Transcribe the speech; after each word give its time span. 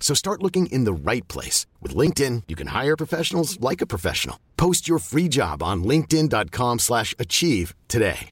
So 0.00 0.14
start 0.14 0.42
looking 0.42 0.66
in 0.66 0.84
the 0.84 0.92
right 1.10 1.28
place. 1.28 1.66
With 1.80 1.94
LinkedIn, 1.94 2.42
you 2.48 2.56
can 2.56 2.68
hire 2.68 2.96
professionals 2.96 3.60
like 3.60 3.80
a 3.80 3.86
professional. 3.86 4.36
Post 4.56 4.88
your 4.88 4.98
free 4.98 5.28
job 5.28 5.62
on 5.62 5.84
linkedin.com 5.84 6.78
slash 6.80 7.14
achieve 7.18 7.74
today. 7.86 8.28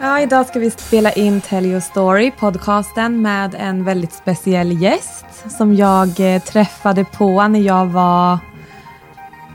Ja, 0.00 0.20
idag 0.20 0.46
ska 0.46 0.58
vi 0.58 0.70
spela 0.70 1.12
in 1.12 1.40
Tell 1.40 1.66
Your 1.66 1.80
Story, 1.80 2.32
podcasten 2.38 3.22
med 3.22 3.54
en 3.58 3.84
väldigt 3.84 4.12
speciell 4.12 4.82
gäst 4.82 5.24
som 5.58 5.74
jag 5.74 6.34
eh, 6.34 6.42
träffade 6.42 7.04
på 7.04 7.48
när 7.48 7.60
jag 7.60 7.86
var 7.86 8.38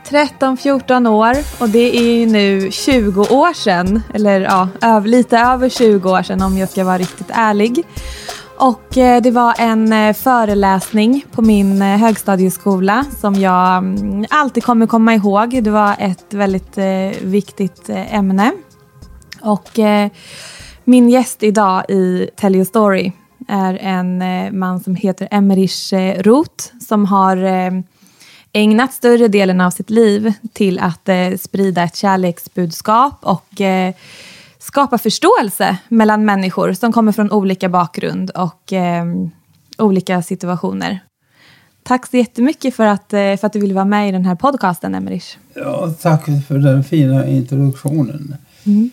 13-14 0.10 1.10
år 1.10 1.62
och 1.62 1.70
det 1.70 1.98
är 1.98 2.16
ju 2.16 2.26
nu 2.26 2.72
20 2.72 3.22
år 3.22 3.54
sedan, 3.54 4.02
eller 4.14 4.42
ja, 4.42 5.00
lite 5.06 5.38
över 5.38 5.70
20 5.70 6.10
år 6.10 6.24
sedan 6.24 6.42
om 6.42 6.58
jag 6.58 6.70
ska 6.70 6.84
vara 6.84 6.98
riktigt 6.98 7.30
ärlig. 7.30 7.86
Och 8.60 8.98
eh, 8.98 9.22
det 9.22 9.32
var 9.32 9.56
en 9.58 9.94
eh, 9.94 10.14
föreläsning 10.14 11.26
på 11.32 11.42
min 11.42 11.82
eh, 11.82 11.98
högstadieskola 11.98 13.06
som 13.20 13.36
jag 13.36 13.78
mm, 13.78 14.26
alltid 14.30 14.64
kommer 14.64 14.88
komma 14.88 15.14
ihåg. 15.14 15.64
Det 15.64 15.72
var 15.72 15.96
ett 16.00 16.34
väldigt 16.34 16.78
viktigt 17.22 17.90
ämne. 17.90 18.52
Och 19.42 19.80
min 20.84 21.10
gäst 21.10 21.44
idag 21.44 21.84
i 21.90 22.30
Tell 22.36 22.56
Your 22.56 22.66
Story 22.66 23.12
är 23.48 23.74
en 23.74 24.24
man 24.60 24.80
som 24.80 24.96
heter 24.96 25.28
Emmerich 25.32 25.94
Roth 26.18 26.66
som 26.88 27.06
har 27.06 27.38
ägnat 28.58 28.94
större 28.94 29.28
delen 29.28 29.62
av 29.62 29.72
sitt 29.72 29.90
liv 29.90 30.34
till 30.54 30.80
att 30.80 31.10
eh, 31.10 31.38
sprida 31.40 31.84
ett 31.84 31.96
kärleksbudskap 31.96 33.20
och 33.22 33.62
eh, 33.62 33.94
skapa 34.60 34.98
förståelse 34.98 35.78
mellan 35.88 36.26
människor 36.26 36.74
som 36.74 36.94
kommer 36.94 37.12
från 37.12 37.32
olika 37.32 37.70
bakgrund 37.70 38.30
och 38.30 38.74
eh, 38.74 39.06
olika 39.78 40.22
situationer. 40.22 41.00
Tack 41.84 42.08
så 42.08 42.18
jättemycket 42.18 42.76
för 42.76 42.86
att, 42.86 43.14
eh, 43.14 43.20
för 43.20 43.46
att 43.46 43.54
du 43.54 43.60
ville 43.60 43.74
vara 43.74 43.86
med 43.86 44.10
i 44.10 44.12
den 44.12 44.26
här 44.26 44.36
podcasten, 44.36 44.96
Emmerich. 44.96 45.38
Ja, 45.54 45.94
tack 46.02 46.26
för 46.48 46.58
den 46.58 46.84
fina 46.84 47.28
introduktionen. 47.28 48.36
Mm. 48.68 48.90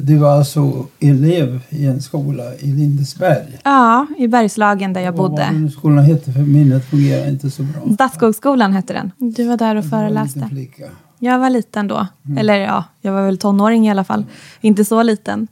Du 0.00 0.16
var 0.16 0.30
alltså 0.30 0.86
elev 1.00 1.60
i 1.68 1.86
en 1.86 2.02
skola 2.02 2.54
i 2.58 2.66
Lindesberg? 2.66 3.58
Ja, 3.64 4.06
i 4.18 4.28
Bergslagen 4.28 4.92
där 4.92 5.00
jag 5.00 5.20
och 5.20 5.30
bodde. 5.30 5.48
Vad 5.52 5.72
skolan 5.72 6.04
hette 6.04 6.32
för 6.32 6.40
minnet 6.40 6.90
fungerar 6.90 7.28
inte 7.28 7.50
så 7.50 7.62
bra. 7.62 7.94
Stadsskogsskolan 7.94 8.72
hette 8.72 8.92
den. 8.92 9.12
Du 9.16 9.48
var 9.48 9.56
där 9.56 9.76
och 9.76 9.84
föreläste. 9.84 10.38
Var 10.40 10.48
flicka. 10.48 10.84
Jag 11.18 11.38
var 11.38 11.50
liten 11.50 11.88
då. 11.88 12.06
Mm. 12.26 12.38
Eller 12.38 12.54
ja, 12.54 12.84
jag 13.00 13.12
var 13.12 13.22
väl 13.26 13.38
tonåring 13.38 13.86
i 13.86 13.90
alla 13.90 14.04
fall. 14.04 14.24
Inte 14.60 14.84
så 14.84 15.02
liten. 15.02 15.34
Mm. 15.34 15.48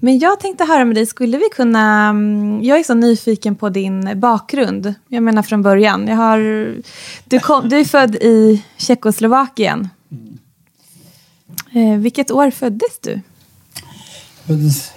Men 0.00 0.18
jag 0.18 0.40
tänkte 0.40 0.64
höra 0.64 0.84
med 0.84 0.96
dig, 0.96 1.06
skulle 1.06 1.38
vi 1.38 1.44
kunna... 1.56 2.08
Mm, 2.08 2.62
jag 2.62 2.78
är 2.78 2.82
så 2.82 2.94
nyfiken 2.94 3.56
på 3.56 3.68
din 3.68 4.20
bakgrund. 4.20 4.94
Jag 5.08 5.22
menar 5.22 5.42
från 5.42 5.62
början. 5.62 6.08
Jag 6.08 6.16
har, 6.16 6.38
du, 7.24 7.40
kom, 7.40 7.68
du 7.68 7.78
är 7.78 7.84
född 7.84 8.14
i 8.14 8.64
Tjeckoslovakien. 8.76 9.88
Eh, 11.72 11.98
vilket 11.98 12.30
år 12.30 12.50
föddes 12.50 12.98
du? 13.00 13.10
Jag 13.10 14.46
föddes 14.46 14.90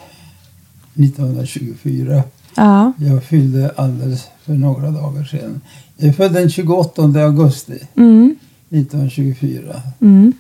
1924. 0.94 2.24
Ja. 2.56 2.94
Jag 3.00 3.24
fyllde 3.24 3.74
alldeles 3.76 4.28
för 4.44 4.54
några 4.54 4.92
dagar 4.92 5.24
sedan. 5.24 5.62
Jag 5.98 6.09
är 6.09 6.14
född 6.14 6.34
den 6.34 6.50
28 6.50 7.02
augusti 7.02 7.80
mm. 7.96 8.36
1924. 8.70 9.82
Mm. 10.02 10.34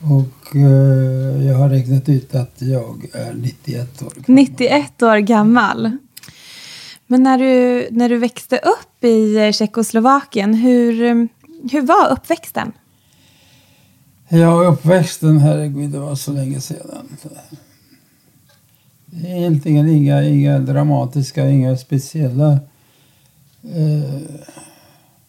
Och 0.00 0.56
eh, 0.56 1.46
jag 1.46 1.58
har 1.58 1.68
räknat 1.68 2.08
ut 2.08 2.34
att 2.34 2.54
jag 2.58 3.06
är 3.12 3.34
91 3.34 4.02
år 4.02 4.10
gammal. 4.10 4.24
91 4.26 5.02
år 5.02 5.16
gammal. 5.16 5.96
Men 7.06 7.22
när 7.22 7.38
du, 7.38 7.88
när 7.90 8.08
du 8.08 8.18
växte 8.18 8.56
upp 8.56 9.04
i 9.04 9.52
Tjeckoslovakien, 9.52 10.54
hur, 10.54 11.28
hur 11.70 11.82
var 11.82 12.12
uppväxten? 12.12 12.72
Ja, 14.32 14.64
uppväxten, 14.64 15.38
herregud, 15.38 15.90
det 15.90 15.98
var 15.98 16.14
så 16.14 16.32
länge 16.32 16.60
sedan. 16.60 17.08
Egentligen 19.24 19.88
inga, 19.88 20.22
inga 20.22 20.58
dramatiska, 20.58 21.48
inga 21.48 21.76
speciella 21.76 22.52
eh, 23.62 24.20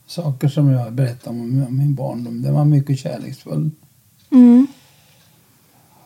saker 0.08 0.48
som 0.48 0.70
jag 0.70 0.94
berättar 0.94 1.32
om, 1.32 1.66
min 1.70 1.96
barndom. 1.96 2.42
Det 2.42 2.52
var 2.52 2.66
mycket 2.66 3.00
kärleksfull. 3.00 3.72
Mm. 4.32 4.68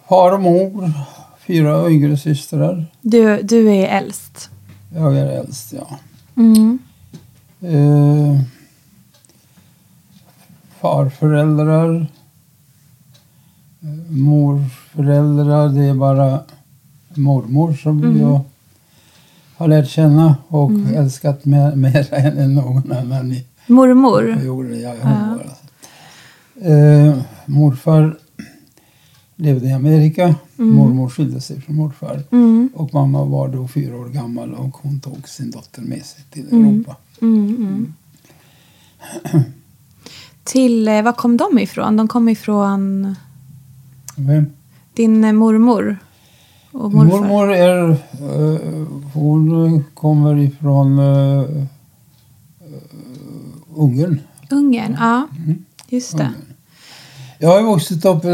Far 0.10 0.32
och 0.32 0.42
mor, 0.42 0.92
fyra 1.40 1.90
yngre 1.90 2.18
systrar. 2.18 2.86
Du, 3.02 3.42
du 3.42 3.70
är 3.70 3.88
äldst? 3.88 4.50
Jag 4.94 5.18
är 5.18 5.28
äldst, 5.28 5.74
ja. 5.74 6.00
Mm. 6.36 6.80
Eh, 7.62 8.42
farföräldrar 10.80 12.08
morföräldrar, 14.16 15.70
det 15.70 15.84
är 15.84 15.94
bara 15.94 16.40
mormor 17.14 17.74
som 17.74 18.04
mm. 18.04 18.22
jag 18.22 18.42
har 19.58 19.68
lärt 19.68 19.90
känna 19.90 20.36
och 20.48 20.70
mm. 20.70 20.96
älskat 20.96 21.46
mer, 21.46 21.76
mer 21.76 22.14
än 22.14 22.56
någon 22.56 22.92
annan. 22.92 23.32
I, 23.32 23.46
mormor? 23.68 24.40
Jorden, 24.46 24.82
ja, 24.82 24.94
ja. 25.04 25.40
Eh, 26.72 27.18
morfar 27.46 28.18
levde 29.36 29.68
i 29.68 29.72
Amerika. 29.72 30.36
Mm. 30.58 30.76
Mormor 30.76 31.10
skilde 31.10 31.42
sig 31.42 31.62
från 31.62 31.76
morfar. 31.76 32.24
Mm. 32.32 32.70
Och 32.74 32.94
mamma 32.94 33.26
var 33.26 33.48
då 33.48 33.68
fyra 33.68 33.98
år 33.98 34.06
gammal 34.06 34.54
och 34.54 34.78
hon 34.82 35.00
tog 35.00 35.30
sin 35.30 35.52
dotter 35.52 35.82
med 35.82 36.06
sig 36.06 36.24
till 36.30 36.48
mm. 36.52 36.66
Europa. 36.66 36.96
Mm, 37.22 37.94
till, 40.44 40.88
eh, 40.88 41.02
var 41.02 41.14
kom 41.14 41.38
de 41.38 41.60
ifrån? 41.60 41.98
De 41.98 42.08
kom 42.08 42.30
ifrån? 42.30 43.16
Vem? 44.16 44.46
Din 44.94 45.24
eh, 45.24 45.34
mormor 45.34 45.98
och 46.72 46.94
morfar? 46.94 47.20
Mormor 47.20 47.52
är... 47.52 47.90
Uh, 47.90 48.88
hon 49.14 49.84
kommer 49.94 50.38
ifrån 50.38 51.00
uh, 51.00 51.66
Ungern. 53.76 54.20
Ungern, 54.50 54.98
ja. 55.00 55.28
Mm. 55.38 55.66
Just 55.88 56.18
det. 56.18 56.34
Jag 57.40 57.50
har 57.50 57.72
vuxit 57.72 58.06
upp 58.06 58.26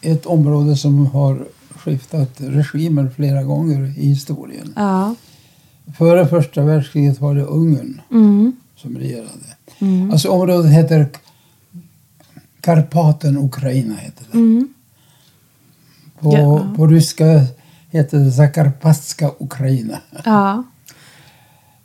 i 0.00 0.10
ett 0.10 0.26
område 0.26 0.76
som 0.76 1.06
har 1.06 1.46
skiftat 1.70 2.30
regimer 2.36 3.08
flera 3.16 3.42
gånger 3.42 3.98
i 3.98 4.06
historien. 4.06 4.72
Ja. 4.76 5.14
Före 5.98 6.26
första 6.26 6.62
världskriget 6.62 7.20
var 7.20 7.34
det 7.34 7.42
Ungern 7.42 8.00
mm. 8.10 8.52
som 8.76 8.98
regerade. 8.98 9.56
Mm. 9.78 10.10
Alltså 10.10 10.28
området 10.28 10.72
heter 10.72 11.08
Karpaten, 12.60 13.38
Ukraina 13.38 13.94
heter 13.94 14.24
det. 14.30 14.38
Mm. 14.38 14.73
På, 16.24 16.36
ja. 16.36 16.74
på 16.76 16.86
ryska 16.86 17.46
heter 17.90 18.18
det 18.18 18.32
Zakarpatska 18.32 19.30
Ukraina. 19.38 20.00
Ja. 20.24 20.64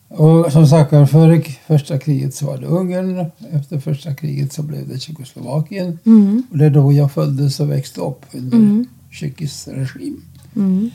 Och 0.08 0.52
som 0.52 0.68
sagt 0.68 0.90
före 0.90 1.42
första 1.68 2.00
kriget 2.00 2.36
så 2.36 2.46
var 2.46 2.58
det 2.58 2.66
Ungern. 2.66 3.26
Efter 3.52 3.80
första 3.80 4.16
kriget 4.16 4.54
så 4.54 4.64
blev 4.64 4.88
det 4.88 5.00
Tjeckoslovakien. 5.00 6.00
Mm. 6.06 6.44
Och 6.52 6.58
det 6.58 6.66
är 6.66 6.70
då 6.70 6.94
jag 6.94 7.12
föddes 7.12 7.60
och 7.60 7.72
växte 7.72 8.02
upp 8.02 8.26
under 8.32 8.58
mm. 8.58 8.88
tjeckisk 9.12 9.68
regim. 9.68 10.22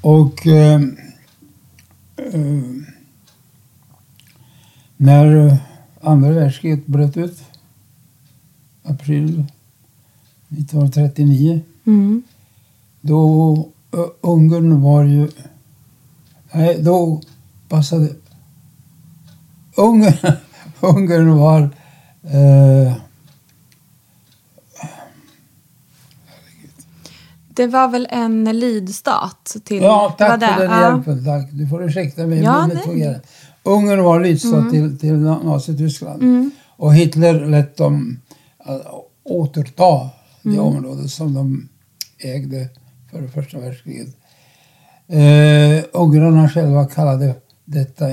och 0.00 0.46
eh, 0.46 0.80
eh, 2.16 2.40
när 4.96 5.56
andra 6.00 6.30
världskriget 6.30 6.86
bröt 6.86 7.16
ut, 7.16 7.42
april 8.82 9.44
1939, 10.48 11.60
Mm. 11.86 12.22
då 13.00 13.68
Ungern 14.20 14.80
var 14.82 15.04
ju... 15.04 15.28
Nej, 16.52 16.78
då 16.82 17.20
passade... 17.68 18.08
Ungern, 19.76 20.32
Ungern 20.80 21.36
var... 21.38 21.62
Eh, 22.22 22.92
Det 27.48 27.66
var 27.66 27.88
väl 27.88 28.08
en 28.10 28.44
lydstat 28.44 29.56
till... 29.64 29.82
ja, 29.82 30.14
tack 30.18 30.30
för 30.30 30.38
den 30.38 30.70
Ja. 30.70 30.90
hjälpen. 30.92 31.24
Tack. 31.24 31.48
Du 31.52 31.66
får 31.66 31.84
ursäkta 31.84 32.26
mig. 32.26 32.42
Ja, 32.42 32.70
fungerar. 32.84 33.20
Ungern 33.62 34.02
var 34.02 34.20
lydstat 34.20 34.70
till, 34.70 34.98
till 34.98 35.16
Nazityskland. 35.18 36.50
Och 36.76 36.94
Hitler 36.94 37.46
lät 37.46 37.76
dem 37.76 38.18
uh, 38.68 38.76
återta 39.24 40.10
det 40.42 40.58
område 40.58 41.08
som 41.08 41.34
de 41.34 41.68
ägde 42.18 42.68
före 43.10 43.28
första 43.28 43.58
världskriget. 43.58 44.16
Eh, 45.08 45.84
ungrarna 45.92 46.48
själva 46.48 46.86
kallade 46.86 47.34
detta 47.64 48.06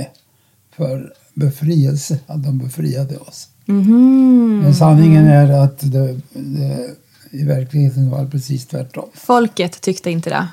för 0.75 1.13
befrielse, 1.33 2.19
att 2.27 2.43
de 2.43 2.57
befriade 2.57 3.17
oss. 3.17 3.47
Mhm. 3.65 4.59
Men 4.63 4.75
sanningen 4.75 5.25
är 5.27 5.51
att 5.51 5.91
det, 5.91 6.19
det 6.33 6.95
i 7.31 7.43
verkligheten 7.43 8.09
var 8.09 8.25
precis 8.25 8.65
tvärtom. 8.65 9.09
Folket 9.13 9.81
tyckte 9.81 10.11
inte 10.11 10.29
det. 10.29 10.47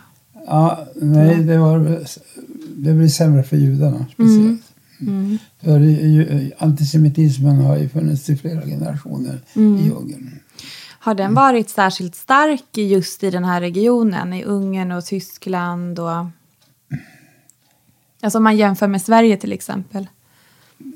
Ja, 0.47 0.87
nej, 0.97 1.37
det, 1.45 1.59
var, 1.59 2.05
det 2.77 2.93
blev 2.95 3.09
sämre 3.09 3.43
för 3.43 3.57
judarna 3.57 4.07
speciellt. 4.15 4.63
För 5.61 5.79
ju- 5.81 6.51
antisemitismen 6.59 7.57
har 7.57 7.77
ju 7.77 7.89
funnits 7.89 8.31
i 8.31 8.37
flera 8.37 8.61
generationer 8.67 9.41
i 9.55 9.91
Ungern. 9.91 10.31
Har 11.05 11.15
den 11.15 11.35
varit 11.35 11.71
särskilt 11.71 12.15
stark 12.15 12.77
just 12.77 13.23
i 13.23 13.31
den 13.31 13.45
här 13.45 13.61
regionen? 13.61 14.33
I 14.33 14.45
Ungern 14.45 14.93
och 14.93 15.05
Tyskland 15.05 15.99
och... 15.99 16.27
Alltså 18.21 18.39
om 18.39 18.45
man 18.45 18.57
jämför 18.57 18.87
med 18.87 19.03
Sverige 19.03 19.37
till 19.37 19.53
exempel. 19.53 20.07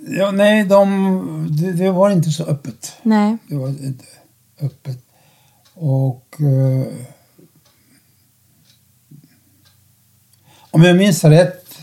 Ja, 0.08 0.30
nej, 0.30 0.64
de, 0.64 1.46
det, 1.50 1.72
det 1.72 1.90
var 1.90 2.10
inte 2.10 2.30
så 2.30 2.44
öppet. 2.44 2.92
Nej. 3.02 3.36
Det 3.48 3.56
var 3.56 3.68
inte 3.68 4.04
öppet. 4.60 4.98
Och... 5.74 6.36
Eh, 6.40 6.86
om 10.70 10.82
jag 10.82 10.96
minns 10.96 11.24
rätt 11.24 11.78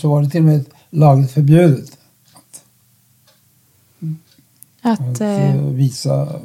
så 0.00 0.08
var 0.08 0.22
det 0.22 0.30
till 0.30 0.40
och 0.40 0.46
med 0.46 0.64
lagligt 0.90 1.30
förbjudet 1.30 1.98
att, 2.32 2.64
Att, 4.82 5.00
att 5.00 5.20
eh, 5.20 5.56
eh, 5.56 5.62
visa 5.64 6.40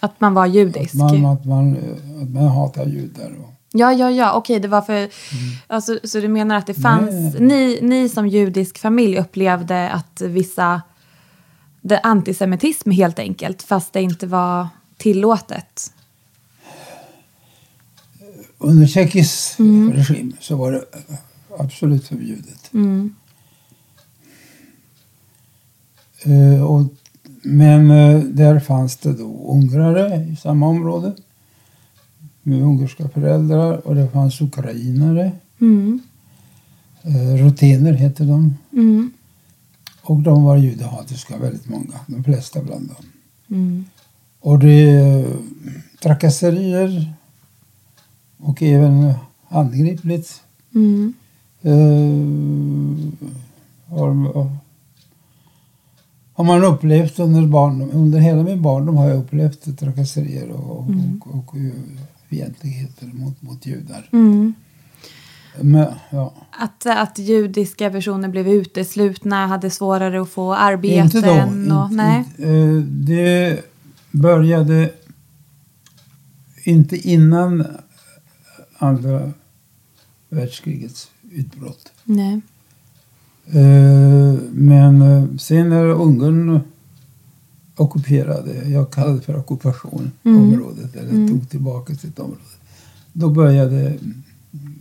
att 0.00 0.20
man 0.20 0.34
var 0.34 0.46
judisk. 0.46 0.94
att 0.94 1.00
man, 1.00 1.26
att, 1.26 1.44
man, 1.44 1.76
att 2.22 2.30
man 2.30 2.48
hatar 2.48 2.86
judar. 2.86 3.30
Och, 3.40 3.54
Ja, 3.72 3.92
ja, 3.92 4.10
ja. 4.10 4.32
Okej, 4.32 4.60
det 4.60 4.68
var 4.68 4.82
för... 4.82 5.08
Alltså, 5.66 5.98
så 6.04 6.20
du 6.20 6.28
menar 6.28 6.56
att 6.56 6.66
det 6.66 6.74
fanns... 6.74 7.38
Ni, 7.38 7.78
ni 7.82 8.08
som 8.08 8.28
judisk 8.28 8.78
familj 8.78 9.18
upplevde 9.18 9.90
att 9.90 10.20
vissa... 10.20 10.82
Det 11.80 12.00
antisemitism 12.00 12.90
helt 12.90 13.18
enkelt, 13.18 13.62
fast 13.62 13.92
det 13.92 14.02
inte 14.02 14.26
var 14.26 14.68
tillåtet. 14.96 15.92
under 18.58 18.86
Tjeckis 18.86 19.56
regim 19.92 20.36
så 20.40 20.56
var 20.56 20.72
det 20.72 20.84
absolut 21.58 22.08
förbjudet. 22.08 22.70
Eh, 26.22 26.64
och, 26.64 26.82
men 27.42 27.90
eh, 27.90 28.20
där 28.20 28.60
fanns 28.60 28.96
det 28.96 29.12
då 29.12 29.52
ungrare 29.52 30.26
i 30.32 30.36
samma 30.36 30.66
område 30.66 31.12
med 32.42 32.62
ungerska 32.62 33.08
föräldrar 33.08 33.86
och 33.86 33.94
det 33.94 34.08
fanns 34.08 34.40
ukrainare. 34.40 35.32
Mm. 35.60 36.00
Eh, 37.02 37.34
rutener 37.44 37.92
heter 37.92 38.24
de. 38.24 38.54
Mm. 38.72 39.10
Och 40.02 40.22
de 40.22 40.44
var 40.44 40.56
judehatiska, 40.56 41.38
väldigt 41.38 41.68
många. 41.68 42.00
De 42.06 42.24
flesta 42.24 42.62
bland 42.62 42.88
dem. 42.88 43.06
Mm. 43.50 43.84
Och 44.40 44.58
det 44.58 44.90
är 44.90 45.26
trakasserier 46.02 47.12
och 48.38 48.62
även 48.62 49.12
handgripligt. 49.48 50.42
Mm. 50.74 51.14
Eh, 51.62 52.18
har, 56.38 56.44
man 56.44 56.64
upplevt 56.64 57.18
under 57.18 57.46
barndom, 57.46 57.90
under 57.92 58.18
hela 58.18 58.42
min 58.42 58.62
barndom 58.62 58.96
har 58.96 59.08
jag 59.08 59.18
upplevt 59.18 59.78
trakasserier 59.78 60.48
och, 60.50 60.70
och, 60.70 60.88
och, 61.20 61.34
och 61.34 61.54
fientligheter 62.28 63.06
mot, 63.06 63.42
mot 63.42 63.66
judar. 63.66 64.08
Mm. 64.12 64.54
Men, 65.60 65.86
ja. 66.10 66.34
Att, 66.50 66.86
att 66.86 67.18
judiska 67.18 67.90
personer 67.90 68.28
blev 68.28 68.48
uteslutna, 68.48 69.46
hade 69.46 69.70
svårare 69.70 70.22
att 70.22 70.28
få 70.28 70.54
arbeten. 70.54 71.04
Inte 71.04 71.20
då. 71.20 71.32
och, 71.32 71.52
Inte- 71.52 71.88
nej. 71.90 72.24
eh, 72.38 72.82
det 72.82 73.60
började 74.10 74.90
inte 76.64 76.96
innan 76.96 77.66
andra 78.78 79.32
världskrigets 80.28 81.10
utbrott. 81.30 81.92
nej. 82.04 82.40
Eh, 83.52 84.38
Men 84.52 85.02
eh, 85.02 85.36
sen 85.36 85.68
när 85.68 85.86
Ungern 85.86 86.60
ockuperade, 87.76 88.68
jag 88.68 88.90
kallar 88.90 89.14
det 89.14 89.20
för 89.20 89.36
ockupation, 89.36 90.10
området, 90.22 90.96
eller 90.96 91.28
tog 91.28 91.50
tillbaka 91.50 91.94
sitt 91.94 92.18
område. 92.18 92.40
Då 93.12 93.30
började 93.30 93.98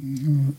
mm, 0.01 0.55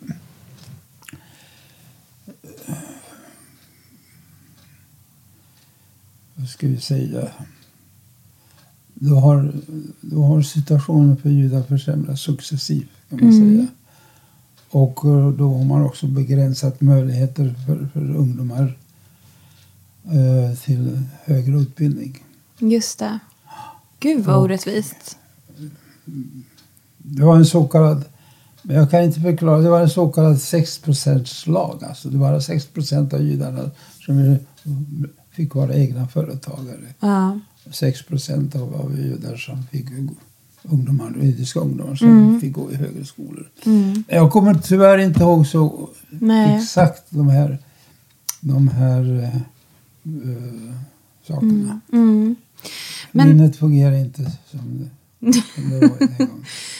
vad 6.34 6.48
ska 6.48 6.66
vi 6.68 6.80
säga? 6.80 7.28
Då 8.94 9.14
har, 9.14 9.52
då 10.00 10.22
har 10.22 10.42
situationen 10.42 11.16
för 11.16 11.30
judar 11.30 11.62
försämrats 11.62 12.22
successivt 12.22 12.88
kan 13.10 13.18
man 13.24 13.32
säga. 13.32 13.66
Och 14.70 15.04
eh, 15.04 15.28
då 15.28 15.54
har 15.54 15.64
man 15.64 15.82
också 15.82 16.06
begränsat 16.06 16.80
möjligheter 16.80 17.54
för, 17.66 17.88
för 17.92 18.16
ungdomar 18.16 18.78
eh, 20.04 20.58
till 20.58 21.00
högre 21.24 21.56
utbildning. 21.56 22.24
Just 22.58 22.98
det. 22.98 23.18
Gud 24.00 24.24
vad 24.24 24.36
orättvist. 24.36 25.16
Det 26.98 27.22
var 27.22 27.36
en 27.36 27.46
så 27.46 27.68
kallad, 27.68 28.04
men 28.62 28.76
jag 28.76 28.90
kan 28.90 29.02
inte 29.02 29.20
förklara, 29.20 29.58
det 29.58 29.70
var 29.70 29.80
en 29.80 29.90
så 29.90 30.08
kallad 30.08 30.36
6% 30.36 31.48
lag. 31.48 31.84
Alltså 31.84 32.08
det 32.08 32.18
var 32.18 32.30
bara 32.30 32.38
6% 32.38 33.14
av 33.14 33.22
judarna 33.22 33.70
som 34.00 34.38
fick 35.30 35.54
vara 35.54 35.74
egna 35.74 36.08
företagare. 36.08 36.94
Ja. 37.00 37.40
6 37.70 38.04
av, 38.54 38.74
av 38.74 38.98
judar 38.98 39.36
som 39.36 39.62
fick 39.62 39.86
ungdomar, 40.70 41.14
judiska 41.22 41.60
ungdomar 41.60 41.94
som 41.94 42.40
fick 42.40 42.52
gå 42.52 42.72
i 42.72 42.74
högre 42.74 43.04
skolor. 43.04 43.48
Jag 44.08 44.30
kommer 44.32 44.54
tyvärr 44.54 44.98
inte 44.98 45.20
ihåg 45.20 45.46
så 45.46 45.88
Nej. 46.10 46.56
exakt 46.56 47.02
de 47.10 47.28
här, 47.28 47.58
de 48.40 48.68
här 48.68 49.22
eh, 49.24 49.40
sakerna. 51.26 51.80
Mm. 51.92 52.36
Men- 53.12 53.28
Minnet 53.28 53.56
fungerar 53.56 53.92
inte 53.94 54.22
som 54.50 54.60
det. 54.78 54.88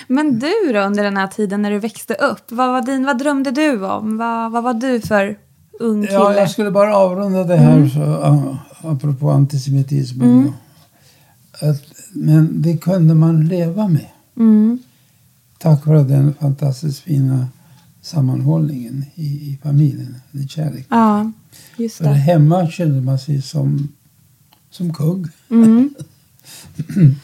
Men 0.09 0.39
du 0.39 0.73
då 0.73 0.81
under 0.81 1.05
den 1.05 1.17
här 1.17 1.27
tiden 1.27 1.63
när 1.63 1.71
du 1.71 1.79
växte 1.79 2.15
upp? 2.15 2.51
Vad, 2.53 2.69
var 2.69 2.83
din, 2.83 3.05
vad 3.07 3.19
drömde 3.19 3.51
du 3.51 3.85
om? 3.87 4.17
Vad, 4.17 4.53
vad 4.53 4.63
var 4.65 4.75
du 4.75 5.01
för 5.01 5.39
ung 5.81 6.03
kille? 6.03 6.15
Ja, 6.15 6.35
jag 6.35 6.51
skulle 6.51 6.71
bara 6.71 6.97
avrunda 6.97 7.45
det 7.45 7.57
här 7.57 7.89
så, 7.89 8.03
a- 8.03 8.59
apropå 8.83 9.31
antisemitismen. 9.31 10.53
Att, 11.53 11.83
men 12.13 12.63
det 12.63 12.79
kunde 12.79 13.15
man 13.15 13.47
leva 13.49 13.89
med. 13.89 14.07
Mm. 14.37 14.79
Tack 15.59 15.87
vare 15.87 16.03
den 16.03 16.35
fantastiskt 16.35 16.99
fina 17.01 17.47
sammanhållningen 18.03 19.05
i, 19.15 19.23
i 19.27 19.59
familjen. 19.63 20.17
Den 20.31 20.49
kärlek. 20.49 20.87
Ja, 20.91 21.33
just 21.77 21.97
För 21.97 22.05
det. 22.05 22.11
hemma 22.15 22.67
kände 22.71 23.01
man 23.01 23.19
sig 23.19 23.43
som, 23.43 23.89
som 24.71 24.93
kung. 24.95 25.27
Mm. 25.51 25.95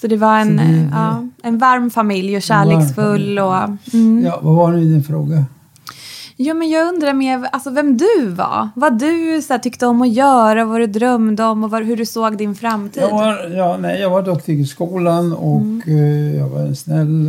Så 0.00 0.06
det 0.06 0.16
var 0.16 0.38
en, 0.38 0.56
det- 0.56 0.88
ja, 0.92 1.28
en 1.42 1.58
varm 1.58 1.90
familj 1.90 2.36
och 2.36 2.42
kärleksfull. 2.42 3.38
Och, 3.38 3.54
mm. 3.94 4.24
Ja, 4.24 4.40
vad 4.42 4.56
var 4.56 4.72
nu 4.72 4.84
din 4.84 5.04
fråga? 5.04 5.44
Jo, 6.40 6.54
men 6.54 6.70
jag 6.70 6.88
undrar 6.94 7.12
mer 7.14 7.48
alltså, 7.52 7.70
vem 7.70 7.96
du 7.96 8.28
var. 8.28 8.68
Vad 8.76 8.98
du 8.98 9.42
så 9.42 9.52
här, 9.52 9.58
tyckte 9.60 9.86
om 9.86 10.02
att 10.02 10.12
göra, 10.12 10.64
vad 10.64 10.80
du 10.80 10.86
drömde 10.86 11.44
om 11.44 11.64
och 11.64 11.70
vad, 11.70 11.82
hur 11.84 11.96
du 11.96 12.06
såg 12.06 12.36
din 12.38 12.54
framtid. 12.54 13.02
Jag 13.02 13.10
var, 13.10 13.48
ja, 13.56 13.76
nej, 13.80 14.00
jag 14.00 14.10
var 14.10 14.22
duktig 14.22 14.60
i 14.60 14.66
skolan 14.66 15.32
och 15.32 15.60
Mm. 15.60 15.82
eh, 15.86 16.36
jag 16.36 16.48
var 16.48 16.60
en 16.60 16.76
snäll, 16.76 17.26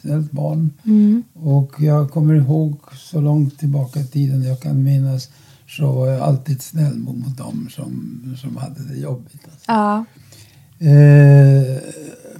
snällt 0.00 0.30
barn. 0.30 0.70
Mm. 0.84 1.22
Och 1.34 1.72
jag 1.78 2.10
kommer 2.10 2.34
ihåg 2.34 2.76
så 2.96 3.20
långt 3.20 3.58
tillbaka 3.58 4.00
i 4.00 4.04
tiden 4.06 4.42
jag 4.42 4.60
kan 4.60 4.82
minnas 4.84 5.28
så 5.68 5.92
var 5.92 6.06
jag 6.08 6.20
alltid 6.20 6.62
snäll 6.62 6.94
mot, 6.98 7.16
mot 7.16 7.36
dem 7.38 7.68
som, 7.70 8.20
som 8.40 8.56
hade 8.56 8.82
det 8.94 9.00
jobbigt. 9.00 9.40
Alltså. 9.44 9.64
Ja. 9.72 10.04
Eh, 10.86 11.78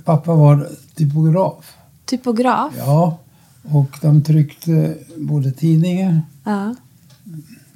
pappa 0.05 0.35
var 0.35 0.69
typograf. 0.95 1.75
Typograf. 2.05 2.73
Ja, 2.79 3.19
och 3.71 3.97
de 4.03 4.23
tryckte 4.23 4.97
både 5.19 5.53
tidningar, 5.53 6.23
Ja. 6.45 6.75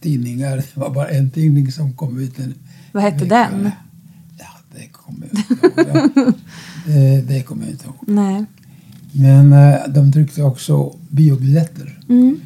tidningar, 0.01 0.57
det 0.57 0.77
var 0.77 0.91
bara 0.91 1.09
en 1.09 1.31
tidning 1.31 1.73
som 1.73 1.93
kom 1.93 2.19
ut. 2.19 2.39
En 2.39 2.55
Vad 2.93 3.03
hette 3.03 3.25
vecka. 3.25 3.49
den? 3.53 3.71
Ja, 4.39 4.47
det 4.77 4.89
kommer 4.93 5.27
jag 5.33 5.41
inte 5.41 6.21
ihåg. 6.21 6.35
Det, 6.87 7.21
det 7.29 7.43
kommer 7.43 7.63
jag 7.63 7.71
inte 7.73 7.85
ihåg. 7.87 7.95
Nej. 8.07 8.45
Men 9.13 9.53
eh, 9.53 9.79
de 9.89 10.13
tryckte 10.13 10.43
också 10.43 10.97
biobiljetter. 11.11 11.99
Mm. 12.09 12.41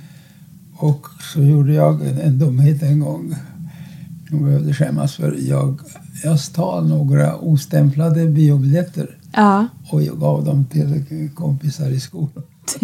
Och 0.77 1.07
så 1.35 1.43
gjorde 1.43 1.73
jag 1.73 2.07
en, 2.07 2.19
en 2.19 2.39
dumhet 2.39 2.83
en 2.83 3.01
gång. 3.01 3.35
Jag 4.31 4.43
behövde 4.43 4.75
skämmas 4.75 5.15
för 5.15 5.37
jag, 5.49 5.81
jag 6.25 6.41
stal 6.41 6.89
några 6.89 7.37
ostämplade 7.39 8.27
biobiljetter 8.27 9.19
Ja. 9.33 9.67
och 9.91 10.03
jag 10.03 10.21
gav 10.21 10.45
dem 10.45 10.65
till 10.65 11.05
kompisar 11.35 11.89
i 11.91 12.01
skolan. 12.01 12.43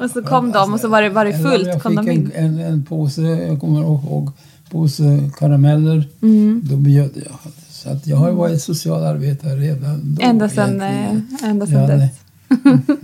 Och 0.00 0.10
så 0.10 0.22
kom 0.22 0.52
de 0.52 0.72
och 0.74 0.80
så 0.80 0.88
var 0.88 1.02
det, 1.02 1.08
var 1.08 1.24
det 1.24 1.38
fullt. 1.38 1.66
Jag 1.66 1.82
Kom 1.82 1.96
fick 1.96 2.06
de 2.06 2.10
in? 2.12 2.32
en, 2.34 2.44
en, 2.44 2.58
en 2.72 2.84
påse, 2.84 3.22
jag 3.22 3.60
kommer 3.60 3.80
ihåg, 3.80 4.30
påse 4.70 5.30
karameller. 5.38 6.08
Mm. 6.22 6.60
Då 6.64 6.76
bjöd 6.76 7.10
jag. 7.14 7.38
Så 7.70 7.90
att 7.90 8.06
jag 8.06 8.16
har 8.16 8.32
varit 8.32 8.62
socialarbetare 8.62 9.56
redan 9.56 10.14
då. 10.14 10.22
Ända 10.22 10.48
sedan, 10.48 10.80
eh, 10.80 11.16
ända 11.42 11.66
sedan 11.66 11.88
dess. 11.88 12.10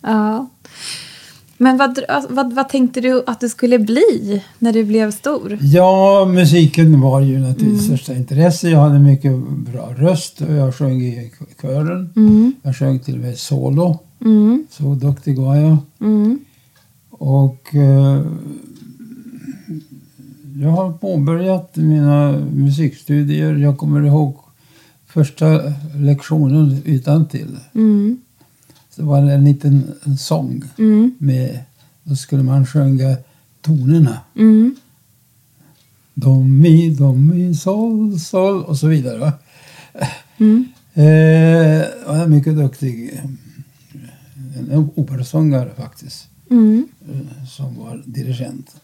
Ja. 0.00 0.48
Men 1.58 1.76
vad, 1.76 1.98
dr- 1.98 2.26
vad, 2.30 2.52
vad 2.52 2.68
tänkte 2.68 3.00
du 3.00 3.22
att 3.26 3.40
du 3.40 3.48
skulle 3.48 3.78
bli 3.78 4.42
när 4.58 4.72
du 4.72 4.84
blev 4.84 5.10
stor? 5.10 5.58
Ja, 5.60 6.24
musiken 6.34 7.00
var 7.00 7.20
ju 7.20 7.38
naturligtvis 7.38 7.86
Mm. 7.86 7.96
största 7.98 8.14
intresse. 8.14 8.68
Jag 8.70 8.78
hade 8.80 8.98
mycket 8.98 9.32
bra 9.48 9.94
röst 9.96 10.40
och 10.40 10.52
jag 10.54 10.74
sjöng 10.74 11.02
i 11.02 11.32
kören. 11.62 12.12
Mm. 12.16 12.54
Jag 12.62 12.76
sjöng 12.76 12.98
till 12.98 13.14
och 13.14 13.20
med 13.20 13.38
solo. 13.38 13.98
Mm. 14.20 14.66
Så 14.70 14.94
duktig 14.94 15.38
var 15.38 15.56
jag. 15.56 15.76
Mm. 16.00 16.38
Och 17.10 17.74
eh, 17.74 18.22
jag 20.62 20.70
har 20.70 20.92
påbörjat 20.92 21.76
mina 21.76 22.32
musikstudier. 22.52 23.54
Jag 23.54 23.78
kommer 23.78 24.06
ihåg 24.06 24.36
första 25.06 25.46
lektionen 25.94 26.82
utan 26.84 27.28
till. 27.28 27.56
Mm. 27.74 28.18
Så 28.96 29.02
det 29.02 29.08
var 29.08 29.18
en 29.18 29.44
liten 29.44 29.94
en 30.04 30.16
sång 30.18 30.62
Mm. 30.78 31.14
med, 31.18 31.58
då 32.02 32.16
skulle 32.16 32.42
man 32.42 32.66
sjunga 32.66 33.16
tonerna. 33.60 34.20
Mm. 34.36 34.76
Do, 36.14 36.40
mi, 36.42 36.90
do, 36.94 37.12
mi, 37.14 37.54
sol, 37.54 38.20
sol 38.20 38.62
och 38.64 38.78
så 38.78 38.86
vidare. 38.86 39.18
Va? 39.18 39.32
Mm. 40.38 40.64
Eh, 40.98 41.82
är 42.06 42.26
mycket 42.26 42.56
duktig. 42.56 43.20
En 44.70 44.90
operasångare 44.94 45.70
faktiskt. 45.76 46.28
Mm. 46.50 46.88
eh, 47.12 47.44
Som 47.48 47.78
var 47.78 48.02
dirigent. 48.06 48.76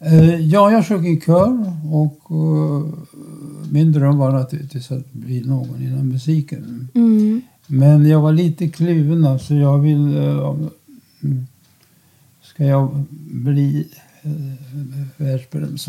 Eh, 0.00 0.34
ja, 0.40 0.70
jag 0.72 0.86
sjöng 0.86 1.06
i 1.06 1.20
kör 1.20 1.72
och 1.92 2.20
eh, 2.30 2.86
min 3.70 3.92
dröm 3.92 4.18
var 4.18 4.32
naturligtvis 4.32 4.90
att 4.90 5.12
bli 5.12 5.40
någon 5.40 5.82
inom 5.82 6.08
musiken. 6.08 6.88
Mm. 6.94 7.42
Men 7.66 8.06
jag 8.08 8.20
var 8.20 8.32
lite 8.32 8.68
kluven. 8.68 9.26
Alltså 9.26 9.54
jag 9.54 9.78
vill... 9.78 10.16
eh, 10.16 10.54
mm, 11.22 11.46
ska 12.42 12.64
jag 12.64 13.04
bli 13.30 13.88
eh, 14.22 14.30
världsberömd 15.16 15.80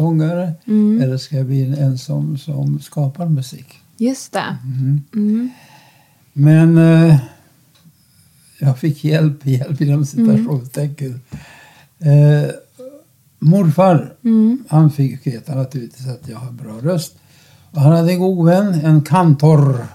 Mm. 0.67 1.01
eller 1.01 1.17
ska 1.17 1.37
jag 1.37 1.45
bli 1.45 1.79
en 1.79 1.97
som, 1.97 2.37
som 2.37 2.79
skapar 2.79 3.25
musik? 3.29 3.67
Just 3.97 4.31
det. 4.33 4.57
Mhm. 4.65 5.01
Mm. 5.13 5.49
Men 6.33 6.77
eh, 6.77 7.17
jag 8.59 8.79
fick 8.79 9.03
hjälp, 9.03 9.45
hjälp 9.45 9.81
inom 9.81 10.05
citationstecken. 10.05 11.21
Eh, 11.99 12.49
morfar, 13.39 14.13
Mm. 14.23 14.63
han 14.69 14.91
fick 14.91 15.27
veta 15.27 15.55
naturligtvis 15.55 16.07
att 16.07 16.29
jag 16.29 16.37
har 16.37 16.51
bra 16.51 16.79
röst. 16.81 17.15
Och 17.71 17.81
han 17.81 17.91
hade 17.95 18.11
en 18.11 18.19
god 18.19 18.45
vän, 18.45 18.73
en 18.73 19.01
kantor 19.01 19.87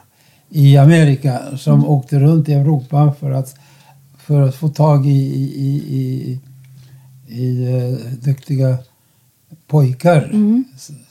i 0.51 0.77
Amerika 0.77 1.41
som 1.59 1.87
åkte 1.89 2.19
runt 2.19 2.49
i 2.49 2.53
Europa 2.53 3.15
för 3.21 3.31
att, 3.31 3.55
för 4.19 4.41
att 4.41 4.55
få 4.55 4.69
tag 4.69 5.07
i, 5.07 5.11
i, 5.11 5.77
i, 5.97 6.41
i 7.29 7.75
eh, 7.75 8.15
duktiga 8.25 8.79
pojkar 9.67 10.31
Mm. 10.33 10.65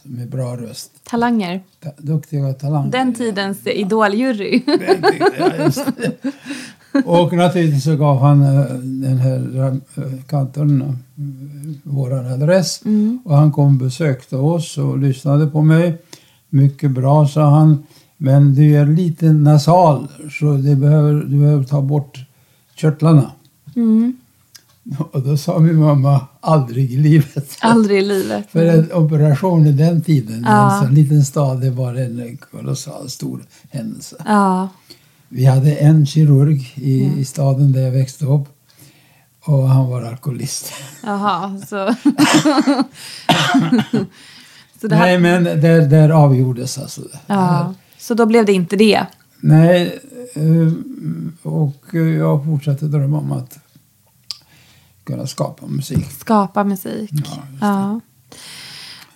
med 0.03 0.29
bra 0.29 0.57
röst. 0.57 0.91
Talanger. 1.03 1.61
Ta- 1.83 1.89
Duktiga 1.97 2.53
talanger. 2.53 2.91
Den 2.91 3.13
tidens 3.13 3.67
idoljury. 3.67 4.61
Ja, 5.39 5.55
just 5.65 5.85
det. 5.97 6.31
Och 7.05 7.33
naturligtvis 7.33 7.83
så 7.83 7.95
gav 7.95 8.19
han 8.19 8.41
eh, 8.41 8.65
den 8.79 9.17
här 9.17 9.71
eh, 9.97 10.03
kantorn 10.27 10.97
vår 11.83 12.13
adress. 12.13 12.81
Mm. 12.85 13.19
Och 13.25 13.35
han 13.37 13.51
kom 13.51 13.65
och 13.65 13.71
besökte 13.71 14.35
oss 14.35 14.77
och 14.77 14.97
lyssnade 14.97 15.47
på 15.47 15.61
mig. 15.61 15.97
Mycket 16.49 16.91
bra, 16.91 17.27
sa 17.27 17.49
han. 17.49 17.83
Men 18.21 18.55
du 18.55 18.75
är 18.75 18.85
lite 18.85 19.25
nasal 19.33 20.07
så 20.39 20.53
det 20.53 20.75
behöver, 20.75 21.13
du 21.13 21.39
behöver 21.39 21.63
ta 21.63 21.81
bort 21.81 22.19
körtlarna. 22.75 23.31
Mm. 23.75 24.17
Och 25.11 25.21
då 25.21 25.37
sa 25.37 25.59
min 25.59 25.75
mamma, 25.79 26.27
aldrig 26.39 26.91
i 26.91 26.97
livet. 26.97 27.57
Aldrig 27.61 27.99
i 27.99 28.05
livet. 28.05 28.45
För 28.51 28.65
en 28.65 28.93
operation 28.93 29.65
i 29.67 29.71
den 29.71 30.01
tiden, 30.01 30.39
i 30.39 30.43
Ja. 30.45 30.85
en 30.85 30.93
liten 30.93 31.25
stad, 31.25 31.61
det 31.61 31.69
var 31.69 31.93
en 31.95 32.37
kolossal 32.51 33.09
stor 33.09 33.41
händelse. 33.71 34.15
Ja. 34.25 34.69
Vi 35.29 35.45
hade 35.45 35.75
en 35.75 36.05
kirurg 36.05 36.73
i, 36.75 37.03
Ja. 37.03 37.13
i 37.17 37.25
staden 37.25 37.71
där 37.71 37.81
jag 37.81 37.91
växte 37.91 38.25
upp. 38.25 38.47
Och 39.45 39.69
han 39.69 39.89
var 39.89 40.01
alkoholist. 40.01 40.73
Jaha, 41.03 41.57
så... 41.59 41.65
så 44.81 44.89
här... 44.89 44.99
Nej, 44.99 45.19
men 45.19 45.43
där, 45.43 45.87
där 45.87 46.09
avgjordes 46.09 46.77
alltså. 46.77 47.01
det 47.27 47.33
här. 47.33 47.73
Så 47.99 48.13
då 48.13 48.25
blev 48.25 48.45
det 48.45 48.53
inte 48.53 48.75
det. 48.75 49.05
Nej, 49.39 49.99
eh, 50.35 50.73
och 51.51 51.93
jag 51.93 52.45
fortsatte 52.45 52.85
drömma 52.85 53.17
om 53.17 53.31
att 53.31 53.59
kunna 55.03 55.27
skapa 55.27 55.67
musik. 55.67 56.11
Skapa 56.11 56.63
musik. 56.63 57.09
Ja, 57.11 57.43
det. 57.51 57.57
Ja. 57.61 57.99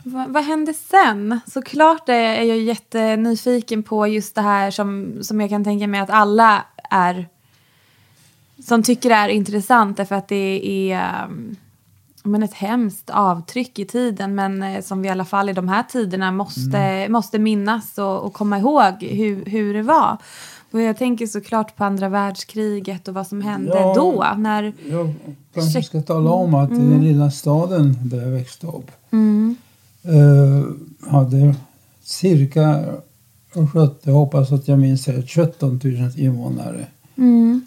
Va, 0.04 0.26
vad 0.30 0.44
hände 0.44 0.74
sen? 0.74 1.40
Såklart 1.54 2.10
är 2.10 2.42
jag 2.42 2.58
jättenyfiken 2.58 3.84
på 3.84 4.08
just 4.08 4.36
det 4.36 4.42
här 4.42 4.72
som, 4.72 5.18
som 5.22 5.42
jag 5.42 5.50
kan 5.50 5.64
tänka 5.64 5.88
mig 5.88 6.00
att 6.00 6.10
alla 6.10 6.66
är 6.90 7.28
som 8.66 8.84
tycker 8.84 9.10
är 9.10 9.30
intressant 9.30 9.98
därför 9.98 10.16
att 10.16 10.28
det 10.28 10.70
är 10.92 11.24
um, 11.26 11.56
men 12.24 12.44
ett 12.44 12.54
hemskt 12.54 13.10
avtryck 13.10 13.80
i 13.80 13.86
tiden 13.86 14.36
men 14.36 14.64
eh, 14.64 14.82
som 14.82 15.02
vi 15.02 15.08
i 15.08 15.12
alla 15.12 15.26
fall 15.26 15.50
i 15.50 15.54
de 15.54 15.68
här 15.68 15.84
tiderna 15.84 16.32
måste, 16.32 16.78
Mm. 16.78 17.12
måste 17.12 17.40
minnas 17.40 17.98
och, 17.98 18.24
och 18.24 18.34
komma 18.34 18.60
ihåg 18.60 18.94
hur, 19.04 19.46
hur 19.46 19.74
det 19.74 19.82
var. 19.84 20.18
Och 20.72 20.82
jag 20.82 20.98
tänker 20.98 21.28
såklart 21.28 21.76
på 21.76 21.84
andra 21.84 22.10
världskriget 22.10 23.08
och 23.08 23.14
vad 23.14 23.28
som 23.28 23.42
hände 23.42 23.72
Ja. 23.80 23.94
då. 23.96 24.26
När, 24.38 24.74
Jag 24.90 25.14
kanske 25.54 25.84
ska 25.84 26.02
tala 26.02 26.32
om 26.32 26.54
att 26.54 26.72
i 26.72 26.76
den 26.76 27.04
lilla 27.06 27.32
staden 27.32 27.96
där 28.02 28.22
jag 28.22 28.30
växte 28.32 28.68
upp 28.68 28.92
mm, 29.12 29.56
eh, 30.04 31.10
hade 31.12 31.56
cirka, 32.04 32.86
jag 33.54 33.70
sköt- 33.74 34.00
jag 34.04 34.14
hoppas 34.14 34.52
att 34.52 34.68
jag 34.68 34.80
minns 34.80 35.08
rätt, 35.08 35.30
17 35.30 35.80
000 35.84 36.12
invånare. 36.20 36.88
mm, 37.18 37.62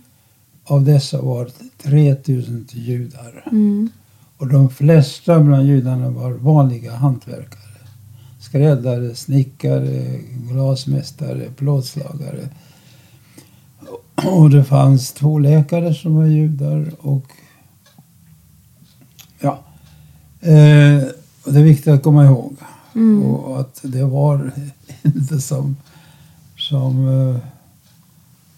Av 0.64 0.84
dessa 0.84 1.22
var 1.22 1.50
3 1.82 2.16
000 2.26 2.64
judar. 2.70 3.44
mm. 3.46 3.90
Och 4.38 4.48
de 4.48 4.70
flesta 4.70 5.40
bland 5.40 5.66
judarna 5.66 6.10
var 6.10 6.32
vanliga 6.32 6.94
hantverkare. 6.94 7.62
Skräddare, 8.40 9.14
snickare, 9.14 10.20
glasmästare, 10.50 11.50
plåtslagare. 11.56 12.48
Och 14.14 14.50
det 14.50 14.64
fanns 14.64 15.12
två 15.12 15.38
läkare 15.38 15.94
som 15.94 16.16
var 16.16 16.26
judar 16.26 16.90
och... 16.98 17.24
Ja. 19.40 19.58
Eh, 20.40 21.02
och 21.44 21.52
det 21.52 21.60
är 21.60 21.64
viktigt 21.64 21.88
att 21.88 22.02
komma 22.02 22.24
ihåg. 22.24 22.56
Mm. 22.94 23.22
Och 23.22 23.60
att 23.60 23.80
det 23.82 24.04
var 24.04 24.50
inte 25.02 25.40
som, 25.40 25.76
som 26.56 27.08
eh, 27.08 27.36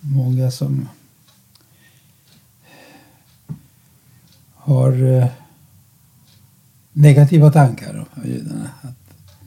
många 0.00 0.50
som 0.50 0.88
har 4.54 5.02
eh, 5.02 5.26
negativa 6.98 7.50
tankar 7.50 8.06
om 8.14 8.30
judarna. 8.30 8.70
Att, 8.82 8.94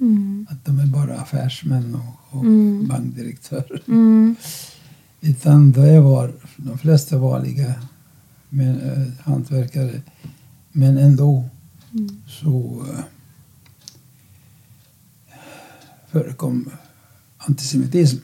Mm. 0.01 0.47
att 0.49 0.65
de 0.65 0.79
är 0.79 0.85
bara 0.85 1.17
affärsmän 1.19 1.95
och, 1.95 2.37
och 2.37 2.43
Mm. 2.45 2.87
bankdirektörer. 2.87 3.81
Mm. 3.87 4.35
Utan 5.21 5.71
det 5.71 5.99
var 6.01 6.33
de 6.57 6.77
flesta 6.77 7.17
vanliga 7.17 7.73
men, 8.49 8.81
eh, 8.81 9.07
hantverkare. 9.23 10.01
Men 10.71 10.97
ändå 10.97 11.49
Mm. 11.93 12.21
så 12.27 12.83
eh, 12.93 13.03
förekom 16.11 16.69
antisemitism. 17.37 18.17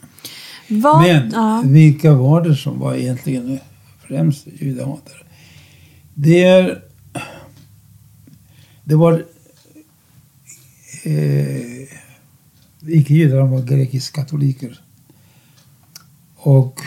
Vad, 0.69 1.01
Men 1.01 1.31
ja. 1.31 1.63
vilka 1.65 2.13
var 2.13 2.41
det 2.43 2.55
som 2.55 2.79
var 2.79 2.95
egentligen 2.95 3.59
främst 4.07 4.47
judehatare? 4.59 5.17
Det 6.13 6.43
är... 6.43 6.83
Det 8.87 8.95
var... 8.95 9.25
Eh, 11.03 11.87
Icke-judar 12.87 13.41
var 13.41 13.61
grekisk-katoliker. 13.61 14.81
Och 16.35 16.81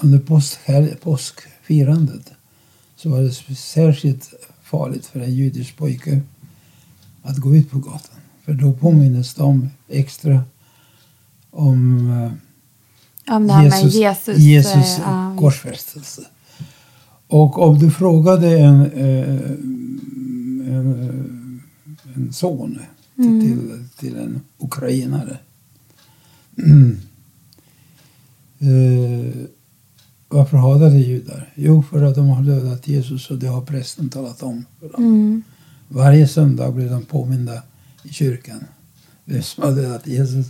under 0.00 0.18
påskfirandet 0.96 2.32
så 2.96 3.10
var 3.10 3.20
det 3.20 3.56
särskilt 3.56 4.34
farligt 4.62 5.06
för 5.06 5.20
en 5.20 5.34
judisk 5.34 5.76
pojke 5.76 6.20
att 7.22 7.36
gå 7.36 7.56
ut 7.56 7.70
på 7.70 7.78
gatan. 7.78 8.20
För 8.44 8.52
då 8.52 8.72
påminnes 8.72 9.34
de 9.34 9.70
extra 9.88 10.44
om 11.50 12.10
eh, 13.26 13.34
Om 13.36 13.62
Jesus, 13.64 13.94
Jesus. 13.94 14.38
Jesus 14.38 14.98
ja, 14.98 15.36
korsfästelse. 15.38 16.22
Och 17.28 17.58
om 17.58 17.78
du 17.78 17.90
frågade 17.90 18.58
en, 18.58 18.80
eh, 18.80 19.40
en, 20.74 21.62
en 22.14 22.32
son 22.32 22.78
Mm. 23.18 23.40
till, 23.40 23.84
till, 23.98 24.16
en 24.18 24.40
ukrainare. 24.58 25.38
Eh, 28.60 29.34
varför 30.28 30.56
hatade 30.56 30.98
judar? 30.98 31.52
Jo, 31.54 31.82
för 31.82 32.02
att 32.02 32.14
de 32.14 32.28
har 32.28 32.42
dödat 32.42 32.88
Jesus 32.88 33.30
och 33.30 33.38
det 33.38 33.46
har 33.46 33.62
prästen 33.62 34.08
talat 34.08 34.42
om 34.42 34.64
för 34.80 34.88
dem. 34.88 35.04
Mm. 35.04 35.42
Varje 35.88 36.28
söndag 36.28 36.70
blir 36.72 36.90
de 36.90 37.04
påminda 37.04 37.62
i 38.02 38.08
kyrkan 38.08 38.64
som 39.42 39.64
har 39.64 39.70
dödat 39.70 40.06
Jesus. 40.06 40.46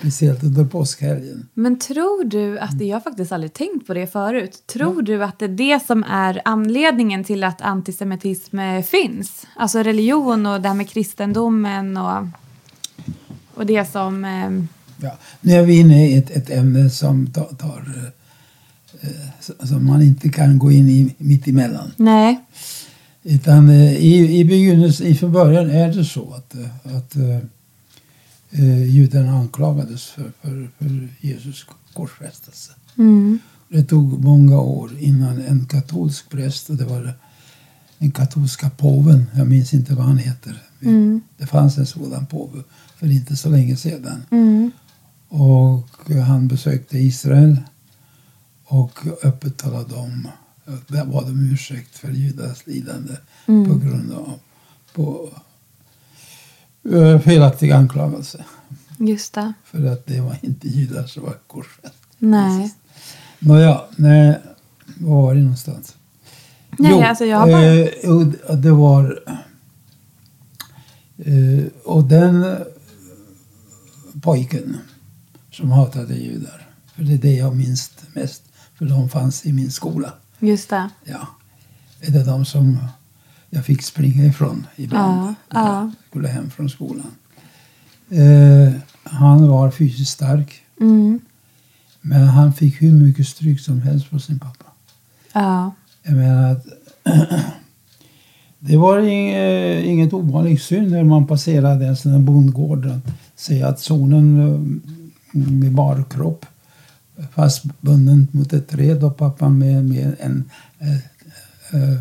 Speciellt 0.00 0.44
under 0.44 0.64
påskhelgen. 0.64 1.48
Men 1.54 1.78
tror 1.78 2.24
du 2.24 2.58
att, 2.58 2.78
det, 2.78 2.84
jag 2.84 2.96
har 2.96 3.00
faktiskt 3.00 3.32
aldrig 3.32 3.52
tänkt 3.52 3.86
på 3.86 3.94
det 3.94 4.06
förut, 4.06 4.62
tror 4.66 5.02
du 5.02 5.24
att 5.24 5.38
det 5.38 5.44
är 5.44 5.48
det 5.48 5.86
som 5.86 6.04
är 6.04 6.42
anledningen 6.44 7.24
till 7.24 7.44
att 7.44 7.62
antisemitism 7.62 8.58
eh, 8.58 8.82
finns? 8.82 9.46
Alltså 9.56 9.78
religion 9.78 10.46
och 10.46 10.60
det 10.60 10.68
här 10.68 10.74
med 10.74 10.88
kristendomen 10.88 11.96
och, 11.96 12.26
och 13.54 13.66
det 13.66 13.92
som... 13.92 14.24
Eh, 14.24 14.78
Ja. 15.00 15.18
Nu 15.40 15.52
är 15.52 15.62
vi 15.62 15.78
inne 15.80 16.08
i 16.08 16.18
ett, 16.18 16.30
ett 16.30 16.50
ämne 16.50 16.90
som 16.90 17.26
tar, 17.26 17.44
tar 17.44 18.12
eh, 19.00 19.10
eh, 19.10 19.66
som 19.66 19.86
man 19.86 20.02
inte 20.02 20.28
kan 20.28 20.58
gå 20.58 20.72
in 20.72 20.88
i 20.88 21.14
mitt 21.18 21.48
emellan. 21.48 21.92
nej. 21.96 22.44
Utan 23.22 23.68
eh, 23.68 23.96
i, 23.96 24.38
i 24.38 24.44
begynnelsen, 24.44 25.06
i 25.06 25.14
för 25.14 25.28
början 25.28 25.70
är 25.70 25.92
det 25.92 26.04
så 26.04 26.34
att, 26.34 26.54
eh, 26.54 26.96
att 26.96 27.16
eh, 28.50 28.70
eh, 28.70 28.90
judarna 28.90 29.32
anklagades 29.32 30.04
för, 30.04 30.32
för, 30.42 30.70
för 30.78 31.08
Jesus 31.20 31.66
korsfästelse. 31.94 32.72
Mm. 32.98 33.38
Det 33.68 33.82
tog 33.82 34.24
många 34.24 34.60
år 34.60 34.90
innan 34.98 35.40
en 35.40 35.66
katolsk 35.66 36.30
präst, 36.30 36.70
och 36.70 36.76
det 36.76 36.84
var 36.84 37.14
den 37.98 38.10
katolska 38.10 38.70
påven, 38.70 39.26
jag 39.34 39.46
minns 39.46 39.74
inte 39.74 39.94
vad 39.94 40.06
han 40.06 40.18
heter. 40.18 40.62
Mm. 40.80 41.20
Det 41.36 41.46
fanns 41.46 41.78
en 41.78 41.86
sådan 41.86 42.26
påve 42.26 42.62
för 42.96 43.10
inte 43.10 43.36
så 43.36 43.48
länge 43.48 43.76
sedan. 43.76 44.22
Mm. 44.30 44.70
Och 45.28 46.10
han 46.26 46.48
besökte 46.48 46.98
Israel 46.98 47.56
och 48.64 48.98
öppet 49.22 49.56
talade 49.56 49.94
om, 49.94 50.28
där 50.86 51.04
bad 51.04 51.24
om 51.24 51.50
ursäkt 51.52 51.98
för 51.98 52.10
judars 52.10 52.66
lidande 52.66 53.12
Mm. 53.48 53.68
på 53.68 53.86
grund 53.86 54.12
av 54.12 54.38
på, 54.94 55.30
eh, 55.32 55.40
felaktig 57.24 57.70
anklagelse. 57.70 58.44
Just 58.98 59.34
det. 59.34 59.52
För 59.64 59.86
att 59.86 60.06
det 60.06 60.20
var 60.20 60.36
inte 60.42 60.68
judar 60.68 61.06
som 61.06 61.22
var 61.22 61.36
korsfäst. 61.46 61.94
Nej. 62.18 62.74
Nåja, 63.38 63.80
nej, 63.96 64.38
var 65.00 65.22
var 65.22 65.34
det 65.34 65.40
någonstans? 65.40 65.96
Nej, 66.78 67.02
alltså 67.02 67.24
jag 67.24 67.38
har 67.38 67.46
bara... 67.46 67.74
eh, 67.74 68.58
det 68.58 68.70
var... 68.70 69.22
Eh, 71.18 71.64
och 71.84 72.04
den 72.04 72.44
eh, 72.44 72.58
pojken 74.22 74.78
som 75.50 75.70
hatade 75.70 76.14
judar, 76.14 76.68
för 76.94 77.02
det 77.02 77.12
är 77.12 77.18
det 77.18 77.36
jag 77.36 77.56
minns 77.56 77.90
mest, 78.14 78.42
för 78.74 78.84
de 78.84 79.08
fanns 79.08 79.46
i 79.46 79.52
min 79.52 79.70
skola. 79.70 80.12
Just 80.38 80.70
det. 80.70 80.90
Ja. 81.04 81.26
Det 82.00 82.18
är 82.18 82.24
de 82.24 82.44
som 82.44 82.78
jag 83.50 83.64
fick 83.64 83.82
springa 83.82 84.24
ifrån 84.24 84.66
ibland. 84.76 85.18
Ja, 85.20 85.34
när 85.50 85.66
ja. 85.66 85.80
jag 85.80 85.92
skulle 86.10 86.28
hem 86.28 86.50
från 86.50 86.70
skolan. 86.70 87.10
Eh, 88.10 88.72
han 89.02 89.48
var 89.48 89.70
fysiskt 89.70 90.12
stark, 90.12 90.62
Mm. 90.80 91.20
men 92.00 92.22
han 92.28 92.52
fick 92.52 92.82
hur 92.82 92.92
mycket 92.92 93.26
stryk 93.28 93.60
som 93.60 93.82
helst 93.82 94.10
på 94.10 94.18
sin 94.18 94.38
pappa. 94.38 94.64
Ja. 95.32 95.72
Jag 96.02 96.16
menar 96.16 96.52
att 96.52 96.66
det 98.58 98.76
var 98.76 98.98
inget, 98.98 99.84
inget 99.84 100.12
ovanligt 100.12 100.62
syn 100.62 100.88
när 100.90 101.04
man 101.04 101.26
passerade 101.26 101.86
en 101.86 101.96
sån 101.96 102.12
här 102.12 102.18
bondgård 102.18 102.86
att 102.86 103.12
se 103.36 103.62
att 103.62 103.80
sonen 103.80 104.40
eh, 104.40 105.40
med 105.40 105.72
bar 105.72 106.04
kropp 106.10 106.46
fastbunden 107.34 108.28
mot 108.32 108.52
ett 108.52 108.68
träd 108.68 109.04
och 109.04 109.16
pappan 109.16 109.58
med, 109.58 109.84
med 109.84 110.16
en 110.20 110.44
eh, 110.78 110.96
eh, 111.82 112.00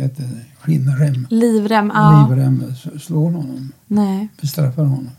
vet 0.00 0.18
skinnrem, 0.60 1.26
Livrem. 1.30 1.92
Ja. 1.94 2.26
livrem, 2.28 2.74
slår 3.00 3.30
honom, 3.30 3.72
Nej. 3.86 4.28
bestraffar 4.40 4.84
honom. 4.84 5.10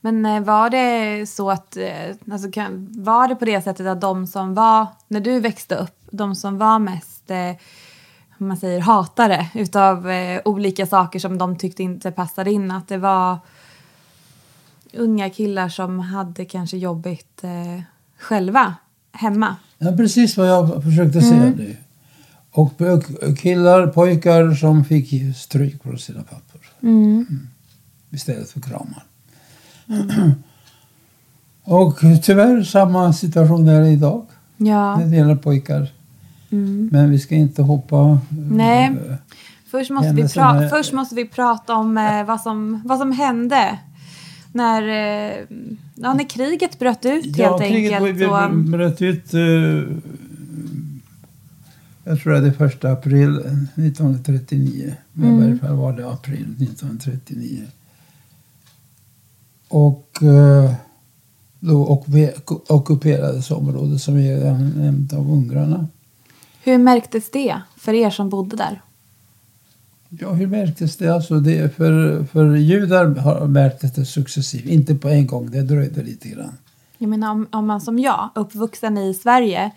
Men 0.00 0.26
eh, 0.26 0.40
var 0.40 0.70
det 0.70 1.26
så 1.26 1.50
att, 1.50 1.76
eh, 1.76 2.32
alltså, 2.32 2.48
var 2.96 3.28
det 3.28 3.34
på 3.34 3.44
det 3.44 3.62
sättet 3.62 3.86
att 3.86 4.00
de 4.00 4.26
som 4.26 4.54
var, 4.54 4.86
när 5.08 5.20
du 5.20 5.40
växte 5.40 5.74
upp, 5.76 5.98
de 6.10 6.34
som 6.34 6.58
var 6.58 6.78
mest, 6.78 7.30
eh, 7.30 7.52
man 8.38 8.56
säger 8.56 8.80
hatare 8.80 9.46
utav 9.54 10.06
olika 10.44 10.86
saker 10.86 11.18
som 11.18 11.38
de 11.38 11.58
tyckte 11.58 11.82
inte 11.82 12.10
passade 12.10 12.52
in, 12.52 12.70
att 12.70 12.88
det 12.88 12.98
var 12.98 13.38
unga 14.92 15.30
killar 15.30 15.68
som 15.68 16.00
hade 16.00 16.44
kanske 16.44 16.76
jobbigt 16.76 17.42
själva 18.18 18.74
hemma? 19.12 19.56
Ja, 19.78 19.92
precis 19.96 20.36
vad 20.36 20.48
jag 20.48 20.82
försökte 20.84 21.20
säga 21.20 21.52
nu. 21.56 21.76
Och 22.56 22.72
killar, 23.38 23.86
pojkar 23.86 24.54
som 24.54 24.84
fick 24.84 25.36
stryk 25.36 25.82
på 25.82 25.96
sina 25.96 26.22
pappor. 26.22 26.60
Mm. 26.82 27.26
istället 28.10 28.50
för 28.50 28.60
kramar. 28.60 29.04
och 31.64 31.98
tyvärr 32.22 32.62
samma 32.62 33.12
situation 33.12 33.68
är 33.68 33.80
det 33.80 33.88
idag 33.90 34.26
Ja. 34.56 34.96
när 34.96 35.06
det 35.06 35.16
gäller 35.16 35.36
pojkar. 35.36 35.88
Mm. 36.50 36.88
Men 36.92 37.10
vi 37.10 37.18
ska 37.18 37.34
inte 37.34 37.62
hoppa... 37.62 38.18
Nej. 38.50 38.84
eh, 39.08 39.14
Först 39.70 39.90
måste, 39.90 40.12
vi 40.12 40.22
pra- 40.22 40.68
först 40.68 40.92
måste 40.92 41.14
vi 41.14 41.24
prata 41.28 41.74
om 41.74 41.98
eh, 41.98 42.24
vad, 42.24 42.40
som, 42.40 42.82
vad 42.84 42.98
som 42.98 43.12
hände 43.12 43.78
när, 44.52 44.82
eh, 44.82 45.34
ja, 45.94 46.14
när 46.14 46.28
kriget 46.28 46.78
bröt 46.78 47.04
ut 47.06 47.36
Ja, 47.36 47.48
helt 47.58 47.70
kriget 47.72 48.02
enkelt. 48.02 48.22
och, 48.30 48.36
br- 48.38 48.70
bröt 48.70 49.02
ut... 49.02 49.34
jag 52.06 52.20
tror 52.20 52.34
att 52.34 52.42
det 52.42 52.48
är 52.48 52.52
första 52.52 52.92
april 52.92 53.36
1939. 53.74 54.94
Men 55.12 55.28
Mm. 55.30 55.38
i 55.42 55.46
varje 55.46 55.58
fall 55.58 55.76
var 55.76 55.92
det 55.92 56.10
april 56.10 56.54
1939. 56.60 57.62
Och 59.68 60.22
eh, 60.22 60.72
då 61.60 61.86
ockupe- 61.86 62.60
ockuperades 62.68 63.50
området 63.50 64.02
som 64.02 64.16
är 64.16 64.52
nämnt 64.78 65.12
av 65.12 65.32
ungrarna. 65.32 65.86
hur 66.64 66.78
märktes 66.78 67.30
det 67.30 67.60
för 67.76 67.94
er 67.94 68.10
som 68.10 68.28
bodde 68.28 68.56
där? 68.56 68.80
Ja, 70.08 70.32
hur 70.32 70.46
märktes 70.46 70.96
det? 70.96 71.08
Alltså 71.14 71.40
det 71.40 71.76
för, 71.76 72.24
för 72.24 72.56
judar 72.56 73.06
har 73.14 73.46
märktes 73.46 73.92
det 73.92 74.04
successivt. 74.06 74.64
Inte 74.66 74.94
på 74.94 75.08
en 75.08 75.26
gång, 75.26 75.50
det 75.50 75.62
dröjde 75.62 76.02
lite 76.02 76.28
grann. 76.28 76.52
Jag 76.98 77.08
menar 77.08 77.30
om, 77.30 77.46
om 77.52 77.66
man 77.66 77.80
som 77.80 77.98
jag, 77.98 78.30
uppvuxen 78.34 78.98
i 78.98 79.14
Sverige, 79.14 79.70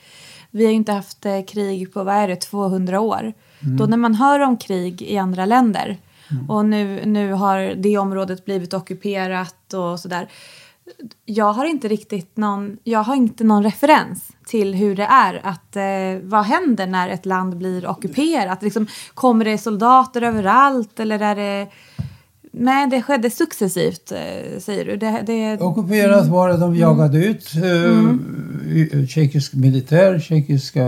vi 0.52 0.64
har 0.64 0.72
ju 0.72 0.76
inte 0.76 0.92
haft 0.92 1.26
eh, 1.26 1.46
krig 1.48 1.94
på, 1.94 2.04
vad 2.04 2.16
är 2.16 2.28
det, 2.28 2.36
200 2.36 3.00
år. 3.00 3.34
Då 3.78 3.86
när 3.86 3.98
man 3.98 4.16
hör 4.16 4.40
om 4.40 4.58
krig 4.58 5.02
i 5.02 5.18
andra 5.18 5.46
länder 5.46 5.98
och 6.48 6.66
nu, 6.66 7.06
nu 7.06 7.34
har 7.34 7.60
det 7.76 7.98
området 7.98 8.46
blivit 8.46 8.74
ockuperat 8.74 9.74
och 9.74 10.00
sådär. 10.00 10.30
jag 11.26 11.54
har 11.54 11.66
inte 11.66 11.88
riktigt 11.88 12.38
någon, 12.38 12.78
jag 12.84 13.04
har 13.04 13.16
inte 13.16 13.44
någon 13.44 13.64
referens 13.64 14.32
till 14.46 14.74
hur 14.74 14.96
det 14.96 15.04
är 15.04 15.42
att, 15.44 15.76
eh, 15.76 16.30
vad 16.30 16.44
händer 16.44 16.88
när 16.88 17.10
ett 17.10 17.26
land 17.26 17.58
blir 17.58 17.88
ockuperat? 17.88 18.62
Liksom, 18.64 18.88
kommer 19.14 19.46
det 19.46 19.58
soldater 19.58 20.22
överallt 20.22 21.00
eller 21.00 21.20
är 21.20 21.36
det 21.36 21.68
Nej, 22.52 22.90
det 22.90 23.02
skedde 23.02 23.30
successivt, 23.30 24.12
eh, 24.12 24.60
säger 24.60 24.86
du. 24.86 24.98
Det, 24.98 25.24
det... 25.28 25.62
Ockuperat 25.62 26.28
var 26.28 26.50
det 26.50 26.58
de 26.58 26.76
jagade 26.76 27.26
ut 27.26 27.56
eh, 27.56 28.00
mm. 28.00 29.08
tjeckisk 29.08 29.54
militär, 29.54 30.20
tjeckiska 30.20 30.86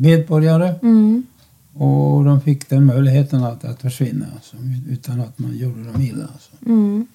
medborgare. 0.00 0.74
Mm. 0.82 1.26
Och 1.74 2.24
de 2.24 2.40
fick 2.40 2.68
den 2.68 2.86
möjligheten 2.86 3.44
att, 3.44 3.64
att 3.64 3.82
försvinna 3.82 4.26
alltså, 4.34 4.56
utan 4.88 5.20
att 5.20 5.38
man 5.38 5.56
gjorde 5.56 5.84
dem 5.84 6.02
illa. 6.02 6.28
Alltså. 6.32 6.50
Mm. 6.66 7.06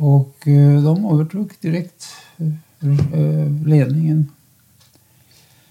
Och 0.00 0.48
eh, 0.48 0.82
de 0.82 1.12
övertog 1.12 1.52
direkt 1.60 2.06
eh, 2.38 3.66
ledningen. 3.66 4.28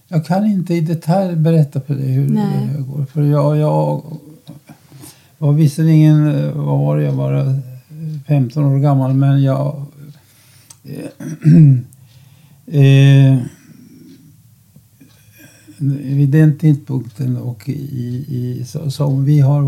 Jag 0.07 0.25
kan 0.25 0.45
inte 0.45 0.73
i 0.73 0.81
detalj 0.81 1.35
berätta 1.35 1.81
för 1.81 1.95
dig 1.95 2.07
hur 2.07 2.29
Nej. 2.29 2.69
det 2.77 2.83
går. 2.83 3.05
För 3.05 3.23
jag, 3.23 3.57
jag 3.57 4.03
var 5.39 5.53
visserligen 5.53 6.27
eh, 6.35 6.51
vad 6.51 6.79
var 6.79 6.97
jag 6.97 7.15
bara 7.15 7.55
15 8.27 8.65
år 8.65 8.79
gammal 8.79 9.13
men 9.13 9.43
jag 9.43 9.85
eh, 12.65 13.37
vid 16.01 16.29
den 16.29 16.57
tidpunkten 16.57 17.37
och 17.37 17.69
i, 17.69 18.25
i, 18.27 18.65
så, 18.65 18.91
som 18.91 19.25
vi 19.25 19.39
har 19.39 19.61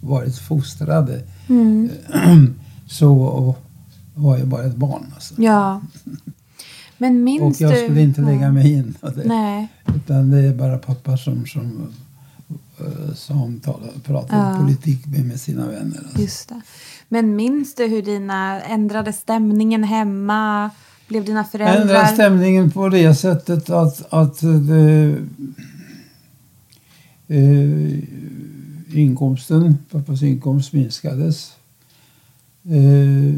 varit 0.00 0.38
fostrade 0.38 1.22
mm. 1.48 1.90
så 2.86 3.54
var 4.14 4.38
jag 4.38 4.48
bara 4.48 4.64
ett 4.64 4.76
barn. 4.76 5.06
Alltså. 5.14 5.42
Ja. 5.42 5.80
Men 6.98 7.24
minns 7.24 7.42
Och 7.42 7.60
jag 7.60 7.78
skulle 7.78 7.94
du... 7.94 8.02
inte 8.02 8.20
lägga 8.20 8.52
mig 8.52 8.72
in 8.72 8.94
det. 9.00 9.22
Nej. 9.24 9.68
Utan 9.96 10.30
det 10.30 10.38
är 10.38 10.54
bara 10.54 10.78
pappa 10.78 11.16
som, 11.16 11.46
som, 11.46 11.62
eh, 11.62 12.09
som 13.14 13.60
talar, 13.60 13.90
pratar 14.04 14.50
ja. 14.52 14.58
politik 14.60 15.06
med, 15.06 15.40
sina 15.40 15.66
vänner. 15.66 16.00
Alltså. 16.14 16.54
Men 17.08 17.36
minns 17.36 17.74
du 17.74 17.86
hur 17.86 18.02
dina 18.02 18.62
ändrade 18.62 19.12
stämningen 19.12 19.84
hemma? 19.84 20.70
Blev 21.08 21.24
dina 21.24 21.44
föräldrar... 21.44 21.82
Ändrade 21.82 22.08
stämningen 22.08 22.70
på 22.70 22.88
det 22.88 23.14
sättet 23.14 23.70
att, 23.70 24.12
att 24.12 24.40
det, 24.40 25.16
eh, 27.28 27.98
inkomsten, 28.98 29.78
pappas 29.90 30.22
inkomst 30.22 30.72
minskades. 30.72 31.52
Eh, 32.64 33.34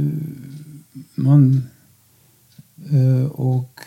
man 1.14 1.62
eh, 2.90 3.30
och 3.30 3.80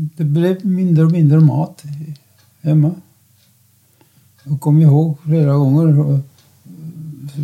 det 0.00 0.24
blev 0.24 0.66
mindre 0.66 1.04
och 1.04 1.12
mindre 1.12 1.40
mat 1.40 1.84
hemma. 2.60 2.94
Jag 4.44 4.60
kommer 4.60 4.82
ihåg 4.82 5.16
flera 5.24 5.52
gånger 5.52 6.20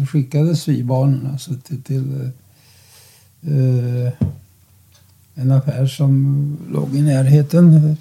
skickades 0.07 0.69
vi 0.69 0.83
barnen 0.83 1.27
alltså 1.33 1.55
till, 1.55 1.83
till 1.83 2.31
eh, 3.43 4.13
en 5.35 5.53
affär 5.53 5.87
som 5.87 6.57
låg 6.71 6.97
i 6.97 7.03
närheten, 7.03 7.97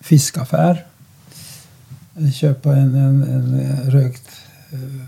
fiskaffär 0.00 0.86
köpa 2.34 2.76
en, 2.76 2.94
en, 2.94 3.22
en 3.22 3.90
rökt... 3.90 4.30
Uh, 4.72 5.04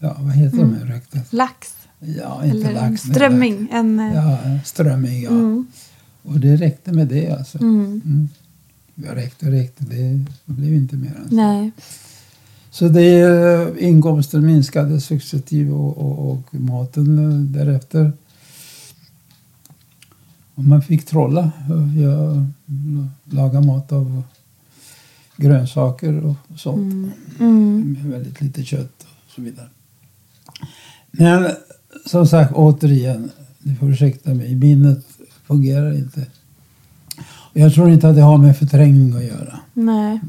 ja, 0.00 0.16
vad 0.18 0.32
heter 0.32 0.58
mm. 0.58 0.78
de 0.80 0.92
rökta? 0.92 1.18
Lax? 1.30 1.74
Ja, 1.98 2.44
inte 2.44 2.68
Eller 2.68 2.72
lax. 2.72 3.04
En 3.04 3.14
strömming? 3.14 3.68
En, 3.72 3.98
ja, 3.98 4.38
strömming, 4.64 5.22
ja. 5.22 5.30
Mm. 5.30 5.66
Och 6.30 6.40
det 6.40 6.56
räckte 6.56 6.92
med 6.92 7.08
det 7.08 7.30
alltså. 7.30 7.58
Mm. 7.58 8.02
Mm. 8.04 8.28
Jag 8.94 9.16
räckte 9.16 9.46
och 9.46 9.52
räckte, 9.52 9.84
det 9.84 10.24
blev 10.44 10.74
inte 10.74 10.96
mer. 10.96 11.16
Alltså. 11.20 11.34
Nej. 11.34 11.70
Så 12.70 12.88
det, 12.88 13.80
inkomsten 13.80 14.46
minskade 14.46 15.00
successivt 15.00 15.72
och, 15.72 15.98
och, 15.98 16.30
och 16.30 16.54
maten 16.54 17.52
därefter. 17.52 18.12
Och 20.54 20.64
man 20.64 20.82
fick 20.82 21.06
trolla. 21.06 21.52
Jag 21.96 22.46
laga 23.24 23.60
mat 23.60 23.92
av 23.92 24.22
grönsaker 25.36 26.24
och 26.24 26.36
sånt. 26.58 26.92
Mm. 26.92 27.10
Mm. 27.38 27.92
Med 27.92 28.12
väldigt 28.12 28.40
lite 28.40 28.64
kött 28.64 29.06
och 29.26 29.32
så 29.34 29.42
vidare. 29.42 29.68
Men 31.10 31.50
som 32.06 32.26
sagt, 32.26 32.52
återigen, 32.54 33.30
du 33.58 33.74
får 33.74 33.90
ursäkta 33.90 34.34
mig, 34.34 34.54
minnet 34.54 35.04
fungerar 35.50 35.92
inte. 35.92 36.26
Jag 37.52 37.74
tror 37.74 37.90
inte 37.90 38.08
att 38.08 38.16
det 38.16 38.22
har 38.22 38.38
med 38.38 38.58
förträngning 38.58 39.16
att 39.16 39.24
göra. 39.24 39.60
Nej. 39.72 40.20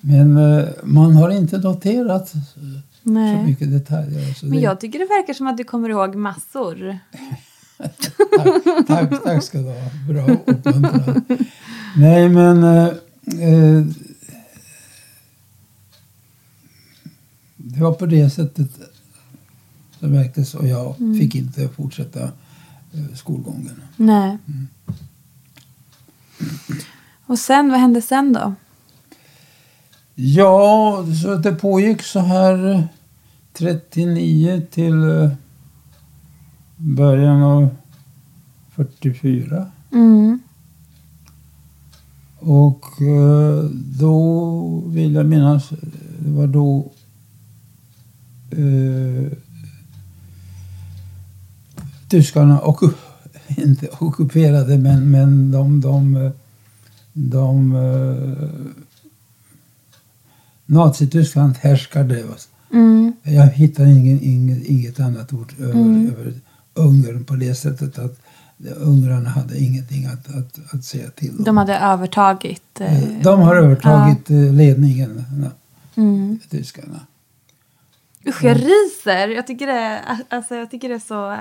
Men 0.00 0.36
eh, 0.36 0.68
man 0.82 1.16
har 1.16 1.30
inte 1.30 1.58
noterat 1.58 2.32
Nej. 3.02 3.36
så 3.36 3.42
mycket 3.42 3.70
detaljer. 3.70 4.34
Så 4.34 4.46
Men 4.46 4.60
jag 4.60 4.80
tycker 4.80 4.98
det 4.98 5.04
verkar 5.04 5.34
som 5.34 5.46
att 5.46 5.56
du 5.56 5.64
kommer 5.64 5.88
ihåg 5.88 6.14
massor. 6.14 6.98
tack, 7.78 8.64
tack, 8.86 9.22
tack 9.24 9.42
ska 9.42 9.58
du 9.58 9.64
ha. 9.64 9.90
Bra 10.08 10.36
uppmuntran. 10.46 11.22
Nej, 11.96 12.28
men 12.28 12.64
eh, 12.64 12.92
Eh, 13.26 13.84
det 17.56 17.80
var 17.80 17.92
på 17.92 18.06
det 18.06 18.30
sättet 18.30 18.70
det 20.00 20.08
märktes 20.08 20.54
och 20.54 20.66
jag 20.66 21.00
mm. 21.00 21.18
fick 21.18 21.34
inte 21.34 21.68
fortsätta 21.68 22.32
skolgången. 23.14 23.82
Nej. 23.96 24.38
Mm. 24.46 24.68
Och 27.26 27.38
sen, 27.38 27.70
vad 27.70 27.80
hände 27.80 28.02
sen 28.02 28.32
då? 28.32 28.54
Ja, 30.14 31.04
så 31.22 31.34
det 31.34 31.52
pågick 31.52 32.02
så 32.02 32.20
här 32.20 32.88
39 33.52 34.62
till 34.70 35.02
eh, 35.10 35.30
början 36.76 37.42
av 37.42 37.68
44. 38.74 39.66
Mm. 39.92 40.40
Och 42.38 43.02
eh, 43.02 43.64
då 43.98 44.82
vill 44.86 45.14
jag 45.14 45.26
minnas, 45.26 45.68
det 46.18 46.30
var 46.30 46.46
då 46.46 46.92
eh, 48.50 49.32
tyskarna 52.12 52.60
och, 52.60 52.82
inte 53.56 53.88
ockuperade 54.00 54.78
men, 54.78 55.10
men 55.10 55.50
de, 55.50 55.80
de, 55.80 56.30
de 57.12 57.76
eh, 57.76 58.48
Nazityskland 60.66 61.56
härskade. 61.56 62.24
Mm. 62.72 63.12
Jag 63.22 63.46
hittar 63.46 63.86
ingen, 63.86 64.20
ingen, 64.22 64.62
inget 64.66 65.00
annat 65.00 65.32
ord 65.32 65.52
över, 65.60 65.72
mm. 65.72 66.10
över 66.10 66.34
Ungern 66.74 67.24
på 67.24 67.34
det 67.34 67.54
sättet 67.54 67.98
att 67.98 68.20
ungrarna 68.76 69.30
hade 69.30 69.58
ingenting 69.58 70.06
att, 70.06 70.34
att, 70.34 70.74
att 70.74 70.84
säga 70.84 71.10
till 71.10 71.36
om. 71.38 71.44
De 71.44 71.56
hade 71.56 71.76
övertagit? 71.78 72.80
Eh, 72.80 73.22
de 73.22 73.40
har 73.40 73.56
övertagit 73.56 74.30
ja. 74.30 74.36
Eh, 74.36 74.52
ledningen, 74.52 75.24
mm. 75.96 76.38
tyskarna. 76.50 77.00
Usch, 78.26 78.44
jag 78.44 78.56
ryser. 78.56 79.28
Jag 79.28 79.46
tycker 79.46 79.66
det, 79.66 80.00
alltså, 80.28 80.54
jag 80.54 80.70
tycker 80.70 80.88
det 80.88 80.94
är 80.94 80.98
så... 80.98 81.36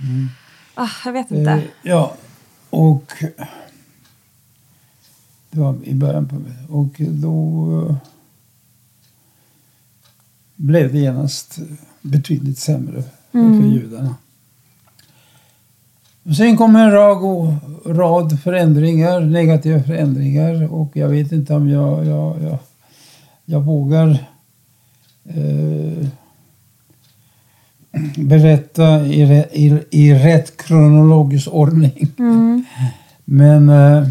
Mm. 0.00 0.28
Ah, 0.74 0.88
jag 1.04 1.12
vet 1.12 1.30
inte. 1.30 1.50
Eh, 1.50 1.62
ja, 1.82 2.14
och... 2.70 3.12
Det 5.50 5.60
var 5.60 5.76
i 5.84 5.94
början 5.94 6.28
på... 6.28 6.36
Och 6.68 6.94
då 6.98 7.96
blev 10.56 10.92
det 10.92 10.98
genast 10.98 11.58
betydligt 12.02 12.58
sämre 12.58 13.04
mm. 13.32 13.62
för 13.62 13.68
judarna. 13.68 14.14
Sen 16.36 16.56
kom 16.56 16.76
en 16.76 16.90
rad, 16.90 17.56
rad 17.86 18.40
förändringar, 18.40 19.20
negativa 19.20 19.82
förändringar 19.82 20.72
och 20.72 20.96
jag 20.96 21.08
vet 21.08 21.32
inte 21.32 21.54
om 21.54 21.68
jag, 21.68 22.06
jag, 22.06 22.42
jag, 22.42 22.58
jag 23.44 23.60
vågar 23.60 24.26
eh, 25.24 26.08
berätta 28.16 29.06
i, 29.06 29.22
i, 29.52 29.82
i 29.90 30.14
rätt 30.14 30.56
kronologisk 30.56 31.48
ordning. 31.48 32.12
Mm. 32.18 32.64
Men 33.24 33.68
eh, 33.68 34.08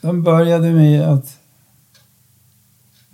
de 0.00 0.22
började 0.22 0.72
med 0.72 1.02
att 1.02 1.38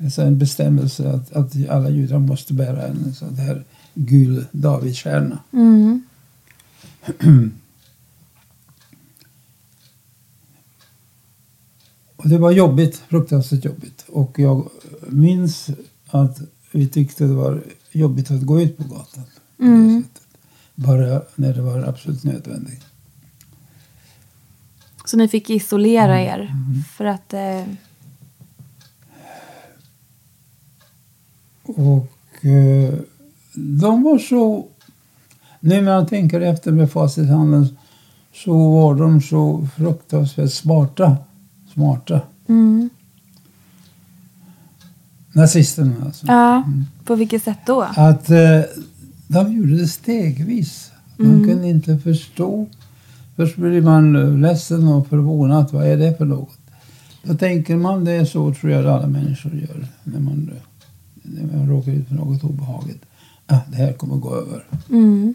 alltså 0.03 0.23
en 0.23 0.39
bestämmelse 0.39 1.11
att, 1.11 1.33
att 1.33 1.69
alla 1.69 1.91
judar 1.91 2.19
måste 2.19 2.55
bära 2.55 2.87
en 2.87 3.15
sån 3.15 3.37
här 3.37 3.65
gul 3.95 4.47
davidstjärna. 4.53 5.39
Mm. 5.53 6.03
Och 12.23 12.29
det 12.29 12.39
var 12.39 12.51
jobbigt, 12.51 12.97
fruktansvärt 12.97 13.65
jobbigt. 13.65 14.05
Och 14.09 14.39
jag 14.39 14.69
minns 15.09 15.71
att 16.07 16.39
vi 16.73 16.89
tyckte 16.89 17.25
det 17.25 17.35
var 17.35 17.63
jobbigt 17.93 18.31
att 18.31 18.43
gå 18.43 18.61
ut 18.61 18.77
på 18.77 18.83
gatan. 18.83 19.25
På 19.57 20.03
sättet. 20.03 20.23
Bara 20.75 21.23
när 21.35 21.55
det 21.55 21.63
var 21.63 21.79
absolut 21.83 22.25
nödvändigt. 22.25 22.85
Så 25.05 25.17
ni 25.17 25.29
fick 25.29 25.51
isolera 25.51 26.21
er 26.21 26.55
för 26.97 27.05
att... 27.05 27.35
Eh, 27.35 27.65
Och 31.63 32.45
eh, 32.45 32.95
de 33.55 34.03
var 34.03 34.19
så... 34.19 34.67
Nu 35.61 35.81
när 35.81 35.95
man 35.95 36.07
tänker 36.07 36.41
efter 36.41 36.73
med 36.73 36.93
facit 36.93 37.25
i 37.25 37.31
handen 37.31 37.77
så 38.35 38.53
var 38.53 38.95
de 38.95 39.21
så 39.21 39.69
fruktansvärt 39.77 40.53
smarta. 40.53 41.17
Smarta. 41.81 42.21
mm. 42.49 42.91
Nazisterna 45.33 45.95
alltså. 46.05 46.27
Ja, 46.27 46.65
på 47.05 47.15
vilket 47.15 47.43
sätt 47.43 47.59
då? 47.67 47.83
Att 47.97 48.31
eh, 48.31 48.61
de 49.29 49.53
gjorde 49.53 49.77
det 49.77 49.89
stegvis. 49.89 50.91
Man 51.17 51.45
kunde 51.45 51.69
inte 51.69 51.99
förstå. 51.99 52.67
Först 53.37 53.57
blir 53.57 53.83
man 53.83 54.41
ledsen 54.41 54.89
och 54.89 55.07
förvånad. 55.07 55.69
Vad 55.73 55.87
är 55.87 55.97
det 55.97 56.19
för 56.19 56.25
något? 56.25 56.59
Då 57.23 57.35
tänker 57.35 57.77
man 57.77 58.05
det 58.05 58.13
är 58.13 58.25
så 58.25 58.55
tror 58.55 58.73
jag 58.73 58.87
alla 58.87 59.07
människor 59.07 59.55
gör 59.55 59.87
när 60.05 60.21
man, 60.21 60.51
när 61.23 61.57
man 61.57 61.69
råkar 61.69 61.93
ut 61.93 62.09
för 62.09 62.15
något 62.15 62.45
obehagligt. 62.45 63.03
Ah, 63.47 63.59
det 63.69 63.77
här 63.77 63.93
kommer 63.93 64.17
gå 64.17 64.35
över. 64.35 64.65
Mm. 64.91 65.35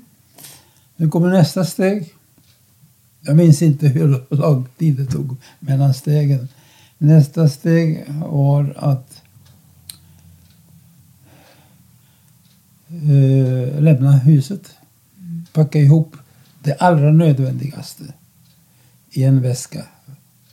Nu 0.95 1.09
kommer 1.09 1.29
nästa 1.29 1.65
steg. 1.65 2.14
Jag 3.25 3.35
minns 3.35 3.61
inte 3.61 3.87
hur 3.87 4.35
lång 4.35 4.67
tid 4.77 4.95
det 4.95 5.05
tog 5.05 5.35
mellan 5.59 5.93
stegen. 5.93 6.47
Nästa 6.97 7.49
steg 7.49 8.05
var 8.25 8.73
att 8.77 9.21
eh, 12.89 13.81
lämna 13.81 14.11
huset. 14.11 14.75
Packa 15.53 15.79
ihop 15.79 16.15
det 16.63 16.73
allra 16.73 17.11
nödvändigaste 17.11 18.03
i 19.11 19.23
en 19.23 19.41
väska. 19.41 19.85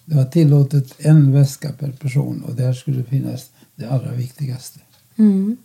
Det 0.05 0.17
var 0.17 0.25
tillåtet 0.25 0.95
en 0.99 1.33
väska 1.33 1.73
per 1.73 1.93
person 1.93 2.43
och 2.43 2.55
där 2.55 2.73
skulle 2.73 3.05
finnas 3.05 3.51
det 3.75 3.87
allra 3.87 4.13
viktigaste. 4.13 4.81
Mm. 5.17 5.57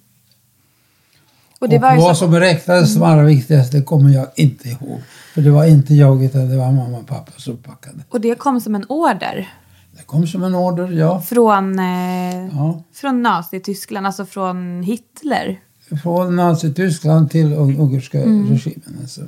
Och 1.60 1.64
Och, 1.64 1.70
det 1.70 1.80
vad 1.80 2.18
så, 2.18 2.26
som 2.26 2.36
räknades 2.36 2.94
som 2.94 3.04
allra 3.04 3.24
viktigaste 3.24 3.82
kommer 3.82 4.10
jag 4.10 4.28
inte 4.36 4.70
ihåg. 4.70 5.02
För 5.34 5.42
det 5.42 5.52
var 5.52 5.66
inte 5.66 5.94
jag 5.94 6.24
utan 6.24 6.50
det 6.50 6.58
var 6.58 6.72
mamma 6.72 6.98
och 6.98 7.08
pappa 7.08 7.32
som 7.38 7.58
packade. 7.58 7.98
och 8.10 8.22
det 8.22 8.36
kom 8.36 8.62
som 8.62 8.76
en 8.76 8.86
order 8.90 9.50
Det 9.98 10.04
kom 10.06 10.28
som 10.28 10.44
en 10.44 10.56
order, 10.56 10.92
ja. 10.92 11.22
från, 11.22 11.80
eh, 11.80 12.48
ja. 12.54 12.84
från 12.94 13.22
Nazityskland, 13.24 14.06
alltså 14.08 14.26
från 14.26 14.84
Hitler. 14.84 15.60
Från 16.04 16.36
Nazityskland 16.36 17.32
till 17.32 17.54
ung- 17.54 17.80
ungerska 17.80 18.24
Mm. 18.24 18.50
regimen. 18.50 18.98
Alltså. 19.02 19.22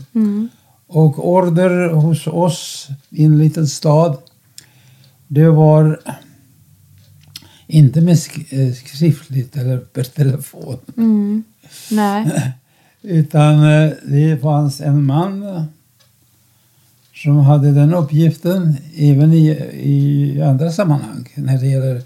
Och 0.88 1.30
order 1.30 1.90
hos 1.90 2.28
oss 2.28 2.88
i 3.10 3.26
en 3.26 3.38
liten 3.38 3.68
stad. 3.68 4.18
Det 5.28 5.50
var 5.50 6.00
inte 7.68 8.02
med 8.02 8.12
eh, 8.50 8.74
skriftligt 8.86 9.58
eller 9.58 9.78
per 9.78 10.04
telefon. 10.04 10.78
Mm. 10.98 11.44
Nej. 11.92 12.52
Utan 13.02 13.64
eh, 13.64 13.92
det 14.06 14.42
fanns 14.42 14.82
en 14.82 15.04
man 15.04 15.66
som 17.24 17.38
hade 17.40 17.72
den 17.72 17.94
uppgiften 17.94 18.78
även 18.98 19.34
i, 19.34 19.48
i 19.84 20.42
andra 20.42 20.72
sammanhang 20.72 21.30
när 21.36 21.58
det 21.58 21.68
gäller 21.68 22.02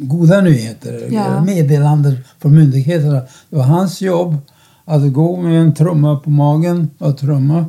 goda 0.00 0.40
nyheter, 0.40 1.08
Ja. 1.10 1.44
meddelanden 1.44 2.16
från 2.38 2.54
myndigheterna. 2.54 3.20
Det 3.50 3.56
var 3.56 3.62
hans 3.64 4.00
jobb 4.00 4.36
att 4.84 5.12
gå 5.12 5.36
med 5.36 5.60
en 5.60 5.74
trumma 5.74 6.16
på 6.16 6.30
magen 6.30 6.90
och 6.98 7.18
trumma. 7.18 7.66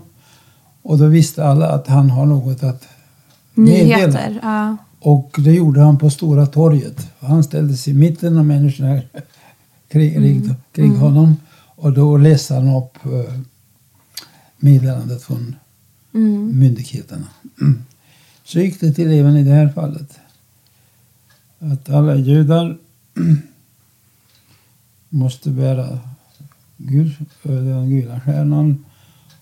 Och 0.82 0.98
då 0.98 1.06
visste 1.06 1.46
alla 1.46 1.68
att 1.70 1.88
han 1.88 2.10
har 2.10 2.26
något 2.26 2.64
att 2.64 2.88
meddela. 3.54 3.98
Nyheter. 3.98 4.40
Ja. 4.44 4.78
Och 5.00 5.36
det 5.38 5.52
gjorde 5.52 5.82
han 5.82 5.98
på 5.98 6.10
Stora 6.10 6.46
torget. 6.46 7.08
Han 7.20 7.44
ställde 7.44 7.74
sig 7.74 7.94
i 7.94 7.96
mitten 7.96 8.38
och 8.38 8.46
människorna 8.46 9.02
kring, 9.90 10.14
kring, 10.14 10.54
kring 10.72 10.96
honom. 10.96 11.36
Och 11.76 11.94
då 11.94 12.18
läste 12.18 12.54
han 12.54 12.68
upp 12.76 13.06
eh, 13.06 13.40
meddelandet 14.58 15.24
från 15.24 15.56
Mm. 16.14 16.60
myndigheterna. 16.60 17.28
Mm. 17.62 17.84
Så 18.44 18.60
gick 18.60 18.80
det 18.80 18.94
till 18.94 19.12
även 19.12 19.38
i 19.38 19.44
det 19.44 19.52
här 19.52 19.70
fallet. 19.70 20.20
Att 21.60 21.90
alla 21.90 22.16
judar 22.16 22.78
måste 25.10 25.50
bära 25.50 26.00
gul, 26.78 27.16
eh, 27.44 27.52
den 27.52 27.90
gula 27.90 28.22
stjärnan. 28.22 28.86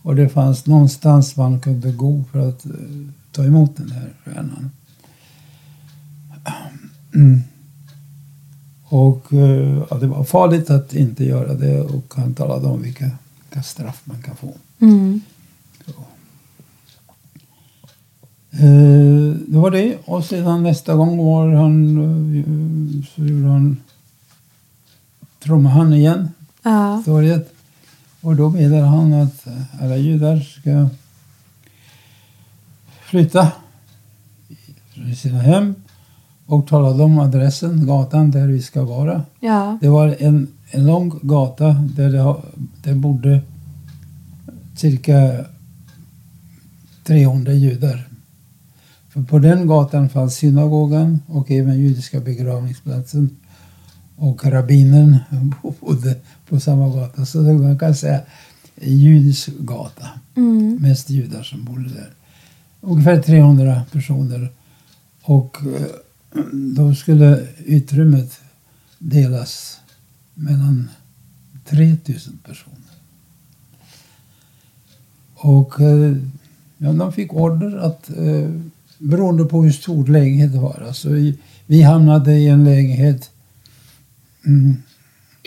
Och 0.02 0.16
det 0.16 0.30
fanns 0.30 0.66
någonstans 0.66 1.36
man 1.36 1.60
kunde 1.60 1.92
gå 1.92 2.24
för 2.32 2.50
att 2.50 2.66
eh, 2.66 2.72
ta 3.32 3.44
emot 3.44 3.78
den 3.78 3.92
här 3.92 4.14
stjärnan. 4.26 4.72
Och 8.90 9.34
eh, 9.34 9.84
ja, 9.90 9.98
det 9.98 10.08
var 10.08 10.24
farligt 10.24 10.70
att 10.70 10.94
inte 10.94 11.24
göra 11.26 11.54
det 11.54 11.82
och 11.82 12.14
han 12.16 12.34
talade 12.34 12.68
om 12.68 12.82
vilka, 12.82 13.12
vilka 13.50 13.64
straff 13.64 14.02
man 14.04 14.22
kan 14.22 14.36
få. 14.36 14.54
Mm. 14.80 15.22
Eh, 18.52 19.36
det 19.48 19.58
var 19.58 19.72
det. 19.72 19.98
Och 20.06 20.26
sedan 20.26 20.64
nästa 20.64 20.96
gång 20.96 21.18
var 21.18 21.54
han, 21.54 21.98
eh, 22.38 23.06
så 23.16 23.22
gjorde 23.26 23.48
han, 23.48 23.78
trummade 25.40 25.76
han 25.76 25.94
igen, 25.94 26.30
Ja. 26.64 27.02
torget. 27.06 27.54
Och 28.22 28.36
då 28.36 28.50
meddelade 28.50 28.88
han 28.88 29.14
att 29.14 29.46
alla 29.82 29.98
judar 29.98 30.40
ska 30.40 30.90
flytta 33.02 33.52
i 35.12 35.16
sina 35.16 35.40
hem 35.42 35.76
och 36.48 36.68
talade 36.68 37.04
om 37.04 37.20
adressen, 37.20 37.86
gatan 37.86 38.32
där 38.32 38.48
vi 38.48 38.62
ska 38.62 38.84
vara. 38.84 39.24
Ja. 39.40 39.78
Det 39.82 39.90
var 39.90 40.16
en, 40.20 40.48
en 40.72 40.86
lång 40.88 41.20
gata 41.22 41.74
där 41.96 42.10
det, 42.10 42.36
det 42.84 42.96
bodde 42.96 43.42
cirka 44.76 45.46
300 47.04 47.54
judar. 47.54 48.08
För 49.10 49.24
på 49.24 49.40
den 49.40 49.68
gatan 49.68 50.10
fanns 50.10 50.36
synagogan 50.36 51.20
och 51.28 51.52
även 51.52 51.80
judiska 51.80 52.20
begravningsplatsen. 52.20 53.30
Och 54.16 54.46
rabbinen 54.46 55.18
bodde 55.80 56.16
på 56.50 56.60
samma 56.60 56.90
gata. 56.90 57.26
Så 57.26 57.42
det 57.42 57.54
man 57.54 57.80
kan 57.80 57.96
säga 57.96 58.22
en 58.76 58.98
judisk 58.98 59.50
gata. 59.60 60.08
Mm. 60.36 60.78
Mest 60.82 61.10
judar 61.10 61.44
som 61.44 61.66
bodde 61.66 61.90
där. 61.90 62.10
Ungefär 62.82 63.22
300 63.22 63.82
personer. 63.92 64.50
Och 65.22 65.58
eh, 65.66 65.88
då 66.52 66.96
skulle 66.96 67.48
utrymmet 67.66 68.40
delas 69.00 69.80
mellan 70.34 70.90
3000 71.66 72.38
personer. 72.44 72.78
Och 75.36 75.82
eh, 75.82 76.16
ja, 76.78 76.94
de 76.94 77.14
fick 77.14 77.34
order 77.34 77.78
att 77.78 78.10
eh, 78.10 78.52
beroende 78.98 79.46
på 79.46 79.64
hur 79.64 79.72
stor 79.72 80.08
lägenheten 80.08 80.62
var. 80.62 80.84
Alltså 80.88 81.10
vi, 81.10 81.38
vi 81.66 81.82
hamnade 81.82 82.34
i 82.34 82.48
en 82.48 82.64
lägenhet 82.64 83.32
mm, 84.46 84.76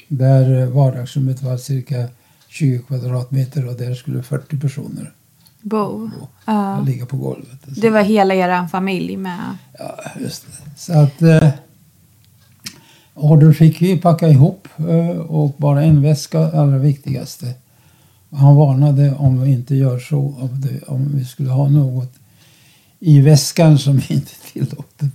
där 0.08 0.66
vardagsrummet 0.66 1.42
var 1.42 1.56
cirka 1.56 2.08
20 2.48 2.78
kvadratmeter 2.78 3.68
och 3.68 3.76
där 3.76 3.94
skulle 3.94 4.22
40 4.22 4.58
personer 4.58 5.12
Bo. 5.60 6.10
Ja. 6.44 6.80
ligga 6.80 7.06
på 7.06 7.16
golvet. 7.16 7.58
Det 7.66 7.90
var 7.90 8.02
hela 8.02 8.34
er 8.34 8.66
familj 8.68 9.16
med. 9.16 9.56
Ja, 9.78 10.00
just 10.20 10.46
det. 10.46 10.80
Så 10.80 10.98
att 10.98 11.22
eh, 11.22 11.48
order 13.14 13.52
fick 13.52 13.82
vi 13.82 13.98
packa 13.98 14.28
ihop 14.28 14.68
eh, 14.78 15.18
och 15.18 15.54
bara 15.56 15.82
en 15.82 16.02
väska, 16.02 16.38
allra 16.38 16.78
viktigaste. 16.78 17.54
Och 18.30 18.38
Han 18.38 18.56
varnade 18.56 19.14
om 19.14 19.42
vi 19.42 19.52
inte 19.52 19.74
gör 19.74 19.98
så, 19.98 20.50
om, 20.86 21.12
vi 21.14 21.24
skulle 21.24 21.50
ha 21.50 21.68
något 21.68 22.14
i 22.98 23.20
väskan 23.20 23.78
som 23.78 23.94
inte 23.94 24.12
är 24.12 24.52
tillåtet, 24.52 25.10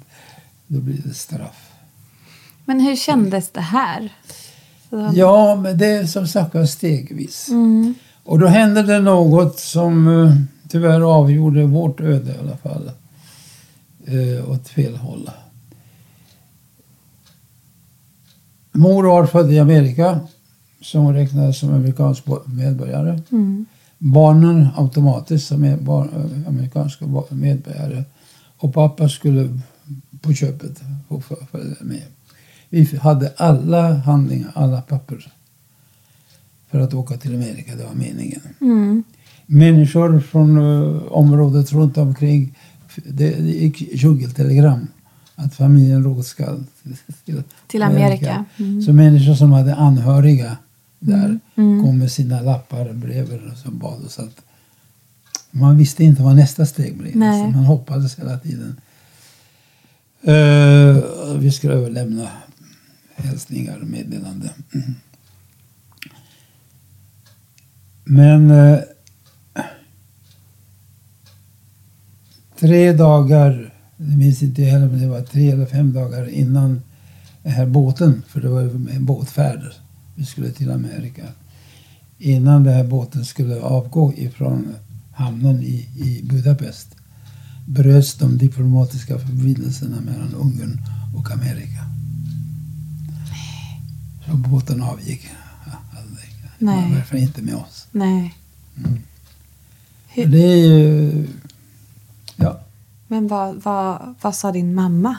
då 0.67 0.79
blir 0.79 1.01
det 1.05 1.13
straff. 1.13 1.71
Men 2.65 2.79
hur 2.79 2.95
kändes 2.95 3.49
det 3.49 3.61
här? 3.61 4.13
Ja, 5.13 5.55
men 5.55 5.77
det 5.77 5.87
är 5.87 6.05
som 6.05 6.27
sagt 6.27 6.53
var 6.53 6.65
stegvis. 6.65 7.49
Mm. 7.49 7.93
Och 8.25 8.39
då 8.39 8.47
hände 8.47 8.83
det 8.83 8.99
något 8.99 9.59
som 9.59 10.07
eh, 10.23 10.35
tyvärr 10.67 11.01
avgjorde 11.01 11.65
vårt 11.65 12.01
öde 12.01 12.31
i 12.31 12.39
alla 12.39 12.57
fall. 12.57 12.91
Eh, 14.05 14.49
åt 14.51 14.67
fel 14.67 14.95
håll. 14.95 15.29
Mor 18.71 19.03
var 19.03 19.25
född 19.25 19.51
i 19.53 19.59
Amerika 19.59 20.19
som 20.81 21.13
räknades 21.13 21.59
som 21.59 21.73
amerikansk 21.73 22.23
medborgare. 22.45 23.21
Mm. 23.31 23.65
Barnen 23.97 24.67
automatiskt 24.75 25.47
som 25.47 25.63
är 25.63 25.77
bar- 25.77 26.09
amerikanska 26.47 27.05
medborgare. 27.29 28.03
Och 28.57 28.73
pappa 28.73 29.09
skulle 29.09 29.59
på 30.21 30.33
köpet. 30.33 30.81
För- 31.09 31.45
följde 31.51 31.75
med. 31.81 32.03
Vi 32.69 32.97
hade 32.97 33.33
alla 33.37 33.93
handlingar, 33.93 34.51
alla 34.55 34.81
papper 34.81 35.31
för 36.75 36.81
att 36.81 36.93
åka 36.93 37.17
till 37.17 37.35
Amerika. 37.35 37.75
Det 37.75 37.83
var 37.83 37.93
meningen. 37.93 38.41
Mm. 38.61 39.03
Människor 39.45 40.19
från 40.19 40.57
eh, 40.57 41.03
området 41.11 41.71
runt 41.73 41.97
omkring. 41.97 42.57
Det, 42.95 43.29
det 43.29 43.51
gick 43.51 43.81
djungeltelegram 44.03 44.87
att 45.35 45.55
familjen 45.55 46.03
Roth 46.03 46.27
ska 46.27 46.57
till, 47.25 47.43
Till 47.67 47.83
Amerika. 47.83 48.45
Mm. 48.57 48.81
Så 48.81 48.93
människor 48.93 49.33
som 49.33 49.51
hade 49.51 49.75
anhöriga 49.75 50.57
där 50.99 51.39
kom 51.55 51.99
med 51.99 52.11
sina 52.11 52.41
lappar, 52.41 52.93
brev 52.93 53.49
och 53.51 53.57
som 53.57 53.77
bad 53.77 54.05
oss 54.05 54.19
att 54.19 54.41
man 55.51 55.77
visste 55.77 56.03
inte 56.03 56.23
vad 56.23 56.35
nästa 56.35 56.65
steg 56.65 56.97
blev. 56.97 57.23
Alltså, 57.23 57.47
man 57.47 57.65
hoppades 57.65 58.19
hela 58.19 58.37
tiden. 58.37 58.75
Eh, 60.21 61.03
vi 61.37 61.51
skulle 61.51 61.73
överlämna 61.73 62.29
hälsningar 63.15 63.77
och 63.81 63.87
meddelanden. 63.87 64.49
Mm. 64.73 64.95
Men 68.05 68.51
eh, 68.51 68.79
tre 72.59 72.93
dagar, 72.93 73.73
jag 73.97 74.17
minns 74.17 74.43
inte 74.43 74.63
heller 74.63 74.87
men 74.87 75.01
det 75.01 75.07
var 75.07 75.21
tre 75.21 75.51
eller 75.51 75.65
fem 75.65 75.93
dagar 75.93 76.29
innan 76.29 76.81
den 77.43 77.51
här 77.51 77.65
båten, 77.65 78.23
för 78.27 78.41
det 78.41 78.49
var 78.49 78.61
en 78.61 79.05
båtfärd, 79.05 79.61
vi 80.15 80.25
skulle 80.25 80.51
till 80.51 80.71
Amerika. 80.71 81.23
Innan 82.17 82.63
den 82.63 82.73
här 82.73 82.83
båten 82.83 83.25
skulle 83.25 83.61
avgå 83.61 84.13
ifrån 84.13 84.75
hamnen 85.11 85.61
i, 85.61 85.89
i 85.95 86.21
Budapest 86.23 86.95
bröts 87.67 88.13
de 88.13 88.37
diplomatiska 88.37 89.19
förbindelserna 89.19 90.01
mellan 90.01 90.33
Ungern 90.33 90.81
och 91.15 91.31
Amerika. 91.31 91.85
Så 94.25 94.37
båten 94.37 94.81
avgick 94.81 95.27
aldrig. 95.99 96.29
Nej. 96.57 97.03
Fall 97.03 97.19
inte 97.19 97.41
med 97.41 97.55
oss. 97.55 97.84
Nej. 97.95 98.33
Hur- 100.07 100.25
Det 100.25 100.43
är 100.43 100.55
ju... 100.67 101.27
Ja. 102.35 102.59
Men 103.07 103.27
vad, 103.27 103.55
vad, 103.63 104.15
vad 104.21 104.35
sa 104.35 104.51
din 104.51 104.73
mamma? 104.75 105.15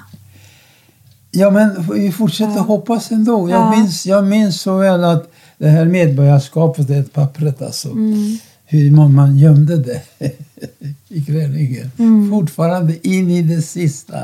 Ja, 1.31 1.51
men 1.51 1.87
vi 1.95 2.12
fortsätter 2.12 2.61
hoppas 2.61 3.11
ändå. 3.12 3.51
Jag, 3.51 3.61
Ja. 3.61 3.71
minns, 3.77 4.07
jag 4.07 4.25
minns 4.27 4.61
så 4.61 4.77
väl 4.79 5.05
att 5.05 5.33
det 5.59 5.69
här 5.69 5.85
medborgarskapet, 5.85 6.89
det 6.89 7.12
pappret 7.12 7.62
alltså. 7.62 7.89
Mm. 7.91 8.39
Hur 8.65 8.91
man, 8.91 9.39
gömde 9.39 9.77
det 9.77 10.03
i 11.09 11.25
klänningen. 11.25 11.91
Mm. 11.99 12.31
Fortfarande 12.31 13.09
in 13.09 13.31
i 13.31 13.43
det 13.43 13.62
sista. 13.62 14.19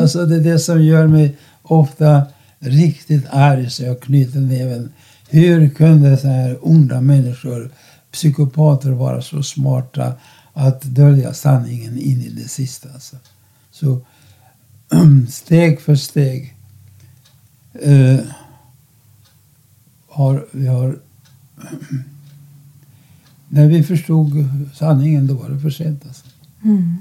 Alltså 0.00 0.26
det 0.26 0.36
är 0.36 0.40
det 0.40 0.58
som 0.58 0.82
gör 0.84 1.06
mig 1.06 1.36
ofta 1.62 2.22
riktigt 2.58 3.24
arg 3.30 3.70
så 3.70 3.82
jag 3.82 4.00
knyter 4.00 4.38
näven. 4.40 4.92
Hur 5.34 5.68
kunde 5.68 6.16
så 6.16 6.28
här 6.28 6.58
onda 6.62 7.00
människor, 7.00 7.70
psykopater 8.10 8.90
vara 8.90 9.22
så 9.22 9.42
smarta 9.42 10.12
att 10.52 10.82
dölja 10.82 11.34
sanningen 11.34 11.98
in 11.98 12.20
i 12.20 12.28
det 12.28 12.48
sista? 12.48 12.88
Alltså. 12.94 13.16
Så 13.70 14.00
steg 15.28 15.80
för 15.80 15.94
steg 15.94 16.56
eh, 17.72 18.18
har 20.08 20.46
vi 20.50 20.66
har 20.66 20.98
när 23.48 23.66
vi 23.68 23.82
förstod 23.82 24.48
sanningen 24.74 25.26
då 25.26 25.34
var 25.34 25.48
det 25.48 25.60
för 25.60 25.70
sent. 25.70 26.02
Alltså. 26.06 26.24
Mm. 26.64 26.96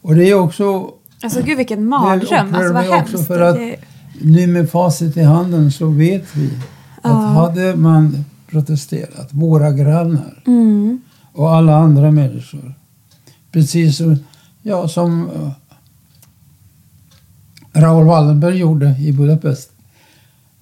Och 0.00 0.14
det 0.14 0.30
är 0.30 0.34
också 0.34 0.94
Alltså 1.22 1.42
gud 1.42 1.56
vilken 1.56 1.86
mardröm. 1.86 2.54
Alltså 2.54 2.72
vad 2.72 2.84
hemskt. 2.84 3.26
för 3.26 3.40
att- 3.40 3.78
nu 4.22 4.46
med 4.46 4.70
facit 4.70 5.16
i 5.16 5.22
handen 5.22 5.72
så 5.72 5.88
vet 5.88 6.36
vi 6.36 6.50
att 7.02 7.34
hade 7.34 7.76
man 7.76 8.24
protesterat, 8.50 9.28
våra 9.30 9.72
grannar 9.72 10.42
Mm. 10.46 11.00
och 11.32 11.54
alla 11.54 11.76
andra 11.76 12.10
människor, 12.10 12.74
precis 13.52 13.96
som, 13.96 14.16
ja, 14.62 14.88
som 14.88 15.30
uh, 15.30 15.50
Raoul 17.72 18.06
Wallenberg 18.06 18.56
gjorde 18.58 18.96
i 19.00 19.12
Budapest, 19.12 19.70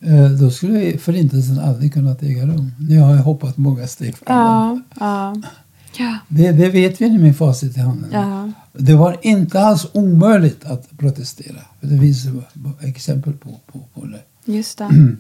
eh, 0.00 0.30
då 0.30 0.50
skulle 0.50 0.98
förintelsen 0.98 1.58
aldrig 1.58 1.92
kunnat 1.92 2.22
äga 2.22 2.46
rum. 2.46 2.72
Nu 2.78 3.00
har 3.00 3.10
jag 3.14 3.22
hoppat 3.22 3.56
många 3.56 3.86
steg 3.86 4.16
framåt. 4.16 4.82
Ja, 5.00 5.34
ja. 5.98 6.18
Det, 6.28 6.52
det 6.52 6.68
vet 6.68 7.00
vi 7.00 7.10
nu 7.10 7.18
med 7.18 7.36
facit 7.36 7.76
i 7.76 7.80
handen. 7.80 8.10
ja. 8.12 8.52
Det 8.80 8.94
var 8.94 9.16
inte 9.22 9.60
alls 9.60 9.86
omöjligt 9.92 10.64
att 10.64 10.98
protestera. 10.98 11.60
Det 11.80 11.98
finns 11.98 12.26
exempel 12.80 13.32
på, 13.32 13.48
på, 13.72 13.78
på 13.94 14.06
det. 14.06 14.52
Just 14.52 14.78
det. 14.78 14.88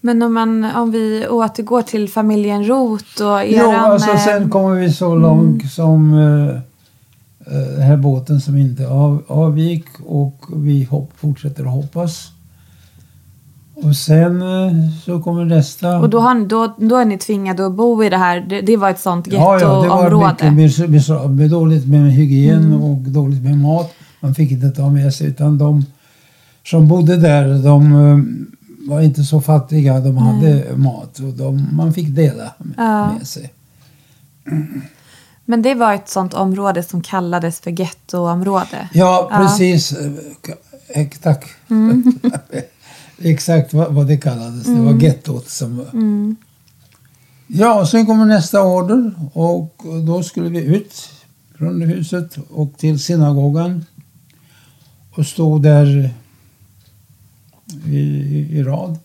Men 0.00 0.22
om, 0.22 0.34
man, 0.34 0.64
om 0.76 0.90
vi 0.90 1.26
återgår 1.28 1.82
till 1.82 2.08
familjen 2.08 2.64
Roth 2.68 3.22
och 3.22 3.40
Jo, 3.46 3.70
eran... 3.70 3.74
alltså 3.92 4.10
eh, 4.10 4.24
sen 4.24 4.50
kommer 4.50 4.76
vi 4.80 4.92
så 4.92 5.14
långt 5.14 5.70
som 5.72 6.14
eh, 6.14 6.48
eh, 7.56 7.68
den 7.76 7.82
här 7.82 7.96
båten 7.96 8.40
som 8.40 8.56
inte 8.56 8.88
av, 8.88 9.22
avgick 9.26 9.84
och 10.06 10.44
vi 10.56 10.84
hopp, 10.84 11.10
fortsätter 11.16 11.62
att 11.64 11.70
hoppas. 11.72 12.28
Och 13.74 13.96
sen 13.96 14.42
så 15.04 15.20
kommer 15.22 15.44
nästa. 15.44 15.98
Och 15.98 16.10
då, 16.10 16.20
har, 16.20 16.34
ni- 16.34 16.46
då, 16.46 16.74
då 16.78 16.96
är 16.96 17.04
ni 17.04 17.18
tvingade 17.18 17.66
att 17.66 17.72
bo 17.72 18.04
i 18.04 18.08
det 18.08 18.16
här. 18.16 18.40
Det, 18.40 18.60
det 18.60 18.76
var 18.76 18.90
ett 18.90 19.00
sånt 19.00 19.26
ja, 19.30 19.58
ja, 19.60 19.82
det 19.82 19.88
var 19.88 20.04
gettoområde. 20.04 20.50
mycket 20.50 21.30
med 21.30 21.50
dåligt 21.50 21.88
med 21.88 22.12
hygien 22.12 22.64
Mm. 22.64 22.82
och 22.82 22.96
dåligt 22.98 23.42
med 23.42 23.58
mat. 23.58 23.92
Man 24.20 24.34
fick 24.34 24.50
inte 24.50 24.70
ta 24.70 24.90
med 24.90 25.14
sig 25.14 25.26
utan 25.26 25.58
de 25.58 25.84
som 26.66 26.88
bodde 26.88 27.16
där 27.16 27.62
de 27.64 28.46
var 28.88 29.00
inte 29.00 29.24
så 29.24 29.40
fattiga. 29.40 30.00
De 30.00 30.16
hade 30.16 30.76
mat 30.76 31.18
och 31.18 31.32
de, 31.32 31.68
man 31.72 31.92
fick 31.94 32.08
dela 32.08 32.52
med, 32.58 32.74
Ja. 32.76 33.12
med 33.12 33.26
sig. 33.28 33.52
Men 35.44 35.62
det 35.62 35.74
var 35.74 35.94
ett 35.94 36.08
sånt 36.08 36.34
område 36.34 36.82
som 36.82 37.02
kallades 37.02 37.60
för 37.60 37.70
gettoområde. 37.80 38.88
Ja, 38.92 39.30
precis. 39.36 39.92
Eh, 39.92 41.06
Tack. 41.22 41.44
Exakt 43.18 43.72
vad, 43.74 43.94
vad 43.94 44.06
det 44.06 44.16
kallades. 44.16 44.64
Det 44.66 44.80
var 44.80 44.92
gettot 44.92 45.48
som... 45.48 45.86
Ja, 47.46 47.80
och 47.80 47.88
sen 47.88 48.06
kommer 48.06 48.24
nästa 48.24 48.62
order 48.62 49.12
och 49.32 49.76
då 50.06 50.22
skulle 50.22 50.48
vi 50.48 50.58
ut 50.64 51.08
från 51.58 51.82
huset 51.82 52.36
och 52.50 52.72
till 52.78 52.98
synagogan 52.98 53.84
och 55.16 55.26
stå 55.26 55.58
där 55.58 56.14
i, 57.86 57.98
i, 57.98 58.58
i 58.58 58.62
rad. 58.62 58.98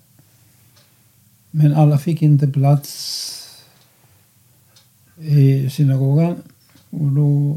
Men 1.51 1.75
alla 1.75 1.97
fick 1.97 2.21
inte 2.21 2.47
plats 2.47 3.31
i 5.17 5.69
synagogan. 5.69 6.35
Och 6.89 7.11
då 7.11 7.55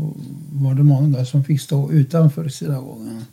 var 0.52 0.74
det 0.74 0.82
många 0.82 1.24
som 1.24 1.44
fick 1.44 1.60
stå 1.60 1.92
utanför 1.92 2.48
synagogan. 2.48 3.24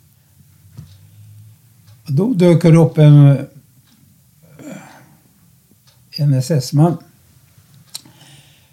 Och 2.06 2.12
då 2.12 2.32
dök 2.32 2.62
det 2.62 2.76
upp 2.76 2.98
en, 2.98 3.46
en 6.16 6.34
SS-man. 6.34 6.96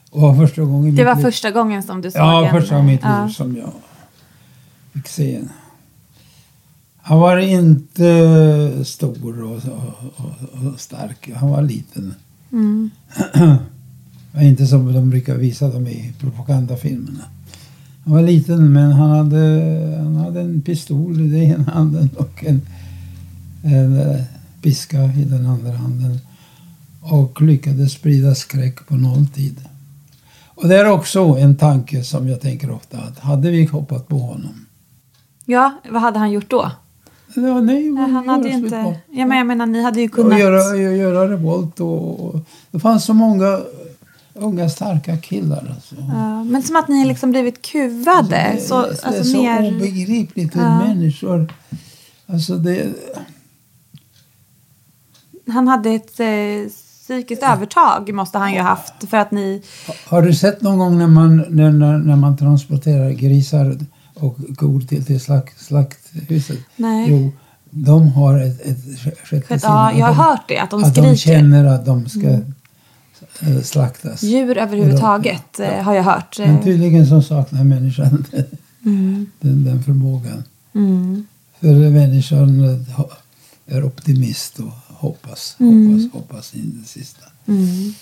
Och 0.09 0.21
var 0.21 0.35
första 0.35 0.61
gången 0.61 0.95
Det 0.95 1.03
var 1.03 1.15
första 1.15 1.51
gången 1.51 1.83
som 1.83 2.01
du 2.01 2.11
såg 2.11 2.21
Ja, 2.21 2.45
en... 2.45 2.61
första 2.61 2.75
gången 2.75 2.89
i 2.89 2.93
mitt 2.93 3.01
ja. 3.03 3.29
som 3.29 3.57
jag 3.57 3.73
fick 4.93 5.07
se 5.07 5.35
en. 5.35 5.49
Han 7.05 7.19
var 7.19 7.37
inte 7.37 8.85
stor 8.85 9.43
och, 9.43 9.51
och, 9.51 9.93
och, 10.15 10.67
och 10.67 10.79
stark. 10.79 11.31
Han 11.35 11.49
var 11.49 11.61
liten. 11.61 12.13
Mm. 12.51 12.89
inte 14.41 14.67
som 14.67 14.93
de 14.93 15.09
brukar 15.09 15.35
visa 15.35 15.69
dem 15.69 15.87
i 15.87 16.13
propagandafilmerna. 16.19 17.23
Han 18.05 18.13
var 18.13 18.21
liten 18.21 18.73
men 18.73 18.91
han 18.91 19.09
hade, 19.09 19.39
han 19.97 20.15
hade 20.15 20.41
en 20.41 20.61
pistol 20.61 21.21
i 21.21 21.27
den 21.29 21.43
ena 21.43 21.71
handen 21.71 22.09
och 22.17 22.43
en, 22.45 22.61
en 23.63 23.99
eh, 23.99 24.23
piska 24.61 25.03
i 25.03 25.23
den 25.23 25.45
andra 25.45 25.71
handen. 25.71 26.19
Och 27.01 27.41
lyckades 27.41 27.91
sprida 27.91 28.35
skräck 28.35 28.87
på 28.87 28.95
nolltid. 28.95 29.61
Och 30.47 30.67
det 30.67 30.77
är 30.77 30.89
också 30.89 31.19
en 31.19 31.55
tanke 31.55 32.03
som 32.03 32.27
jag 32.27 32.41
tänker 32.41 32.71
ofta 32.71 32.97
att 32.97 33.19
hade 33.19 33.51
vi 33.51 33.65
hoppat 33.65 34.07
på 34.07 34.17
honom. 34.19 34.65
ja, 35.45 35.81
vad 35.89 36.01
hade 36.01 36.19
han 36.19 36.31
gjort 36.31 36.49
då? 36.49 36.71
Ja, 37.35 37.61
nej, 37.61 37.89
Nej, 37.91 38.09
han 38.11 38.29
hade 38.29 38.47
ju 38.49 38.53
inte... 38.55 38.95
Ja, 39.11 39.25
men 39.25 39.37
jag 39.37 39.47
menar, 39.47 39.65
ni 39.65 39.83
hade 39.83 40.01
ju 40.01 40.07
Och 40.07 40.13
kunnat... 40.13 40.39
göra, 40.39 40.75
göra 40.77 41.31
revolt 41.31 41.79
och, 41.79 42.19
och 42.25 42.39
det 42.71 42.79
fanns 42.79 43.05
så 43.05 43.13
många 43.13 43.59
unga 44.33 44.69
starka 44.69 45.17
killar. 45.17 45.67
Alltså. 45.75 45.95
Ja, 46.13 46.43
men 46.43 46.63
som 46.63 46.75
att 46.75 46.87
ni 46.87 47.05
liksom 47.05 47.31
blivit 47.31 47.61
kuvade. 47.61 48.51
Det, 48.55 48.61
så, 48.61 48.81
det, 48.81 48.87
det 48.87 49.03
är 49.03 49.07
alltså 49.07 49.23
så 49.23 49.41
mer... 49.41 49.75
obegripligt 49.75 50.55
hur 50.55 50.61
Ja. 50.61 50.77
människor... 50.87 51.53
Alltså 52.27 52.55
det, 52.55 52.93
Han 55.47 55.67
hade 55.67 55.89
ett 55.89 56.19
eh, 56.19 56.69
psykiskt 57.03 57.43
övertag 57.43 58.13
måste 58.13 58.37
han 58.37 58.53
ju 58.53 58.59
ha 58.59 58.67
haft 58.67 59.09
för 59.09 59.17
att 59.17 59.31
ni... 59.31 59.61
har 60.07 60.21
du 60.21 60.33
sett 60.33 60.61
någon 60.61 60.77
gång 60.77 60.97
när 60.97 61.07
man, 61.07 61.37
när, 61.49 61.71
när, 61.71 61.97
när 61.97 62.15
man 62.15 62.37
transporterar 62.37 63.09
grisar 63.09 63.77
och 64.13 64.37
kor 64.57 64.81
till, 64.81 65.05
till 65.05 65.19
slakt, 65.19 65.61
slakthuset. 65.61 66.59
Nej. 66.75 67.05
Jo, 67.09 67.31
de 67.69 68.07
har 68.07 68.39
ett, 68.39 68.61
ett 68.61 68.99
sjätte 69.23 69.53
att, 69.55 69.61
sinne. 69.61 69.73
ja, 69.73 69.91
jag 69.93 70.05
har 70.05 70.13
De- 70.13 70.29
hört 70.29 70.41
det, 70.47 70.59
att 70.59 70.69
de 70.69 70.83
att 70.83 70.91
skriker. 70.91 71.09
de 71.09 71.15
känner 71.17 71.65
att 71.65 71.85
de 71.85 72.09
ska 72.09 72.29
eh, 73.41 73.61
slaktas. 73.63 74.23
Djur 74.23 74.57
överhuvudtaget 74.57 75.43
Ja. 75.57 75.63
eh, 75.65 75.83
har 75.83 75.93
jag 75.93 76.03
hört. 76.03 76.39
Men 76.39 76.63
tydligen 76.63 77.07
så 77.07 77.21
saknar 77.21 77.63
människan 77.63 78.25
Mm. 78.85 79.25
den, 79.39 79.63
den 79.65 79.83
förmågan. 79.83 80.43
Mm. 80.75 81.25
För 81.59 81.89
människan 81.89 82.63
eh, 82.63 83.75
är 83.77 83.83
optimist 83.85 84.59
och 84.59 84.71
hoppas, 84.87 85.55
hoppas, 85.59 86.13
hoppas 86.13 86.53
in 86.55 86.79
det 86.81 86.87
sista. 86.87 87.25
Mm. 87.47 87.93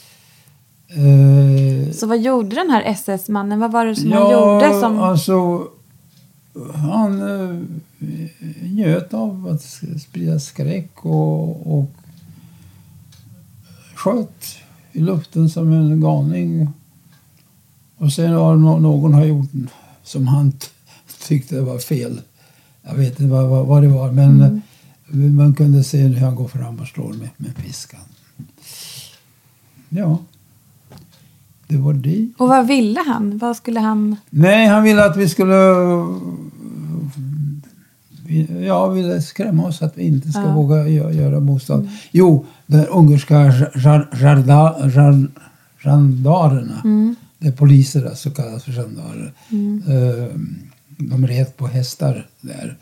Eh, 0.90 1.92
Så 1.94 2.08
vad 2.08 2.20
gjorde 2.22 2.56
den 2.56 2.70
här 2.70 2.82
SS-mannen? 2.86 3.60
Vad 3.60 3.72
var 3.72 3.86
det 3.86 3.96
som 3.96 4.10
ja, 4.10 4.22
han 4.24 4.32
gjorde? 4.32 4.80
Som... 4.80 5.00
alltså 5.00 5.68
han 6.76 7.22
eh, 7.22 7.60
njöt 8.64 9.14
av 9.14 9.48
att 9.48 9.62
sprida 10.02 10.40
skräck 10.40 11.06
och, 11.06 11.78
och 11.80 11.92
sköt 13.96 14.46
i 14.92 15.00
luften 15.00 15.50
som 15.50 15.72
en 15.74 16.02
galning. 16.02 16.70
Och 17.98 18.14
sen 18.14 18.34
har 18.34 18.56
nå- 18.56 18.80
någon 18.80 19.14
har 19.14 19.26
gjort 19.26 19.50
som 20.04 20.28
han 20.28 20.54
tyckte 21.28 21.62
var 21.62 21.80
fel. 21.80 22.22
Jag 22.84 22.96
vet 22.96 23.20
inte 23.20 23.32
vad, 23.34 23.50
vad, 23.50 23.66
vad 23.68 23.84
det 23.84 23.90
var 23.90 24.12
men 24.12 24.42
Mm. 24.42 24.62
eh, 25.26 25.32
man 25.32 25.54
kunde 25.54 25.84
se 25.84 25.98
hur 25.98 26.18
han 26.20 26.36
går 26.36 26.48
fram 26.48 26.80
och 26.80 26.88
slår 26.88 27.14
med, 27.14 27.30
med 27.38 27.56
piskan. 27.56 28.00
Ja. 29.90 30.18
Det 31.72 31.78
var 31.78 31.94
det. 31.94 32.30
Och 32.38 32.48
vad 32.48 32.68
ville 32.68 33.00
han? 33.08 33.38
Vad 33.38 33.58
skulle 33.58 33.80
han... 33.80 34.16
Nej, 34.30 34.68
han 34.68 34.84
ville 34.84 35.06
att 35.06 35.18
vi 35.18 35.30
skulle... 35.30 35.56
Ja, 38.66 38.88
ville 38.88 39.22
skrämma 39.22 39.64
oss 39.66 39.82
att 39.82 39.98
vi 39.98 40.04
inte 40.04 40.32
ska 40.32 40.42
Ja. 40.42 40.54
våga 40.54 40.76
gö- 40.76 41.12
göra 41.12 41.40
motstånd. 41.40 41.90
Jo, 42.12 42.46
de 42.68 42.86
ungerska 42.90 43.54
gendarerna, 45.80 46.82
Mm. 46.84 47.16
det 47.40 47.48
är 47.48 47.52
poliser 47.52 48.06
alltså, 48.06 48.30
kallas 48.32 48.64
för 48.64 48.72
gendarer. 48.72 49.34
Eh, 49.88 50.28
De 50.98 51.28
red 51.28 51.58
på 51.58 51.68
hästar 51.68 52.28
där 52.42 52.78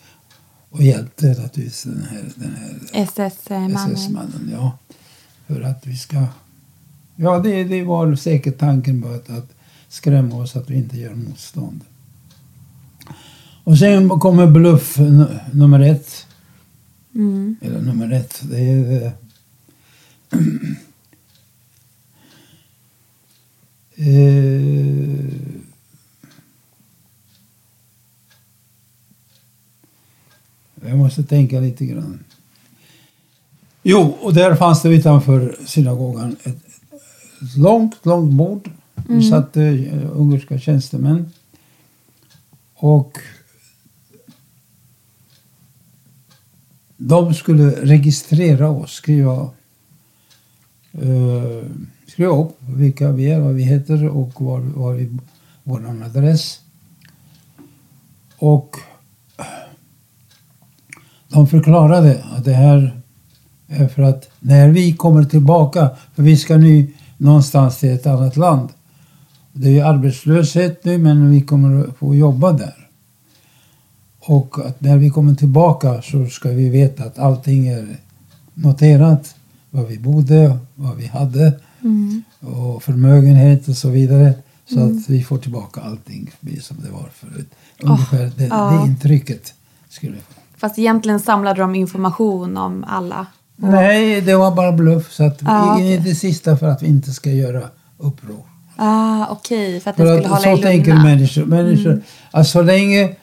och 0.70 0.84
hjälpte 0.84 1.28
naturligtvis 1.28 1.84
den 1.84 2.04
här, 2.12 2.24
den 2.36 2.56
här 2.94 3.04
SS-mannen? 3.04 3.76
SS-mannen. 3.76 4.50
Ja. 4.54 4.78
För 5.48 5.62
att 5.62 5.88
vi 5.88 5.98
ska... 5.98 6.18
Ja, 7.22 7.40
det, 7.40 7.64
det 7.64 7.84
var 7.84 8.16
säkert 8.16 8.58
tanken 8.58 9.02
på 9.02 9.08
att, 9.08 9.30
att 9.30 9.56
skrämma 9.90 10.36
oss 10.36 10.56
att 10.56 10.70
vi 10.70 10.76
inte 10.76 10.98
gör 10.98 11.16
motstånd. 11.16 11.82
Och 13.64 13.78
sen 13.78 14.10
kommer 14.10 14.48
bluff 14.48 14.98
nummer 15.52 15.80
ett. 15.80 16.28
Mm. 17.16 17.56
Eller 17.62 17.82
nummer 17.82 18.12
ett. 18.12 18.42
Det 18.44 18.60
är... 18.60 19.06
eh, 19.06 19.12
eh, 23.96 24.50
jag 30.86 30.98
måste 30.98 31.24
tänka 31.24 31.60
lite 31.60 31.86
grann. 31.86 32.24
Jo, 33.84 34.18
och 34.22 34.34
där 34.34 34.56
fanns 34.56 34.82
det 34.82 34.90
utanför 34.90 35.58
synagogan 35.66 36.36
ett 36.44 36.69
långt, 37.58 38.06
långt 38.06 38.34
bord. 38.34 38.70
Det 39.08 39.22
satt 39.22 39.58
eh, 39.58 39.74
ungerska 40.14 40.60
tjänstemän. 40.60 41.32
Och 42.74 43.18
de 46.98 47.34
skulle 47.34 47.72
registrera 47.72 48.70
oss, 48.70 48.92
skriva, 48.92 49.50
eh, 50.92 51.66
skriva 52.08 52.32
upp 52.32 52.58
vilka 52.68 53.12
vi 53.12 53.32
är, 53.32 53.40
vad 53.40 53.54
vi 53.54 53.64
heter 53.64 54.08
och 54.08 54.42
var, 54.42 54.60
var 54.60 54.94
vi, 54.94 55.18
vår 55.64 56.04
adress. 56.06 56.60
Och 58.38 58.76
de 61.28 61.48
förklarade 61.48 62.24
att 62.32 62.46
det 62.46 62.54
här 62.54 63.02
är 63.68 63.88
för 63.88 64.02
att 64.02 64.30
när 64.40 64.70
vi 64.70 64.94
kommer 64.94 65.24
tillbaka, 65.24 65.90
för 66.16 66.24
vi 66.24 66.38
ska 66.38 66.58
nu 66.58 66.88
någonstans 67.20 67.78
till 67.78 67.90
ett 67.90 68.08
annat 68.08 68.38
land. 68.38 68.70
Det 69.52 69.80
är 69.80 69.86
arbetslöshet 69.86 70.86
nu 70.86 70.98
men 70.98 71.32
vi 71.32 71.42
kommer 71.42 71.84
att 71.84 71.98
få 71.98 72.16
jobba 72.16 72.52
där. 72.52 72.88
Och 74.20 74.56
när 74.80 74.98
vi 74.98 75.10
kommer 75.10 75.36
tillbaka 75.36 76.02
så 76.02 76.26
ska 76.26 76.50
vi 76.50 76.70
veta 76.70 77.04
att 77.04 77.20
allting 77.20 77.68
är 77.68 77.98
noterat. 78.54 79.36
Var 79.70 79.86
vi 79.86 80.00
bodde, 80.00 80.58
vad 80.76 80.96
vi 80.96 81.08
hade 81.08 81.60
Mm. 81.82 82.24
och 82.40 82.84
förmögenhet 82.84 83.68
och 83.68 83.78
så 83.78 83.90
vidare. 83.90 84.34
Så 84.74 84.80
att 84.80 85.10
vi 85.10 85.24
får 85.24 85.38
tillbaka 85.38 85.82
allting 85.82 86.32
som 86.62 86.78
det 86.84 86.92
var 86.92 87.10
förut. 87.14 87.50
Ungefär 87.80 88.32
det, 88.38 88.46
ja. 88.46 88.72
det 88.72 88.88
intrycket 88.88 89.54
skulle 89.90 90.12
vi 90.12 90.20
få. 90.20 90.34
Fast 90.58 90.80
egentligen 90.80 91.20
samlade 91.20 91.62
de 91.62 91.76
information 91.76 92.58
om 92.58 92.86
alla. 92.88 93.28
Nej, 93.62 94.22
det 94.22 94.36
var 94.36 94.56
bara 94.56 94.72
bluff. 94.72 95.12
Så 95.12 95.24
att 95.24 95.40
Ah, 95.46 95.80
in 95.80 95.86
i 95.86 95.98
det 95.98 96.16
sista 96.16 96.58
för 96.58 96.68
att 96.68 96.84
vi 96.84 96.88
inte 96.88 97.12
ska 97.14 97.32
göra 97.32 97.70
uppror. 97.98 98.44
Ah, 98.76 99.26
Okej, 99.32 99.80
för 99.80 99.90
att 99.90 99.96
För 99.98 100.16
skulle 100.18 100.28
hålla 100.28 100.42
så 100.42 100.50
er 100.58 100.62
tänker 100.62 100.92
lugna. 100.92 101.04
människor. 101.04 101.46
människor 101.46 101.92
Mm. 101.92 102.04
att 102.32 102.48
så 102.48 102.62
länge 102.62 103.16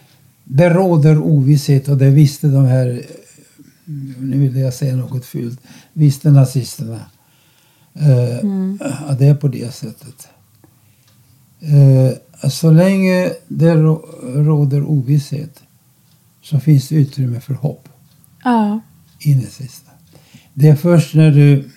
det 0.45 0.68
råder 0.70 1.18
ovisshet 1.18 1.89
och 1.89 1.97
det 1.97 2.11
visste 2.11 2.47
de 2.49 2.64
här, 2.64 3.03
nu 4.18 4.39
vill 4.39 4.57
jag 4.57 4.74
säga 4.74 4.97
något 4.97 5.24
fult, 5.24 5.61
visste 5.93 6.30
nazisterna 6.30 7.01
eh, 7.95 8.39
Mm. 8.39 8.78
att 9.07 9.18
det 9.18 9.26
är 9.26 9.34
på 9.34 9.49
det 9.49 9.74
sättet. 9.74 10.28
Eh, 11.61 12.49
så 12.51 12.70
länge 12.70 13.32
det 13.49 13.74
rå- 13.74 14.05
råder 14.45 14.82
ovisshet 14.84 15.62
så 16.43 16.61
finns 16.61 16.89
det 16.89 16.95
utrymme 16.95 17.41
för 17.41 17.55
hopp 17.55 17.89
Ja. 18.45 18.80
in 19.20 19.39
i 19.39 19.45
det 19.45 19.51
sista. 19.51 19.86
Det 20.59 20.69
är 20.69 20.77
först 20.77 21.15
när 21.15 21.31
du, 21.31 21.71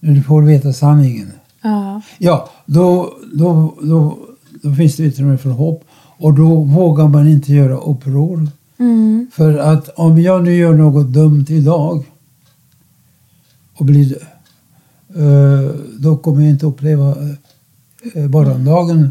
när 0.00 0.14
du 0.14 0.22
får 0.22 0.42
veta 0.42 0.72
sanningen 0.72 1.32
Ja. 1.62 2.02
Ja, 2.18 2.50
då, 2.66 3.14
då, 3.32 3.74
då, 3.82 4.18
då 4.62 4.74
finns 4.74 4.96
det 4.96 5.02
utrymme 5.02 5.38
för 5.38 5.50
hopp. 5.50 5.84
Och 6.18 6.34
då 6.34 6.60
vågar 6.60 7.08
man 7.08 7.28
inte 7.28 7.52
göra 7.52 7.76
uppror. 7.76 8.48
Mm. 8.78 9.26
För 9.32 9.58
att 9.58 9.88
om 9.88 10.20
jag 10.20 10.42
nu 10.44 10.54
gör 10.54 10.74
något 10.74 11.06
dumt 11.06 11.46
idag 11.48 12.04
och 13.74 13.84
blir, 13.84 14.16
eh, 15.16 15.74
då 15.98 16.16
kommer 16.16 16.42
jag 16.42 16.50
inte 16.50 16.66
uppleva 16.66 17.14
eh, 18.14 18.24
morgondagen 18.24 19.10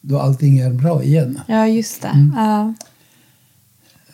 då 0.00 0.18
allting 0.18 0.58
är 0.58 0.70
bra 0.70 1.02
igen. 1.02 1.40
ja, 1.48 1.66
just 1.66 2.02
det. 2.02 2.08
Mm. 2.08 2.32
Ja. 2.36 2.74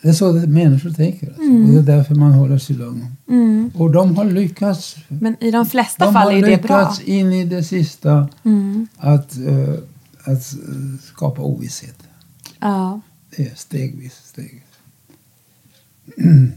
Det 0.01 0.09
är 0.09 0.13
så 0.13 0.33
människor 0.33 0.89
tänker. 0.89 1.27
Alltså. 1.27 1.41
Och 1.43 1.67
det 1.69 1.77
är 1.77 1.97
därför 1.97 2.15
man 2.15 2.31
håller 2.31 2.57
sig 2.57 2.75
lugn. 2.75 3.05
Mm. 3.29 3.71
Och 3.75 3.91
de 3.91 4.15
har 4.15 4.25
lyckats. 4.25 4.95
Men 5.07 5.35
i 5.43 5.51
de 5.51 5.65
flesta 5.65 6.05
De 6.05 6.13
fall 6.13 6.23
har 6.23 6.31
är 6.31 6.35
det 6.35 6.63
bra. 6.63 6.79
lyckats 6.79 7.01
in 7.01 7.33
i 7.33 7.45
det 7.45 7.63
sista 7.63 8.29
Mm. 8.43 8.87
att, 8.97 9.37
eh, 9.37 9.73
att 10.23 10.43
skapa 11.03 11.41
ovisshet. 11.41 11.97
Ja. 12.59 13.01
Det 13.35 13.43
är 13.47 13.55
stegvis. 13.55 14.13
stegvis. 14.25 14.63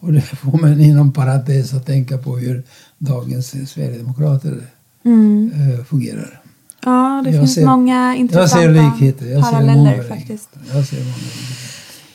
Och 0.00 0.12
det 0.12 0.20
får 0.20 0.58
man 0.58 0.80
inom 0.80 1.12
parentes 1.12 1.74
att 1.74 1.86
tänka 1.86 2.18
på 2.18 2.36
hur 2.36 2.62
dagens 2.98 3.70
Sverigedemokrater 3.70 4.66
Mm. 5.04 5.52
eh, 5.54 5.84
fungerar. 5.84 6.40
ja, 6.84 7.22
det 7.24 7.30
Jag 7.30 7.40
finns 7.40 7.54
ser- 7.54 7.66
många 7.66 8.08
Jag 8.08 8.16
intressanta 8.16 8.56
ser 8.56 8.68
likheter. 8.68 9.26
Jag 9.26 9.44
ser 9.44 9.52
paralleller 9.52 9.76
många 9.96 10.02
faktiskt. 10.02 10.48
Jag 10.72 10.86
ser 10.86 10.96
många 11.00 11.14
likheter. 11.16 11.56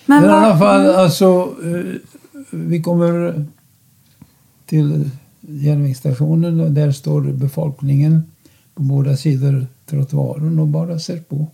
Men 0.06 0.22
Men 0.22 0.30
i 0.30 0.34
alla 0.34 0.58
fall, 0.60 0.82
Mm. 0.86 0.96
alltså, 1.00 1.54
eh, 1.64 1.96
vi 2.50 2.82
kommer 2.82 3.46
till 4.66 5.10
järnvägsstationen 5.42 6.60
och 6.60 6.72
där 6.72 6.92
står 6.92 7.22
befolkningen 7.22 8.24
på 8.76 8.82
båda 8.82 9.18
sidor 9.18 9.68
trottoaren 9.86 10.60
och 10.60 10.68
bara 10.68 11.00
ser 11.00 11.18
på. 11.18 11.48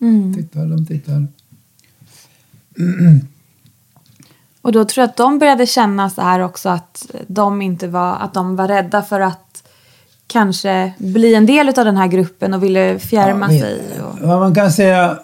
Mm. 0.00 0.34
Tittar, 0.34 0.66
de 0.66 0.86
tittar. 0.86 1.26
Och 4.62 4.72
då 4.72 4.84
tror 4.84 5.02
jag 5.02 5.08
att 5.10 5.16
de 5.16 5.38
började 5.38 5.66
känna 5.66 6.10
så 6.10 6.22
här 6.22 6.40
också 6.40 6.68
att 6.68 7.06
de 7.26 7.62
inte 7.62 7.88
var, 7.88 8.16
att 8.16 8.34
de 8.34 8.56
var 8.56 8.68
rädda 8.68 9.02
för 9.02 9.20
att 9.20 9.62
kanske 10.26 10.92
bli 10.98 11.34
en 11.34 11.46
del 11.46 11.68
av 11.68 11.74
den 11.74 11.96
här 11.96 12.06
gruppen 12.06 12.54
och 12.54 12.62
ville 12.62 12.98
fjärma 12.98 13.52
Ja, 13.52 13.60
sig. 13.60 13.80
Och, 14.02 14.18
Vad 14.28 14.38
man 14.40 14.54
kan 14.54 14.72
säga, 14.72 15.18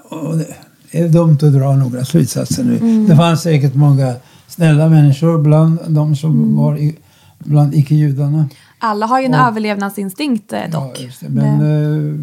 är 0.92 1.08
dumt 1.08 1.32
att 1.42 1.52
dra 1.52 1.76
några 1.76 2.04
slutsatser 2.04 2.64
nu. 2.64 2.76
Mm. 2.76 3.06
Det 3.08 3.16
fanns 3.16 3.42
säkert 3.42 3.74
många 3.74 4.14
snälla 4.48 4.88
människor 4.88 5.38
bland 5.42 5.78
de 5.88 6.16
som 6.16 6.30
Mm. 6.30 6.56
var 6.56 6.76
i, 6.78 6.96
bland 7.38 7.74
icke-judarna. 7.74 8.48
alla 8.78 9.06
har 9.06 9.20
ju 9.20 9.26
en 9.26 9.32
Ja. 9.32 9.48
överlevnadsinstinkt 9.48 10.52
eh, 10.52 10.60
dock. 10.72 11.00
Ja, 11.00 11.08
det. 11.20 11.28
Men 11.28 11.58
Det- 11.58 12.08
eh, 12.08 12.14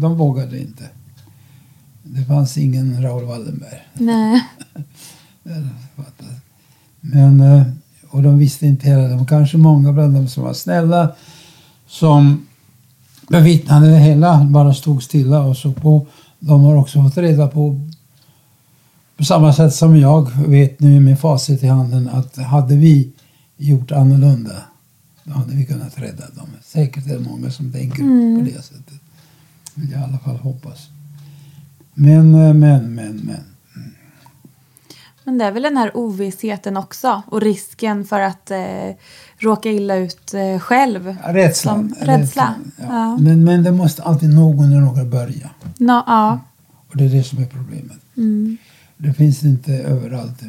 de 0.00 0.16
vågade 0.18 0.60
inte. 0.60 0.82
Det 2.02 2.24
fanns 2.24 2.58
ingen 2.58 3.02
Raoul 3.02 3.24
Wallenberg. 3.24 3.78
Nej. 3.94 4.44
Men, 7.00 7.40
eh, 7.40 7.62
och 8.10 8.22
de 8.22 8.38
visste 8.38 8.66
inte 8.66 8.88
heller. 8.88 9.16
Var 9.16 9.24
kanske 9.24 9.56
många 9.56 9.92
bland 9.92 10.14
dem 10.14 10.28
som 10.28 10.42
var 10.44 10.52
snälla 10.52 11.08
som 11.88 12.46
bevittnade 13.28 13.90
det 13.90 13.98
hela, 13.98 14.44
bara 14.44 14.74
stod 14.74 15.02
stilla 15.02 15.40
och 15.40 15.56
såg 15.56 15.76
på. 15.76 16.06
De 16.38 16.62
har 16.62 16.76
också 16.76 17.02
fått 17.02 17.16
reda 17.16 17.48
på, 17.48 17.80
på 19.16 19.24
samma 19.24 19.52
sätt 19.52 19.74
som 19.74 19.96
jag 19.96 20.30
vet 20.46 20.80
nu 20.80 21.00
med 21.00 21.20
facit 21.20 21.62
i 21.62 21.66
handen, 21.66 22.08
att 22.08 22.36
hade 22.36 22.76
vi 22.76 23.12
gjort 23.56 23.92
annorlunda, 23.92 24.52
då 25.24 25.32
hade 25.32 25.54
vi 25.54 25.66
kunnat 25.66 25.98
rädda 25.98 26.24
dem. 26.34 26.48
Säkert 26.64 27.06
är 27.06 27.18
det 27.18 27.28
många 27.28 27.50
som 27.50 27.72
tänker 27.72 28.02
på 28.38 28.44
det 28.44 28.62
sättet. 28.62 29.00
Vill 29.74 29.90
jag 29.90 30.00
i 30.00 30.04
alla 30.04 30.18
fall 30.18 30.36
hoppas. 30.36 30.88
Men, 31.94 32.34
eh, 32.34 32.54
men, 32.54 32.94
men, 32.94 33.16
men. 33.16 33.40
Men 35.24 35.38
det 35.38 35.44
är 35.44 35.52
väl 35.52 35.62
den 35.62 35.76
här 35.76 35.96
ovissheten 35.96 36.76
också 36.76 37.22
och 37.26 37.40
risken 37.40 38.04
för 38.04 38.20
att 38.20 38.50
eh, 38.50 38.96
råka 39.38 39.70
illa 39.70 39.96
ut 39.96 40.34
eh, 40.34 40.58
själv. 40.58 41.16
Rädslan. 41.24 41.94
Som 41.98 42.06
rädsla. 42.06 42.54
Ja. 42.76 42.84
Ja. 42.88 43.16
Men, 43.16 43.44
men 43.44 43.62
det 43.62 43.72
måste 43.72 44.02
alltid 44.02 44.34
någon 44.34 44.72
eller 44.72 44.80
några 44.80 45.04
börja. 45.04 45.50
Nå, 45.78 46.04
ja. 46.06 46.40
Och 46.88 46.96
det 46.96 47.04
är 47.04 47.08
det 47.08 47.24
som 47.24 47.38
är 47.38 47.46
problemet. 47.46 47.98
Det 48.96 49.12
finns 49.12 49.44
inte 49.44 49.72
överallt 49.72 50.42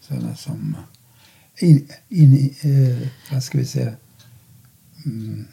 sådana 0.00 0.34
som 0.34 0.76
in, 1.56 1.88
in, 2.08 2.54
eh, 2.62 3.08
vad 3.32 3.42
ska 3.42 3.58
vi 3.58 3.64
säga, 3.64 3.92
mm. 5.06 5.46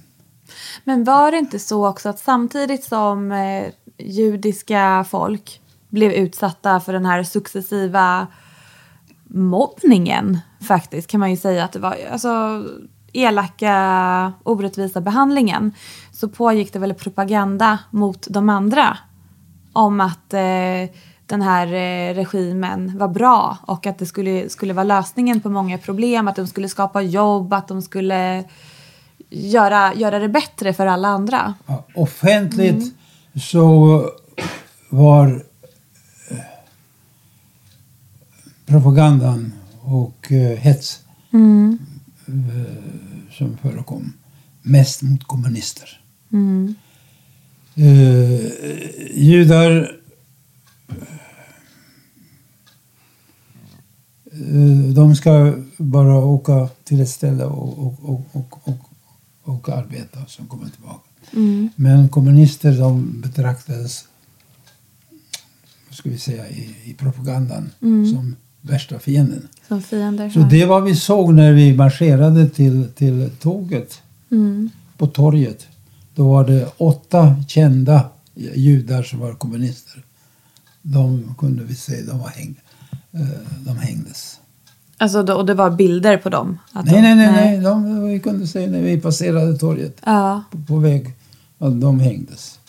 Men 0.84 1.04
var 1.04 1.32
det 1.32 1.38
inte 1.38 1.60
så 1.60 1.88
också 1.88 2.10
att 2.10 2.20
samtidigt 2.20 2.84
som 2.84 3.32
eh, 3.32 3.72
judiska 3.98 5.06
folk 5.10 5.62
blev 5.90 6.12
utsatta 6.12 6.80
för 6.80 6.94
den 6.94 7.06
här 7.06 7.24
successiva 7.24 8.28
mobbningen 9.24 10.40
faktiskt 10.62 11.08
kan 11.08 11.20
man 11.20 11.32
ju 11.32 11.38
säga 11.38 11.64
att 11.64 11.72
det 11.72 11.80
var 11.80 11.98
alltså 12.12 12.64
elaka 13.14 14.34
orättvisa 14.44 15.02
behandlingen 15.02 15.74
så 16.12 16.30
pågick 16.30 16.74
det 16.74 16.80
väl 16.80 16.94
propaganda 16.94 17.80
mot 17.92 18.28
de 18.30 18.50
andra 18.50 18.98
om 19.74 20.02
att 20.02 20.34
eh, 20.34 20.90
den 21.26 21.42
här 21.42 21.68
eh, 21.68 22.14
regimen 22.16 22.98
var 22.98 23.08
bra 23.08 23.58
och 23.62 23.88
att 23.88 23.98
det 23.98 24.06
skulle, 24.06 24.50
skulle 24.50 24.74
vara 24.74 24.84
lösningen 24.84 25.42
på 25.42 25.50
många 25.50 25.78
problem, 25.78 26.28
att 26.28 26.36
de 26.36 26.48
skulle 26.48 26.70
skapa 26.70 27.02
jobb, 27.02 27.54
att 27.54 27.68
de 27.68 27.82
skulle 27.82 28.44
göra, 29.30 29.94
göra 29.94 30.20
det 30.20 30.30
bättre 30.30 30.74
för 30.74 30.86
alla 30.86 31.08
andra. 31.08 31.54
ja, 31.66 31.86
offentligt 31.96 32.94
så 33.42 34.02
var 34.90 35.44
eh, 36.30 36.38
propagandan 38.66 39.54
och 39.82 40.32
eh, 40.32 40.58
hets 40.58 41.00
eh, 41.32 41.74
som 43.32 43.58
förekom 43.62 44.14
mest 44.62 45.02
mot 45.02 45.24
kommunister. 45.24 46.02
Eh, 47.76 48.40
judar 49.16 49.92
de 54.94 55.16
ska 55.16 55.54
bara 55.78 56.16
åka 56.18 56.70
till 56.84 57.02
ett 57.02 57.10
ställe 57.10 57.44
och, 57.46 57.80
och, 57.80 57.96
och, 58.02 58.22
och, 58.32 58.60
och, 58.64 58.80
och 59.44 59.70
arbeta 59.70 60.20
och 60.24 60.30
sen 60.30 60.46
komma 60.48 60.70
tillbaka. 60.70 61.00
Men 61.76 62.10
kommunister 62.10 62.72
de 62.80 63.22
betraktades 63.22 64.06
vad 65.88 65.98
ska 65.98 66.10
vi 66.10 66.18
säga, 66.18 66.50
i, 66.50 66.76
i 66.84 66.94
propagandan 66.94 67.70
som 68.14 68.36
värsta 68.62 69.00
fienden. 69.00 69.48
Som 69.68 69.82
fiender. 69.82 70.30
Så 70.30 70.40
det 70.40 70.66
var 70.66 70.82
vi 70.82 70.96
såg 70.96 71.34
när 71.34 71.54
vi 71.54 71.74
marscherade 71.74 72.50
till, 72.50 72.88
till 72.96 73.30
tåget 73.40 74.02
Mm. 74.32 74.70
på 74.98 75.08
torget. 75.08 75.68
Då 76.16 76.30
var 76.30 76.48
det 76.48 76.70
åtta 76.78 77.36
kända 77.48 78.10
judar 78.56 79.04
som 79.04 79.20
var 79.20 79.34
kommunister. 79.34 80.04
De 80.82 81.36
kunde 81.38 81.64
vi 81.64 81.76
se, 81.76 82.02
de 82.02 82.20
var 82.20 82.30
häng, 82.30 82.50
eh, 82.50 82.65
de 83.66 83.78
hängdes. 83.78 84.40
Alltså, 84.98 85.34
och 85.34 85.46
det 85.46 85.54
var 85.54 85.70
bilder 85.72 86.18
på 86.18 86.30
dem? 86.30 86.58
Nej, 86.74 86.84
de, 86.86 86.92
nej, 87.02 87.16
nej, 87.16 87.32
nej. 87.32 87.60
De, 87.60 88.04
vi 88.08 88.20
kunde 88.20 88.48
se 88.48 88.68
när 88.68 88.82
vi 88.82 88.98
passerade 89.00 89.58
torget 89.58 90.02
Ja, 90.06 90.44
på, 90.52 90.58
på 90.58 90.78
väg 90.80 91.14
att 91.58 91.82
de 91.82 92.00
hängdes. 92.00 92.60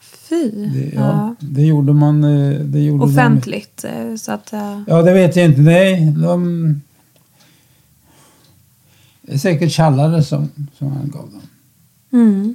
fy. 0.00 0.50
Det, 0.50 0.90
ja, 0.94 1.00
ja. 1.00 1.34
det 1.40 1.62
gjorde 1.62 1.92
man. 1.92 2.24
eh, 2.24 2.60
Det 2.60 2.80
gjorde 2.80 3.04
de- 3.04 3.10
Offentligt. 3.12 3.84
eh, 3.84 4.14
Så 4.16 4.32
att, 4.32 4.52
eh, 4.52 4.82
Ja, 4.86 5.02
det 5.02 5.12
vet 5.12 5.36
jag 5.36 5.44
inte. 5.44 5.60
Nej, 5.60 6.10
de... 6.16 6.80
Det 9.22 9.34
är 9.34 9.38
säkert 9.38 9.72
tjallare 9.72 10.22
som, 10.22 10.48
som 10.78 10.92
han 10.92 11.10
gav 11.10 11.30
dem. 11.30 11.42
mm, 12.12 12.54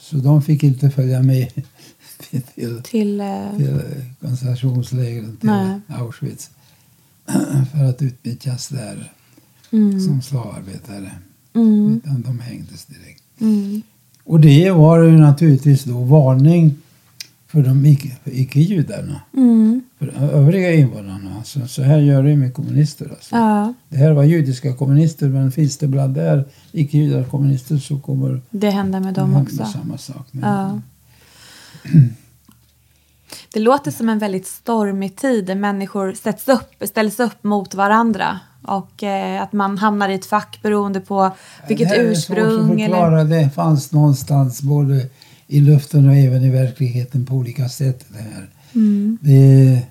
Så 0.00 0.16
de 0.16 0.42
fick 0.42 0.62
inte 0.62 0.90
följa 0.90 1.22
med 1.22 1.48
till, 2.40 2.82
till... 2.82 3.20
eh, 3.20 3.56
till 3.56 3.80
koncentrationslägren, 4.20 5.36
till 5.36 5.48
Nej. 5.48 5.80
Auschwitz. 5.88 6.50
För 7.72 7.84
att 7.84 8.02
utnyttjas 8.02 8.68
där 8.68 9.12
Mm, 9.72 10.00
som 10.00 10.22
slavarbetare. 10.22 11.10
mm, 11.54 11.96
Utan 12.04 12.22
de 12.22 12.40
hängdes 12.40 12.84
direkt. 12.84 13.22
mm, 13.40 13.82
Och 14.24 14.40
det 14.40 14.70
var 14.70 15.02
ju 15.02 15.18
naturligtvis 15.18 15.84
då 15.84 15.98
varning 16.04 16.74
för 17.48 17.62
de 17.62 17.86
icke-judarna. 18.24 19.20
mm, 19.36 19.80
för 19.98 20.08
övriga 20.08 20.72
invånarna. 20.74 21.36
Alltså, 21.38 21.66
så 21.68 21.82
här 21.82 21.98
gör 21.98 22.22
det 22.22 22.36
med 22.36 22.54
kommunister. 22.54 23.08
Alltså. 23.10 23.36
ja, 23.36 23.74
Det 23.88 23.96
här 23.96 24.12
var 24.12 24.24
judiska 24.24 24.72
kommunister 24.74 25.28
men 25.28 25.52
finns 25.52 25.76
det 25.78 25.86
bland 25.88 26.14
där 26.14 26.44
icke-judar 26.72 27.24
kommunister 27.24 27.78
så 27.78 27.98
kommer 27.98 28.40
det 28.50 28.70
hände 28.70 29.00
med 29.00 29.14
dem 29.14 29.36
också. 29.36 29.56
hända 29.62 29.72
samma 29.72 29.98
sak. 29.98 30.26
Men, 30.30 30.50
Ja. 30.50 30.80
Det 33.52 33.60
låter 33.60 33.90
som 33.90 34.08
en 34.08 34.18
väldigt 34.18 34.46
stormig 34.46 35.16
tid 35.16 35.44
där 35.46 35.54
människor 35.54 36.12
sätts 36.12 36.48
upp, 36.48 36.88
ställs 36.88 37.20
upp 37.20 37.44
mot 37.44 37.74
varandra. 37.74 38.40
Och 38.62 39.02
eh, 39.02 39.42
att 39.42 39.52
man 39.52 39.78
hamnar 39.78 40.08
i 40.08 40.14
ett 40.14 40.26
fack 40.26 40.58
beroende 40.62 41.00
på 41.00 41.30
vilket 41.68 41.88
det 41.88 41.94
här 41.94 42.04
är 42.04 42.10
ursprung. 42.10 42.36
svårt 42.36 42.58
att 42.58 42.70
Eller... 42.70 42.86
förklara. 42.86 43.24
Det 43.24 43.50
fanns 43.50 43.92
någonstans 43.92 44.62
både 44.62 45.06
i 45.46 45.60
luften 45.60 46.08
och 46.08 46.14
även 46.14 46.44
i 46.44 46.50
verkligheten 46.50 47.26
på 47.26 47.34
olika 47.34 47.68
sätt. 47.68 48.04
Det, 48.08 48.18
här. 48.18 48.48
Mm. 48.74 49.18
det, 49.20 49.82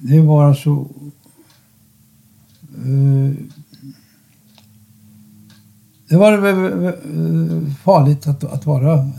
det 0.00 0.20
var 0.20 0.54
så... 0.54 0.88
eh, 2.74 3.44
det 6.08 6.16
var 6.16 6.32
eh, 6.32 6.92
farligt 7.84 8.26
att, 8.26 8.44
att 8.44 8.66
vara 8.66 9.10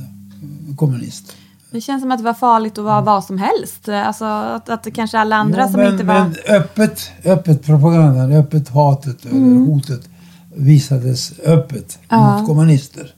kommunist. 0.76 1.36
Det 1.72 1.82
känns 1.82 2.02
som 2.02 2.12
att 2.12 2.18
det 2.18 2.24
var 2.24 2.34
farligt 2.34 2.78
att 2.78 2.84
vara 2.84 3.02
vad 3.02 3.24
som 3.24 3.38
helst. 3.38 3.90
Alltså 3.90 4.26
att, 4.26 4.70
att 4.70 4.84
det 4.84 4.92
kanske 4.92 5.20
alla 5.20 5.36
andra 5.36 5.62
Ja, 5.62 5.68
som 5.68 5.82
men, 5.82 5.92
inte 5.94 6.04
var... 6.06 6.20
men 6.20 6.36
öppet, 6.56 7.12
öppet 7.26 7.64
propagandan, 7.66 8.32
öppet 8.32 8.70
hatet 8.70 9.26
eller 9.26 9.66
hotet 9.66 10.10
visades 10.56 11.40
öppet 11.40 12.00
Mm. 12.10 12.24
Ja. 12.26 12.38
mot 12.38 12.48
kommunister. 12.48 13.14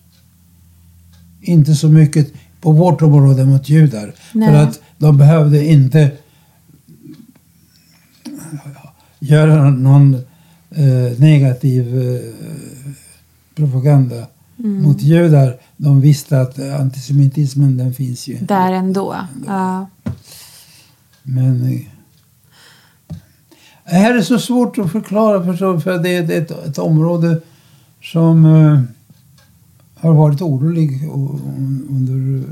Inte 1.41 1.75
så 1.75 1.87
mycket 1.87 2.33
på 2.61 2.71
vårt 2.71 3.01
område 3.01 3.45
mot 3.45 3.69
judar. 3.69 4.13
Nej. 4.33 4.49
För 4.49 4.55
att 4.63 4.79
de 4.97 5.17
behövde 5.17 5.65
inte 5.65 6.11
göra 9.19 9.69
någon 9.69 10.13
eh, 10.75 11.19
negativ 11.19 12.01
eh, 12.01 12.19
propaganda 13.55 14.15
Mm. 14.59 14.83
mot 14.83 15.01
judar. 15.01 15.57
De 15.83 16.01
visste 16.01 16.41
att 16.41 16.59
eh, 16.59 16.81
antisemitismen 16.81 17.77
den 17.77 17.93
finns 17.93 18.27
ju. 18.27 18.37
Där 18.37 18.71
ändå. 18.71 19.15
Ja. 19.47 19.89
Men 21.23 21.63
eh, 21.63 21.81
det 23.85 23.95
här 23.95 24.15
är 24.15 24.21
så 24.21 24.39
svårt 24.39 24.77
att 24.77 24.91
förklara 24.91 25.43
för, 25.57 25.79
för 25.79 25.97
det 25.97 26.09
är 26.09 26.31
ett, 26.31 26.51
ett 26.51 26.77
område 26.77 27.41
som 28.01 28.45
eh, 28.45 28.81
har 29.95 30.13
varit 30.13 30.41
orolig 30.41 31.09
under 31.89 32.43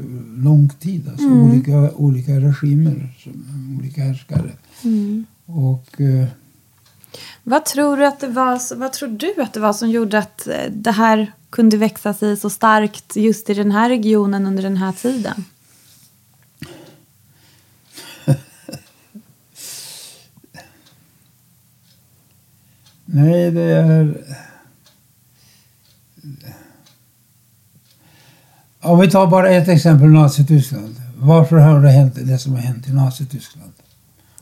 lång 0.43 0.69
tid. 0.69 1.09
Alltså 1.09 1.27
olika, 1.27 1.91
olika 1.91 2.31
regimer, 2.31 3.15
som, 3.23 3.77
olika 3.79 4.03
härskare. 4.03 4.51
Mm. 4.83 5.25
Och 5.45 6.01
vad 7.43 7.65
tror 7.65 7.97
du 7.97 8.05
att 8.05 8.19
det 8.19 8.27
var, 8.27 8.75
vad 8.75 8.93
tror 8.93 9.09
du 9.09 9.41
att 9.41 9.53
det 9.53 9.59
var 9.59 9.73
som 9.73 9.89
gjorde 9.89 10.17
att 10.19 10.47
eh, 10.47 10.71
det 10.71 10.91
här 10.91 11.31
kunde 11.49 11.77
växa 11.77 12.13
sig 12.13 12.37
så 12.37 12.49
starkt 12.49 13.15
just 13.15 13.49
i 13.49 13.53
den 13.53 13.71
här 13.71 13.89
regionen 13.89 14.45
under 14.45 14.63
den 14.63 14.77
här 14.77 14.91
tiden? 14.91 15.45
nej, 23.05 23.51
det 23.51 23.61
är... 23.61 24.23
Om 28.81 28.99
vi 28.99 29.11
tar 29.11 29.27
bara 29.27 29.49
ett 29.49 29.67
exempel, 29.67 30.07
Nazityskland. 30.07 30.95
varför 31.17 31.57
har 31.57 31.81
det 31.81 31.89
hänt 31.89 32.13
det 32.15 32.37
som 32.37 32.53
har 32.53 32.61
hänt 32.61 32.87
i 32.87 32.93
Nazityskland? 32.93 33.73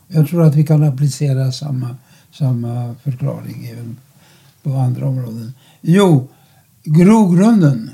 Jag 0.08 0.28
tror 0.28 0.42
att 0.42 0.54
vi 0.54 0.66
kan 0.66 0.84
applicera 0.84 1.52
samma, 1.52 1.96
samma 2.38 2.94
förklaring 3.02 3.66
även 3.66 3.96
på 4.62 4.72
andra 4.74 5.08
områden. 5.08 5.54
Jo, 5.80 6.28
grogrunden. 6.84 7.90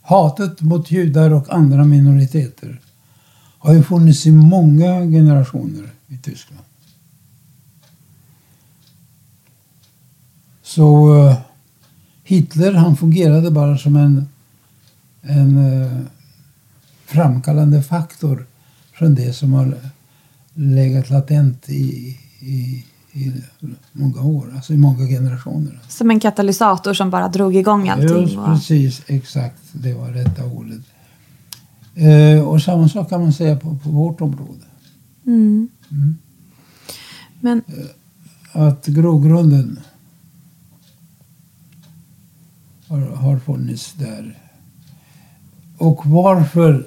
Hatet 0.00 0.60
mot 0.60 0.90
judar 0.90 1.30
och 1.30 1.54
andra 1.54 1.84
minoriteter 1.84 2.80
har 3.58 3.74
ju 3.74 3.82
funnits 3.82 4.26
i 4.26 4.30
många 4.30 5.00
generationer 5.00 5.90
i 6.08 6.16
Tyskland. 6.16 6.64
Så 10.62 11.16
eh, 11.16 11.38
Hitler 12.24 12.72
han 12.72 12.96
fungerade 12.96 13.50
bara 13.50 13.78
som 13.78 13.96
en, 13.96 14.28
en 15.22 15.82
eh, 15.82 16.00
framkallande 17.06 17.82
faktor 17.82 18.46
från 18.98 19.14
det 19.14 19.32
som 19.32 19.52
har 19.52 19.74
legat 20.54 21.10
latent 21.10 21.68
i, 21.68 22.18
i, 22.40 22.84
i 23.12 23.32
många 23.92 24.22
år, 24.22 24.52
alltså 24.54 24.72
i 24.72 24.76
många 24.76 25.06
generationer. 25.06 25.80
Som 25.88 26.10
en 26.10 26.20
katalysator 26.20 26.94
som 26.94 27.10
bara 27.10 27.28
drog 27.28 27.56
igång 27.56 27.88
allting? 27.88 28.22
Just 28.22 28.36
precis, 28.36 29.02
exakt. 29.06 29.62
Det 29.72 29.94
var 29.94 30.08
rätta 30.08 30.44
ordet. 30.44 30.80
Eh, 31.94 32.48
och 32.48 32.62
samma 32.62 32.88
sak 32.88 33.08
kan 33.08 33.20
man 33.20 33.32
säga 33.32 33.56
på, 33.56 33.76
på 33.76 33.88
vårt 33.88 34.20
område. 34.20 34.64
Mm. 35.26 35.68
Mm. 35.90 36.16
Men... 37.40 37.62
Eh, 37.68 37.86
att 38.52 38.86
grogrunden 38.86 39.80
har, 42.88 43.00
har 43.00 43.38
funnits 43.38 43.92
där. 43.92 44.38
Och 45.78 46.06
varför 46.06 46.86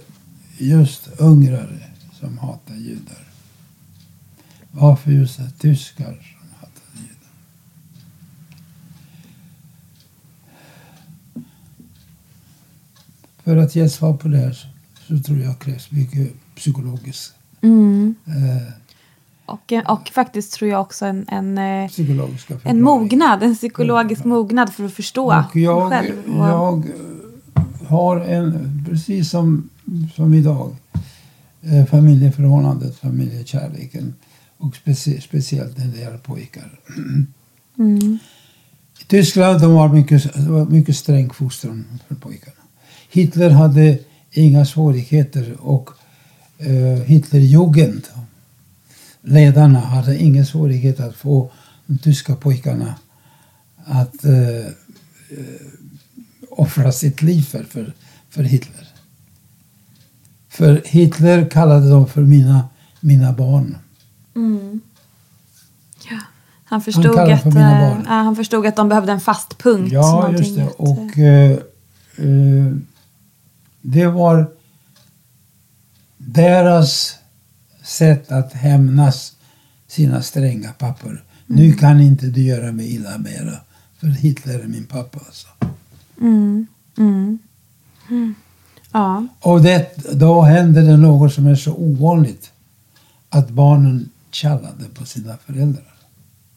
just 0.58 1.10
ungrare 1.18 1.89
som 2.20 2.38
hatar 2.38 2.76
judar? 2.76 3.28
Varför 4.72 5.12
just 5.12 5.60
tyskar 5.60 6.06
som 6.06 6.50
hatar 6.60 6.84
judar? 6.94 7.32
För 13.44 13.58
att 13.58 13.76
ge 13.76 13.90
svar 13.90 14.14
på 14.14 14.28
det 14.28 14.38
här 14.38 14.74
så, 15.08 15.20
tror 15.20 15.40
jag 15.40 15.60
krävs 15.60 15.92
mycket 15.92 16.34
psykologiskt. 16.56 17.34
Mm. 17.62 18.16
Eh, 18.26 18.74
och, 19.46 19.74
och 19.86 20.08
faktiskt 20.08 20.54
tror 20.54 20.70
jag 20.70 20.82
också 20.82 21.06
en, 21.06 21.26
en, 21.28 21.58
eh, 21.58 21.92
en 22.64 22.82
mognad, 22.82 23.44
en 23.44 23.56
psykologisk 23.56 24.24
mognad 24.24 24.74
för 24.74 24.86
att 24.86 24.94
förstå 24.94 25.34
Och 25.52 25.60
jag, 25.60 25.90
själv. 25.90 26.16
Jag 26.28 26.84
har 27.88 28.18
en, 28.18 28.86
precis 28.90 29.30
som, 29.30 29.70
som 30.16 30.34
idag, 30.34 30.76
familjeförhållandet, 31.90 32.96
familjekärleken 32.96 34.14
och 34.58 34.76
specie, 34.76 35.22
speciellt 35.22 35.78
när 35.78 35.86
det 35.86 36.00
gäller 36.00 36.18
pojkar. 36.18 36.80
mm, 37.78 38.20
I 39.02 39.04
Tyskland 39.08 39.62
de 39.62 39.74
var 39.74 39.90
mycket, 39.90 40.34
det 40.34 40.50
var 40.50 40.66
mycket 40.66 40.96
sträng 40.96 41.30
fostran 41.30 42.00
för 42.08 42.16
pojkarna. 42.16 42.56
Hitler 43.12 43.50
hade 43.50 44.00
inga 44.32 44.66
svårigheter 44.66 45.56
och 45.60 45.90
eh, 46.58 47.04
Hitlerjugend, 47.06 48.08
ledarna, 49.22 49.80
hade 49.80 50.18
ingen 50.18 50.46
svårighet 50.46 51.00
att 51.00 51.16
få 51.16 51.52
de 51.86 51.98
tyska 51.98 52.36
pojkarna 52.36 52.96
att 53.76 54.26
eh, 54.26 54.58
eh, 54.58 55.62
offra 56.50 56.92
sitt 56.92 57.22
liv 57.22 57.42
för, 57.42 57.64
för, 57.64 57.94
för 58.30 58.44
Hitler. 58.44 58.88
För 60.60 60.82
Hitler 60.86 61.50
kallade 61.50 61.90
dem 61.90 62.08
för 62.08 62.22
mina, 62.22 62.70
mina 63.00 63.34
barn. 63.34 63.78
mm. 64.36 64.80
Ja. 66.10 66.20
Han 66.66 66.82
förstod, 66.82 67.16
kallar 67.16 67.34
att, 67.34 67.42
för 67.42 67.50
eh, 67.50 67.54
barn. 67.56 68.04
ja, 68.06 68.14
han 68.14 68.36
förstod 68.36 68.66
att 68.68 68.76
de 68.76 68.90
behövde 68.90 69.12
en 69.12 69.20
fast 69.20 69.58
punkt. 69.58 69.92
Ja, 69.92 70.32
just 70.32 70.56
det. 70.56 70.68
Och 70.68 71.18
eh, 71.18 71.52
eh, 72.18 72.76
det 73.82 74.08
var 74.08 74.52
deras 76.18 77.16
sätt 77.84 78.32
att 78.32 78.54
hämnas 78.54 79.34
sina 79.88 80.22
stränga 80.22 80.72
pappor. 80.72 81.24
Nu 81.46 81.74
kan 81.74 82.00
inte 82.00 82.26
du 82.26 82.42
göra 82.42 82.72
mig 82.72 82.96
illa 82.96 83.18
mera. 83.18 83.56
För 84.00 84.08
Hitler 84.08 84.60
är 84.60 84.68
min 84.68 84.86
pappa. 84.86 85.20
Alltså. 85.28 85.48
mm, 86.22 86.68
mm, 86.98 87.40
mm. 88.10 88.36
Ja. 88.92 89.28
Och 89.42 89.62
det, 89.62 89.92
då 90.14 90.42
händer 90.42 90.82
det 90.82 90.98
något 90.98 91.34
som 91.34 91.48
är 91.48 91.56
så 91.56 91.74
ovanligt. 91.74 92.52
Att 93.30 93.50
barnen 93.50 94.10
tjallade 94.32 94.86
på 94.94 95.06
sina 95.06 95.38
föräldrar. 95.38 95.94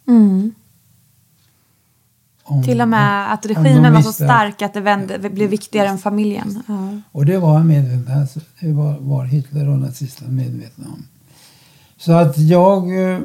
Mm. 0.09 0.53
Om- 2.45 2.63
Till 2.63 2.81
och 2.81 2.89
med 2.89 3.33
att 3.33 3.47
om 3.47 3.55
regimen 3.65 3.93
var 3.95 4.03
så 4.03 4.13
stark 4.13 4.63
att 4.63 4.75
det 4.75 4.81
vände, 4.81 5.19
det 5.19 5.31
blev 5.31 5.51
viktigare 5.51 5.89
än 5.89 5.99
familjen. 5.99 6.63
Ja. 6.69 7.01
Och 7.13 7.27
det 7.27 7.39
var, 7.39 7.59
alltså, 8.21 8.41
det 8.61 8.73
var, 8.73 8.99
var 8.99 9.25
Hitler 9.25 9.69
och 9.69 9.79
nazisterna 9.79 10.31
medvetna 10.31 10.85
om. 10.87 11.05
Så 11.97 12.13
att 12.13 12.39
jag... 12.39 13.13
Eh, 13.13 13.21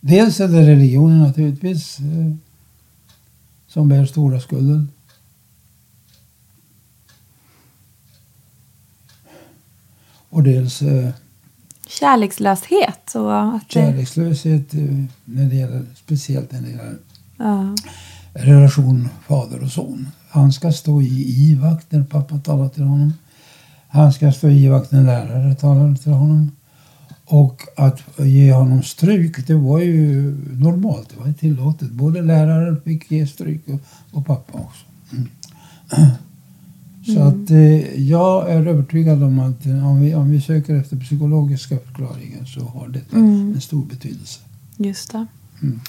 dels 0.00 0.40
är 0.40 0.48
det 0.48 0.66
religionen 0.66 1.18
naturligtvis 1.22 1.98
eh, 1.98 2.34
som 3.66 3.88
bär 3.88 4.06
stora 4.06 4.40
skulden. 4.40 4.88
Och 10.32 10.42
dels 10.42 10.82
eh, 10.82 11.08
Kärlekslöshet. 11.86 13.14
Och 13.14 13.54
att 13.54 13.68
det, 13.68 13.72
kärlekslöshet 13.72 14.74
eh, 14.74 15.04
när 15.24 15.44
det 15.44 15.56
gäller, 15.56 15.82
speciellt 15.94 16.52
när 16.52 16.60
det 16.60 16.68
gäller 16.70 16.98
ja. 17.36 17.74
relation 18.32 19.08
fader 19.26 19.62
och 19.62 19.70
son. 19.70 20.08
Han 20.30 20.52
ska 20.52 20.72
stå 20.72 21.02
i 21.02 21.50
ivakt 21.50 21.92
när 21.92 22.04
pappa 22.04 22.38
talar 22.38 22.68
till 22.68 22.82
honom. 22.82 23.12
Han 23.88 24.12
ska 24.12 24.32
stå 24.32 24.48
i 24.48 24.64
ivakt 24.64 24.92
när 24.92 25.02
lärare 25.04 25.54
talar 25.54 25.94
till 25.94 26.12
honom. 26.12 26.50
Och 27.24 27.62
att 27.76 28.02
ge 28.18 28.52
honom 28.52 28.82
stryk, 28.82 29.46
det 29.46 29.54
var 29.54 29.78
ju 29.78 30.36
normalt. 30.52 31.08
Det 31.08 31.20
var 31.24 31.32
tillåtet. 31.32 31.90
Både 31.90 32.22
lärare 32.22 32.76
fick 32.84 33.10
ge 33.10 33.26
stryk 33.26 33.68
och, 33.68 33.80
och 34.18 34.26
pappa 34.26 34.58
också. 34.58 34.84
Mm. 35.12 35.28
Så 37.06 37.20
att 37.20 37.50
eh, 37.50 38.00
jag 38.02 38.50
är 38.50 38.66
övertygad 38.66 39.22
om 39.22 39.38
att 39.38 39.66
eh, 39.66 39.86
om 39.88 40.00
vi, 40.00 40.14
om 40.14 40.30
vi 40.30 40.40
söker 40.40 40.74
efter 40.74 40.96
psykologiska 40.96 41.78
förklaringar 41.78 42.44
så 42.44 42.60
har 42.60 42.88
detta 42.88 43.16
Mm. 43.16 43.52
en 43.54 43.60
stor 43.60 43.84
betydelse. 43.84 44.40
Just 44.76 45.12
det. 45.12 45.26
Mm. 45.62 45.80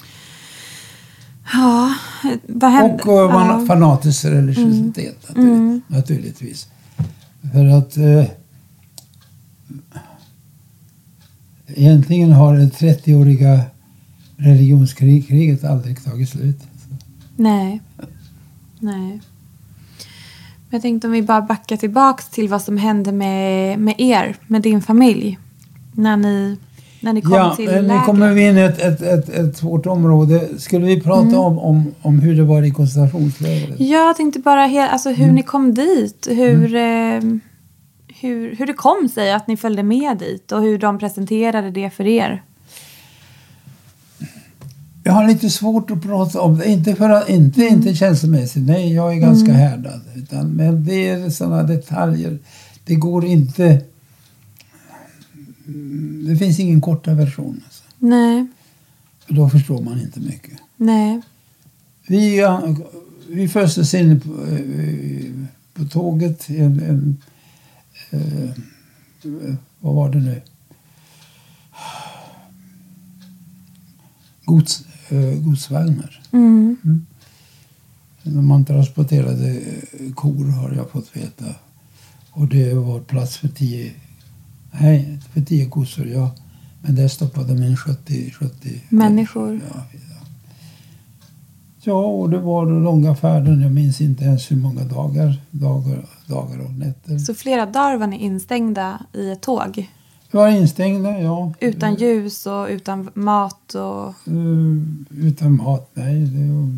Ja, 1.52 1.94
vad 2.48 2.70
hände? 2.70 3.02
Och 3.02 3.30
man, 3.32 3.60
ja. 3.60 3.66
fanatisk 3.66 4.24
religiositet 4.24 5.28
natur, 5.28 5.42
Mm. 5.42 5.82
naturligtvis. 5.88 6.68
För 7.52 7.66
att 7.66 7.96
eh, 7.96 8.24
egentligen 11.66 12.32
har 12.32 12.56
det 12.56 12.66
30-åriga 12.68 13.60
religionskriget 14.36 15.64
aldrig 15.64 16.04
tagit 16.04 16.28
slut. 16.28 16.60
Nej. 17.36 17.80
Nej. 18.80 19.20
Jag 20.74 20.82
tänkte 20.82 21.06
om 21.06 21.12
vi 21.12 21.22
bara 21.22 21.40
backar 21.42 21.76
tillbaks 21.76 22.28
till 22.28 22.48
vad 22.48 22.62
som 22.62 22.76
hände 22.76 23.12
med, 23.12 23.78
med 23.78 23.94
er, 23.98 24.36
med 24.46 24.62
din 24.62 24.82
familj. 24.82 25.38
När 25.92 26.16
ni, 26.16 26.56
när 27.00 27.12
ni 27.12 27.20
kom 27.22 27.32
Ja, 27.32 27.54
till 27.56 27.68
eh, 27.68 27.74
nu 27.74 27.82
lägret. 27.82 28.04
kommer 28.04 28.32
vi 28.32 28.46
in 28.48 28.58
i 28.58 28.60
ett, 28.60 28.78
ett, 28.80 29.02
ett, 29.02 29.28
ett 29.28 29.56
svårt 29.56 29.86
område. 29.86 30.48
Skulle 30.58 30.86
vi 30.86 31.00
prata 31.00 31.20
Mm. 31.22 31.38
om, 31.38 31.58
om, 31.58 31.94
om 32.02 32.18
hur 32.20 32.36
det 32.36 32.42
var 32.42 32.62
i 32.62 32.70
koncentrationslägret? 32.70 33.80
Jag 33.80 34.16
tänkte 34.16 34.38
bara 34.40 34.66
he- 34.66 34.88
alltså, 34.88 35.10
hur 35.10 35.24
Mm. 35.24 35.34
ni 35.34 35.42
kom 35.42 35.74
dit. 35.74 36.26
Hur, 36.30 36.74
eh, 36.74 37.20
hur, 38.20 38.56
hur 38.56 38.66
det 38.66 38.72
kom 38.74 39.08
sig 39.08 39.32
att 39.32 39.46
ni 39.48 39.56
följde 39.56 39.82
med 39.82 40.18
dit 40.18 40.52
och 40.52 40.62
hur 40.62 40.78
de 40.78 40.98
presenterade 40.98 41.70
det 41.70 41.90
för 41.90 42.06
er. 42.06 42.42
Jag 45.06 45.12
har 45.12 45.28
lite 45.28 45.50
svårt 45.50 45.90
att 45.90 46.02
prata 46.02 46.40
om 46.40 46.58
det. 46.58 46.64
Inte, 46.68 46.94
för 46.94 47.10
att, 47.10 47.28
inte, 47.28 47.62
inte 47.62 47.94
känslomässigt. 47.94 48.66
Nej, 48.66 48.92
jag 48.94 49.12
är 49.14 49.18
ganska 49.20 49.52
härdad. 49.52 50.00
Utan, 50.16 50.50
men 50.50 50.84
det 50.84 51.08
är 51.08 51.30
sådana 51.30 51.62
detaljer. 51.62 52.38
Det 52.84 52.94
går 52.94 53.24
inte... 53.24 53.82
Mm, 55.66 56.24
Det 56.28 56.36
finns 56.36 56.60
ingen 56.60 56.80
korta 56.80 57.14
version. 57.14 57.60
Alltså. 57.64 57.82
Nej, 57.98 58.46
För 59.26 59.34
då 59.34 59.48
förstår 59.48 59.82
man 59.82 60.00
inte 60.00 60.20
mycket. 60.20 60.52
nej. 60.76 61.20
Vi, 62.06 62.42
vi 63.28 63.48
föstes 63.48 63.94
in 63.94 64.20
på, 64.20 64.28
eh, 64.46 65.30
på 65.74 65.84
tåget. 65.84 66.50
i 66.50 66.58
En, 66.58 66.80
en, 66.80 67.22
eh, 68.10 69.54
vad 69.80 69.94
var 69.94 70.08
det 70.12 70.18
nu? 70.18 70.42
Gods, 74.44 74.84
godsvagnar. 75.44 76.20
Mm. 76.32 76.76
När 78.22 78.42
man 78.42 78.64
transporterade 78.64 79.50
eh, 79.50 80.12
kor 80.14 80.44
har 80.44 80.72
jag 80.72 80.90
fått 80.90 81.16
veta. 81.16 81.44
Och 82.30 82.48
det 82.48 82.74
var 82.74 83.00
plats 83.00 83.36
för 83.36 83.48
tio, 83.48 83.92
nej, 84.80 85.18
för 85.32 85.40
tio 85.40 85.66
kossor, 85.66 86.06
ja. 86.06 86.30
Men 86.82 86.94
där 86.94 87.08
stoppade 87.08 87.54
man 87.54 87.64
in 87.64 87.76
70, 87.76 88.30
70 88.30 88.80
Människor. 88.88 89.60
Ja, 89.74 89.82
ja. 89.92 90.26
ja, 91.82 92.04
och 92.04 92.30
det 92.30 92.38
var 92.38 92.66
långa 92.66 93.16
färden. 93.16 93.60
Jag 93.60 93.72
minns 93.72 94.00
inte 94.00 94.24
ens 94.24 94.50
hur 94.50 94.56
många 94.56 94.84
dagar, 94.84 95.40
dagar, 95.50 96.06
dagar 96.26 96.58
och 96.58 96.72
nätter. 96.72 97.18
Så 97.18 97.34
flera 97.34 97.66
dagar 97.66 97.96
var 97.96 98.06
ni 98.06 98.18
instängda 98.18 99.06
i 99.12 99.30
ett 99.30 99.40
tåg? 99.40 99.88
Vi 100.34 100.38
var 100.38 100.48
instängda, 100.48 101.20
ja. 101.20 101.52
Utan 101.60 101.94
ljus 101.94 102.46
och 102.46 102.66
utan 102.68 103.10
mat 103.14 103.74
och... 103.74 104.08
Eh, 104.08 105.26
utan 105.26 105.56
mat, 105.56 105.90
nej. 105.94 106.14
Det 106.20 106.72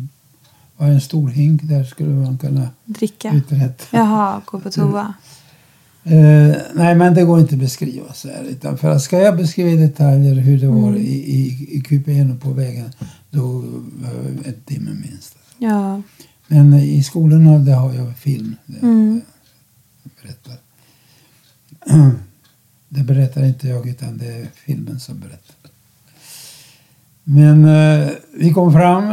var 0.77 0.87
en 0.87 1.01
stor 1.01 1.29
hink 1.29 1.61
där 1.63 1.83
skulle 1.83 2.09
man 2.09 2.37
kunna 2.37 2.69
Dricka? 2.85 3.31
uträtta. 3.33 3.83
Jaha, 3.97 4.41
gå 4.45 4.59
på 4.59 4.71
toa. 4.71 5.13
Eh, 6.03 6.55
nej, 6.73 6.95
men 6.95 7.13
det 7.13 7.23
går 7.23 7.39
inte 7.39 7.55
att 7.55 7.59
beskriva 7.59 8.13
så 8.13 8.27
här. 8.27 8.43
Utan 8.43 8.77
för 8.77 8.89
att 8.89 9.01
ska 9.01 9.17
jag 9.19 9.37
beskriva 9.37 9.69
i 9.69 9.77
detaljer 9.87 10.33
hur 10.35 10.59
det 10.59 10.67
var 10.67 10.95
i, 10.95 11.13
i, 11.35 11.67
i 11.77 11.81
kupén 11.81 12.31
och 12.31 12.41
på 12.41 12.49
vägen, 12.49 12.89
då 13.29 13.63
behöver 14.01 14.31
jag 14.37 14.47
ett 14.47 14.65
timme 14.65 14.91
minst. 14.93 15.35
Ja. 15.57 16.01
Men 16.47 16.73
i 16.73 17.03
skolorna, 17.03 17.57
där 17.57 17.75
har 17.75 17.93
jag 17.93 18.17
film. 18.17 18.55
Där 18.65 18.79
Mm. 18.83 19.21
jag 20.03 20.11
berättar. 20.21 20.57
Det 22.97 23.03
berättar 23.03 23.45
inte 23.45 23.67
jag, 23.67 23.87
utan 23.87 24.17
det 24.17 24.25
är 24.25 24.47
filmen 24.65 24.99
som 24.99 25.19
berättar. 25.19 25.71
Men 27.23 27.65
eh, 27.65 28.09
vi 28.33 28.53
kom 28.53 28.73
fram 28.73 29.11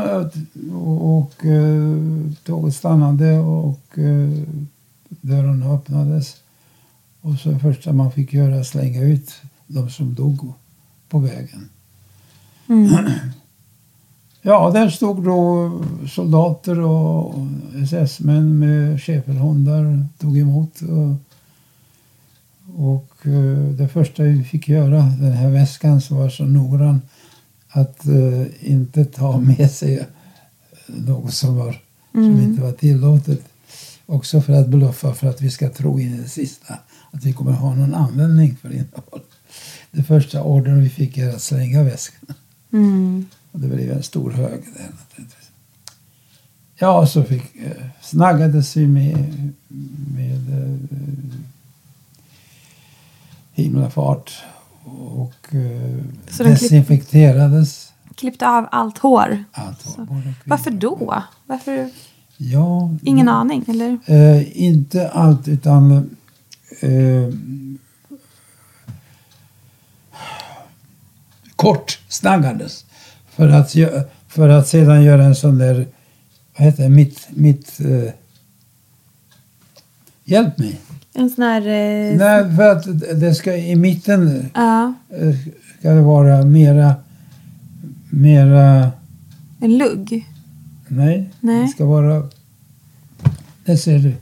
och, 0.72 1.18
och 1.18 1.44
eh, 1.44 1.98
tåget 2.44 2.74
stannade 2.74 3.38
och 3.38 3.98
eh, 3.98 4.30
dörrarna 5.08 5.74
öppnades. 5.74 6.36
Och 7.20 7.38
så 7.38 7.58
första 7.58 7.92
man 7.92 8.12
fick 8.12 8.32
göra 8.32 8.60
att 8.60 8.66
slänga 8.66 9.02
ut 9.02 9.32
de 9.66 9.90
som 9.90 10.14
dog 10.14 10.52
på 11.08 11.18
vägen. 11.18 11.68
Mm. 12.68 12.96
Ja, 14.46 14.70
där 14.70 14.88
stod 14.88 15.24
då 15.24 15.72
soldater 16.08 16.80
och 16.80 17.34
SS-män 17.82 18.58
med 18.58 19.02
schäferhundar 19.02 20.06
tog 20.18 20.38
emot. 20.38 20.80
Och, 20.80 21.33
och 22.76 23.26
eh, 23.26 23.68
det 23.68 23.88
första 23.88 24.22
vi 24.22 24.44
fick 24.44 24.68
göra, 24.68 25.02
den 25.02 25.32
här 25.32 25.50
väskan 25.50 26.00
som 26.00 26.16
var 26.16 26.28
så 26.28 26.44
noggrann 26.44 27.02
att 27.68 28.06
eh, 28.06 28.70
inte 28.72 29.04
ta 29.04 29.40
med 29.58 29.70
sig 29.70 30.06
något 30.86 31.34
som, 31.34 31.56
var, 31.56 31.80
som 32.12 32.24
Mm. 32.24 32.40
inte 32.42 32.62
var 32.62 32.72
tillåtet. 32.72 33.40
Också 34.06 34.40
för 34.40 34.52
att 34.52 34.68
bluffa, 34.68 35.14
för 35.14 35.26
att 35.26 35.40
vi 35.40 35.50
ska 35.50 35.68
tro 35.68 36.00
in 36.00 36.14
i 36.14 36.16
det 36.22 36.28
sista 36.28 36.78
att 37.10 37.24
vi 37.24 37.32
kommer 37.32 37.52
ha 37.52 37.74
någon 37.74 37.94
användning 37.94 38.56
för 38.56 38.72
innehåll. 38.72 39.20
Det 39.90 40.02
första 40.02 40.42
ordern 40.42 40.80
vi 40.80 40.88
fick 40.88 41.18
är 41.18 41.28
att 41.34 41.42
slänga 41.42 41.82
väskan. 41.82 42.34
Mm. 42.72 43.26
Och 43.52 43.60
det 43.60 43.68
blev 43.68 43.92
en 43.92 44.02
stor 44.02 44.30
hög 44.30 44.50
där 44.50 44.90
naturligtvis. 45.00 45.50
Ja, 46.76 47.06
så 47.06 47.22
fick, 47.22 47.56
eh, 47.56 47.86
snaggades 48.02 48.76
vi 48.76 48.86
med, 48.86 49.52
med 50.14 50.62
eh, 50.62 50.78
himlafart 53.54 54.32
och 55.14 55.54
eh, 55.54 56.44
desinfekterades. 56.46 57.92
Klippte 58.14 58.48
av 58.48 58.66
allt 58.70 58.98
hår. 58.98 59.44
Allt 59.52 59.82
kvinnor 59.82 60.34
Varför 60.44 60.70
då? 60.70 61.22
Varför? 61.46 61.90
Ja, 62.36 62.90
Ingen 63.02 63.28
aning, 63.28 63.64
eller? 63.68 63.98
Eh, 64.06 64.62
inte 64.62 65.08
allt, 65.08 65.48
utan 65.48 66.16
eh, 66.80 67.34
kort 71.56 72.00
snaggades. 72.08 72.84
För 73.28 73.48
att, 73.48 73.74
för 74.28 74.48
att 74.48 74.68
sedan 74.68 75.02
göra 75.02 75.24
en 75.24 75.34
sån 75.34 75.58
där, 75.58 75.86
vad 76.58 76.66
heter 76.66 76.82
det, 76.82 76.88
mitt, 76.88 77.26
mitt 77.30 77.80
eh, 77.80 78.12
Hjälp 80.24 80.58
mig. 80.58 80.80
En 81.16 81.30
sån 81.30 81.44
här... 81.44 81.60
Eh, 81.60 82.16
Nej, 82.18 82.56
för 82.56 82.70
att 82.72 82.84
det 83.20 83.34
ska 83.34 83.56
i 83.56 83.76
mitten 83.76 84.46
Ja, 84.54 84.94
eh, 85.10 85.34
ska 85.78 85.90
det 85.90 86.00
vara 86.00 86.44
mera, 86.44 86.94
mera, 88.10 88.90
en 89.60 89.78
lugg. 89.78 90.28
nej, 90.88 91.30
Nej. 91.40 91.62
det 91.62 91.68
ska 91.68 91.84
vara, 91.84 92.28
det 93.64 93.76
ser 93.76 93.98
du. 93.98 94.14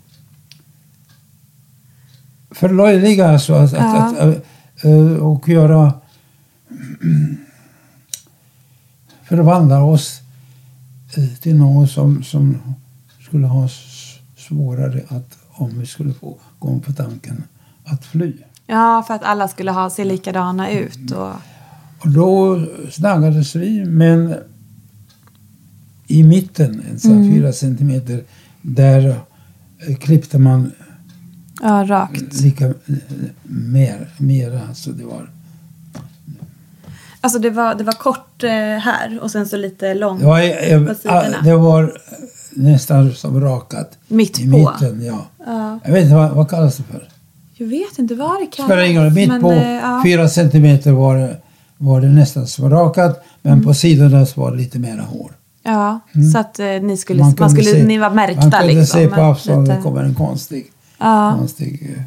Förlöjliga 2.51 3.29
alltså 3.29 3.55
att, 3.55 3.73
Ja. 3.73 4.03
att, 4.07 4.19
att, 4.19 4.45
eh, 4.85 5.17
och 5.17 5.49
göra, 5.49 5.93
förvandla 9.25 9.83
oss 9.85 10.21
eh, 11.17 11.29
till 11.41 11.57
någon 11.57 11.89
som, 11.89 12.23
som 12.23 12.59
skulle 13.21 13.47
ha 13.47 13.69
svårare 14.37 15.03
att, 15.09 15.39
om 15.51 15.79
vi 15.79 15.87
skulle 15.87 16.15
få 16.15 16.37
gå 16.63 16.79
på 16.79 16.93
tanken, 16.93 17.45
att 17.85 18.05
fly. 18.05 18.33
Ja, 18.67 19.05
för 19.07 19.15
att 19.15 19.23
alla 19.23 19.49
skulle 19.49 19.71
ha, 19.71 19.91
se 19.91 20.05
likadana 20.05 20.71
ut. 20.71 21.11
Och, 21.11 21.33
Och 22.01 22.09
då 22.09 22.61
snaggades 22.91 23.55
vi, 23.55 23.85
men 23.85 24.35
i 26.07 26.23
mitten, 26.23 26.83
en 26.91 26.99
sån 26.99 27.23
här 27.23 27.31
fyra 27.31 27.53
centimeter, 27.53 28.23
där 28.63 29.21
eh, 29.89 29.97
klippte 29.97 30.39
man 30.39 30.73
ja, 31.63 31.85
rakt. 31.89 32.41
lika 32.41 32.67
eh, 32.67 32.73
mer, 33.43 34.09
mera. 34.19 34.61
Alltså 34.69 34.91
det 34.91 35.05
var, 35.05 35.31
Alltså 37.21 37.39
det 37.39 37.51
var, 37.51 37.75
det 37.75 37.85
var 37.85 37.93
kort 37.93 38.45
eh, 38.45 38.51
här 38.79 39.19
och 39.23 39.31
sen 39.31 39.47
så 39.49 39.57
lite 39.57 39.95
långt 39.95 40.23
var, 40.23 40.41
eh, 40.41 40.87
på 40.87 40.95
sidorna. 40.95 41.43
det 41.45 41.57
var 41.57 41.99
nästan 42.57 43.13
som 43.13 43.41
rakat. 43.41 43.99
Mitt 44.09 44.41
I 44.41 44.51
på. 44.51 44.59
mitten, 44.59 45.05
ja. 45.05 45.27
Ja. 45.47 45.79
Jag 45.85 45.93
vet 45.93 46.03
inte, 46.05 46.15
vad, 46.15 46.31
vad 46.31 46.51
kallas 46.51 46.77
det 46.77 46.83
för? 46.83 47.09
Jag 47.55 47.67
vet 47.67 47.99
inte 47.99 48.15
vad 48.15 48.41
det 48.41 48.47
kallas. 48.47 48.69
Spelar 48.69 48.83
ingen 48.83 49.05
roll. 49.05 49.13
Mitt 49.13 49.41
på 49.41 49.53
eh, 49.53 49.73
ja. 49.73 50.01
fyra 50.05 50.29
centimeter 50.29 50.93
var 50.93 51.17
det, 51.17 51.37
var 51.79 52.01
det 52.01 52.09
nästan 52.09 52.47
som 52.47 52.71
rakat, 52.71 53.25
men 53.43 53.53
Mm. 53.53 53.65
på 53.65 53.75
sidorna 53.75 54.27
så 54.27 54.41
var 54.41 54.51
det 54.51 54.57
lite 54.57 54.79
mera 54.79 55.03
hår. 55.03 55.33
Ja, 55.63 56.01
så 56.33 56.39
att 56.39 56.59
eh, 56.59 56.67
ni 56.67 56.97
skulle, 56.97 57.21
Mm. 57.23 57.27
Man 57.29 57.37
man 57.41 57.51
skulle, 57.51 57.71
se- 57.71 57.85
ni 57.87 57.99
var 57.99 58.11
märkta 58.11 58.41
Man 58.43 58.51
kunde 58.51 58.67
liksom. 58.67 58.87
se 59.01 59.09
på 59.09 59.21
avstånd 59.21 59.63
lite- 59.69 59.77
det 59.77 59.83
kommer 59.83 60.03
en 60.05 60.15
konstig, 60.15 60.67
Ja, 60.99 61.35
konstig 61.39 61.95
eh, 61.97 62.03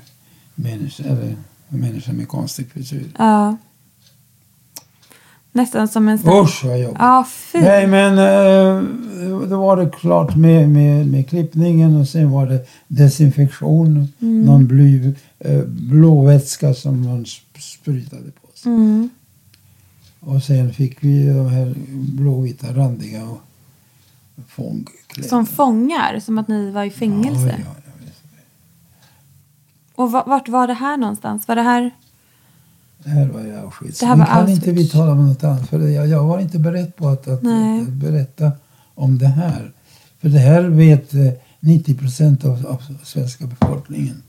människa, 0.56 1.04
eller 1.04 1.36
människa 1.70 2.12
med 2.12 2.28
konstig 2.28 2.70
frisyr. 2.72 3.06
ja. 3.18 3.58
Nästan 5.56 5.88
som 5.88 6.08
en 6.08 6.20
sån... 6.20 6.44
Usch 6.46 6.64
vad 6.66 6.80
jobbigt. 6.80 6.98
Ja, 7.00 7.28
fy. 7.32 7.60
Nej 7.62 7.88
men 7.88 8.12
eh, 8.18 8.84
då 9.50 9.62
var 9.62 9.78
det 9.78 9.90
klart 9.90 10.36
med, 10.36 10.70
med, 10.70 11.08
med 11.08 11.30
klippningen 11.30 11.96
och 11.96 12.08
sen 12.08 12.32
var 12.32 12.48
det 12.48 12.66
desinfektion. 12.88 14.08
Mm. 14.22 14.42
Någon 14.42 14.68
bly, 14.68 15.14
eh, 15.40 15.62
blåvätska 15.66 16.74
som 16.74 17.04
man 17.06 17.24
sp- 17.24 17.60
sprutade 17.60 18.22
på 18.42 18.48
sig. 18.58 18.72
Mm. 18.72 19.10
Och 20.20 20.44
sen 20.44 20.74
fick 20.74 21.04
vi 21.04 21.28
de 21.28 21.48
här 21.50 21.76
blåvita 21.90 22.68
randiga 22.68 23.24
och 23.24 23.42
fångkläder. 24.48 25.30
Som 25.30 25.46
fångar, 25.46 26.20
som 26.20 26.38
att 26.38 26.48
ni 26.48 26.72
var 26.72 26.84
i 26.84 26.90
fängelse. 26.90 27.56
Ja, 27.60 27.66
ja, 27.66 27.92
ja. 28.06 28.12
Och 29.96 30.12
va- 30.12 30.24
vart 30.28 30.50
var 30.50 30.68
det 30.68 30.74
här 30.74 30.98
någonstans? 30.98 31.48
Var 31.48 31.56
det 31.56 31.62
här... 31.62 31.92
Det 33.06 33.12
här 33.12 33.28
var 33.28 33.42
i 33.46 33.56
Auschwitz. 33.56 34.00
Det 34.00 34.06
här 34.06 34.16
Nu 34.16 34.20
var 34.20 34.26
kan 34.28 34.38
Auschwitz. 34.38 34.58
inte 34.58 34.72
vi 34.72 34.88
tala 34.88 35.12
om 35.12 35.28
något 35.28 35.44
annat. 35.44 35.70
För 35.70 35.80
jag, 35.80 36.08
jag 36.08 36.24
var 36.24 36.40
inte 36.40 36.60
beredd 36.60 36.96
på 36.96 37.08
att, 37.08 37.28
att, 37.28 37.42
berätta 37.88 38.52
om 38.96 39.18
det 39.18 39.28
här. 39.28 39.72
För 40.22 40.30
det 40.30 40.40
här 40.40 40.62
vet 40.62 41.14
eh, 41.14 41.32
90 41.60 41.96
procent 41.96 42.46
av, 42.46 42.66
av 42.68 42.84
svenska 43.04 43.46
befolkningen. 43.46 44.22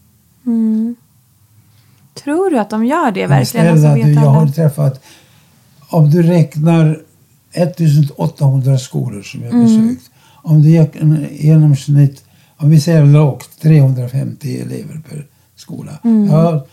Mm. 0.47 0.95
Tror 2.15 2.51
du 2.51 2.59
att 2.59 2.71
de 2.71 2.85
gör 2.85 3.11
det 3.11 3.27
verkligen? 3.27 3.79
Snälla 3.79 3.95
du, 3.95 4.13
jag 4.13 4.21
har 4.21 4.47
träffat, 4.47 5.01
om 5.89 6.11
du 6.11 6.23
räknar 6.23 7.01
1800 7.53 8.79
skolor 8.79 9.23
som 9.23 9.43
jag 9.43 9.53
Mm. 9.53 9.65
besökt. 9.65 10.11
Om 10.43 10.63
du 10.63 10.69
genomsnitt, 11.31 12.25
om 12.57 12.71
vi 12.71 12.81
säger 12.81 13.07
lågt, 13.07 13.61
350 13.61 14.61
elever 14.61 15.01
per 15.11 15.27
skola. 15.57 15.93
Mm. 16.05 16.27
Jag 16.27 16.43
har 16.43 16.67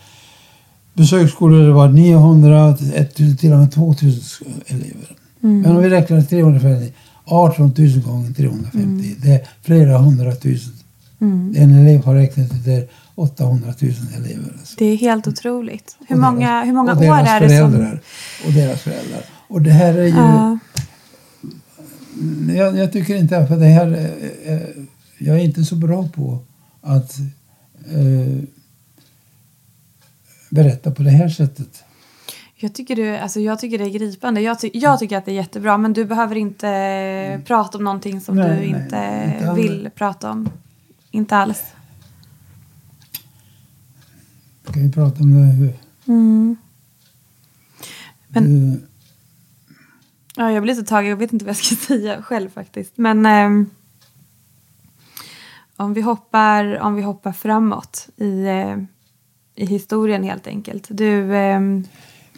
besökt 0.94 1.32
skolor 1.32 1.58
där 1.58 1.66
det 1.66 1.72
var 1.72 1.88
900, 1.88 2.76
1000, 2.94 3.36
till 3.36 3.52
och 3.52 3.58
med 3.58 3.72
2000 3.72 4.46
elever. 4.66 5.16
Mm. 5.42 5.60
Men 5.60 5.76
om 5.76 5.82
vi 5.82 5.88
räknar 5.88 6.22
350, 6.22 6.92
18 7.24 7.74
000 7.78 8.00
gånger 8.00 8.32
350, 8.32 9.14
det 9.22 9.30
är 9.30 9.48
flera 9.62 9.98
hundratusen. 9.98 10.72
Mm. 11.20 11.54
En 11.56 11.74
elev 11.74 12.04
har 12.04 12.14
räknat 12.14 12.52
ut 12.52 12.64
det 12.64 12.72
är 12.72 12.88
800 13.14 13.74
000 13.80 13.92
elever. 14.16 14.52
Alltså. 14.58 14.74
Det 14.78 14.84
är 14.84 14.96
helt 14.96 15.28
otroligt. 15.28 15.96
Hur 16.08 16.16
Och 16.16 16.22
många, 16.22 16.48
deras- 16.48 16.66
hur 16.66 16.72
många 16.72 16.92
år 16.92 17.00
deras 17.00 17.28
är 17.28 17.40
det 17.40 17.58
som... 17.58 17.98
Och 18.46 18.52
deras 18.52 18.80
föräldrar. 18.80 19.24
Och 19.48 19.62
det 19.62 19.70
här 19.70 19.94
är 19.94 20.06
ju... 20.06 20.08
Ja. 20.08 20.58
Jag, 22.54 22.78
jag 22.78 22.92
tycker 22.92 23.16
inte 23.16 23.46
för 23.46 23.56
det 23.56 23.66
här 23.66 23.86
är, 23.86 24.10
är 24.44 24.74
jag 25.18 25.36
är 25.36 25.44
inte 25.44 25.64
så 25.64 25.76
bra 25.76 26.08
på 26.14 26.38
att 26.80 27.18
eh, 27.90 28.44
berätta 30.54 30.90
på 30.90 31.02
det 31.02 31.10
här 31.10 31.28
sättet. 31.28 31.84
Jag 32.56 32.74
tycker, 32.74 32.96
du, 32.96 33.16
alltså 33.16 33.40
jag 33.40 33.58
tycker 33.58 33.78
det 33.78 33.84
är 33.84 33.90
gripande. 33.90 34.40
Jag, 34.40 34.60
ty 34.60 34.70
jag 34.74 34.98
tycker 34.98 35.18
att 35.18 35.24
det 35.24 35.30
är 35.30 35.34
jättebra. 35.34 35.78
Men 35.78 35.92
du 35.92 36.04
behöver 36.04 36.36
inte 36.36 37.40
prata 37.46 37.78
om 37.78 37.84
någonting 37.84 38.20
som 38.20 38.36
Nej, 38.36 38.48
du 38.48 38.54
nej, 38.54 38.66
inte, 38.84 39.32
inte 39.40 39.52
vill 39.54 39.90
prata 39.94 40.30
om. 40.30 40.50
Inte 41.10 41.36
alls. 41.36 41.62
Vi 44.74 44.92
prata 44.92 45.22
om 45.22 45.34
det? 45.34 45.52
Hur, 45.52 45.74
Mm. 46.06 46.56
Men- 48.28 48.70
du, 48.72 48.80
Ja, 50.36 50.52
jag 50.52 50.62
blir 50.62 50.74
så 50.74 50.84
tagen. 50.84 51.10
Jag 51.10 51.16
vet 51.16 51.32
inte 51.32 51.44
vad 51.44 51.50
jag 51.50 51.64
ska 51.64 51.76
säga 51.86 52.22
själv 52.22 52.50
faktiskt. 52.50 52.92
Men 52.96 53.26
ehm, 53.26 53.70
om, 55.76 55.94
vi 55.94 56.00
hoppar, 56.00 56.78
om 56.80 56.94
vi 56.94 57.02
hoppar 57.02 57.32
framåt 57.32 58.08
i, 58.16 58.44
eh, 58.46 58.76
i 59.56 59.66
historien 59.66 60.24
helt 60.24 60.46
enkelt. 60.46 60.86
Du, 60.88 61.36
ehm, 61.36 61.84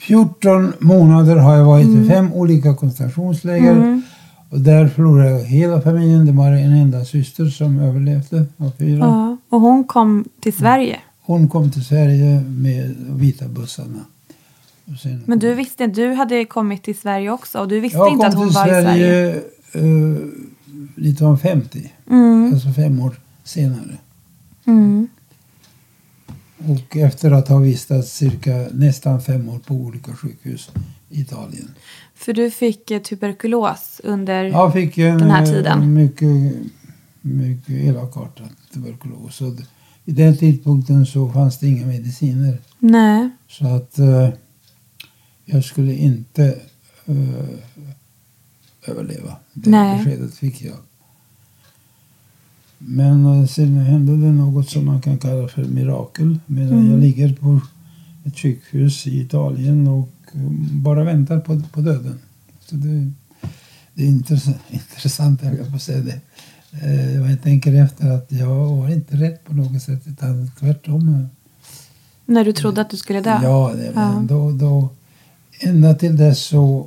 14 0.01 0.73
månader 0.79 1.37
har 1.37 1.57
jag 1.57 1.65
varit 1.65 1.87
Mm. 1.87 2.05
i 2.05 2.09
fem 2.09 2.33
olika 2.33 2.75
koncentrationsläger. 2.75 4.03
Och 4.51 4.61
där 4.61 4.89
förlorade 4.89 5.31
jag 5.31 5.41
hela 5.45 5.81
familjen. 5.81 6.27
Det 6.27 6.33
var 6.33 6.47
en 6.53 6.73
enda 6.73 7.05
syster 7.05 7.47
som 7.47 7.81
överlevde 7.81 8.45
av 8.57 8.71
fyra. 8.79 8.99
ja, 8.99 9.37
och 9.49 9.61
hon 9.61 9.85
kom 9.85 10.25
till 10.41 10.53
Sverige. 10.53 10.97
Hon 11.23 11.49
kom 11.49 11.71
till 11.71 11.85
Sverige 11.85 12.41
med 12.41 12.95
vita 13.11 13.49
bussarna. 13.49 13.99
Sen, 15.03 15.23
Men 15.27 15.39
du 15.39 15.55
visste 15.55 15.87
du 15.87 16.13
hade 16.13 16.45
kommit 16.45 16.83
till 16.83 16.99
Sverige 16.99 17.31
också 17.31 17.59
och 17.59 17.69
du 17.69 17.81
visste 17.81 17.99
jag 17.99 18.09
inte 18.13 18.19
kom 18.19 18.29
att 18.29 18.35
hon 18.35 18.49
till 18.49 18.55
var 18.55 18.67
i 18.67 18.71
Sverige. 18.71 18.85
Sverige 18.93 19.35
eh, 19.73 20.17
1950. 20.97 21.93
Mm. 22.11 22.53
Alltså 22.55 22.69
fem 22.73 23.01
år 23.01 23.21
senare. 23.45 23.97
Mm. 24.65 25.09
Och 26.59 26.97
efter 26.97 27.31
att 27.31 27.49
ha 27.49 27.59
vistats 27.59 28.13
cirka 28.13 28.67
nästan 28.73 29.21
fem 29.23 29.49
år 29.49 29.59
på 29.59 29.75
olika 29.75 30.13
sjukhus 30.17 30.71
i 31.11 31.21
Italien. 31.21 31.71
För 32.15 32.33
du 32.33 32.51
fick 32.51 32.91
eh, 32.91 33.03
tuberkulos 33.03 34.01
under... 34.05 34.45
Jag 34.45 34.73
fick 34.73 34.99
en 34.99 35.19
Den 35.19 35.31
här 35.31 35.43
eh, 35.43 35.49
tiden. 35.49 35.95
mycket, 35.95 36.55
mycket 37.21 37.71
elakartad 37.75 38.49
tuberkulos. 38.75 39.41
Och 39.41 39.53
vid 40.05 40.15
den 40.17 40.37
tidpunkten 40.37 41.07
så 41.07 41.29
fanns 41.33 41.59
det 41.59 41.67
inga 41.69 41.87
mediciner. 41.87 42.59
Nej. 42.79 43.29
Så 43.49 43.67
att 43.67 43.99
eh, 43.99 44.29
jag 45.45 45.65
skulle 45.65 45.95
inte 45.95 46.59
eh, 47.07 47.49
överleva. 48.87 49.37
Det 49.53 49.71
Nej. 49.71 49.99
beskedet 49.99 50.35
fick 50.35 50.63
jag. 50.63 50.77
Men 52.79 53.27
eh, 53.27 53.47
sen 53.47 53.77
hände 53.77 54.13
det 54.27 54.33
något 54.33 54.69
som 54.71 54.87
man 54.87 55.01
kan 55.01 55.19
kalla 55.19 55.49
för 55.49 55.65
mirakel. 55.65 56.39
Medan 56.47 56.73
Mm. 56.79 56.91
jag 56.91 57.01
ligger 57.01 57.35
på 57.35 57.61
ett 58.25 58.39
sjukhus 58.39 59.07
i 59.07 59.21
Italien 59.21 59.89
och 59.89 60.09
eh, 60.35 60.41
bara 60.73 61.05
väntar 61.05 61.41
på, 61.41 61.61
på 61.73 61.81
döden. 61.81 62.19
Så 62.61 62.75
det, 62.77 63.11
det 63.95 64.03
är 64.03 64.07
intressant, 64.17 64.57
intressant 64.71 65.41
jag 65.43 65.73
på 65.73 65.79
säga 65.79 65.99
det. 66.05 66.21
Eh, 66.83 67.15
Jag 67.31 67.43
tänker 67.43 67.75
efter 67.85 68.11
att 68.11 68.27
jag 68.33 68.47
var 68.77 68.89
inte 68.93 69.17
rätt 69.17 69.45
på 69.45 69.55
något 69.55 69.83
sätt 69.83 70.03
utan 70.07 70.51
tvärtom. 70.61 71.29
När 72.27 72.45
du 72.45 72.53
trodde 72.53 72.81
att 72.81 72.91
du 72.91 72.97
skulle 72.97 73.21
dö? 73.21 73.41
Ja, 73.43 73.73
det, 73.77 73.93
Ja. 73.95 74.23
då, 74.29 74.51
då, 74.53 74.89
ända 75.61 75.95
till 75.95 76.17
dess 76.17 76.39
så 76.45 76.87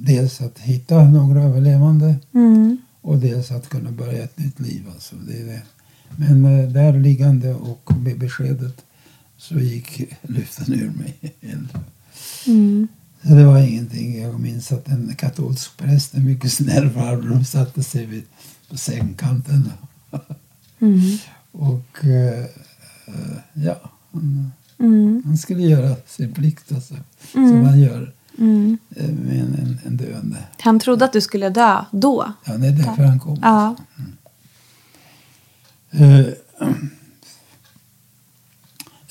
dels 0.00 0.40
att 0.40 0.58
hitta 0.58 1.04
några 1.04 1.42
överlevande 1.42 2.14
och 3.00 3.18
dels 3.18 3.50
att 3.50 3.68
kunna 3.68 3.90
börja 3.90 4.22
ett 4.22 4.38
nytt 4.38 4.60
liv. 4.60 4.82
Alltså, 4.94 5.16
det 5.16 5.40
är 5.40 5.46
det. 5.46 5.62
Men 6.16 6.44
eh, 6.44 6.68
där 6.68 6.98
liggande 6.98 7.54
och 7.54 7.92
med 7.96 8.18
beskedet 8.18 8.84
så 9.36 9.54
gick 9.54 10.02
luften 10.22 10.74
ur 10.74 10.90
mig. 10.90 11.34
Så 13.22 13.34
det 13.34 13.44
var 13.44 13.58
ingenting. 13.58 14.22
Jag 14.22 14.40
minns 14.40 14.72
att 14.72 14.88
en 14.88 15.14
katolsk 15.14 15.76
präst, 15.76 16.14
en 16.14 16.24
mycket 16.24 16.52
snäll 16.52 16.90
farbror, 16.90 17.42
satte 17.42 17.82
sig 17.82 18.06
vid, 18.06 18.22
på 18.70 18.76
sängkanten. 18.76 19.72
och 21.52 22.04
eh, 22.04 22.44
eh, 23.06 23.38
ja, 23.52 23.90
han, 24.12 24.52
han 25.24 25.38
skulle 25.38 25.62
göra 25.62 25.96
sin 26.06 26.32
plikt 26.32 26.72
alltså, 26.72 26.94
som 27.32 27.64
han 27.64 27.80
gör 27.80 28.12
eh, 28.40 29.08
med 29.08 29.40
en, 29.40 29.54
en, 29.54 29.78
en 29.86 29.96
döende. 29.96 30.38
Han 30.60 30.80
trodde 30.80 31.04
att 31.04 31.12
du 31.12 31.20
skulle 31.20 31.50
dö 31.50 31.84
då. 31.90 32.32
Ja, 32.44 32.52
det 32.52 32.66
är 32.66 32.72
därför 32.72 33.02
han 33.02 33.20
kom. 33.20 33.38
Ja. 33.42 33.76
Eh, 35.90 36.26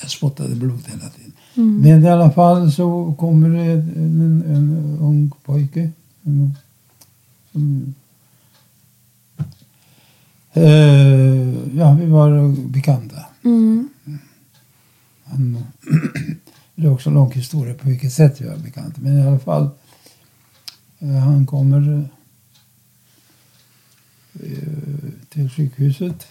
jag 0.00 0.10
spottade 0.10 0.54
blod 0.54 0.82
hela 0.86 1.08
tiden. 1.08 1.32
Men 1.54 2.04
i 2.04 2.08
alla 2.08 2.30
fall 2.30 2.72
så 2.72 3.14
kommer 3.18 3.48
det 3.48 3.72
en, 3.72 4.44
en, 4.46 4.98
ung 5.00 5.32
pojke. 5.44 5.90
En, 6.22 6.54
som, 7.52 7.94
eh, 10.52 11.76
ja, 11.78 11.96
vi 12.00 12.06
var 12.06 12.68
bekanta. 12.68 13.16
Han, 15.24 15.64
det 16.80 16.86
är 16.86 16.92
också 16.92 17.10
en 17.10 17.14
lång 17.14 17.32
historia 17.32 17.74
på 17.74 17.88
vilket 17.88 18.12
sätt 18.12 18.40
vi 18.40 18.48
är 18.48 18.56
bekanta. 18.56 19.00
Men 19.00 19.18
i 19.18 19.26
alla 19.26 19.38
fall, 19.38 19.70
eh, 20.98 21.08
han 21.08 21.46
kommer 21.46 22.08
eh, 24.34 25.10
till 25.28 25.50
sjukhuset. 25.50 26.26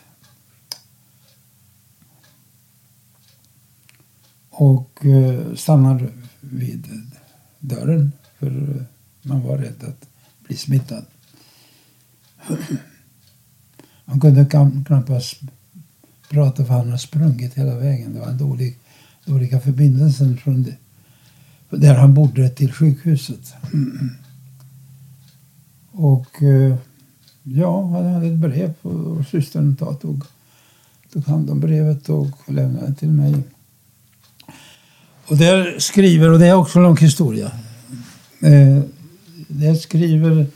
Och 4.49 5.05
eh, 5.05 5.55
stannar 5.55 6.11
vid 6.39 6.87
dörren 7.59 8.11
för 8.39 8.85
man 9.21 9.43
var 9.43 9.57
rädd 9.57 9.83
att 9.83 10.09
bli 10.47 10.57
smittad. 10.57 11.05
Han 14.05 14.19
kunde 14.19 14.45
knappast 14.85 15.41
prata 16.29 16.65
för 16.65 16.73
han 16.73 16.89
har 16.89 16.97
sprungit 16.97 17.53
hela 17.53 17.75
vägen. 17.75 18.13
Det 18.13 18.19
var 18.19 18.27
en 18.27 18.37
dålig, 18.37 18.78
olika 19.29 19.59
förbindelsen 19.59 20.37
från 20.37 20.63
det, 20.63 20.75
där 21.77 21.95
han 21.95 22.13
bodde 22.13 22.49
till 22.49 22.73
sjukhuset. 22.73 23.53
Och 25.91 26.43
eh, 26.43 26.75
ja, 27.43 27.85
han 27.85 28.05
hade 28.05 28.27
ett 28.27 28.37
brev 28.37 28.73
och 28.81 29.25
systern 29.25 29.75
tog, 29.75 30.23
tog 31.13 31.25
hand 31.25 31.49
om 31.49 31.59
brevet 31.59 32.09
och 32.09 32.37
lämnade 32.47 32.93
till 32.93 33.09
mig. 33.09 33.43
Och 35.25 35.37
där 35.37 35.79
skriver, 35.79 36.29
och 36.29 36.39
det 36.39 36.47
är 36.47 36.53
också 36.53 36.79
en 36.79 36.83
lång 36.83 36.97
historia. 36.97 37.51
Eh, 38.41 38.83
där 39.47 39.75
skriver, 39.75 40.47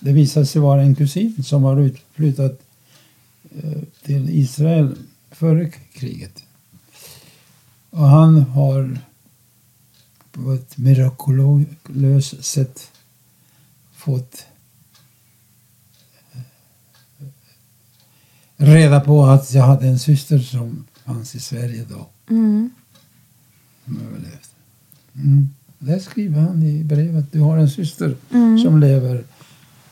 det 0.00 0.12
visar 0.12 0.44
sig 0.44 0.60
vara 0.60 0.82
en 0.82 0.94
kusin 0.94 1.44
som 1.44 1.62
har 1.62 1.80
utflyttat 1.80 2.60
eh, 3.62 3.82
till 4.02 4.30
Israel 4.30 4.94
före 5.30 5.70
kriget. 5.92 6.42
Och 7.90 8.08
han 8.08 8.40
har 8.42 8.98
på 10.32 10.52
ett 10.52 10.76
mirakulöst 10.78 12.44
sätt 12.44 12.90
fått 13.92 14.46
eh, 16.32 16.40
reda 18.56 19.00
på 19.00 19.24
att 19.24 19.52
jag 19.54 19.62
hade 19.62 19.88
en 19.88 19.98
syster 19.98 20.38
som 20.38 20.84
fanns 21.04 21.34
i 21.34 21.40
Sverige 21.40 21.84
då. 21.88 22.06
Mm. 22.34 22.70
Som 23.84 24.00
överlevt. 24.08 24.50
Mm. 25.14 25.48
Det 25.78 26.00
skriver 26.00 26.40
han 26.40 26.62
i 26.62 26.84
brevet. 26.84 27.32
Du 27.32 27.40
har 27.40 27.56
en 27.58 27.70
syster 27.70 28.16
Mm. 28.30 28.58
som 28.58 28.80
lever 28.80 29.24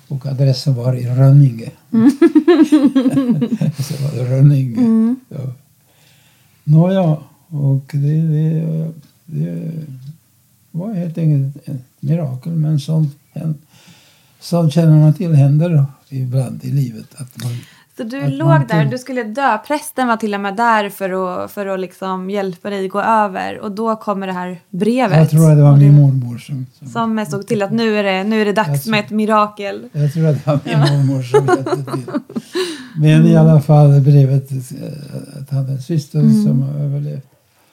och 0.09 0.27
adressen 0.27 0.75
var 0.75 0.95
i 0.95 1.07
Rönninge. 1.09 1.71
Mm. 1.93 2.11
Så 3.79 4.03
var 4.03 4.13
det 4.15 4.31
Rönninge. 4.31 5.15
Ja. 5.29 5.53
Nåja, 6.65 7.23
och 7.49 7.91
det, 7.93 8.21
det, 8.21 8.93
det 9.27 9.71
var 10.71 10.95
helt 10.95 11.19
enkelt 11.19 11.69
ett 11.69 11.83
mirakel. 12.01 12.53
Men 12.53 12.79
hän- 13.33 13.55
sånt 14.41 14.73
känner 14.73 14.97
man 14.97 15.15
till 15.15 15.35
händer 15.35 15.85
ibland 16.09 16.65
i 16.65 16.71
livet. 16.71 17.07
Att 17.17 17.43
man, 17.45 17.53
Så 17.97 18.03
du 18.05 18.23
Att 18.23 18.33
låg 18.33 18.69
där, 18.69 18.85
du 18.85 18.99
skulle 18.99 19.23
dö. 19.25 19.59
Prästen 19.67 20.07
var 20.09 20.17
till 20.17 20.35
och 20.35 20.41
med 20.41 20.57
där 20.57 20.89
för 20.91 21.11
att, 21.45 21.51
för 21.51 21.67
att 21.67 21.81
liksom 21.81 22.31
hjälpa 22.31 22.71
dig 22.71 22.89
gå 22.89 23.01
över. 23.01 23.59
Och 23.59 23.73
då 23.73 23.97
kommer 23.97 24.27
det 24.27 24.33
här 24.33 24.61
brevet. 24.71 25.17
jag 25.19 25.31
tror 25.31 25.51
att 25.51 25.57
det 25.57 25.63
var 25.63 25.77
min 25.77 25.95
mormor 25.95 26.39
som, 26.39 26.67
som 26.79 26.89
Som 26.89 27.27
såg 27.31 27.47
till 27.47 27.63
att 27.63 27.73
nu 27.73 27.97
är 27.99 28.03
det, 28.03 28.25
nu 28.25 28.41
är 28.41 28.45
det 28.45 28.53
dags 28.53 28.87
med 28.87 29.01
ett 29.01 29.11
mirakel. 29.11 29.89
Jag 29.93 30.13
tror 30.13 30.27
att 30.27 30.45
det 30.45 30.51
var 30.51 30.61
min 30.65 31.07
mormor 31.07 31.23
som 31.23 31.47
hjälpte 31.47 31.93
till. 31.93 32.13
Men 32.97 33.27
i 33.27 33.37
alla 33.37 33.61
fall 33.61 34.01
brevet 34.01 34.51
eh, 34.53 34.59
att 35.41 35.51
han 35.51 35.59
hade 35.59 35.73
en 35.73 35.83
syster 35.83 36.21
som 36.21 36.63
har 36.63 36.81
överlevt. 36.81 37.25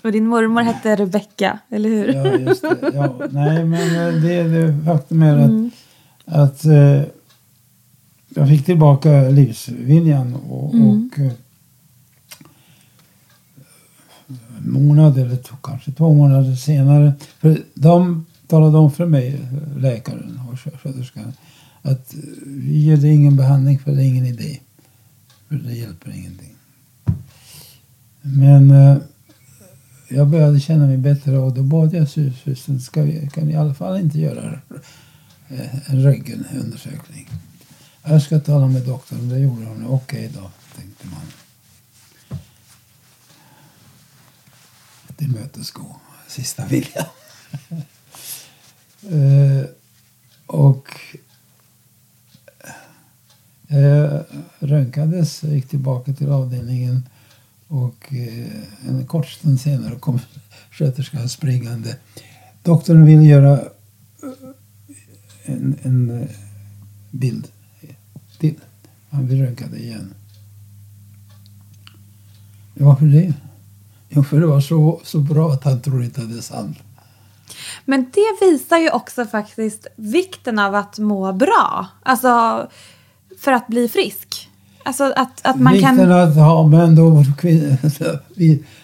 Och 0.05 0.11
din 0.11 0.27
mormor 0.27 0.61
hette 0.61 0.95
Rebecka, 0.95 1.59
eller 1.69 1.89
hur? 1.89 2.13
Ja, 2.13 2.37
just 2.37 2.61
det. 2.61 2.91
Ja, 2.93 3.19
nej, 3.31 3.65
men 3.65 3.95
eh, 3.95 4.21
det, 4.21 4.43
det 4.43 4.83
faktum 4.85 5.21
är 5.21 5.37
att, 5.37 5.73
att 6.25 6.65
eh, 6.65 7.01
jag 8.29 8.47
fick 8.49 8.65
tillbaka 8.65 9.29
livsviljan 9.29 10.35
och, 10.35 10.75
och 10.75 11.19
eh, 11.19 11.31
månad 14.59 15.17
eller 15.17 15.35
to, 15.35 15.55
kanske 15.63 15.91
två 15.91 16.13
månader 16.13 16.55
senare. 16.55 17.13
För 17.39 17.57
de 17.73 18.25
talade 18.47 18.77
om 18.77 18.91
för 18.91 19.05
mig, 19.05 19.41
läkaren 19.77 20.41
och 20.51 20.59
sköterskan, 20.59 21.33
att 21.81 22.13
eh, 22.13 22.19
vi 22.45 22.79
ger 22.79 22.97
dig 22.97 23.13
ingen 23.13 23.35
behandling 23.35 23.79
för 23.79 23.91
det 23.91 24.03
är 24.03 24.07
ingen 24.07 24.25
idé. 24.25 24.59
För 25.47 25.55
det 25.55 25.73
hjälper 25.73 26.15
ingenting. 26.15 26.55
Men 28.21 28.71
eh, 28.71 28.97
jag 30.07 30.27
började 30.27 30.59
känna 30.59 30.87
mig 30.87 30.97
bättre 30.97 31.37
och 31.37 31.53
då 31.53 31.63
bad 31.63 31.93
jag 31.93 32.09
sy- 32.09 32.55
ska 32.81 33.01
vi, 33.01 33.29
kan 33.33 33.45
ni 33.47 33.53
i 33.53 33.55
alla 33.55 33.73
fall 33.73 33.99
inte 33.99 34.19
göra 34.19 34.59
eh, 35.47 35.89
en 35.89 36.03
röntgenundersökning? 36.03 37.29
Jag 38.03 38.21
ska 38.21 38.39
tala 38.39 38.67
med 38.67 38.81
doktorn. 38.81 39.29
Det 39.29 39.39
gjorde 39.39 39.65
hon. 39.65 39.87
Okej 39.87 40.31
då, 40.33 40.51
tänkte 40.75 41.07
man. 41.07 41.21
Tillmötesgå 45.17 45.95
sista 46.27 46.65
viljan. 46.65 47.05
uh, 49.11 49.57
eh, 49.59 49.65
och 50.45 50.87
eh, 53.67 53.79
jag 53.79 54.23
röntgades 54.59 55.43
gick 55.43 55.67
tillbaka 55.67 56.13
till 56.13 56.29
avdelningen 56.29 57.09
och 57.67 58.13
eh, 58.13 58.89
en 58.89 59.07
kort 59.07 59.27
stund 59.27 59.61
senare 59.61 59.95
kom 59.95 60.19
sköterskan 60.71 61.29
springande. 61.29 61.95
Doktorn 62.63 63.05
ville 63.05 63.23
göra 63.23 63.53
eh, 63.53 64.29
en, 65.43 65.79
en 65.83 66.21
eh, 66.21 66.27
bild 67.11 67.47
till. 68.37 68.55
Han 69.09 69.27
vill 69.27 69.41
röntga 69.41 69.67
det 69.67 69.79
igen. 69.79 70.13
Varför 72.73 73.05
det? 73.05 73.33
Jo, 74.09 74.23
för 74.23 74.39
det 74.39 74.47
var 74.47 74.61
så, 74.61 75.01
så 75.03 75.19
bra 75.19 75.51
att 75.51 75.63
han 75.63 75.81
tror 75.81 76.03
inte 76.03 76.21
att 76.21 76.29
det 76.31 76.37
är 76.37 76.41
sant. 76.41 76.77
Men 77.85 78.11
det 78.13 78.45
visar 78.45 78.77
ju 78.77 78.89
också 78.89 79.25
faktiskt 79.25 79.87
vikten 79.95 80.59
av 80.59 80.75
att 80.75 80.99
må 80.99 81.33
bra. 81.33 81.87
Alltså, 82.03 82.67
för 83.39 83.51
att 83.51 83.67
bli 83.67 83.89
frisk. 83.89 84.49
Alltså 84.85 85.03
att, 85.15 85.45
att 85.47 85.59
man 85.59 85.73
Vikten 85.73 85.97
kan... 85.97 86.11
att 86.11 86.35
ha, 86.35 86.67
men 86.67 86.95
då, 86.95 87.23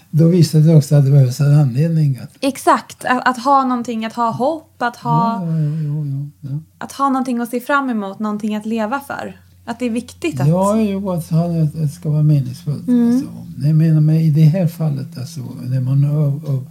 då 0.09 0.27
visade 0.27 0.63
det 0.63 0.75
också 0.75 0.95
att 0.95 1.05
det 1.05 1.11
behövs 1.11 1.39
en 1.39 1.59
anledning. 1.59 2.19
Att, 2.23 2.29
Exakt, 2.39 3.05
att, 3.05 3.27
att 3.27 3.43
ha 3.43 3.63
någonting, 3.65 4.05
att 4.05 4.13
ha 4.13 4.31
hopp, 4.31 4.81
att 4.81 4.95
ha, 4.95 5.45
ja, 5.45 5.51
ja, 5.51 6.49
ja, 6.49 6.59
att 6.77 6.91
ha 6.91 7.09
någonting 7.09 7.39
att 7.39 7.49
se 7.49 7.59
fram 7.59 7.89
emot, 7.89 8.19
någonting 8.19 8.55
att 8.55 8.65
leva 8.65 8.99
för. 8.99 9.37
Att 9.65 9.79
det 9.79 9.85
är 9.85 9.89
viktigt 9.89 10.41
att... 10.41 10.47
Ja, 10.47 10.77
jo, 10.77 11.11
att 11.11 11.29
det, 11.29 11.69
det 11.73 11.87
ska 11.87 12.09
vara 12.09 12.23
meningsfullt. 12.23 12.87
Mm. 12.87 13.11
Alltså. 13.11 13.29
Jag 13.67 13.75
menar, 13.75 14.01
men 14.01 14.15
i 14.15 14.29
det 14.29 14.41
här 14.41 14.67
fallet, 14.67 15.17
alltså, 15.17 15.39
när 15.63 15.81
man 15.81 16.03
har 16.03 16.27
upp- 16.27 16.69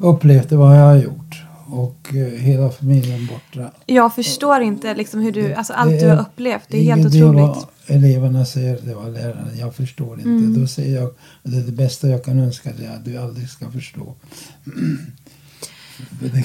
upplevt 0.00 0.52
vad 0.52 0.78
jag 0.78 0.84
har 0.84 0.96
gjort 0.96 1.42
och 1.72 2.14
eh, 2.14 2.40
hela 2.40 2.70
familjen 2.70 3.26
borta. 3.26 3.70
Jag 3.86 4.14
förstår 4.14 4.60
inte 4.60 4.94
liksom 4.94 5.20
hur 5.20 5.32
du, 5.32 5.54
alltså 5.54 5.72
allt 5.72 6.00
du 6.00 6.08
har 6.08 6.20
upplevt. 6.20 6.62
Det 6.68 6.78
är 6.78 6.96
helt 6.96 7.06
otroligt. 7.06 7.66
eleverna 7.86 8.44
säger, 8.44 8.78
det 8.82 8.94
var 8.94 9.10
lärarna. 9.10 9.48
Jag 9.58 9.74
förstår 9.74 10.16
inte. 10.18 10.28
Mm. 10.28 10.60
Då 10.60 10.66
säger 10.66 11.00
jag, 11.00 11.10
det 11.42 11.56
är 11.56 11.60
det 11.62 11.72
bästa 11.72 12.08
jag 12.08 12.24
kan 12.24 12.38
önska 12.38 12.72
dig, 12.72 12.86
att 12.86 13.04
du 13.04 13.16
aldrig 13.16 13.48
ska 13.48 13.70
förstå. 13.70 14.14
För 16.20 16.28
det, 16.28 16.44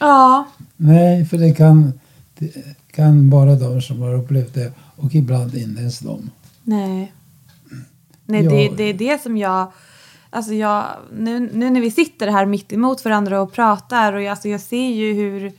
Ja, 0.00 0.48
nej, 0.76 1.24
för 1.24 1.38
det 1.38 1.52
kan, 1.54 1.92
det 2.38 2.50
kan 2.90 3.30
bara 3.30 3.54
de 3.54 3.82
som 3.82 4.00
har 4.02 4.14
upplevt 4.14 4.54
det 4.54 4.72
och 4.96 5.14
ibland 5.14 5.54
inte 5.54 5.80
ens 5.80 5.98
de. 5.98 6.30
nej. 6.64 7.12
Nej, 8.26 8.44
Ja. 8.44 8.50
det, 8.50 8.68
det 8.76 8.82
är 8.84 8.94
det 8.94 9.22
som 9.22 9.36
jag... 9.36 9.72
Alltså 10.34 10.54
jag 10.54 10.84
nu, 11.16 11.50
nu 11.52 11.70
när 11.70 11.80
vi 11.80 11.90
sitter 11.90 12.26
här 12.26 12.46
mitt 12.46 12.72
emot 12.72 13.04
varandra 13.04 13.42
och 13.42 13.52
pratar 13.52 14.12
och 14.12 14.22
jag, 14.22 14.30
alltså 14.30 14.48
jag 14.48 14.60
ser 14.60 14.88
ju 14.88 15.12
hur, 15.14 15.52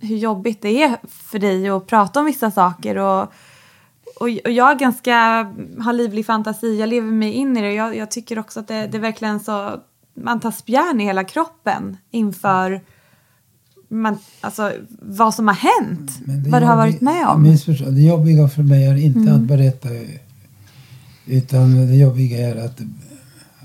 hur 0.00 0.16
jobbigt 0.16 0.62
det 0.62 0.82
är 0.82 0.96
för 1.08 1.38
dig 1.38 1.68
att 1.68 1.86
prata 1.86 2.20
om 2.20 2.26
vissa 2.26 2.50
saker. 2.50 2.98
Och, 2.98 3.22
och, 4.20 4.28
och 4.44 4.50
jag 4.50 4.78
ganska, 4.78 5.14
har 5.78 5.92
livlig 5.92 6.26
fantasi, 6.26 6.80
jag 6.80 6.88
lever 6.88 7.10
mig 7.10 7.32
in 7.32 7.56
i 7.56 7.60
det. 7.60 7.72
Jag, 7.72 7.96
jag 7.96 8.10
tycker 8.10 8.38
också 8.38 8.60
att 8.60 8.68
det, 8.68 8.86
det 8.86 8.96
är 8.96 9.00
verkligen 9.00 9.40
så... 9.40 9.80
Man 10.14 10.40
tar 10.40 10.50
spjärn 10.50 11.00
i 11.00 11.04
hela 11.04 11.24
kroppen 11.24 11.96
inför 12.10 12.80
man, 13.88 14.18
alltså, 14.40 14.72
vad 15.02 15.34
som 15.34 15.48
har 15.48 15.54
hänt. 15.54 16.10
Men 16.24 16.42
det 16.42 16.50
Vad 16.50 16.62
du 16.62 16.66
har 16.66 16.76
varit 16.76 17.00
med 17.00 17.26
om. 17.26 17.44
Det 17.94 18.00
jobbiga 18.00 18.48
för 18.48 18.62
mig 18.62 18.86
är 18.86 18.96
inte 18.96 19.18
Mm. 19.18 19.34
att 19.34 19.40
berätta 19.40 19.88
utan 21.26 21.86
det 21.86 21.96
jobbiga 21.96 22.48
är 22.48 22.64
att, 22.64 22.80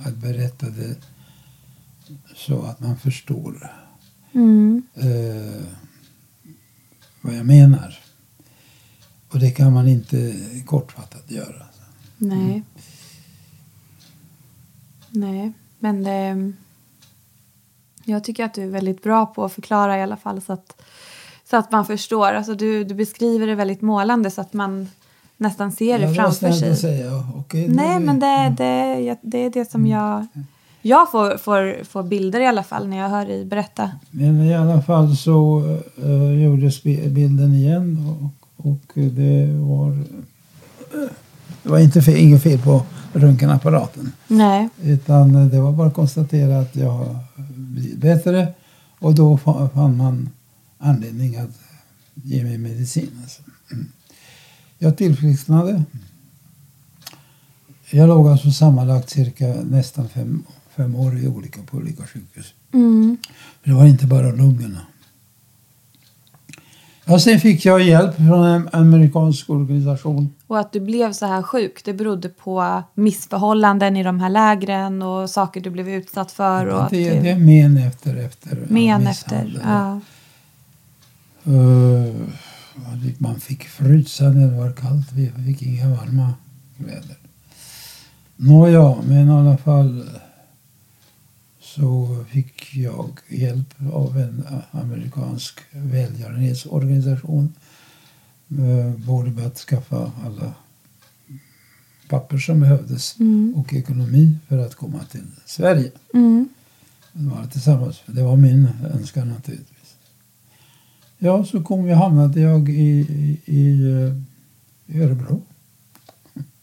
att 0.08 0.16
berätta 0.18 0.66
det 0.70 0.96
så 2.36 2.62
att 2.62 2.80
man 2.80 2.98
förstår 2.98 3.72
Mm. 4.32 4.84
eh, 4.94 5.64
vad 7.22 7.36
jag 7.36 7.46
menar. 7.46 8.00
Och 9.30 9.40
det 9.40 9.52
kan 9.52 9.74
man 9.74 9.88
inte 9.88 10.36
kortfattat 10.66 11.32
göra. 11.32 11.66
Nej. 12.18 12.64
Nej, 15.10 15.54
men 15.80 16.04
det, 16.04 16.54
jag 18.06 18.24
tycker 18.24 18.46
att 18.46 18.54
du 18.54 18.64
är 18.64 18.68
väldigt 18.70 19.04
bra 19.04 19.26
på 19.26 19.46
att 19.46 19.54
förklara 19.54 19.98
i 19.98 20.02
alla 20.02 20.18
fall 20.18 20.42
så 20.42 20.54
att, 20.54 20.82
så 21.50 21.58
att 21.58 21.72
man 21.72 21.86
förstår. 21.86 22.34
Alltså 22.34 22.56
du, 22.56 22.84
du 22.84 22.96
beskriver 22.96 23.48
det 23.48 23.56
väldigt 23.56 23.82
målande 23.82 24.32
så 24.32 24.42
att 24.42 24.54
man 24.54 24.90
nästan 25.38 25.72
ser 25.72 26.00
det 26.00 26.06
Ja, 26.06 26.14
framför 26.14 26.52
sig. 26.52 26.72
att 26.72 26.78
säga. 26.80 27.24
Okej, 27.36 27.68
Nej, 27.68 28.00
men 28.00 28.20
det, 28.20 28.54
det, 28.58 29.00
jag- 29.00 29.18
det 29.22 29.38
är 29.46 29.50
det 29.50 29.72
som 29.72 29.88
jag... 29.88 30.28
Jag 30.82 31.12
får, 31.12 31.38
får, 31.38 31.84
får 31.84 32.04
bilder 32.04 32.40
i 32.40 32.48
alla 32.48 32.64
fall 32.64 32.88
när 32.88 32.98
jag 32.98 33.10
hör 33.10 33.26
dig 33.26 33.46
berätta. 33.46 33.92
Men 34.12 34.42
i 34.42 34.56
alla 34.56 34.82
fall 34.82 35.18
så 35.18 35.60
uh, 36.04 36.44
gjordes 36.44 36.84
bi- 36.84 37.10
bilden 37.10 37.54
igen 37.54 37.98
och, 38.58 38.70
och 38.70 38.82
det 38.96 39.46
var... 39.54 40.04
det 41.64 41.70
var 41.70 41.80
inte 41.80 42.02
fel, 42.02 42.18
inget 42.18 42.44
fel 42.44 42.60
på 42.60 42.82
röntgenapparaten. 43.14 44.12
Nej. 44.28 44.70
Utan 44.84 45.50
det 45.50 45.60
var 45.62 45.72
bara 45.72 45.88
att 45.88 45.94
konstatera 45.94 46.60
att 46.60 46.76
jag 46.76 47.16
blivit 47.56 47.98
bättre. 47.98 48.48
Och 49.00 49.16
då 49.16 49.38
fa- 49.38 49.70
fann 49.70 49.98
man 49.98 50.30
anledning 50.78 51.36
att 51.38 51.50
ge 52.14 52.44
mig 52.44 52.58
medicin. 52.58 53.10
Alltså. 53.22 53.42
Mm. 53.72 53.88
Jag 54.78 54.98
tillfrisknade. 54.98 55.84
Jag 57.90 58.08
låg 58.08 58.28
alltså 58.28 58.52
sammanlagt 58.52 59.10
cirka 59.10 59.46
nästan 59.46 60.10
fem, 60.10 60.44
fem 60.76 60.96
år 60.96 61.18
i 61.20 61.28
olika, 61.28 61.62
på 61.62 61.78
olika 61.78 62.04
sjukhus. 62.04 62.54
Mm. 62.74 63.18
Det 63.64 63.72
var 63.72 63.86
inte 63.86 64.06
bara 64.06 64.32
lungorna. 64.32 64.82
Ja, 67.06 67.20
sen 67.20 67.40
fick 67.40 67.66
jag 67.66 67.82
hjälp 67.82 68.16
från 68.16 68.46
en 68.46 68.70
amerikansk 68.72 69.50
organisation. 69.50 70.34
Och 70.48 70.60
att 70.60 70.72
du 70.72 70.80
blev 70.80 71.14
så 71.14 71.26
här 71.26 71.42
sjuk, 71.42 71.82
det 71.86 71.94
berodde 71.94 72.30
på 72.30 72.84
missförhållanden 72.94 73.98
i 73.98 74.04
de 74.04 74.20
här 74.20 74.30
lägren 74.30 75.02
och 75.02 75.30
saker 75.30 75.62
du 75.62 75.70
blev 75.70 75.90
utsatt 75.90 76.32
för. 76.32 76.66
Och 76.66 76.84
att 76.84 76.90
det, 76.90 77.14
du, 77.14 77.22
det 77.22 77.30
är 77.30 77.38
men 77.38 77.78
efter, 77.78 78.16
efter 78.16 78.66
men 78.70 78.86
ja, 79.04 79.10
efter. 79.12 79.62
Ja. 79.64 80.00
Eh, 81.46 82.16
man 83.18 83.40
fick 83.40 83.64
frysa 83.64 84.30
när 84.30 84.48
det 84.52 84.58
var 84.58 84.72
kallt. 84.72 85.12
Vi 85.14 85.32
fick 85.46 85.62
inga 85.62 85.90
varma 85.90 86.34
kläder. 86.78 87.18
Nåja, 88.36 88.96
men 89.08 89.28
i 89.28 89.32
alla 89.32 89.58
fall 89.58 90.10
så 91.60 92.26
fick 92.30 92.76
jag 92.76 93.20
hjälp 93.30 93.74
av 93.94 94.18
en 94.18 94.44
amerikansk 94.72 95.60
välgörenhetsorganisation. 95.72 97.54
eh, 98.50 99.06
Både 99.06 99.32
med 99.32 99.46
att 99.46 99.58
skaffa 99.58 100.12
alla 100.26 100.54
papper 102.10 102.38
som 102.38 102.60
behövdes 102.60 103.16
och 103.56 103.74
ekonomi 103.74 104.38
för 104.48 104.58
att 104.58 104.76
komma 104.76 105.00
till 105.12 105.26
Sverige. 105.46 105.92
Mm. 106.14 106.50
Vara 107.14 107.48
tillsammans. 107.48 108.02
Det 108.06 108.24
var 108.24 108.36
min 108.36 108.70
önskan 108.94 109.28
naturligtvis. 109.30 109.77
Ja, 111.20 111.46
så 111.46 111.64
kom 111.64 111.88
jag, 111.88 111.98
hamnade 111.98 112.42
jag 112.42 112.70
i, 112.70 112.74
i, 112.76 113.40
i, 113.46 113.92
eh, 113.92 115.02
Örebro. 115.02 115.42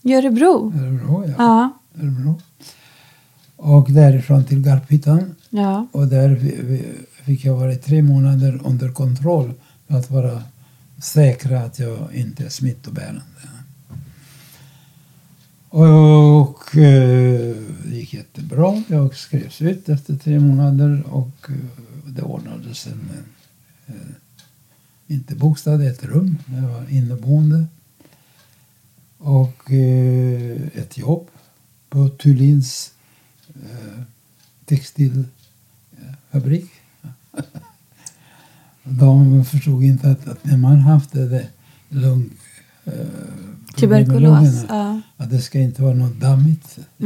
I 0.02 0.14
Örebro? 0.14 0.72
Örebro, 0.78 1.24
ja. 1.26 1.34
Ja. 1.38 1.78
Örebro. 2.02 2.40
Och 3.56 3.90
därifrån 3.92 4.44
till 4.44 4.60
Garphyttan. 4.60 5.34
ja. 5.50 5.86
Och 5.92 6.06
där 6.08 6.36
fick 7.24 7.44
jag 7.44 7.56
vara 7.56 7.72
i 7.72 7.76
tre 7.76 8.02
månader 8.02 8.60
under 8.64 8.92
kontroll 8.92 9.52
för 9.86 9.94
att 9.94 10.10
vara 10.10 10.42
säkra 11.02 11.60
att 11.60 11.78
jag 11.78 12.14
inte 12.14 12.44
är 12.44 12.48
smittobärande. 12.48 13.22
Och 15.68 16.76
eh, 16.76 17.56
det 17.84 17.96
gick 17.96 18.14
jättebra. 18.14 18.82
Jag 18.88 19.14
skrevs 19.16 19.62
ut 19.62 19.88
efter 19.88 20.16
tre 20.16 20.40
månader 20.40 21.02
och 21.10 21.50
eh, 21.50 21.54
det 22.06 22.22
ordnades 22.22 22.86
en, 22.86 23.10
eh, 23.86 23.94
inte 25.14 25.34
bostad, 25.34 25.86
ett 25.86 26.04
rum. 26.04 26.38
Jag 26.46 26.68
var 26.68 26.90
inneboende. 26.90 27.66
Och 29.18 29.72
eh, 29.72 30.60
ett 30.74 30.98
jobb 30.98 31.28
på 31.88 32.08
Thulins 32.08 32.92
eh, 33.48 34.02
textilfabrik. 34.64 36.70
De 38.82 39.44
förstod 39.44 39.84
inte 39.84 40.10
att, 40.10 40.28
att 40.28 40.44
när 40.44 40.56
man 40.56 40.78
haft 40.78 41.12
det 41.12 41.28
där 41.28 41.48
lung... 41.88 42.30
Eh, 42.84 42.92
Tuberkulos. 43.76 44.64
Ja. 44.68 45.00
att 45.16 45.30
det 45.30 45.40
ska 45.40 45.58
inte 45.58 45.82
vara 45.82 45.94
något 45.94 46.20
dammigt. 46.20 46.78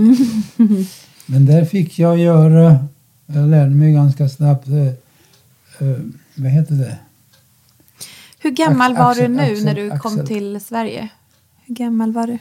Men 1.27 1.47
där 1.47 1.65
fick 1.65 1.99
jag 1.99 2.19
göra... 2.19 2.89
Jag 3.27 3.49
lärde 3.49 3.75
mig 3.75 3.93
ganska 3.93 4.29
snabbt... 4.29 4.69
Eh, 4.69 4.87
eh, 5.79 5.97
vad 6.35 6.51
heter 6.51 6.75
det? 6.75 6.99
Hur 8.39 8.51
gammal 8.51 8.93
Ax- 8.93 8.99
var 8.99 9.15
du 9.15 9.21
Axel- 9.21 9.31
nu 9.37 9.43
Axel- 9.43 9.65
när 9.65 9.75
du 9.75 9.89
kom 9.99 10.13
Axel. 10.13 10.27
till 10.27 10.61
Sverige? 10.61 11.09
Hur 11.67 11.75
gammal 11.75 12.13
var 12.13 12.27
du? 12.27 12.39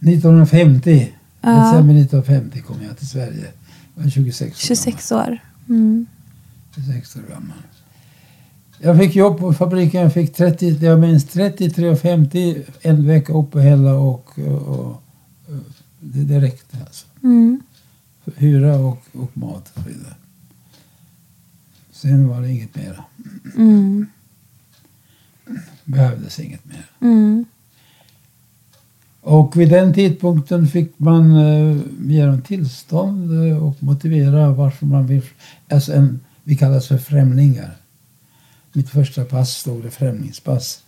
1950. 0.00 1.12
Ja. 1.40 1.50
December 1.50 1.94
1950 1.94 2.60
kom 2.62 2.76
jag 2.82 2.98
till 2.98 3.08
Sverige. 3.08 3.46
Jag 3.94 4.02
var 4.02 4.10
26 4.10 4.50
år 4.52 4.66
26 4.66 5.12
år. 5.12 5.38
Mm. 5.68 6.06
gammal. 6.76 6.92
26 6.92 7.16
år 7.16 7.22
gammal. 7.30 7.56
Jag 8.80 8.98
fick 8.98 9.14
jobb 9.16 9.38
på 9.38 9.52
fabriken. 9.52 10.02
Jag 10.02 10.12
fick 10.14 10.34
30, 10.34 10.68
jag 10.84 11.00
minns 11.00 11.24
33,50 11.26 12.62
en 12.82 13.06
vecka 13.06 13.32
uppehälle 13.32 13.90
och, 13.90 14.38
och, 14.38 14.68
och 14.78 15.02
det, 16.00 16.24
det 16.24 16.40
räckte 16.40 16.76
alltså. 16.86 17.06
Mm. 17.22 17.60
Hyra 18.36 18.76
och, 18.76 18.98
och 19.12 19.30
mat 19.36 19.72
och 19.74 19.82
så 19.82 19.88
vidare. 19.88 20.14
Sen 21.98 22.28
var 22.28 22.40
det 22.40 22.52
inget 22.52 22.76
mer. 22.76 23.00
Mm. 23.56 24.06
Behövdes 25.84 26.40
inget 26.40 26.64
mer. 26.64 26.90
Mm. 27.00 27.44
Och 29.20 29.56
vid 29.56 29.70
den 29.70 29.94
tidpunkten 29.94 30.66
fick 30.66 30.98
man 30.98 31.36
eh, 31.36 31.76
ge 32.00 32.24
dem 32.24 32.42
tillstånd 32.42 33.48
eh, 33.48 33.66
och 33.66 33.82
motivera 33.82 34.52
varför 34.52 34.86
man 34.86 35.06
vill... 35.06 35.22
Alltså 35.68 35.92
en, 35.92 36.20
vi 36.44 36.56
kallas 36.56 36.86
för 36.86 36.98
främlingar. 36.98 37.76
Mitt 38.72 38.90
första 38.90 39.24
pass 39.24 39.50
stod 39.56 39.82
det 39.82 39.90
främlingspass. 39.90 40.82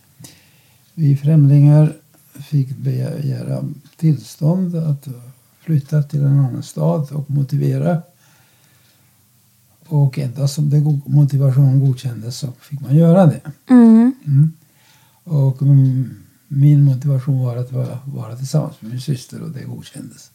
Vi 0.95 1.17
främlingar 1.17 1.97
fick 2.35 2.77
begära 2.77 3.65
tillstånd 3.97 4.77
att 4.77 5.09
flytta 5.61 6.03
till 6.03 6.21
en 6.21 6.39
annan 6.39 6.63
stad 6.63 7.13
och 7.13 7.31
motivera. 7.31 8.03
Och 9.91 10.19
endast 10.19 10.59
om 10.59 10.71
det 10.71 10.81
motivationen 11.07 11.81
godkändes 11.81 12.39
så 12.39 12.53
fick 12.61 12.81
man 12.81 12.97
göra 12.97 13.27
det. 13.27 13.41
Mm. 13.67 14.15
Mm. 14.27 14.53
Och 15.25 15.63
min 16.49 16.85
motivation 16.85 17.45
var 17.45 17.57
att 17.57 17.73
vara, 17.73 17.99
vara 18.05 18.37
tillsammans 18.37 18.75
med 18.81 18.91
min 18.91 19.01
syster 19.01 19.43
och 19.43 19.51
det 19.51 19.63
godkändes. 19.65 20.31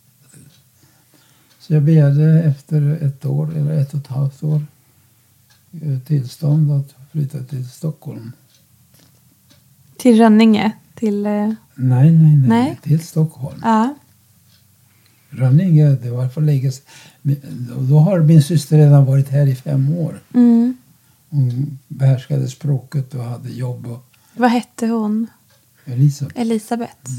Så 1.60 1.74
jag 1.74 1.84
begärde 1.84 2.44
efter 2.44 2.98
ett 3.02 3.26
år, 3.26 3.56
eller 3.58 3.72
ett 3.82 3.94
och 3.94 4.00
ett 4.00 4.08
halvt 4.08 4.44
år, 4.44 4.66
eh, 5.82 6.00
tillstånd 6.00 6.72
att 6.72 6.96
flytta 7.12 7.44
till 7.44 7.70
Stockholm. 7.70 8.32
Till 9.98 10.18
Rönninge? 10.18 10.72
Till... 10.96 11.26
eh, 11.26 11.32
Nej, 11.32 12.12
nej, 12.12 12.12
nej, 12.12 12.48
Nej. 12.48 12.80
till 12.84 13.00
Stockholm. 13.08 13.60
Ja. 13.64 13.96
Rönninge, 15.36 15.90
det 15.90 16.10
var 16.10 16.28
för 16.28 16.42
länge 16.42 16.72
Då 17.80 18.00
har 18.00 18.20
min 18.20 18.44
syster 18.44 18.78
redan 18.78 19.06
varit 19.06 19.30
här 19.30 19.48
i 19.48 19.56
fem 19.56 19.94
år. 19.98 20.20
Mm. 20.34 20.78
Hon 21.30 21.80
behärskade 21.88 22.48
språket 22.48 23.14
och 23.14 23.24
hade 23.24 23.50
jobb. 23.50 23.88
Och 23.88 24.06
Vad 24.36 24.50
hette 24.50 24.88
hon? 24.88 25.28
Elisa. 25.86 26.26
Elisabeth? 26.36 27.12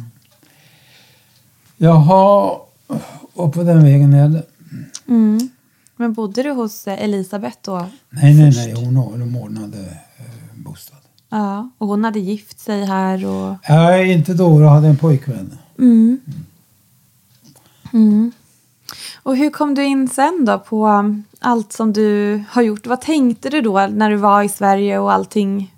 Jaha, 1.76 2.56
och 3.34 3.52
på 3.52 3.62
den 3.62 3.82
vägen 3.82 4.12
är 4.14 4.28
det. 4.28 4.42
Mm. 5.08 5.48
Men 5.96 6.12
bodde 6.12 6.42
du 6.42 6.50
hos 6.50 6.86
eh, 6.88 7.02
Elisabeth 7.02 7.58
då? 7.60 7.86
Nej, 8.10 8.34
nej, 8.34 8.52
först? 8.52 8.66
nej. 8.66 8.84
Hon, 8.84 8.96
hon 8.96 9.36
ordnade 9.36 9.78
eh, 10.18 10.24
bostad. 10.54 10.98
Ja. 11.30 11.70
Och 11.78 11.88
hon 11.88 12.04
hade 12.04 12.20
gift 12.20 12.60
sig 12.60 12.84
här 12.84 13.26
och... 13.26 13.56
Nej, 13.68 14.12
inte 14.12 14.34
då. 14.34 14.60
Jag 14.60 14.68
hade 14.68 14.88
en 14.88 14.96
pojkvän. 14.96 15.58
Mm. 15.78 16.20
Mm. 17.96 18.32
Och 19.22 19.36
hur 19.36 19.50
kom 19.50 19.74
du 19.74 19.84
in 19.84 20.08
sen 20.08 20.44
då 20.44 20.58
på 20.58 20.86
um, 20.86 21.24
allt 21.40 21.72
som 21.72 21.92
du 21.92 22.42
har 22.48 22.62
gjort? 22.62 22.86
Vad 22.86 23.00
tänkte 23.00 23.50
du 23.50 23.60
då 23.60 23.86
när 23.86 24.10
du 24.10 24.16
var 24.16 24.42
i 24.42 24.48
Sverige 24.48 24.98
och 24.98 25.12
allting? 25.12 25.74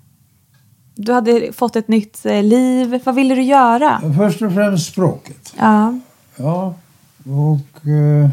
Du 0.95 1.13
hade 1.13 1.53
fått 1.53 1.75
ett 1.75 1.87
nytt 1.87 2.25
eh, 2.25 2.43
liv. 2.43 3.01
Vad 3.05 3.15
ville 3.15 3.35
du 3.35 3.41
göra? 3.41 4.13
Först 4.17 4.41
och 4.41 4.53
främst 4.53 4.91
språket. 4.91 5.53
Ja. 5.57 5.99
Ja, 6.35 6.75
och 7.23 7.87
eh, 7.87 8.29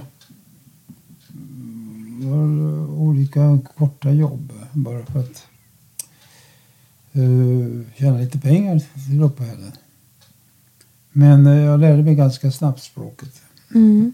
var 2.20 2.90
olika 3.00 3.58
korta 3.78 4.10
jobb 4.10 4.52
bara 4.72 5.06
för 5.06 5.20
att 5.20 5.46
eh, 7.12 7.96
tjäna 7.98 8.18
lite 8.18 8.38
pengar 8.38 8.82
till 9.08 9.22
uppehälle. 9.22 9.72
Men 11.12 11.46
eh, 11.46 11.64
jag 11.64 11.80
lärde 11.80 12.02
mig 12.02 12.14
ganska 12.14 12.50
snabbt 12.50 12.82
språket. 12.82 13.42
Mm. 13.76 14.12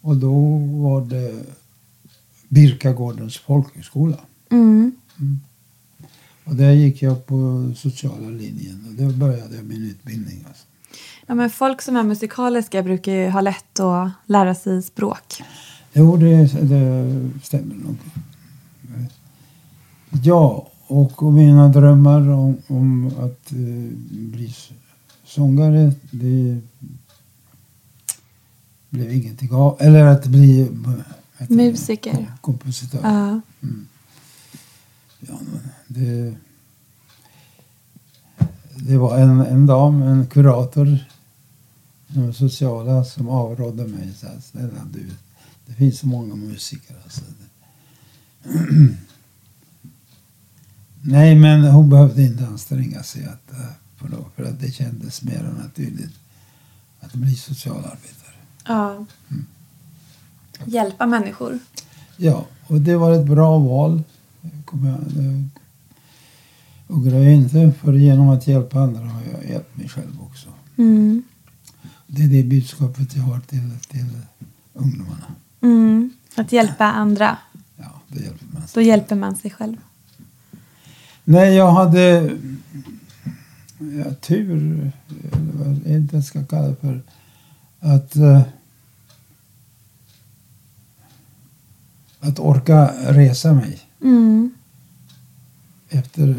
Och 0.00 0.16
då 0.16 0.56
var 0.56 1.00
det 1.00 1.44
Birkagårdens 2.48 3.38
folkhögskola. 3.38 4.18
Mm. 4.50 4.92
Och 6.44 6.54
där 6.54 6.70
gick 6.70 7.02
jag 7.02 7.26
på 7.26 7.72
sociala 7.76 8.28
linjen 8.28 8.84
och 8.88 8.94
där 8.94 9.12
började 9.12 9.56
jag 9.56 9.64
min 9.64 9.82
utbildning. 9.82 10.44
Alltså. 10.48 10.66
ja. 11.26 11.34
Men 11.34 11.50
folk 11.50 11.82
som 11.82 11.96
är 11.96 12.02
musikaliska 12.02 12.82
brukar 12.82 13.12
ju 13.12 13.28
ha 13.28 13.40
lätt 13.40 13.80
att 13.80 14.10
lära 14.26 14.54
sig 14.54 14.82
språk. 14.82 15.42
Jo, 15.92 16.16
det, 16.16 16.36
det 16.62 17.30
stämmer 17.42 17.74
nog. 17.74 17.96
Ja, 20.22 20.68
och 20.86 21.22
mina 21.32 21.68
drömmar 21.68 22.28
om, 22.28 22.56
om 22.66 23.06
att 23.06 23.52
eh, 23.52 23.96
bli 24.10 24.54
sångare, 25.24 25.92
det 26.10 26.60
blev 28.94 29.12
ingenting 29.12 29.52
av. 29.52 29.76
Eller 29.80 30.04
att 30.04 30.26
bli 30.26 30.68
heter 31.38 31.54
det? 31.54 31.54
Musiker. 31.54 32.32
kompositör. 32.40 33.00
Ja. 33.02 33.40
Ja, 35.20 35.38
men 35.40 35.68
det, 35.86 36.34
det 38.76 38.98
var 38.98 39.18
en, 39.18 39.40
en 39.40 39.66
dam, 39.66 40.02
en 40.02 40.26
kurator 40.26 40.98
det 42.14 42.32
sociala 42.32 43.04
som 43.04 43.28
avrådde 43.28 43.86
mig. 43.86 44.14
Så 44.16 44.26
här, 44.26 44.40
snälla 44.40 44.86
du, 44.92 45.10
det 45.66 45.72
finns 45.72 45.98
så 45.98 46.06
många 46.06 46.34
musiker. 46.34 46.96
Alltså. 47.04 47.22
Nej, 51.02 51.34
men 51.34 51.64
hon 51.64 51.90
behövde 51.90 52.22
inte 52.22 52.46
anstränga 52.46 53.02
sig 53.02 53.24
att, 53.24 53.52
eh, 53.52 53.70
för, 53.96 54.08
då, 54.08 54.26
för 54.36 54.44
att 54.44 54.60
det 54.60 54.72
kändes 54.72 55.22
mer 55.22 55.54
naturligt 55.58 56.14
att 57.00 57.12
bli 57.12 57.36
socialarbetare. 57.36 58.23
Ja. 58.66 59.04
Hjälpa 60.64 61.06
människor. 61.06 61.58
Ja, 62.16 62.46
och 62.66 62.80
det 62.80 62.96
var 62.96 63.12
ett 63.12 63.26
bra 63.26 63.58
val. 63.58 64.02
Kommer 64.64 64.90
jag, 64.90 65.00
det 65.00 65.48
ångrar 66.88 67.18
jag 67.18 67.32
inte. 67.32 67.72
För 67.80 67.92
genom 67.92 68.28
att 68.28 68.46
hjälpa 68.46 68.78
andra 68.78 69.00
har 69.00 69.22
jag 69.32 69.50
hjälpt 69.50 69.76
mig 69.76 69.88
själv 69.88 70.22
också. 70.22 70.48
Mm. 70.76 71.22
Det 72.06 72.22
är 72.22 72.28
det 72.28 72.42
budskapet 72.42 73.16
jag 73.16 73.22
har 73.22 73.40
till, 73.40 73.70
till 73.88 74.06
ungdomarna. 74.72 75.26
Mm. 75.60 76.12
Att 76.34 76.52
hjälpa 76.52 76.84
andra. 76.84 77.38
Ja, 77.76 78.00
det 78.08 78.22
hjälper 78.22 78.46
man. 78.52 78.62
Då 78.74 78.80
hjälper 78.80 79.16
man 79.16 79.36
sig 79.36 79.50
själv. 79.50 79.76
Nej, 81.24 81.54
jag 81.54 81.72
hade 81.72 82.30
ja, 83.78 84.14
tur, 84.20 84.92
eller 85.32 85.52
vad 85.52 85.80
jag 85.84 85.96
inte 85.96 86.22
ska 86.22 86.44
kalla 86.44 86.68
det 86.68 86.76
för, 86.76 87.02
att, 87.84 88.16
eh, 88.16 88.40
att 92.20 92.38
orka 92.38 92.90
resa 93.06 93.52
mig 93.52 93.80
Mm. 94.02 94.50
efter 95.90 96.36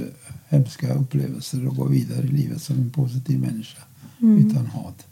hemska 0.50 0.94
upplevelser 0.94 1.68
och 1.68 1.76
gå 1.76 1.86
vidare 1.86 2.22
i 2.22 2.28
livet 2.28 2.62
som 2.62 2.76
en 2.76 2.90
positiv 2.90 3.40
människa 3.40 3.82
utan 4.20 4.66
hat. 4.68 5.06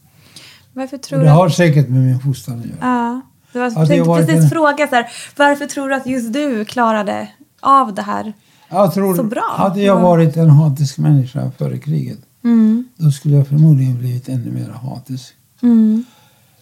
Varför 0.73 0.97
Och 0.97 1.03
tror 1.03 1.19
det 1.19 1.25
du 1.25 1.29
har 1.31 1.49
säkert 1.49 1.89
med 1.89 2.01
min 2.01 2.19
fostran 2.19 2.59
att 2.59 2.65
göra. 2.65 2.77
Ja. 2.81 3.21
Det 3.51 3.59
var, 3.59 3.65
jag 3.65 3.87
tänkte 3.87 4.09
varit 4.09 4.27
precis 4.27 4.49
fråga 4.51 4.87
så 4.87 4.95
här, 4.95 5.07
varför 5.37 5.65
tror 5.65 5.89
du 5.89 5.95
att 5.95 6.07
just 6.07 6.33
du 6.33 6.65
klarade 6.65 7.29
av 7.59 7.93
det 7.95 8.01
här? 8.01 8.33
Jag 8.69 8.93
tror, 8.93 9.15
Så 9.15 9.23
bra. 9.23 9.55
hade 9.57 9.81
jag 9.81 9.99
varit 10.01 10.37
en 10.37 10.49
hatisk 10.49 10.97
människa 10.97 11.51
före 11.57 11.77
kriget 11.77 12.19
Mm. 12.43 12.87
då 12.97 13.11
skulle 13.11 13.35
jag 13.35 13.47
förmodligen 13.47 13.97
blivit 13.99 14.29
ännu 14.29 14.51
mer 14.51 14.69
hatisk. 14.69 15.33
Mm. 15.61 16.05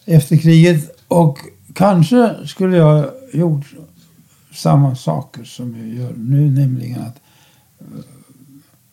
Efter 0.04 0.36
kriget. 0.36 1.04
Och 1.08 1.38
kanske 1.74 2.46
skulle 2.46 2.76
jag 2.76 3.10
gjort 3.32 3.74
samma 4.52 4.96
saker 4.96 5.44
som 5.44 5.76
jag 5.76 5.88
gör 5.88 6.14
nu, 6.16 6.50
nämligen 6.50 7.00
att 7.00 7.20
eh, 7.80 7.86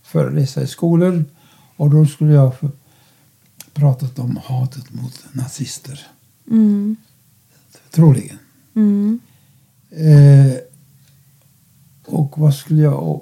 föreläsa 0.04 0.62
i 0.62 0.68
skolor. 0.68 1.26
Och 1.76 1.90
då 1.90 2.06
skulle 2.06 2.34
jag 2.34 2.60
få 2.60 2.70
pratat 3.74 4.20
om 4.20 4.40
hatet 4.44 4.94
mot 4.94 5.26
nazister. 5.32 6.08
Mm. 6.48 6.96
Troligen. 7.92 8.38
Mm. 8.76 9.20
Eh, 9.90 10.54
och 12.06 12.38
vad 12.38 12.54
skulle 12.54 12.82
jag 12.82 13.22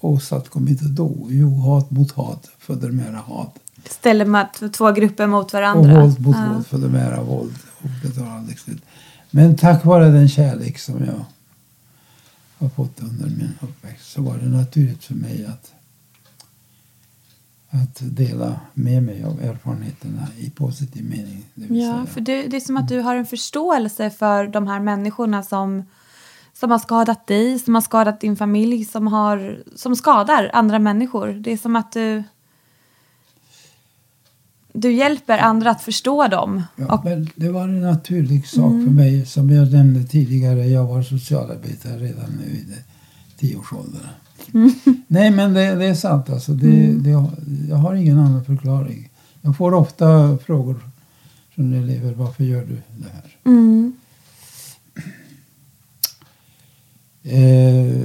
åstadkommit 0.00 0.80
då? 0.80 1.26
Jo, 1.28 1.54
hat 1.54 1.90
mot 1.90 2.12
hat 2.12 2.50
föder 2.58 2.90
mera 2.90 3.16
hat. 3.16 3.58
Ställer 3.88 4.24
man 4.26 4.46
två 4.72 4.92
grupper 4.92 5.26
mot 5.26 5.44
Och 5.46 5.52
varandra. 5.52 6.00
våld 6.00 6.20
mot 6.20 6.36
Ja. 6.36 6.62
våld 6.70 6.92
mera 6.92 7.22
våld. 7.22 7.54
Och 7.78 7.88
det 8.02 8.20
aldrig 8.30 8.58
slut. 8.58 8.82
Men 9.30 9.56
tack 9.56 9.84
vare 9.84 10.08
den 10.08 10.28
kärlek 10.28 10.78
som 10.78 11.04
jag 11.04 11.24
har 12.58 12.68
fått 12.68 13.00
under 13.02 13.24
min 13.24 13.52
uppväxt 13.60 14.12
så 14.12 14.22
var 14.22 14.38
det 14.38 14.48
naturligt 14.48 15.04
för 15.04 15.14
mig 15.14 15.46
att, 15.46 15.72
att 17.70 17.98
dela 18.00 18.60
med 18.74 19.02
mig 19.02 19.24
av 19.24 19.40
erfarenheterna 19.42 20.26
i 20.38 20.50
positiv 20.50 21.04
mening. 21.04 21.44
Ja, 21.80 22.06
för 22.06 22.20
det, 22.20 22.42
det 22.42 22.56
är 22.56 22.60
som 22.60 22.76
att 22.76 22.88
du 22.88 23.00
har 23.00 23.16
en 23.16 23.26
förståelse 23.26 24.10
för 24.10 24.46
de 24.46 24.66
här 24.66 24.80
människorna 24.80 25.42
som, 25.42 25.82
som 26.52 26.70
har 26.70 26.78
skadat 26.78 27.26
dig, 27.26 27.58
som 27.58 27.74
har 27.74 27.82
skadat 27.82 28.20
din 28.20 28.36
familj, 28.36 28.84
som, 28.84 29.06
har, 29.06 29.62
som 29.76 29.96
skadar 29.96 30.50
andra 30.52 30.78
människor. 30.78 31.28
Det 31.28 31.52
är 31.52 31.56
som 31.56 31.76
att 31.76 31.92
du, 31.92 32.22
du 34.72 34.92
hjälper 34.92 35.38
andra 35.38 35.70
att 35.70 35.82
förstå 35.82 36.28
dem. 36.28 36.62
Ja, 36.76 37.02
men 37.04 37.28
det 37.36 37.48
var 37.48 37.62
en 37.64 37.80
naturlig 37.80 38.46
sak 38.46 38.72
Mm. 38.72 38.84
för 38.86 38.92
mig. 38.92 39.26
Som 39.26 39.50
jag 39.50 39.72
nämnde 39.72 40.04
tidigare, 40.04 40.66
jag 40.66 40.86
var 40.86 41.02
socialarbetare 41.02 41.98
redan 41.98 42.30
nu 42.30 42.50
i 42.52 42.64
tioårsåldern. 43.38 44.06
Mm. 44.54 44.70
Nej, 45.06 45.30
men 45.30 45.54
det, 45.54 45.74
det 45.74 45.84
är 45.84 45.94
sant. 45.94 46.30
Alltså, 46.30 46.52
det, 46.52 46.92
det, 46.92 47.10
jag 47.68 47.76
har 47.76 47.94
ingen 47.94 48.18
annan 48.18 48.44
förklaring. 48.44 49.08
Jag 49.42 49.56
får 49.56 49.74
ofta 49.74 50.38
frågor 50.46 50.80
från 51.54 51.72
elever. 51.74 52.12
Varför 52.14 52.44
gör 52.44 52.60
du 52.64 52.76
det 52.98 53.08
här? 53.12 53.36
mm, 53.44 53.92
Eh, 57.22 58.02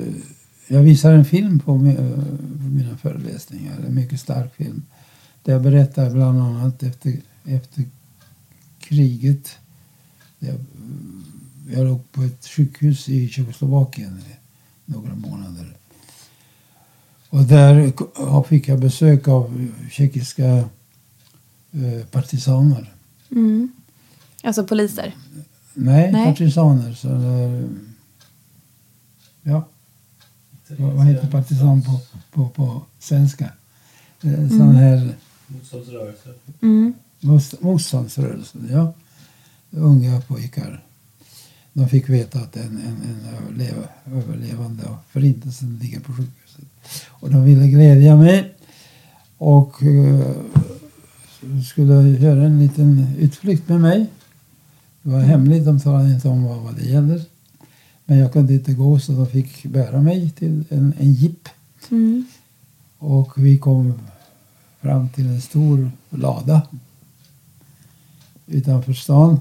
jag 0.67 0.81
visar 0.81 1.13
en 1.13 1.25
film 1.25 1.59
på 1.59 1.75
mina 1.77 2.97
föreläsningar. 3.01 3.73
En 3.87 3.95
mycket 3.95 4.19
stark 4.19 4.55
film. 4.55 4.81
Där 5.45 5.53
jag 5.53 5.61
berättar 5.61 6.09
bland 6.09 6.41
annat 6.41 6.83
efter, 6.83 7.13
efter 7.43 7.83
kriget. 8.79 9.51
Jag, 10.39 10.55
jag 11.71 11.85
låg 11.85 12.11
på 12.11 12.23
ett 12.23 12.45
sjukhus 12.47 13.09
i 13.09 13.29
Tjeckoslovakien 13.29 14.19
i 14.19 14.35
några 14.85 15.15
månader. 15.15 15.73
Och 17.29 17.43
där 17.43 17.93
fick 18.43 18.67
jag 18.67 18.79
besök 18.79 19.27
av 19.27 19.67
tjeckiska 19.91 20.45
eh, 21.71 22.05
partisaner. 22.11 22.93
mm. 23.31 23.71
Alltså 24.43 24.63
poliser. 24.67 25.15
Nej, 25.73 26.11
Nej. 26.11 26.25
partisaner. 26.25 26.93
Så 26.93 27.07
där, 27.07 27.69
ja, 29.41 29.67
vad, 30.67 30.93
vad 30.93 31.05
heter 31.05 31.31
partisan 31.31 31.81
på, 31.81 31.99
på, 32.31 32.49
på 32.49 32.81
svenska? 32.99 33.49
Eh, 34.21 34.49
Sån 34.49 34.75
här 34.75 35.15
Motståndsrörelse. 35.47 36.29
Mm. 36.61 36.93
motst- 37.21 37.61
motståndsrörelsen, 37.61 38.67
ja. 38.71 38.93
Unga 39.71 40.21
pojkar. 40.21 40.83
De 41.73 41.89
fick 41.89 42.09
veta 42.09 42.39
att 42.39 42.55
en, 42.55 42.63
en, 42.63 42.97
en 43.09 43.35
överlev, 43.35 43.87
överlevande 44.05 44.83
av 44.85 44.97
förintelsen 45.09 45.79
ligger 45.81 45.99
på 45.99 46.13
sjukhuset. 46.13 46.65
Och 47.09 47.29
de 47.31 47.43
ville 47.45 47.67
glädja 47.67 48.15
mig. 48.15 48.53
Och 49.37 49.83
eh, 49.83 50.31
skulle 51.69 52.09
göra 52.09 52.43
en 52.45 52.59
liten 52.59 53.15
utflykt 53.19 53.69
med 53.69 53.81
mig. 53.81 54.07
Det 55.01 55.09
var 55.09 55.19
hemligt, 55.19 55.65
de 55.65 55.79
talade 55.79 56.13
inte 56.13 56.27
om 56.27 56.43
vad, 56.43 56.57
vad 56.57 56.75
det 56.75 56.85
gäller. 56.85 57.21
Men 58.05 58.17
jag 58.17 58.33
kunde 58.33 58.53
inte 58.53 58.73
gå 58.73 58.99
så 58.99 59.11
de 59.11 59.27
fick 59.27 59.65
bära 59.65 60.01
mig 60.01 60.29
till 60.29 60.63
en, 60.69 60.93
en 60.99 61.13
jeep. 61.13 61.49
Mm. 61.91 62.25
Och 62.97 63.33
vi 63.37 63.57
kom 63.57 63.93
fram 64.85 65.09
till 65.09 65.27
en 65.27 65.41
stor 65.41 65.91
lada 66.09 66.61
utanför 68.47 68.93
stan. 68.93 69.39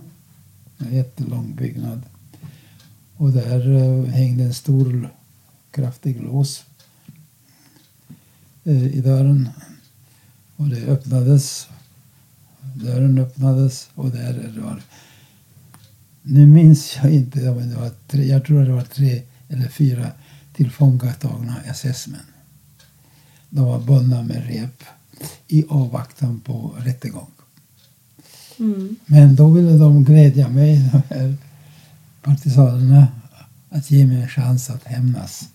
En 0.79 0.95
jättelång 0.95 1.55
byggnad. 1.55 2.03
Och 3.17 3.33
där 3.33 3.75
eh, 3.75 4.05
hängde 4.05 4.45
en 4.45 4.55
stor 4.55 5.11
kraftig 5.71 6.23
lås 6.23 6.65
eh, 8.65 8.87
i 8.87 9.01
dörren. 9.01 9.49
Och 10.57 10.69
det 10.69 10.87
öppnades. 10.87 11.69
Dörren 12.75 13.19
öppnades 13.19 13.89
och 13.95 14.11
där 14.11 14.33
det 14.33 14.61
var... 14.61 14.83
Nu 16.23 16.47
minns 16.47 16.97
jag 16.97 17.13
inte, 17.13 17.39
men 17.39 17.69
det 17.69 17.77
var 17.77 17.91
tre, 18.07 18.25
jag 18.25 18.45
tror 18.45 18.65
det 18.65 18.73
var 18.73 18.83
tre 18.83 19.23
eller 19.49 19.69
fyra 19.69 20.11
tillfångatagna 20.53 21.63
SS-män. 21.65 22.27
De 23.51 23.65
var 23.65 23.81
bundna 23.81 24.23
med 24.23 24.47
rep 24.47 24.85
i 25.49 25.65
avvaktan 25.69 26.41
på 26.41 26.75
rättegång. 26.79 27.31
Mm. 28.59 28.97
Men 29.07 29.37
då 29.37 29.49
ville 29.49 29.79
de 29.79 30.05
glädja 30.05 30.49
mig, 30.49 30.91
de 30.93 31.15
här 31.15 31.37
partisanerna, 32.23 33.09
att 33.71 33.91
ge 33.91 34.07
mig 34.07 34.23
en 34.23 34.29
chans 34.29 34.71
att 34.71 34.85
hämnas. 34.85 35.49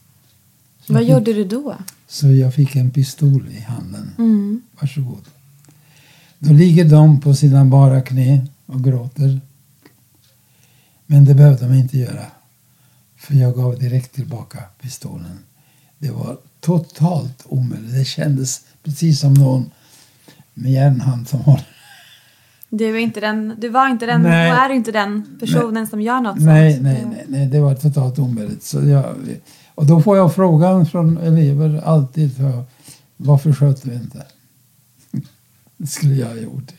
Så 0.81 0.93
Vad 0.93 1.03
jag 1.03 1.09
gjorde 1.09 1.33
du 1.33 1.43
då? 1.43 1.75
Så 2.07 2.27
jag 2.27 2.53
fick 2.53 2.75
en 2.75 2.91
pistol 2.91 3.47
i 3.51 3.59
handen. 3.59 4.11
Mm. 4.17 4.61
Varsågod. 4.79 5.23
Då 6.39 6.53
ligger 6.53 6.85
de 6.85 7.21
på 7.21 7.35
sina 7.35 7.65
bara 7.65 8.01
knä 8.01 8.47
och 8.65 8.83
gråter. 8.83 9.41
Men 11.05 11.25
det 11.25 11.35
behövde 11.35 11.67
de 11.67 11.73
inte 11.73 11.97
göra. 11.97 12.25
För 13.17 13.35
jag 13.35 13.55
gav 13.55 13.79
direkt 13.79 14.15
tillbaka 14.15 14.63
pistolen. 14.81 15.39
Det 15.97 16.11
var 16.11 16.37
totalt 16.59 17.43
omöjligt. 17.45 17.93
Det 17.93 18.05
kändes 18.05 18.61
precis 18.83 19.19
som 19.19 19.33
någon 19.33 19.71
med 20.53 20.71
järnhand 20.71 21.27
som 21.27 21.39
håller. 21.39 21.67
Du, 22.69 22.95
är 22.95 22.99
inte 22.99 23.19
den, 23.19 23.55
du 23.57 23.69
var 23.69 23.89
inte 23.89 24.05
den, 24.05 24.21
Nej. 24.21 24.51
och 24.51 24.57
är 24.57 24.69
inte 24.69 24.91
den 24.91 25.37
personen 25.39 25.87
som 25.87 26.01
gör 26.01 26.21
något 26.21 26.39
Nej, 26.39 26.73
sånt. 26.73 26.83
nej, 26.83 27.05
nej, 27.09 27.25
nej, 27.27 27.47
det 27.47 27.59
var 27.59 27.75
totalt 27.75 28.19
omöjligt. 28.19 28.63
Så 28.63 28.81
jag, 28.89 29.05
och 29.75 29.85
då 29.85 30.01
får 30.01 30.17
jag 30.17 30.35
frågan 30.35 30.85
från 30.85 31.17
elever 31.17 31.81
alltid, 31.85 32.37
för, 32.37 32.63
varför 33.17 33.53
sköt 33.53 33.83
du 33.83 33.93
inte? 33.93 34.23
Det 35.77 35.87
skulle 35.87 36.15
jag 36.15 36.27
ha 36.27 36.35
gjort. 36.35 36.71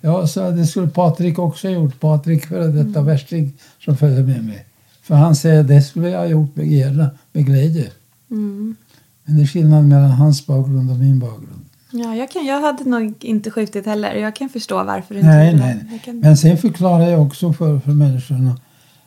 Ja, 0.00 0.26
så 0.26 0.50
det 0.50 0.66
skulle 0.66 0.88
Patrik 0.88 1.38
också 1.38 1.68
ha 1.68 1.74
gjort. 1.74 2.00
Patrik, 2.00 2.46
före 2.46 2.66
detta 2.66 3.02
värsting, 3.02 3.52
som 3.84 3.96
följde 3.96 4.22
med 4.22 4.44
mig. 4.44 4.66
För 5.02 5.14
han 5.14 5.36
säger 5.36 5.62
det 5.62 5.82
skulle 5.82 6.08
jag 6.08 6.18
ha 6.18 6.26
gjort 6.26 6.56
med, 6.56 7.08
med 7.32 7.46
glädje. 7.46 7.90
Mm. 8.30 8.76
Men 9.24 9.36
det 9.36 9.42
är 9.42 9.46
skillnad 9.46 9.84
mellan 9.84 10.10
hans 10.10 10.46
bakgrund 10.46 10.90
och 10.90 10.96
min 10.96 11.18
bakgrund. 11.18 11.64
Ja, 11.90 12.14
jag, 12.14 12.30
kan, 12.30 12.46
jag 12.46 12.60
hade 12.60 12.84
nog 12.84 13.14
inte 13.24 13.50
skjutit 13.50 13.86
heller. 13.86 14.14
Jag 14.14 14.36
kan 14.36 14.48
förstå 14.48 14.84
varför 14.84 15.14
du 15.14 15.20
inte 15.20 15.32
Nej, 15.32 15.56
nej. 15.56 15.84
det. 15.90 15.98
Kan, 15.98 16.18
Men 16.18 16.36
sen 16.36 16.58
förklarar 16.58 17.08
jag 17.08 17.22
också 17.22 17.52
för, 17.52 17.78
för 17.78 17.92
människorna 17.92 18.60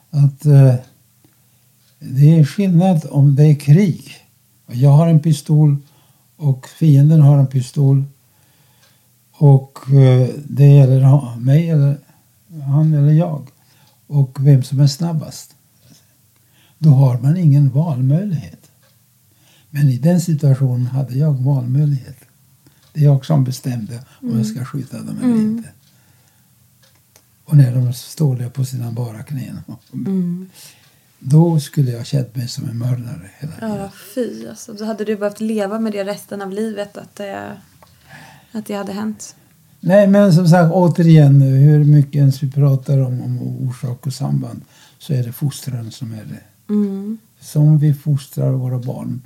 att 0.09 0.45
eh, 0.45 0.73
det 1.99 2.39
är 2.39 2.45
skillnad 2.45 3.07
om 3.11 3.35
det 3.35 3.43
är 3.43 3.55
krig. 3.55 4.15
Jag 4.67 4.89
har 4.89 5.07
en 5.07 5.19
pistol 5.19 5.77
och 6.35 6.67
fienden 6.67 7.21
har 7.21 7.37
en 7.37 7.47
pistol. 7.47 8.03
Och 9.31 9.79
eh, 9.89 10.29
det 10.45 10.67
gäller 10.67 11.35
mig 11.39 11.69
eller 11.69 11.97
han 12.67 12.93
eller 12.93 13.11
jag. 13.13 13.47
Och 14.07 14.37
vem 14.41 14.63
som 14.63 14.79
är 14.79 14.87
snabbast. 14.87 15.55
Då 16.77 16.89
har 16.89 17.19
man 17.19 17.37
ingen 17.37 17.69
valmöjlighet. 17.69 18.71
Men 19.77 19.89
i 19.89 19.97
den 19.97 20.21
situationen 20.21 20.85
hade 20.85 21.13
jag 21.13 21.33
valmöjlighet. 21.33 22.17
Det 22.93 22.99
är 22.99 23.03
jag 23.03 23.25
som 23.25 23.43
bestämde 23.43 24.03
om 24.21 24.37
jag 24.37 24.45
ska 24.45 24.65
skjuta 24.65 24.97
dem 24.97 25.17
eller 25.23 25.35
inte. 25.35 25.69
Och 27.43 27.57
när 27.57 27.75
de 27.75 27.93
står 27.93 28.35
där 28.35 28.49
på 28.49 28.65
sina 28.65 28.91
bara 28.91 29.23
knän. 29.23 29.61
Då 31.19 31.59
skulle 31.59 31.91
jag 31.91 32.05
känt 32.05 32.35
mig 32.35 32.47
som 32.47 32.69
en 32.69 32.77
mördare 32.77 33.29
hela 33.39 33.53
tiden. 33.53 33.75
ja, 33.75 33.91
fy 34.15 34.47
alltså. 34.47 34.73
Då 34.73 34.85
hade 34.85 35.05
du 35.05 35.15
behövt 35.15 35.39
leva 35.39 35.79
med 35.79 35.91
det 35.91 36.03
resten 36.03 36.41
av 36.41 36.51
livet. 36.51 36.97
Att 36.97 37.15
det, 37.15 37.57
att 38.51 38.65
det 38.65 38.73
hade 38.73 38.93
hänt. 38.93 39.35
Nej, 39.79 40.07
men 40.07 40.33
som 40.33 40.47
sagt 40.47 40.73
återigen, 40.73 41.41
hur 41.41 41.83
mycket 41.83 42.15
ens 42.15 42.43
vi 42.43 42.51
pratar 42.51 42.97
om, 42.97 43.21
om 43.21 43.41
orsak 43.41 44.07
och 44.07 44.13
samband 44.13 44.61
så 44.99 45.13
är 45.13 45.23
det 45.23 45.31
fostran 45.31 45.91
som 45.91 46.11
är 46.11 46.25
det. 46.25 46.73
Mm. 46.73 47.17
Som 47.39 47.79
vi 47.79 47.93
fostrar 47.93 48.51
våra 48.51 48.79
barn. 48.79 49.21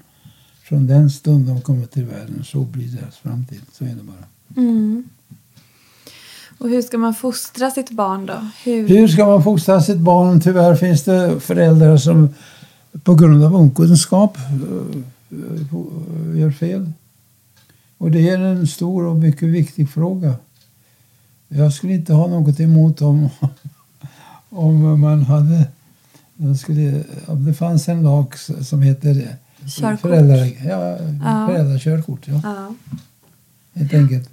Från 0.71 0.87
den 0.87 1.09
stund 1.09 1.47
de 1.47 1.61
kommer 1.61 1.85
till 1.85 2.05
världen 2.05 2.43
så 2.43 2.61
blir 2.61 2.87
deras 2.87 3.17
framtid. 3.17 3.61
Så 3.73 3.83
är 3.83 3.87
det 3.87 4.03
bara. 4.03 4.61
Mm. 4.61 5.03
Och 6.57 6.69
hur 6.69 6.81
ska 6.81 6.97
man 6.97 7.13
fostra 7.13 7.71
sitt 7.71 7.89
barn 7.89 8.25
då? 8.25 8.47
Hur? 8.63 8.87
Hur 8.87 9.07
ska 9.07 9.25
man 9.25 9.43
fostra 9.43 9.81
sitt 9.81 9.97
barn? 9.97 10.41
Tyvärr 10.41 10.75
finns 10.75 11.03
det 11.03 11.39
föräldrar 11.39 11.97
som 11.97 12.29
på 13.03 13.15
grund 13.15 13.43
av 13.43 13.55
okunskap 13.55 14.37
eh, 14.37 16.39
gör 16.39 16.51
fel. 16.51 16.91
Och 17.97 18.11
det 18.11 18.29
är 18.29 18.39
en 18.39 18.67
stor 18.67 19.05
och 19.05 19.15
mycket 19.15 19.49
viktig 19.49 19.89
fråga. 19.89 20.35
Jag 21.47 21.73
skulle 21.73 21.93
inte 21.93 22.13
ha 22.13 22.27
något 22.27 22.59
emot 22.59 23.01
om, 23.01 23.29
om 24.49 25.01
man 25.01 25.23
hade... 25.23 25.67
Skulle, 26.59 27.03
om 27.25 27.45
det 27.45 27.53
fanns 27.53 27.89
en 27.89 28.03
lag 28.03 28.37
som 28.61 28.81
heter 28.81 29.37
Körkort. 29.67 30.01
föräldrar, 30.01 30.45
ja, 30.69 30.97
Ja. 31.23 31.47
föräldrakörkort. 31.47 32.19
Ja, 32.27 32.41
Ja. 32.43 32.73
helt 33.73 33.93
enkelt. 33.93 34.29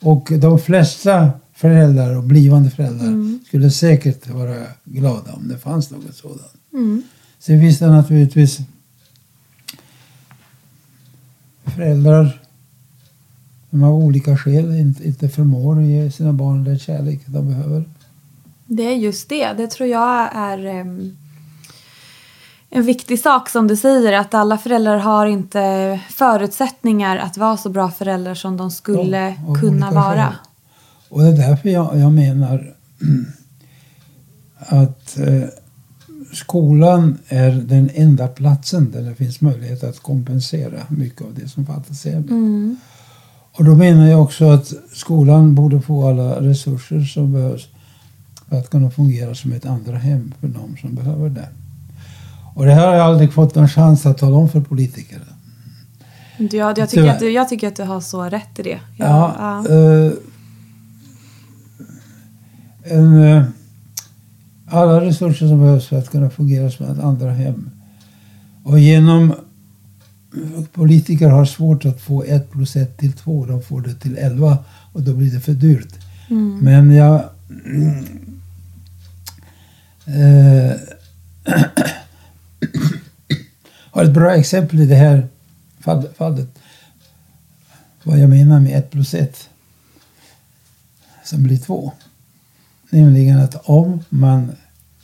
Och 0.00 0.28
de 0.38 0.58
flesta 0.58 1.30
föräldrar 1.54 2.16
och 2.16 2.22
blivande 2.24 2.70
föräldrar 2.70 3.06
Mm. 3.06 3.40
skulle 3.46 3.70
säkert 3.70 4.28
vara 4.30 4.56
glada 4.84 5.32
om 5.32 5.48
det 5.48 5.58
fanns 5.58 5.90
något 5.90 6.14
sådant. 6.14 6.40
Mm. 6.72 7.02
Sen 7.38 7.60
finns 7.60 7.78
det 7.78 7.86
naturligtvis 7.86 8.58
föräldrar 11.64 12.40
som 13.70 13.82
av 13.82 13.94
olika 13.94 14.36
skäl 14.36 14.74
inte, 14.74 15.06
inte 15.08 15.28
förmår 15.28 15.82
ge 15.82 16.10
sina 16.10 16.32
barn 16.32 16.64
den 16.64 16.78
kärlek 16.78 17.20
de 17.26 17.48
behöver. 17.48 17.84
Det 18.66 18.82
är 18.82 18.96
just 18.96 19.28
det. 19.28 19.52
Det 19.52 19.66
tror 19.66 19.88
jag 19.88 20.36
är 20.36 20.66
em, 20.66 21.16
en 22.74 22.82
viktig 22.82 23.18
sak 23.20 23.48
som 23.48 23.66
du 23.68 23.76
säger. 23.76 24.12
Att 24.12 24.34
alla 24.34 24.58
föräldrar 24.58 24.96
har 24.98 25.26
inte 25.26 26.00
förutsättningar 26.10 27.16
att 27.16 27.36
vara 27.36 27.56
så 27.56 27.68
bra 27.68 27.90
föräldrar 27.90 28.34
som 28.34 28.56
de 28.56 28.70
skulle 28.70 29.36
Ja, 29.46 29.54
kunna 29.54 29.90
vara. 29.90 30.14
skäl. 30.24 30.34
Och 31.08 31.20
det 31.22 31.28
är 31.28 31.48
därför 31.48 31.68
jag, 31.68 31.98
jag 31.98 32.12
menar 32.12 32.74
att 34.58 35.18
eh, 35.18 35.48
skolan 36.32 37.18
är 37.28 37.50
den 37.50 37.90
enda 37.94 38.28
platsen 38.28 38.90
där 38.90 39.02
det 39.02 39.14
finns 39.14 39.40
möjlighet 39.40 39.84
att 39.84 40.00
kompensera 40.00 40.78
mycket 40.88 41.22
av 41.22 41.34
det 41.34 41.48
som 41.48 41.66
fattas 41.66 42.06
i. 42.06 42.12
Mm. 42.12 42.76
Och 43.52 43.64
då 43.64 43.74
menar 43.74 44.06
jag 44.06 44.22
också 44.22 44.50
att 44.50 44.72
skolan 44.92 45.54
borde 45.54 45.80
få 45.80 46.08
alla 46.08 46.40
resurser 46.40 47.00
som 47.00 47.32
behövs 47.32 47.68
för 48.48 48.56
att 48.58 48.70
kunna 48.70 48.90
fungera 48.90 49.34
som 49.34 49.52
ett 49.52 49.66
andra 49.66 49.96
hem 49.96 50.32
för 50.40 50.48
de 50.48 50.76
som 50.80 50.94
behöver 50.94 51.28
det. 51.30 51.48
Och 52.54 52.64
det 52.64 52.72
här 52.72 52.86
har 52.86 52.94
jag 52.94 53.06
aldrig 53.06 53.32
fått 53.32 53.54
någon 53.54 53.68
chans 53.68 54.06
att 54.06 54.18
tala 54.18 54.36
om 54.36 54.48
för 54.48 54.60
politiker. 54.60 55.18
Ja, 56.38 56.74
jag, 56.76 56.90
tycker 56.90 57.08
att 57.08 57.18
du, 57.18 57.30
jag 57.30 57.48
tycker 57.48 57.68
att 57.68 57.76
du 57.76 57.82
har 57.82 58.00
så 58.00 58.22
rätt 58.22 58.58
i 58.58 58.62
det. 58.62 58.80
Ja, 58.96 59.34
Ja, 59.38 59.64
ja. 59.68 59.74
eh, 59.74 60.12
en, 62.84 63.22
eh, 63.22 63.44
alla 64.68 65.00
resurser 65.00 65.48
som 65.48 65.58
behövs 65.60 65.86
för 65.86 65.98
att 65.98 66.10
kunna 66.10 66.30
fungera 66.30 66.70
som 66.70 66.86
ett 66.86 66.98
andra 67.04 67.30
hem. 67.30 67.70
Och 68.64 68.78
genom 68.78 69.34
politiker 70.72 71.28
har 71.28 71.44
svårt 71.44 71.84
att 71.84 72.00
få 72.00 72.22
ett 72.22 72.50
plus 72.50 72.76
ett 72.76 72.98
till 72.98 73.12
två. 73.12 73.46
De 73.46 73.62
får 73.62 73.80
det 73.80 73.94
till 73.94 74.16
elva 74.18 74.58
och 74.92 75.02
då 75.02 75.14
blir 75.14 75.30
det 75.30 75.40
för 75.40 75.52
dyrt. 75.52 75.94
Men 76.60 76.90
jag... 76.90 77.14
eh, 80.06 80.72
har 83.94 84.04
ett 84.04 84.14
bra 84.14 84.36
exempel 84.36 84.80
i 84.80 84.86
det 84.86 84.94
här 84.94 85.28
fallet. 86.16 86.58
Vad 88.02 88.18
jag 88.18 88.30
menar 88.30 88.60
med 88.60 88.78
ett 88.78 88.90
plus 88.90 89.14
ett 89.14 89.48
som 91.24 91.42
blir 91.42 91.58
två. 91.58 91.92
Nämligen 92.90 93.40
att 93.40 93.54
om 93.64 94.04
man 94.08 94.52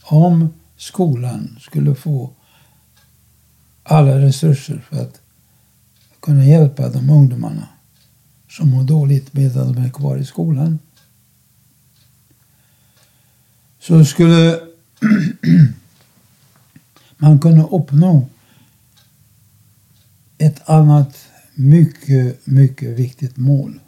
om 0.03 0.55
skolan 0.77 1.59
skulle 1.61 1.95
få 1.95 2.31
alla 3.83 4.19
resurser 4.19 4.85
för 4.89 5.03
att 5.03 5.21
kunna 6.21 6.45
hjälpa 6.45 6.89
de 6.89 7.11
ungdomarna 7.11 7.69
som 8.49 8.71
mår 8.71 8.83
dåligt 8.83 9.33
medan 9.33 9.73
de 9.73 9.83
är 9.83 9.91
kvar 9.91 10.17
i 10.17 10.25
skolan 10.25 10.79
så 13.81 14.05
skulle 14.05 14.61
man 17.17 17.39
kunna 17.39 17.67
uppnå 17.67 18.27
ett 20.41 20.69
annat 20.69 21.19
mycket, 21.55 22.47
mycket 22.47 22.89
viktigt 22.89 23.37
mål. 23.37 23.81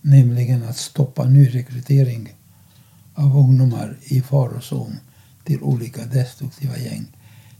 Nämligen 0.00 0.62
att 0.62 0.76
stoppa 0.76 1.24
nyrekrytering 1.24 2.34
av 3.14 3.38
ungdomar 3.38 3.96
i 4.02 4.20
farozon 4.20 4.96
till 5.44 5.62
olika 5.62 6.04
destruktiva 6.04 6.78
gäng. 6.78 7.06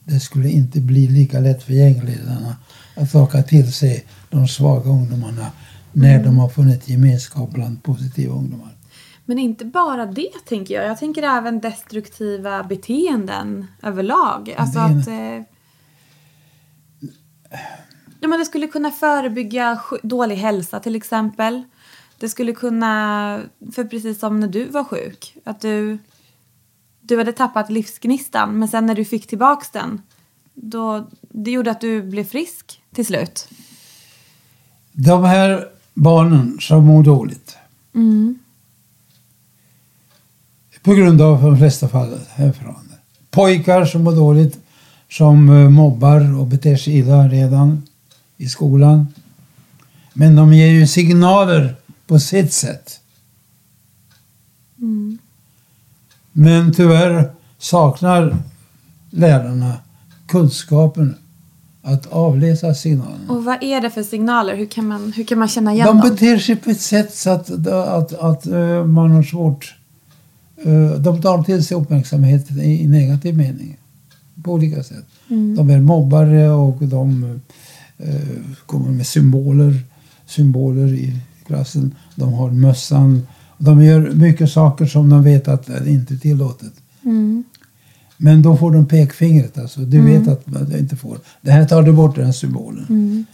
Det 0.05 0.21
skulle 0.21 0.51
inte 0.51 0.81
bli 0.81 1.07
lika 1.07 1.41
lätt 1.41 1.63
för 1.63 1.73
gängledarna 1.73 2.57
att 2.97 3.15
locka 3.15 3.43
till 3.43 3.73
sig 3.73 4.05
de 4.31 4.49
svaga 4.49 4.91
ungdomarna 4.91 5.53
när 5.93 6.25
de 6.25 6.39
har 6.39 6.49
funnit 6.49 6.89
gemenskap 6.89 7.51
bland 7.51 7.83
positiva 7.83 8.35
ungdomar. 8.35 8.77
Men 9.25 9.39
inte 9.39 9.65
bara 9.65 10.07
det 10.07 10.33
tänker 10.49 10.75
jag. 10.75 10.85
Jag 10.85 10.99
tänker 10.99 11.23
även 11.23 11.61
destruktiva 11.61 12.63
beteenden 12.63 13.67
överlag. 13.83 14.55
Alltså 14.59 14.79
att... 14.79 15.09
Eh, 15.09 15.54
ja, 18.21 18.29
men 18.29 18.39
det 18.39 18.45
skulle 18.45 18.67
kunna 18.67 18.91
förebygga 18.91 19.81
dålig 20.03 20.37
hälsa 20.37 20.81
till 20.81 20.97
exempel. 20.97 21.63
Det 22.19 22.29
skulle 22.29 22.53
kunna, 22.53 23.41
för 23.75 23.85
precis 23.85 24.19
som 24.19 24.41
när 24.41 24.49
du 24.49 24.65
var 24.65 24.85
sjuk, 24.85 25.37
att 25.45 25.61
du, 25.61 25.99
du 27.01 27.19
hade 27.19 27.33
tappat 27.33 27.71
livsgnistan 27.71 28.59
men 28.59 28.69
sen 28.69 28.87
när 28.87 28.95
du 28.95 29.05
fick 29.05 29.27
tillbaks 29.27 29.71
den, 29.71 30.03
då, 30.55 31.09
det 31.21 31.51
gjorde 31.51 31.71
att 31.71 31.81
du 31.81 32.03
blev 32.03 32.25
frisk 32.25 32.83
till 32.93 33.07
slut. 33.07 33.49
De 34.93 35.25
här 35.25 35.69
barnen 35.95 36.59
som 36.61 36.87
mår 36.87 37.03
dåligt 37.03 37.57
på 40.85 40.95
grund 40.95 41.21
av 41.21 41.43
de 41.43 41.59
flesta 41.59 41.89
fall 41.89 42.21
hemförhållanden. 42.29 42.99
Pojkar 43.31 43.85
som 43.85 44.05
mår 44.05 44.13
dåligt, 44.13 44.59
som 45.17 45.49
eh, 45.49 45.71
mobbar 45.71 46.39
och 46.41 46.47
beter 46.47 46.77
sig 46.77 46.99
illa 46.99 47.29
redan 47.29 47.83
i 48.37 48.49
skolan. 48.49 49.07
Men 50.13 50.37
de 50.37 50.53
ger 50.53 50.69
ju 50.69 50.87
signaler 50.87 51.75
på 52.07 52.19
sitt 52.19 52.53
sätt. 52.53 53.01
Men 56.33 56.73
tyvärr 56.73 57.31
saknar 57.59 58.37
lärarna 59.11 59.73
kunskapen 60.27 61.17
att 61.83 62.07
avläsa 62.07 62.75
signalerna. 62.75 63.33
Och 63.33 63.45
vad 63.45 63.63
är 63.63 63.81
det 63.81 63.91
för 63.91 64.03
signaler? 64.03 64.57
Hur 64.57 64.67
kan 64.67 64.89
man, 64.89 65.13
hur 65.17 65.25
kan 65.25 65.39
man 65.39 65.49
känna 65.49 65.73
igen 65.73 65.87
De 65.87 65.99
dem? 65.99 66.11
beter 66.11 66.39
sig 66.39 66.57
på 66.57 66.71
ett 66.71 66.81
sätt 66.81 67.15
så 67.15 67.31
att, 67.31 67.67
att, 67.67 68.13
att, 68.13 68.47
eh, 68.47 68.85
man 68.85 69.11
har 69.11 69.23
svårt... 69.23 69.75
eh, 70.65 70.91
de 70.91 71.23
tar 71.23 71.43
till 71.43 71.65
sig 71.65 71.77
uppmärksamheten 71.77 72.61
i, 72.61 72.83
i 72.83 72.87
negativ 72.87 73.37
mening. 73.37 73.77
På 74.45 74.53
olika 74.53 74.83
sätt. 74.83 75.05
De 75.57 75.71
är 75.71 75.81
mobbare 75.81 76.51
och 76.51 76.77
de 76.81 77.25
eh, 77.99 78.15
kommer 78.67 78.91
med 78.91 79.07
symboler, 79.07 79.81
symboler 80.27 80.95
i 80.95 81.13
klassen. 81.47 81.95
De 82.15 82.33
har 82.33 82.51
mössan. 82.51 83.27
De 83.59 83.85
gör 83.85 84.11
mycket 84.11 84.51
saker 84.51 84.87
som 84.87 85.11
de 85.11 85.23
vet 85.25 85.49
att 85.49 85.67
det 85.67 85.91
inte 85.91 86.15
är 86.15 86.19
tillåtet. 86.19 86.73
Men 88.17 88.43
då 88.43 88.57
får 88.57 88.71
de 88.73 88.87
pekfingret. 88.87 89.59
Alltså. 89.59 89.81
Du 89.81 90.01
vet 90.01 90.29
att 90.29 90.47
man 90.47 90.77
inte 90.79 90.97
får. 90.97 91.19
Det 91.41 91.51
här 91.51 91.65
tar 91.65 91.83
du 91.83 91.93
bort 91.93 92.17
den 92.17 92.33
symbolen. 92.33 93.27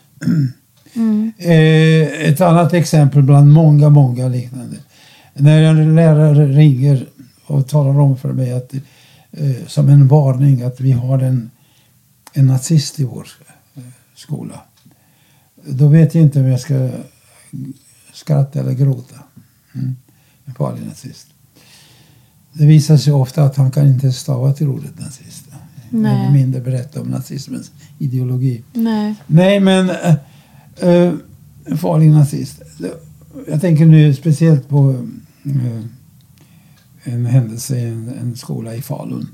Eh, 1.39 2.29
ett 2.29 2.41
annat 2.41 2.73
exempel 2.73 3.23
bland 3.23 3.53
många, 3.53 3.89
många 3.89 4.29
liknande. 4.29 4.77
När 5.35 5.63
en 5.63 5.95
lärare 5.97 6.47
ringer 6.47 7.07
och 7.47 7.69
talar 7.69 8.01
om 8.01 8.17
för 8.17 8.33
mig 8.33 8.53
att 8.53 8.75
eh, 9.33 9.67
som 9.67 9.89
en 9.89 10.09
varning 10.09 10.63
att 10.63 10.81
vi 10.81 10.93
har 10.93 11.19
en, 11.19 11.51
en 12.33 12.47
nazist 12.47 13.01
i 13.01 13.05
vår 13.05 13.29
eh, 13.75 13.83
skola. 14.15 14.61
Då 15.65 15.89
vet 15.89 16.15
jag 16.15 16.25
inte 16.25 16.41
om 16.41 16.47
jag 16.47 16.61
ska 16.61 16.91
skratta 18.13 18.61
eller 18.61 18.73
gråta. 18.73 19.17
Mm. 19.75 19.97
En 20.45 20.55
farlig 20.55 20.87
nazist. 20.87 21.27
Det 22.53 22.67
visar 22.67 22.97
sig 22.97 23.13
ofta 23.13 23.45
att 23.45 23.57
han 23.57 23.71
kan 23.71 23.87
inte 23.87 24.13
stava 24.13 24.53
till 24.53 24.69
ordet 24.69 24.99
nazist. 24.99 25.45
Nej. 25.91 26.21
Eller 26.21 26.33
mindre 26.33 26.61
berätta 26.61 27.01
om 27.01 27.09
nazismens 27.09 27.71
ideologi. 27.99 28.63
Nej. 28.73 29.15
Nej, 29.27 29.61
men 29.61 29.91
äh, 29.91 30.15
äh, 30.91 31.15
farlig 31.77 32.11
nazist. 32.11 32.63
Jag 33.49 33.61
tänker 33.61 33.87
nu 33.87 34.15
speciellt 34.15 34.69
på 34.69 34.91
äh, 35.45 35.85
en 37.05 37.27
händelse 37.27 37.77
i 37.79 37.85
en, 37.85 38.09
en 38.21 38.37
skola 38.37 38.75
i 38.75 38.83
Falun. 38.83 39.29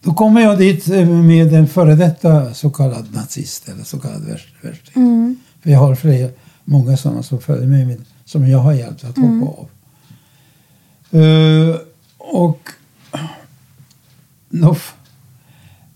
Då 0.00 0.14
kommer 0.14 0.40
jag 0.40 0.58
dit 0.58 0.88
eh, 0.88 1.08
med 1.08 1.52
en 1.54 1.68
före 1.68 1.94
detta 1.94 2.54
så 2.54 2.70
kallad 2.70 3.14
nazist 3.14 3.68
eller 3.68 3.84
så 3.84 3.98
kallad 4.00 4.22
värst- 4.28 4.54
värsting. 4.64 5.36
För 5.62 5.70
jag 5.70 5.78
har 5.78 5.94
flera, 5.94 6.30
många 6.64 6.96
sådana 6.96 7.22
som 7.22 7.40
följer 7.40 7.66
med 7.68 7.86
mig 7.86 7.98
som 8.24 8.48
jag 8.48 8.58
har 8.58 8.72
hjälpt 8.72 9.04
att 9.04 9.16
hoppa 9.18 9.46
av. 9.60 9.68
Eh, 11.20 11.76
och 12.18 12.68
då, 14.48 14.76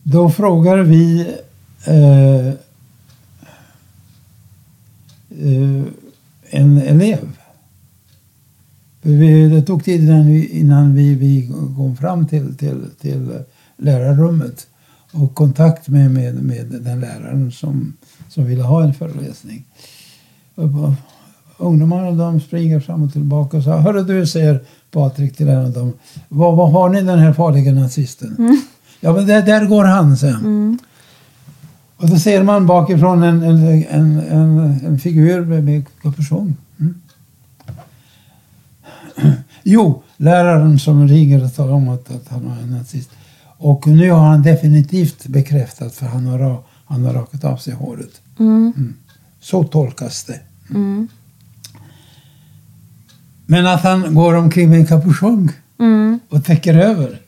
då 0.03 0.31
frågar 0.31 0.79
vi 0.79 1.21
eh, 1.87 2.49
eh, 5.31 5.83
en 6.51 6.79
elev. 6.79 7.39
Det 9.03 9.63
tog 9.63 9.85
tid 9.85 10.03
innan 10.03 10.27
vi, 10.27 10.47
innan 10.47 10.95
vi, 10.95 11.15
vi 11.15 11.51
kom 11.77 11.97
fram 11.97 12.27
till, 12.27 12.57
till, 12.57 12.85
till 13.01 13.39
lärarrummet 13.77 14.67
och 15.13 15.35
kontakt 15.35 15.89
med, 15.89 16.11
med, 16.11 16.35
med 16.35 16.67
den 16.67 17.01
läraren 17.01 17.53
som, 17.53 17.93
som 18.29 18.45
ville 18.45 18.63
ha 18.63 18.85
en 18.85 18.95
föreläsning. 18.95 19.65
Och 20.55 20.93
Ungdomarna 21.63 22.11
de 22.11 22.41
springer 22.41 22.81
fram 22.81 23.03
och 23.03 23.13
tillbaka 23.13 23.57
och 23.57 23.63
sa 23.63 23.77
Hörru 23.77 24.05
du, 24.05 24.27
säger 24.27 24.61
Patrik 24.91 25.37
till 25.37 25.49
en 25.49 25.65
av 25.65 25.73
dem. 25.73 25.93
Vad, 26.29 26.57
vad 26.57 26.73
har 26.73 26.89
ni 26.89 27.03
den 27.03 27.19
här 27.19 27.33
farliga 27.33 27.73
nazisten? 27.73 28.63
Ja 29.01 29.13
men 29.13 29.27
där, 29.27 29.43
där 29.43 29.67
går 29.67 29.85
han, 29.85 30.17
säger 30.17 30.35
han. 30.35 30.79
Och 31.97 32.09
då 32.09 32.17
ser 32.17 32.43
man 32.43 32.67
bakifrån 32.67 33.23
en, 33.23 33.43
en, 33.43 33.85
en, 33.91 34.19
en, 34.21 34.59
en 34.87 34.99
figur 34.99 35.45
med, 35.45 35.65
med 35.65 35.85
kapuschong. 36.03 36.57
Mm. 39.23 39.35
Jo, 39.63 40.03
läraren 40.17 40.79
som 40.79 41.09
ringer 41.09 41.45
och 41.45 41.55
talar 41.55 41.73
om 41.73 41.89
att, 41.89 42.11
att 42.11 42.29
han 42.29 42.45
var 42.49 42.57
en 42.57 42.71
nazist. 42.71 43.11
Och 43.59 43.87
nu 43.87 44.11
har 44.11 44.27
han 44.27 44.43
definitivt 44.43 45.27
bekräftat 45.27 45.95
för 45.95 46.07
han 46.07 46.27
har, 46.27 46.63
han 46.85 47.05
har 47.05 47.13
rakat 47.13 47.45
av 47.45 47.57
sig 47.57 47.75
håret. 47.75 48.21
Mm. 48.39 48.95
Så 49.41 49.65
tolkas 49.65 50.25
det. 50.25 50.41
Men 53.47 53.67
att 53.67 53.83
han 53.83 54.15
går 54.15 54.35
omkring 54.35 54.71
med 54.71 54.79
en 54.79 54.87
kapuschong 54.87 55.53
och 56.29 56.45
täcker 56.45 56.75
över. 56.75 57.21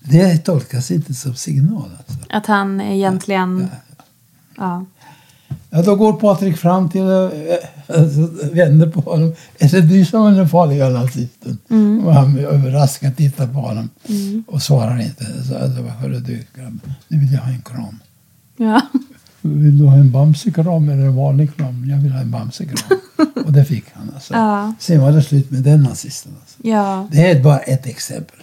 Det 0.00 0.38
tolkas 0.38 0.90
inte 0.90 1.14
som 1.14 1.34
signal. 1.34 1.90
Alltså. 1.98 2.26
Att 2.30 2.46
han 2.46 2.80
egentligen... 2.80 3.68
Ja. 3.70 3.78
Ja, 4.56 4.84
då 5.82 5.96
går 5.96 6.12
Patrik 6.12 6.56
fram 6.56 6.88
till 6.88 7.02
och 7.02 7.32
äh, 7.34 8.04
vänder 8.52 8.86
på 8.90 9.00
honom. 9.00 9.34
Är 9.58 9.68
det 9.68 9.80
du 9.80 10.04
som 10.04 10.26
är 10.26 10.32
den 10.32 10.48
farliga 10.48 10.88
nazisten? 10.88 11.58
Och 12.04 12.14
han 12.14 12.32
blir 12.34 12.44
överraskad 12.44 13.16
tittar 13.16 13.46
på 13.46 13.60
honom 13.60 13.90
och 14.46 14.62
svarar 14.62 15.00
inte. 15.00 15.24
Så 15.24 15.58
alltså, 15.58 15.82
hörru 15.82 16.20
du 16.20 16.44
grabb, 16.56 16.80
nu 17.08 17.18
vill 17.18 17.32
jag 17.32 17.40
ha 17.40 17.50
en 17.50 17.62
kram. 17.62 17.98
Ja. 18.56 18.80
Vill 19.40 19.78
du 19.78 19.84
ha 19.84 19.94
en 19.94 20.10
bamsekram 20.10 20.88
eller 20.88 21.02
en 21.02 21.16
vanlig 21.16 21.56
kram? 21.56 21.90
Jag 21.90 21.96
vill 21.96 22.12
ha 22.12 22.20
en 22.20 22.30
bamsekram. 22.30 22.98
och 23.46 23.52
det 23.52 23.64
fick 23.64 23.84
han. 23.92 24.10
Alltså. 24.14 24.34
Ja. 24.34 24.74
Sen 24.78 25.00
var 25.00 25.12
det 25.12 25.22
slut 25.22 25.50
med 25.50 25.62
den 25.62 25.82
nazisten. 25.82 26.32
Alltså. 26.40 26.56
ja. 26.68 27.08
Det 27.12 27.30
är 27.30 27.42
bara 27.42 27.58
ett 27.58 27.86
exempel. 27.86 28.40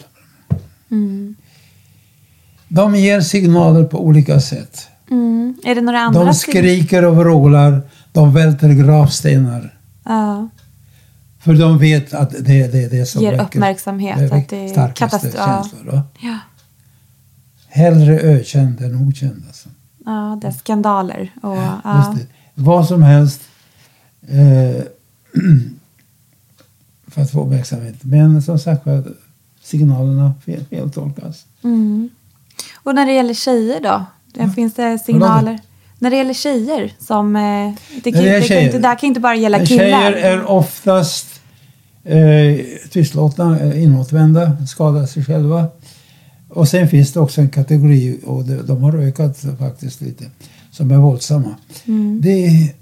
De 2.68 2.96
ger 2.96 3.22
signaler 3.22 3.84
på 3.84 4.06
olika 4.06 4.42
sätt. 4.42 4.88
Mm. 5.12 5.56
Är 5.64 5.76
det 5.76 5.82
några 5.82 6.00
andra? 6.00 6.24
De 6.24 6.34
skriker 6.34 7.06
och 7.06 7.18
vrålar. 7.18 7.82
De 8.12 8.34
välter 8.34 8.70
gravstenar. 8.70 9.78
Ja. 10.04 10.50
För 11.40 11.54
de 11.54 11.78
vet 11.78 12.14
att 12.14 12.32
det, 12.32 12.68
det, 12.68 12.88
det 12.88 13.00
är 13.00 13.06
som 13.06 13.22
Ger 13.22 13.42
uppmärksamhet, 13.42 14.20
väcker 14.20 14.38
att 14.38 14.50
det 14.50 14.58
är 14.58 14.88
katastrof- 14.88 15.36
ja. 15.38 15.64
känslor. 15.64 16.02
Ja. 16.20 16.38
Hellre 17.68 18.20
ökänd 18.20 18.82
än 18.82 19.08
okänd. 19.08 19.44
Alltså. 19.48 19.70
ja, 20.06 20.40
det 20.42 20.48
är 20.48 20.52
skandaler. 20.52 21.32
Och, 21.42 21.58
ja. 21.58 22.16
det. 22.18 22.26
Vad 22.56 22.88
som 22.88 23.04
helst 23.04 23.42
eh, 24.28 24.84
för 27.08 27.22
att 27.22 27.32
få 27.32 27.46
uppmärksamhet. 27.46 27.96
Men 28.02 28.42
som 28.42 28.60
sagt 28.60 28.88
signalerna 29.62 30.34
fel, 30.46 30.66
feltolkas. 30.70 31.46
Mm. 31.64 32.10
Och 32.84 32.96
när 32.96 33.06
det 33.06 33.14
gäller 33.14 33.34
tjejer 33.34 33.80
då? 33.82 34.06
Där 34.34 34.48
Finns 34.48 34.74
det 34.74 34.82
Förlåt? 34.84 35.06
signaler? 35.06 35.60
När 36.00 36.10
det 36.10 36.16
gäller 36.18 36.34
tjejer 36.34 36.94
som... 37.00 37.36
Eh, 37.36 37.42
det, 38.04 38.12
kan, 38.12 38.24
det 38.24 38.40
det, 38.40 38.48
kan 38.48 38.58
inte, 38.58 38.80
det 38.80 38.88
här 38.88 38.96
kan 38.96 39.08
inte 39.08 39.20
bara 39.20 39.36
gälla 39.36 39.66
killar. 39.66 39.84
Tjejer 39.84 40.12
är 40.12 40.52
oftast 40.52 41.42
eh, 42.04 42.66
tystlåtna, 42.90 43.60
eh, 43.60 43.84
inåtvända, 43.84 44.66
skadar 44.68 45.06
sig 45.06 45.26
själva. 45.26 45.68
Och 46.50 46.68
sen 46.68 46.88
finns 46.88 47.14
det 47.14 47.20
också 47.20 47.42
en 47.42 47.50
kategori, 47.50 48.20
och 48.26 48.46
de, 48.46 48.56
de 48.56 48.84
har 48.84 48.98
ökat 48.98 49.46
faktiskt 49.60 50.02
lite, 50.02 50.26
som 50.72 50.92
är 50.92 50.98
våldsamma. 50.98 51.56
Det 52.20 52.46
är 52.46 52.74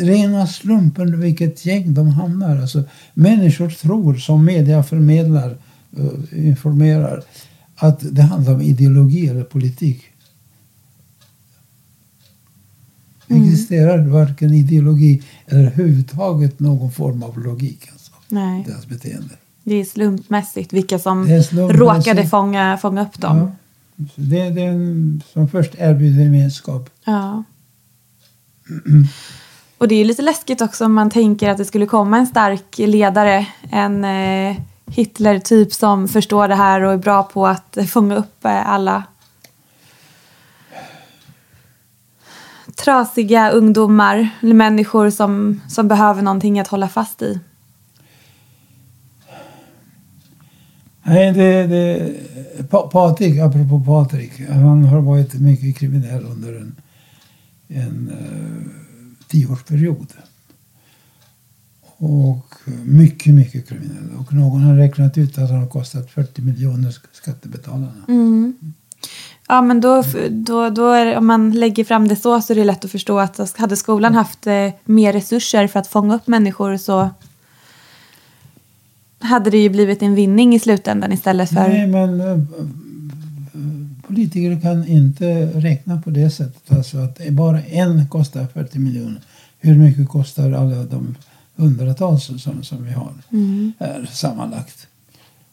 rena 0.00 0.46
slumpen 0.46 1.20
vilket 1.20 1.66
gäng 1.66 1.94
de 1.94 2.08
hamnar. 2.08 2.60
Alltså, 2.60 2.82
människor 3.14 3.68
tror, 3.70 4.14
som 4.14 4.44
media 4.44 4.82
förmedlar, 4.82 5.56
eh, 5.98 6.46
informerar, 6.48 7.22
att 7.76 7.98
det 8.14 8.22
handlar 8.22 8.54
om 8.54 8.62
ideologi 8.62 9.28
eller 9.28 9.42
politik. 9.44 10.02
Det 13.26 13.34
existerar 13.34 13.98
varken 14.06 14.52
ideologi 14.52 15.22
eller 15.46 15.60
överhuvudtaget 15.60 16.60
någon 16.60 16.92
form 16.92 17.22
av 17.22 17.38
logik. 17.38 17.88
Alltså, 17.92 18.12
Nej, 18.28 18.64
deras 18.66 18.86
beteende. 18.86 19.34
det 19.62 19.74
är 19.74 19.84
slumpmässigt 19.84 20.72
vilka 20.72 20.98
som 20.98 21.26
slumpmässigt. 21.26 21.80
råkade 21.80 22.26
fånga, 22.26 22.78
fånga 22.82 23.02
upp 23.02 23.20
dem. 23.20 23.38
Ja. 23.38 23.50
Det, 24.14 24.40
är 24.40 24.58
en 24.58 25.22
som 25.32 25.48
först 25.48 25.74
erbjuder 25.78 26.22
gemenskap. 26.22 26.90
Ja. 27.04 27.44
Och 29.78 29.88
det 29.88 29.94
är 29.94 30.04
lite 30.04 30.22
läskigt 30.22 30.60
också 30.60 30.84
om 30.84 30.94
man 30.94 31.10
tänker 31.10 31.50
att 31.50 31.58
det 31.58 31.64
skulle 31.64 31.86
komma 31.86 32.18
en 32.18 32.26
stark 32.26 32.78
ledare, 32.78 33.46
en 33.70 34.04
eh, 34.04 34.56
Hitler-typ 34.86 35.72
som 35.72 36.08
förstår 36.08 36.48
det 36.48 36.54
här 36.54 36.80
och 36.80 36.92
är 36.92 36.96
bra 36.96 37.22
på 37.22 37.46
att 37.46 37.78
fånga 37.88 38.16
upp 38.16 38.44
eh, 38.44 38.68
alla 38.68 39.02
trasiga 42.76 43.50
ungdomar 43.50 44.28
eller 44.40 44.54
människor 44.54 45.10
som, 45.10 45.60
som 45.68 45.88
behöver 45.88 46.22
någonting 46.22 46.60
att 46.60 46.68
hålla 46.68 46.88
fast 46.88 47.22
i. 47.22 47.40
Nej, 51.02 51.32
det, 51.32 51.66
det, 51.66 52.12
Pa- 52.70 52.88
Patrik, 52.88 53.38
apropå 53.38 53.80
Patrik, 53.86 54.32
han 54.48 54.84
har 54.84 55.00
varit 55.00 55.34
mycket 55.34 55.76
kriminell 55.76 56.24
under 56.24 56.52
en, 56.56 56.76
en 57.68 58.10
uh, 58.10 58.66
tioårsperiod. 59.28 60.06
Och 61.96 62.54
mycket, 62.84 63.34
mycket 63.34 63.68
kriminella. 63.68 64.18
Och 64.18 64.32
någon 64.32 64.62
har 64.62 64.74
räknat 64.76 65.18
ut 65.18 65.38
att 65.38 65.50
han 65.50 65.58
har 65.60 65.66
kostat 65.66 66.10
40 66.10 66.42
miljoner 66.42 66.90
sk- 66.90 67.06
skattebetalarna. 67.12 68.04
Ja, 69.48 69.62
men 69.62 69.80
då, 69.80 70.02
då, 70.30 70.70
då 70.70 70.88
är, 70.88 71.16
om 71.16 71.26
man 71.26 71.50
lägger 71.50 71.84
fram 71.84 72.08
det 72.08 72.16
så 72.16 72.40
så 72.40 72.52
är 72.52 72.56
det 72.56 72.64
lätt 72.64 72.84
att 72.84 72.90
förstå 72.90 73.18
att 73.18 73.56
hade 73.56 73.76
skolan 73.76 74.14
haft 74.14 74.46
eh, 74.46 74.70
mer 74.84 75.12
resurser 75.12 75.66
för 75.66 75.80
att 75.80 75.86
fånga 75.86 76.14
upp 76.14 76.26
människor 76.26 76.76
så 76.76 77.10
hade 79.18 79.50
det 79.50 79.58
ju 79.58 79.68
blivit 79.68 80.02
en 80.02 80.14
vinning 80.14 80.54
i 80.54 80.58
slutändan 80.58 81.12
istället 81.12 81.48
för... 81.48 81.68
Nej, 81.68 81.86
men 81.86 82.20
eh, 82.20 82.38
politiker 84.06 84.60
kan 84.60 84.88
inte 84.88 85.46
räkna 85.46 86.00
på 86.00 86.10
det 86.10 86.30
sättet. 86.30 86.72
Alltså 86.72 86.98
att 86.98 87.16
det 87.16 87.30
bara 87.30 87.62
en 87.62 88.08
kostar 88.08 88.46
40 88.46 88.78
miljoner. 88.78 89.20
Hur 89.60 89.76
mycket 89.76 90.08
kostar 90.08 90.52
alla 90.52 90.82
de 90.84 91.14
hundratals 91.56 92.42
som, 92.42 92.62
som 92.62 92.84
vi 92.84 92.92
har 92.92 93.12
här 93.78 94.08
sammanlagt? 94.12 94.86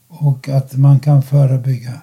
Och 0.07 0.49
att 0.49 0.77
man 0.77 0.99
kan 0.99 1.23
förebygga. 1.23 2.01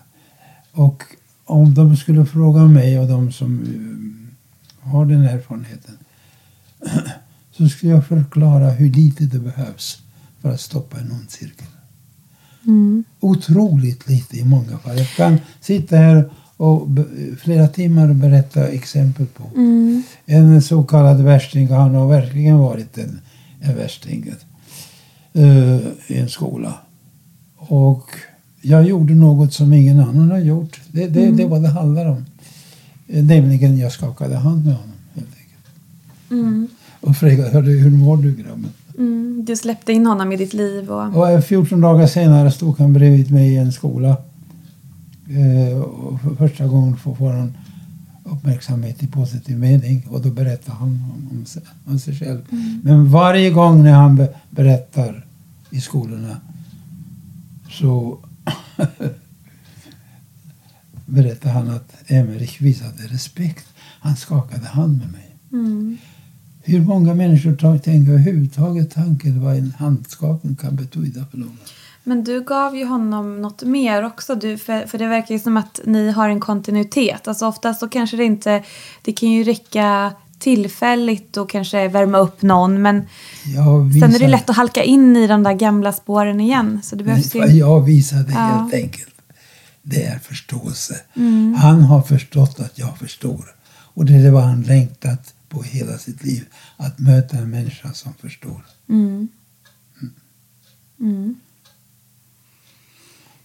Och 0.72 1.04
om 1.48 1.74
de 1.74 1.96
skulle 1.96 2.26
fråga 2.26 2.64
mig 2.64 2.98
och 2.98 3.08
de 3.08 3.32
som 3.32 3.60
eh, 3.62 4.90
har 4.90 5.06
den 5.06 5.24
erfarenheten 5.24 5.98
så 7.52 7.68
skulle 7.68 7.92
jag 7.92 8.06
förklara 8.06 8.70
hur 8.70 8.90
lite 8.90 9.24
det 9.24 9.38
behövs 9.38 10.02
för 10.42 10.50
att 10.50 10.60
stoppa 10.60 10.98
en 11.00 11.12
ond 11.12 11.30
cirkel 11.30 11.66
otroligt 13.20 14.08
lite 14.08 14.36
i 14.36 14.44
många 14.44 14.78
fall. 14.78 14.98
Jag 14.98 15.08
kan 15.08 15.38
sitta 15.60 15.96
här 15.96 16.30
och 16.56 16.88
flera 17.40 17.68
timmar 17.68 18.08
och 18.08 18.14
berätta 18.14 18.68
exempel 18.68 19.26
på 19.26 19.44
en 20.26 20.62
så 20.62 20.82
kallad 20.82 21.20
värsting. 21.20 21.68
Han 21.68 21.94
har 21.94 22.08
verkligen 22.08 22.58
varit 22.58 22.98
en, 22.98 23.20
en 23.60 23.76
värsting 23.76 24.32
eh, 25.32 25.76
i 26.06 26.18
en 26.18 26.28
skola. 26.28 26.74
Och 27.56 28.10
jag 28.62 28.84
gjorde 28.88 29.14
något 29.14 29.52
som 29.52 29.72
ingen 29.72 30.00
annan 30.00 30.30
har 30.30 30.38
gjort. 30.38 30.80
Det, 30.92 31.06
det, 31.06 31.30
det 31.30 31.42
är 31.42 31.48
vad 31.48 31.62
det 31.62 31.68
handlar 31.68 32.06
om. 32.06 32.24
Eh, 33.08 33.24
Nämligen 33.24 33.78
jag 33.78 33.92
skakade 33.92 34.36
hand 34.36 34.64
med 34.64 34.74
honom. 34.74 34.94
Helt 35.14 35.28
enkelt. 36.30 36.70
Och 37.00 37.16
frågade 37.16 37.50
"Hörru, 37.50 37.78
hur 37.78 37.90
mår 37.90 38.16
du 38.16 38.34
grabben? 38.34 38.66
Mm, 38.98 39.44
du 39.46 39.56
släppte 39.56 39.92
in 39.92 40.06
honom 40.06 40.32
i 40.32 40.36
ditt 40.36 40.54
liv 40.54 40.90
och... 40.90 41.34
Och 41.36 41.44
14 41.44 41.80
dagar 41.80 42.06
senare 42.06 42.50
stod 42.50 42.78
han 42.78 42.92
bredvid 42.92 43.32
mig 43.32 43.52
i 43.52 43.56
en 43.56 43.72
skola. 43.72 44.16
Eh, 45.28 45.78
och 45.78 46.20
för 46.20 46.34
första 46.34 46.66
gången 46.66 46.96
får, 46.96 47.32
han 47.32 47.56
uppmärksamhet 48.24 49.02
i 49.02 49.06
positiv 49.06 49.58
mening. 49.58 50.06
Och 50.10 50.20
då 50.22 50.30
berättar 50.30 50.72
han 50.72 50.88
om, 50.88 51.28
om, 51.38 51.44
sig, 51.46 51.62
om 51.86 51.98
sig 51.98 52.14
själv. 52.14 52.40
Men 52.82 53.10
varje 53.10 53.50
gång 53.50 53.82
när 53.82 53.92
han 53.92 54.16
be, 54.16 54.28
berättar 54.50 55.24
i 55.70 55.80
skolorna 55.80 56.36
så 57.70 58.18
berättar 61.06 61.50
han 61.50 61.70
att 61.70 62.10
Emerich 62.10 62.60
visade 62.60 63.02
respekt. 63.06 63.66
Han 64.00 64.16
skakade 64.16 64.66
hand 64.66 64.98
med 64.98 65.12
mig. 65.12 65.28
Hur 66.62 66.80
många 66.80 67.14
människor 67.14 67.78
tänker 67.78 68.12
överhuvudtaget 68.12 68.90
tanken 68.90 69.44
vad 69.44 69.56
en 69.56 69.74
handskakning 69.78 70.56
kan 70.56 70.76
betyda 70.76 71.26
för 71.30 71.38
någon? 71.38 71.58
Men 72.04 72.24
du 72.24 72.40
gav 72.40 72.76
ju 72.76 72.84
honom 72.84 73.42
något 73.42 73.62
mer 73.62 74.02
också. 74.02 74.34
Du, 74.34 74.58
för, 74.58 74.86
för 74.86 74.98
det 74.98 75.06
verkar 75.06 75.34
ju 75.34 75.38
som 75.38 75.56
att 75.56 75.80
ni 75.84 76.10
har 76.10 76.28
en 76.28 76.40
kontinuitet. 76.40 77.28
Alltså 77.28 77.46
oftast 77.46 77.80
så 77.80 77.88
kanske 77.88 78.16
det 78.16 78.24
inte... 78.24 78.62
Det 79.02 79.12
kan 79.12 79.30
ju 79.30 79.44
räcka 79.44 80.12
tillfälligt 80.38 81.36
och 81.36 81.50
kanske 81.50 81.88
värma 81.88 82.18
upp 82.18 82.42
någon. 82.42 82.82
Men 82.82 83.06
sen 84.00 84.14
är 84.14 84.18
det 84.18 84.28
lätt 84.28 84.50
att 84.50 84.56
halka 84.56 84.82
in 84.82 85.16
i 85.16 85.26
de 85.26 85.42
där 85.42 85.52
gamla 85.52 85.92
spåren 85.92 86.40
igen. 86.40 86.80
Så 86.82 86.96
det 86.96 87.04
behövs 87.04 87.34
ju... 87.34 87.40
jag 87.40 87.80
visade 87.80 88.32
Ja. 88.32 88.38
helt 88.38 88.74
enkelt, 88.74 89.14
det 89.82 90.04
är 90.04 90.18
förståelse. 90.18 91.00
Han 91.56 91.82
har 91.82 92.02
förstått 92.02 92.60
att 92.60 92.78
jag 92.78 92.98
förstår. 92.98 93.54
Och 93.70 94.04
det 94.04 94.14
är 94.14 94.30
vad 94.30 94.42
han 94.42 94.62
längtat 94.62 95.34
på 95.48 95.62
hela 95.62 95.98
sitt 95.98 96.24
liv. 96.24 96.44
Att 96.76 96.98
möta 96.98 97.36
en 97.36 97.50
människa 97.50 97.92
som 97.92 98.14
förstår. 98.14 98.62
Mm. 98.88 99.28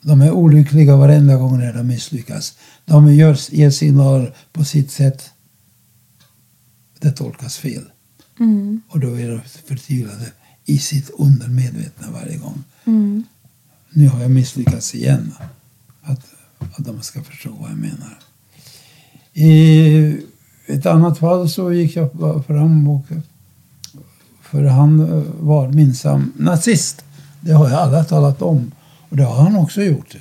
De 0.02 0.22
är 0.22 0.32
olyckliga 0.32 0.96
varenda 0.96 1.36
gång 1.36 1.60
när 1.60 1.74
de 1.74 1.88
misslyckas. 1.88 2.58
De 2.86 3.14
gör, 3.14 3.54
ger 3.56 3.70
signaler 3.70 4.34
på 4.54 4.66
sitt 4.66 4.92
sätt. 4.92 5.33
Det 7.04 7.12
tolkas 7.12 7.58
fel. 7.58 7.84
Mm. 8.40 8.82
Och 8.90 9.00
då 9.00 9.20
är 9.20 9.30
de 9.30 9.42
förtvivlade 9.66 10.32
i 10.66 10.78
sitt 10.78 11.10
undermedvetna 11.10 12.08
varje 12.12 12.38
gång. 12.38 12.64
Mm. 12.86 13.24
Nu 13.90 14.08
har 14.08 14.22
jag 14.22 14.32
misslyckats 14.32 14.96
igen. 14.96 15.34
Att, 16.02 16.26
att 16.60 16.86
de 16.86 17.02
ska 17.02 17.24
förstå 17.24 17.50
vad 17.60 17.70
jag 17.70 17.78
menar. 17.78 18.20
I 19.34 20.18
ett 20.68 20.86
annat 20.86 21.18
fall 21.18 21.50
så 21.50 21.74
gick 21.74 21.96
jag 21.96 22.12
fram 22.48 22.90
och 22.90 23.06
för 24.42 24.64
han 24.64 25.24
var 25.40 25.68
minsann 25.68 26.34
nazist. 26.38 27.04
Det 27.42 27.52
har 27.52 27.70
jag 27.70 27.80
alla 27.80 28.04
talat 28.04 28.42
om. 28.42 28.72
Och 29.10 29.18
det 29.18 29.24
har 29.24 29.44
han 29.44 29.56
också 29.56 29.82
gjort. 29.82 30.16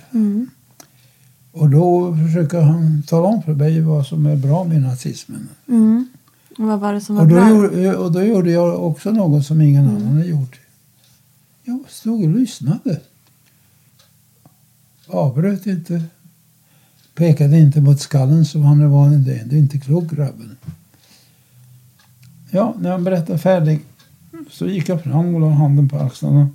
Och 1.52 1.70
då 1.70 2.16
försöker 2.16 2.60
han 2.60 3.02
tala 3.02 3.26
om 3.26 3.42
för 3.42 3.54
mig 3.54 3.80
vad 3.80 4.06
som 4.06 4.26
är 4.26 4.36
bra 4.36 4.64
med 4.64 4.82
nazismen. 4.82 5.48
Mm. 5.68 6.08
Och 6.58 6.64
vad 6.64 6.80
var 6.80 6.92
det 6.92 7.00
som 7.00 7.16
var 7.16 7.22
Och 7.22 7.28
då, 7.28 7.34
bra? 7.34 7.48
gjorde, 7.48 7.96
och 7.96 8.12
då 8.12 8.22
gjorde 8.22 8.50
jag 8.50 8.84
också 8.86 9.10
något 9.10 9.46
som 9.46 9.60
ingen 9.60 9.88
annan 9.88 10.16
har 10.16 10.24
gjort. 10.24 10.60
Jag 11.64 11.84
stod 11.88 12.22
och 12.24 12.30
lyssnade. 12.30 13.00
Avbröt 15.06 15.66
inte. 15.66 16.02
Pekade 17.14 17.58
inte 17.58 17.80
mot 17.80 18.00
skallen 18.00 18.44
som 18.44 18.62
han 18.62 19.24
vid. 19.24 19.42
Du 19.46 19.56
är 19.56 19.60
inte 19.60 19.78
klok 19.78 20.10
grabben. 20.10 20.56
Ja, 22.50 22.74
när 22.78 22.90
han 22.90 23.04
berättade 23.04 23.38
färdig 23.38 23.80
så 24.50 24.66
gick 24.66 24.88
jag 24.88 25.02
fram 25.02 25.34
och 25.34 25.40
la 25.40 25.50
handen 25.50 25.88
på 25.88 25.98
axlarna. 25.98 26.48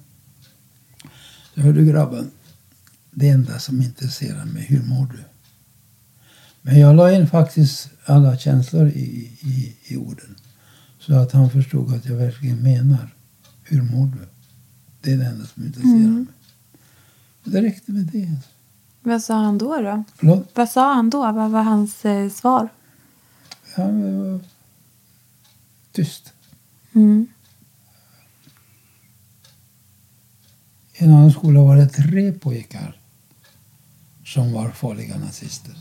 Så 1.55 1.61
hörde 1.61 1.83
grabben. 1.83 2.31
Det 3.11 3.29
enda 3.29 3.59
som 3.59 3.81
intresserar 3.81 4.45
mig, 4.45 4.63
hur 4.63 4.83
mår 4.83 5.05
du? 5.05 5.19
Men 6.61 6.79
jag 6.79 6.95
la 6.95 7.11
in 7.11 7.27
faktiskt 7.27 7.89
alla 8.09 8.37
känslor 8.37 8.87
i, 8.87 9.31
i, 9.41 9.75
i 9.87 9.97
orden. 9.97 10.35
Så 10.99 11.13
att 11.13 11.31
han 11.31 11.49
förstod 11.49 11.93
att 11.93 12.05
jag 12.05 12.15
verkligen 12.15 12.63
menar. 12.63 13.13
Hur 13.63 13.81
mår 13.81 14.05
du? 14.05 14.27
Det 15.01 15.11
är 15.11 15.17
det 15.17 15.25
enda 15.25 15.45
som 15.45 15.65
intresserar 15.65 16.09
mig. 16.09 16.25
Och 17.43 17.51
det 17.51 17.61
räckte 17.61 17.91
med 17.91 18.05
det. 18.05 18.37
Vad 19.01 19.21
sa 19.21 19.35
han 19.35 19.57
då? 19.57 19.81
då? 19.81 20.03
Förlåt? 20.15 20.49
Vad 20.53 20.69
sa 20.69 20.93
han 20.93 21.09
då? 21.09 21.31
Vad 21.31 21.51
var 21.51 21.63
hans 21.63 22.05
eh, 22.05 22.29
svar? 22.29 22.69
Han 23.75 24.01
var 24.01 24.39
tyst. 25.91 26.33
Mm. 26.93 27.27
I 30.93 31.03
en 31.03 31.13
annan 31.13 31.31
skola 31.31 31.61
var 31.61 31.75
det 31.75 31.87
tre 31.87 32.31
pojkar 32.31 32.99
som 34.25 34.53
var 34.53 34.69
farliga 34.69 35.17
nazister. 35.17 35.73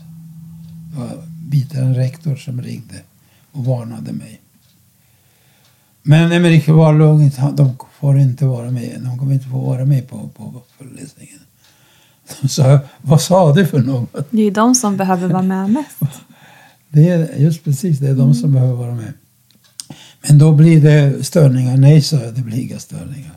Det 0.91 0.99
var 0.99 1.36
biträdande 1.49 1.99
rektor 1.99 2.35
som 2.35 2.61
ringde 2.61 2.95
och 3.51 3.65
varnade 3.65 4.13
mig. 4.13 4.41
Men 6.03 6.29
lugnt. 6.91 7.35
Han- 7.37 7.55
De 7.55 7.77
får 7.99 8.19
inte 8.19 8.45
vara 8.45 8.71
med. 8.71 8.97
De 9.03 9.17
kommer 9.19 9.33
inte 9.33 9.45
få 9.47 9.59
vara 9.59 9.85
med 9.85 10.07
på, 10.09 10.29
på 10.37 10.61
föreläsningen. 10.77 11.39
De 12.41 12.47
sa, 12.47 12.79
vad 13.01 13.21
sa 13.21 13.53
du 13.53 13.65
för 13.65 13.79
något? 13.79 14.27
Det 14.31 14.37
är 14.39 14.43
ju 14.45 14.51
de 14.51 14.75
som 14.75 14.97
behöver 14.97 15.27
vara 15.27 15.41
med 15.41 15.69
mest. 15.69 15.97
Det 16.89 17.09
är 17.09 17.35
just 17.37 17.63
precis, 17.63 17.99
det 17.99 18.07
är 18.09 18.15
de 18.15 18.33
som 18.33 18.53
behöver 18.53 18.73
vara 18.73 18.95
med. 18.95 19.13
Men 20.27 20.37
då 20.37 20.51
blir 20.51 20.81
det 20.81 21.23
störningar. 21.25 21.77
Nej, 21.77 22.01
sa 22.01 22.17
jag, 22.17 22.33
det 22.33 22.41
blir 22.41 22.57
inga 22.59 22.79
störningar. 22.79 23.31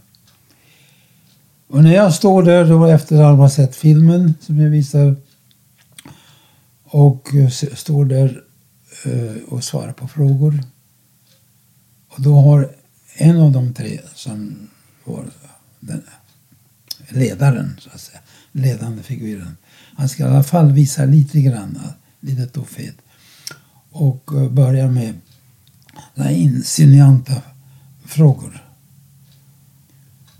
Och 1.69 1.83
när 1.85 1.95
jag 1.95 2.15
står 2.15 2.43
där 2.43 2.65
då 2.69 2.87
efter 2.87 3.23
att 3.23 3.39
ha 3.39 3.51
sett 3.51 3.77
filmen 3.77 4.35
som 4.41 4.61
jag 4.61 4.71
visar 4.71 5.17
och 6.91 7.35
eh, 7.35 7.49
står 7.51 8.05
där 8.05 8.43
eh, 9.05 9.43
och 9.49 9.65
svarar 9.65 9.93
på 9.93 10.09
frågor. 10.09 10.65
Och 12.09 12.23
då 12.23 12.41
har 12.41 12.75
en 13.15 13.41
av 13.41 13.53
de 13.53 13.75
tre 13.75 14.01
som 14.15 14.69
var 15.05 15.25
den 15.81 16.03
ledaren, 17.09 17.77
så 17.79 17.91
att 17.91 18.01
säga, 18.01 18.19
ledande 18.53 19.03
figuren. 19.03 19.57
Han 19.97 20.09
ska 20.09 20.23
i 20.23 20.27
alla 20.27 20.43
fall 20.43 20.73
visa 20.73 21.05
lite 21.05 21.41
grann, 21.41 21.81
eh, 21.85 21.91
lite 22.21 22.47
tuffhet. 22.47 22.97
Och 23.91 24.31
börjar 24.51 24.89
med 24.89 25.15
insinuanta 26.31 27.43
frågor. 28.05 28.65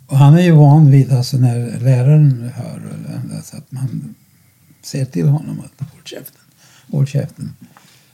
Och 0.07 0.19
han 0.19 0.35
är 0.35 0.43
ju 0.43 0.51
van 0.51 0.91
vid 0.91 1.13
alltså 1.13 1.37
när 1.37 1.81
läraren 1.81 2.51
hör 2.55 2.77
eller 2.77 3.39
att 3.39 3.73
man 3.73 4.15
ser 4.83 5.05
till 5.05 5.29
honom 5.29 5.61
att 5.61 5.89
håll 6.01 6.01
käften, 6.05 6.40
håll 6.93 7.07
käften. 7.07 7.55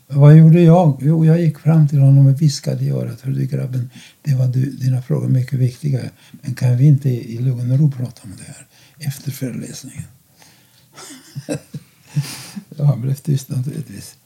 Vad 0.08 0.36
gjorde 0.36 0.60
jag? 0.60 0.98
Jo, 1.00 1.24
jag 1.24 1.40
gick 1.40 1.58
fram 1.58 1.88
till 1.88 1.98
honom 1.98 2.26
och 2.26 2.42
viskade 2.42 2.84
i 2.84 2.90
örat. 2.90 3.20
Hörru 3.20 3.46
grabben, 3.46 3.90
det 4.22 4.34
var 4.34 4.46
du, 4.46 4.70
dina 4.70 5.02
frågor 5.02 5.28
mycket 5.28 5.58
viktiga. 5.58 6.00
Men 6.30 6.54
kan 6.54 6.76
vi 6.76 6.86
inte 6.86 7.08
i 7.08 7.38
lugn 7.38 7.70
och 7.70 7.78
ro 7.78 7.90
prata 7.90 8.20
om 8.24 8.32
det 8.38 8.44
här 8.44 8.66
efter 9.08 9.30
föreläsningen? 9.30 10.04
ja, 12.76 12.84
han 12.84 13.00
blev 13.00 13.14
tyst 13.14 13.48
naturligtvis. 13.48 14.16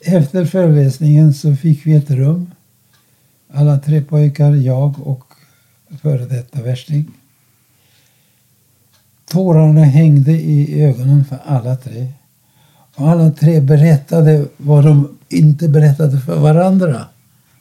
Efter 0.00 0.44
föreläsningen 0.44 1.34
så 1.34 1.56
fick 1.56 1.86
vi 1.86 1.94
ett 1.94 2.10
rum. 2.10 2.50
Alla 3.48 3.78
tre 3.78 4.00
pojkar, 4.00 4.54
jag 4.54 5.06
och 5.06 5.24
före 6.02 6.26
detta 6.26 6.62
värsting. 6.62 7.10
Tårarna 9.24 9.84
hängde 9.84 10.32
i 10.32 10.82
ögonen 10.82 11.24
för 11.24 11.38
alla 11.44 11.76
tre. 11.76 12.12
Och 12.96 13.10
alla 13.10 13.30
tre 13.30 13.60
berättade 13.60 14.46
vad 14.56 14.84
de 14.84 15.18
inte 15.28 15.68
berättade 15.68 16.20
för 16.20 16.40
varandra. 16.40 17.06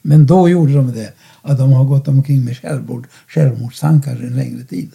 Men 0.01 0.25
då 0.25 0.49
gjorde 0.49 0.73
de 0.73 0.91
det. 0.91 1.13
Att 1.41 1.57
de 1.57 1.73
har 1.73 1.83
gått 1.83 2.07
omkring 2.07 2.45
med 2.45 2.57
självmord, 2.57 3.07
självmordstankar 3.27 4.11
en 4.11 4.35
längre 4.35 4.63
tid. 4.63 4.91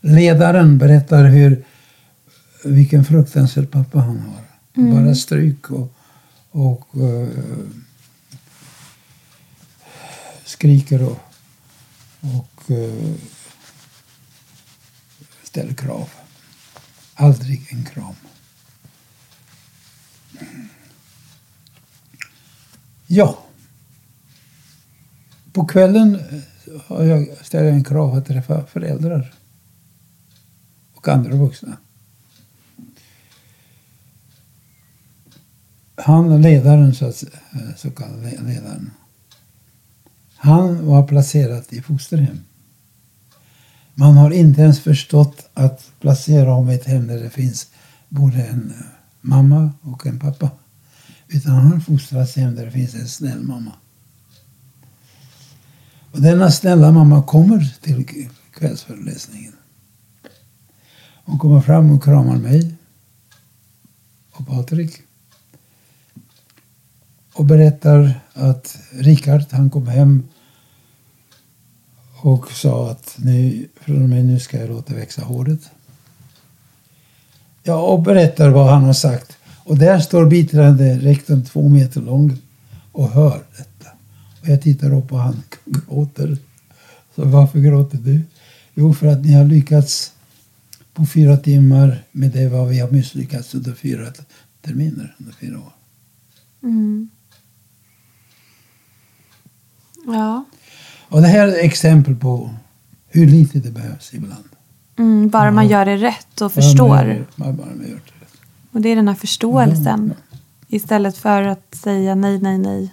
Ledaren 0.00 0.78
berättar 0.78 1.24
hur, 1.24 1.64
vilken 2.64 3.04
fruktansvärd 3.04 3.70
pappa 3.70 3.98
han 3.98 4.18
har. 4.18 4.44
Bara 4.92 5.14
stryk 5.14 5.70
och, 5.70 5.92
och 6.50 6.88
eh, 7.02 7.28
skriker 10.44 11.02
och, 11.02 11.18
och 12.20 12.70
eh, 12.70 13.14
ställer 15.42 15.74
krav. 15.74 16.08
Aldrig 17.14 17.66
en 17.70 17.84
kram. 17.84 18.14
Ja. 23.06 23.38
På 25.52 25.64
kvällen 25.64 26.14
eh, 26.14 26.80
har 26.86 27.04
jag, 27.04 27.28
ställer 27.42 27.66
jag 27.66 27.74
en 27.74 27.84
krav 27.84 28.14
att 28.14 28.26
träffa 28.26 28.66
föräldrar 28.66 29.34
och 30.94 31.08
andra 31.08 31.36
vuxna. 31.36 31.76
Han, 35.96 36.42
ledaren, 36.42 36.94
så, 36.94 37.06
att, 37.06 37.16
säga, 37.16 37.32
eh, 37.52 37.76
så 37.76 37.90
kallade 37.90 38.30
ledaren, 38.30 38.90
han 40.36 40.86
var 40.86 41.06
placerad 41.06 41.64
i 41.68 41.82
fosterhem. 41.82 42.40
Man 43.94 44.16
har 44.16 44.30
inte 44.30 44.60
ens 44.60 44.80
förstått 44.80 45.48
att 45.54 45.90
placera 46.00 46.50
honom 46.50 46.70
i 46.70 46.74
ett 46.74 46.86
hem 46.86 47.06
där 47.06 47.20
det 47.22 47.30
finns 47.30 47.66
både 48.08 48.42
en 48.42 48.74
eh, 48.78 48.93
mamma 49.24 49.72
och 49.80 50.06
en 50.06 50.18
pappa. 50.18 50.50
Utan 51.28 51.52
han 51.52 51.72
har 51.72 51.80
fostrats 51.80 52.36
hem 52.36 52.54
där 52.54 52.64
det 52.64 52.70
finns 52.70 52.94
en 52.94 53.08
snäll 53.08 53.42
mamma. 53.42 53.72
Och 56.12 56.20
denna 56.20 56.50
snälla 56.50 56.92
mamma 56.92 57.22
kommer 57.22 57.76
till 57.80 58.28
kvällsföreläsningen. 58.50 59.52
Hon 61.24 61.38
kommer 61.38 61.60
fram 61.60 61.90
och 61.90 62.04
kramar 62.04 62.36
mig 62.36 62.74
och 64.30 64.46
Patrik. 64.46 65.02
Och 67.32 67.44
berättar 67.44 68.20
att 68.32 68.78
Rikard, 68.92 69.44
han 69.50 69.70
kom 69.70 69.86
hem 69.86 70.28
och 72.22 72.52
sa 72.52 72.90
att 72.90 73.14
nu, 73.18 73.68
från 73.80 74.02
och 74.02 74.08
med 74.08 74.24
nu 74.24 74.40
ska 74.40 74.58
jag 74.58 74.68
låta 74.68 74.94
växa 74.94 75.22
håret. 75.22 75.70
Ja, 77.66 77.82
och 77.82 78.02
berättar 78.02 78.50
vad 78.50 78.70
han 78.70 78.84
har 78.84 78.92
sagt. 78.92 79.36
Och 79.64 79.78
där 79.78 80.00
står 80.00 80.26
biträdande 80.26 80.98
rektorn 80.98 81.44
två 81.44 81.68
meter 81.68 82.00
lång 82.00 82.38
och 82.92 83.08
hör 83.10 83.42
detta. 83.56 83.90
Och 84.42 84.48
jag 84.48 84.62
tittar 84.62 84.94
upp 84.94 85.12
och 85.12 85.18
han 85.18 85.42
gråter. 85.64 86.38
Så 87.14 87.24
varför 87.24 87.58
gråter 87.58 87.98
du? 87.98 88.22
Jo, 88.74 88.94
för 88.94 89.06
att 89.06 89.24
ni 89.24 89.32
har 89.32 89.44
lyckats 89.44 90.12
på 90.94 91.06
fyra 91.06 91.36
timmar 91.36 92.04
med 92.12 92.30
det 92.30 92.48
vad 92.48 92.68
vi 92.68 92.78
har 92.78 92.90
misslyckats 92.90 93.54
under 93.54 93.72
fyra 93.72 94.12
terminer, 94.62 95.14
under 95.18 95.32
fyra 95.32 95.58
år. 95.58 95.72
Ja. 100.06 100.44
Och 101.08 101.20
det 101.22 101.28
här 101.28 101.48
är 101.48 101.64
exempel 101.64 102.16
på 102.16 102.50
hur 103.08 103.26
lite 103.26 103.58
det 103.58 103.70
behövs 103.70 104.14
ibland. 104.14 104.48
Mm, 104.98 105.28
bara 105.28 105.50
man 105.50 105.68
gör 105.68 105.84
det 105.84 105.96
rätt 105.96 106.40
och 106.40 106.52
förstår. 106.52 106.88
man- 106.88 107.26
Bara, 107.36 107.52
bara 107.52 107.66
man 107.66 107.78
gör 107.86 107.86
det 107.86 107.94
rätt. 108.24 108.40
Och 108.72 108.80
det 108.80 108.88
är 108.88 108.96
den 108.96 109.08
här 109.08 109.14
förståelsen. 109.14 110.12
Istället 110.68 111.16
för 111.16 111.42
att 111.42 111.74
säga 111.74 112.14
nej, 112.14 112.38
nej, 112.38 112.58
nej. 112.58 112.92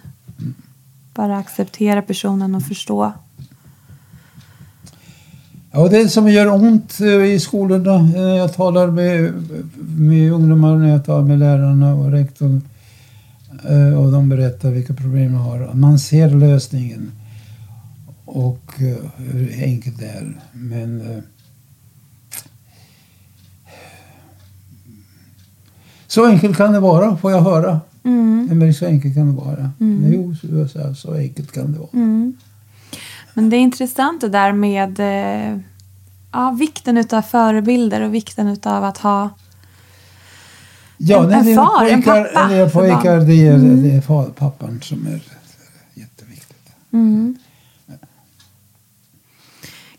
Bara 1.14 1.38
acceptera 1.38 2.02
personen 2.02 2.54
och 2.54 2.62
förstå. 2.62 3.12
Ja, 5.72 5.88
det 5.88 6.08
som 6.08 6.28
gör 6.30 6.52
ont 6.54 7.00
eh, 7.00 7.06
i 7.24 7.40
skolorna 7.40 7.98
när 8.02 8.36
jag 8.36 8.54
talar 8.54 8.86
med, 8.90 9.32
med 9.98 10.32
ungdomar, 10.32 10.76
när 10.76 10.88
jag 10.88 11.04
talar 11.04 11.24
med 11.28 11.38
lärarna 11.38 11.94
och 11.94 12.10
rektorn 12.12 12.62
eh, 13.68 13.98
och 14.04 14.12
de 14.12 14.28
berättar 14.28 14.70
vilka 14.70 14.94
problem 14.94 15.32
de 15.32 15.38
har. 15.38 15.70
Man 15.74 15.98
ser 15.98 16.30
lösningen 16.30 17.10
och 18.24 18.72
eh, 18.78 19.10
hur 19.16 19.62
enkelt 19.62 19.98
det 19.98 20.06
är. 20.06 20.40
Men 20.52 21.22
så 26.14 26.24
enkelt 26.26 26.56
kan 26.56 26.72
det 26.72 26.80
vara, 26.80 27.16
får 27.16 27.32
jag 27.32 27.40
höra. 27.42 27.80
Men 28.02 28.74
så 28.74 28.86
enkelt 28.86 29.14
kan 29.14 29.26
det 29.26 29.32
vara. 29.44 29.70
Jo, 30.12 30.34
så, 30.40 30.68
så, 30.68 30.94
så 30.94 31.14
enkelt 31.14 31.52
kan 31.52 31.72
det 31.72 31.78
vara. 31.78 31.88
Men 33.34 33.50
det 33.50 33.56
är 33.56 33.60
intressant 33.60 34.20
det 34.20 34.28
där 34.28 34.52
med 34.52 35.00
eh, 35.00 35.58
ja, 36.32 36.50
vikten 36.58 36.98
utav 36.98 37.22
förebilder 37.22 38.00
och 38.00 38.14
vikten 38.14 38.48
utav 38.48 38.84
att 38.84 38.98
ha 38.98 39.30
Ja, 40.96 41.24
En- 41.24 41.32
en 41.48 41.56
far, 41.56 41.86
en 41.86 42.02
pojkar, 42.02 42.24
pappa 42.24 42.48
när 42.48 42.54
det 42.56 42.62
är 42.62 42.68
för 42.68 42.80
pojkar 42.80 43.20
det 43.20 43.46
är, 43.46 43.58
det 43.58 43.90
är 43.96 44.00
far, 44.00 44.24
pappan 44.24 44.80
som 44.82 45.06
är 45.06 45.22
jätteviktigt. 45.94 46.72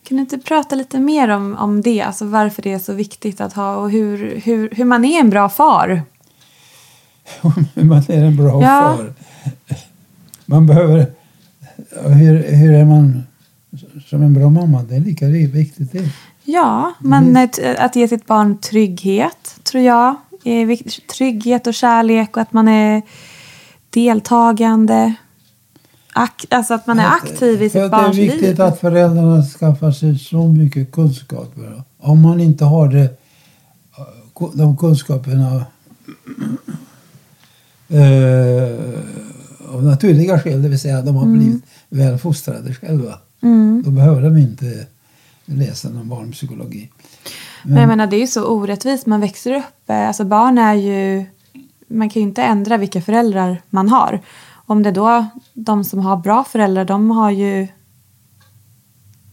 Kan 0.04 0.18
du 0.18 0.22
inte 0.22 0.38
prata 0.38 0.76
lite 0.76 1.00
mer 1.00 1.28
om, 1.30 1.56
om 1.56 1.82
det? 1.82 2.02
Alltså 2.02 2.26
varför 2.26 2.62
det 2.62 2.72
är 2.72 2.80
så 2.80 2.94
viktigt 2.94 3.42
att 3.42 3.54
ha 3.54 3.76
och 3.76 3.92
hur, 3.92 4.42
hur, 4.44 4.70
hur 4.72 4.86
man 4.86 5.06
är 5.06 5.20
en 5.20 5.30
bra 5.30 5.50
far? 5.50 6.02
Man 7.74 8.04
är 8.08 8.24
en 8.24 8.36
bra 8.36 8.62
Ja. 8.62 8.98
far. 8.98 9.14
Man 10.46 10.68
behöver... 10.68 11.06
Hur, 12.06 12.56
hur 12.56 12.74
är 12.74 12.86
man 12.86 13.24
som 14.06 14.22
en 14.22 14.34
bra 14.34 14.50
mamma? 14.50 14.84
Det 14.84 14.96
är 14.96 15.00
lika 15.00 15.26
viktigt 15.28 15.92
det. 15.92 16.10
Ja, 16.44 16.94
men 17.00 17.38
att, 17.38 17.60
att 17.60 17.96
ge 17.96 18.08
sitt 18.08 18.26
barn 18.26 18.58
trygghet 18.58 19.60
tror 19.64 19.84
jag. 19.84 20.16
Trygghet 21.18 21.68
och 21.68 21.74
kärlek 21.74 22.36
och 22.38 22.42
att 22.42 22.54
man 22.54 22.68
är 22.68 23.02
deltagande. 23.90 25.14
Ak, 26.16 26.46
alltså 26.50 26.74
att 26.74 26.88
man 26.88 27.00
är 27.00 27.08
aktiv 27.08 27.62
i 27.62 27.70
sitt 27.70 27.74
det 27.74 27.80
är 27.86 27.90
barns 27.90 28.18
viktigt 28.18 28.42
liv. 28.42 28.62
att 28.62 28.80
föräldrarna 28.80 29.44
skaffar 29.44 29.92
sig 29.92 30.20
så 30.20 30.48
mycket 30.48 30.92
kunskaper. 30.92 31.84
Om 31.98 32.22
man 32.22 32.40
inte 32.40 32.66
har 32.66 32.88
det, 32.88 33.10
de 34.54 34.78
kunskaperna 34.78 35.66
eh, 37.90 39.74
av 39.76 39.84
naturliga 39.84 40.40
skäl, 40.40 40.62
det 40.62 40.70
vill 40.70 40.80
säga 40.80 40.98
att 40.98 41.06
de 41.06 41.16
har 41.16 41.26
blivit 41.26 41.64
väl 41.90 42.18
fostrade 42.18 42.74
själva. 42.74 43.14
Då 43.84 43.92
behöver 43.92 44.22
de 44.22 44.38
inte 44.38 44.86
läsa 45.46 45.90
någon 45.90 46.10
barnpsykologi. 46.10 46.90
Men 47.64 47.78
jag 47.78 47.88
menar 47.88 48.08
det 48.08 48.16
är 48.16 48.20
ju 48.20 48.28
så 48.28 48.46
orättvist. 48.46 49.06
Man 49.06 49.22
växer 49.22 49.54
upp. 49.56 49.90
eh, 49.90 50.08
Alltså 50.08 50.24
barn 50.26 50.58
är 50.58 50.74
ju... 50.74 51.26
Man 51.88 52.10
kan 52.10 52.22
ju 52.22 52.28
inte 52.28 52.44
ändra 52.44 52.78
vilka 52.78 53.02
föräldrar 53.02 53.62
man 53.70 53.90
har. 53.90 54.22
Om 54.66 54.84
det 54.84 54.92
då, 54.92 55.26
de 55.54 55.84
som 55.84 56.00
har 56.00 56.18
bra 56.18 56.44
föräldrar, 56.44 56.86
de 56.86 57.12
har 57.12 57.32
ju 57.32 57.68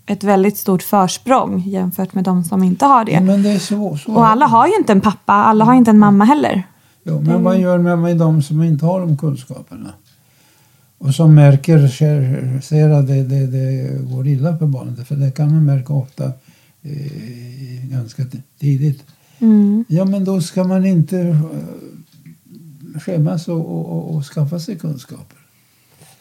ett 0.07 0.25
väldigt 0.25 0.57
stort 0.57 0.83
försprång 0.83 1.63
jämfört 1.67 2.15
med 2.15 2.25
de 2.25 2.45
som 2.45 2.63
inte 2.63 2.85
har 2.85 3.05
det. 3.05 3.13
Ja, 3.13 3.21
det 3.21 3.61
så, 3.61 3.97
så. 3.97 4.15
Och 4.15 4.27
alla 4.27 4.47
har 4.47 4.67
ju 4.67 4.77
inte 4.77 4.93
en 4.93 5.01
pappa, 5.01 5.33
alla 5.33 5.65
har 5.65 5.75
inte 5.75 5.91
en 5.91 5.99
mamma 5.99 6.25
heller. 6.25 6.63
Jo, 7.05 7.21
men 7.21 7.43
vad 7.43 7.59
gör 7.59 7.79
man 7.79 8.01
med 8.01 8.17
de 8.17 8.43
som 8.43 8.63
inte 8.63 8.87
har 8.87 9.01
de 9.01 9.17
kunskaperna? 9.17 9.91
Och 10.99 11.15
som 11.15 11.35
märker, 11.35 11.89
ser, 12.61 12.91
att 12.91 13.07
det, 13.07 13.23
det, 13.23 13.47
det 13.47 13.99
går 14.15 14.27
illa 14.27 14.59
för 14.59 14.67
barnet. 14.67 15.09
För 15.09 15.17
det 15.17 15.31
kan 15.31 15.53
man 15.53 15.65
märka 15.65 15.93
ofta 15.93 16.25
eh, 16.83 17.91
ganska 17.91 18.23
tidigt. 18.61 19.05
Ja, 19.89 20.05
men 20.05 20.25
då 20.25 20.41
ska 20.41 20.65
man 20.65 20.87
inte 20.87 21.39
skämmas 22.99 23.49
och, 23.49 23.57
och, 23.57 23.87
och, 23.87 24.15
och 24.15 24.25
skaffa 24.25 24.59
sig 24.59 24.79
kunskaper. 24.79 25.39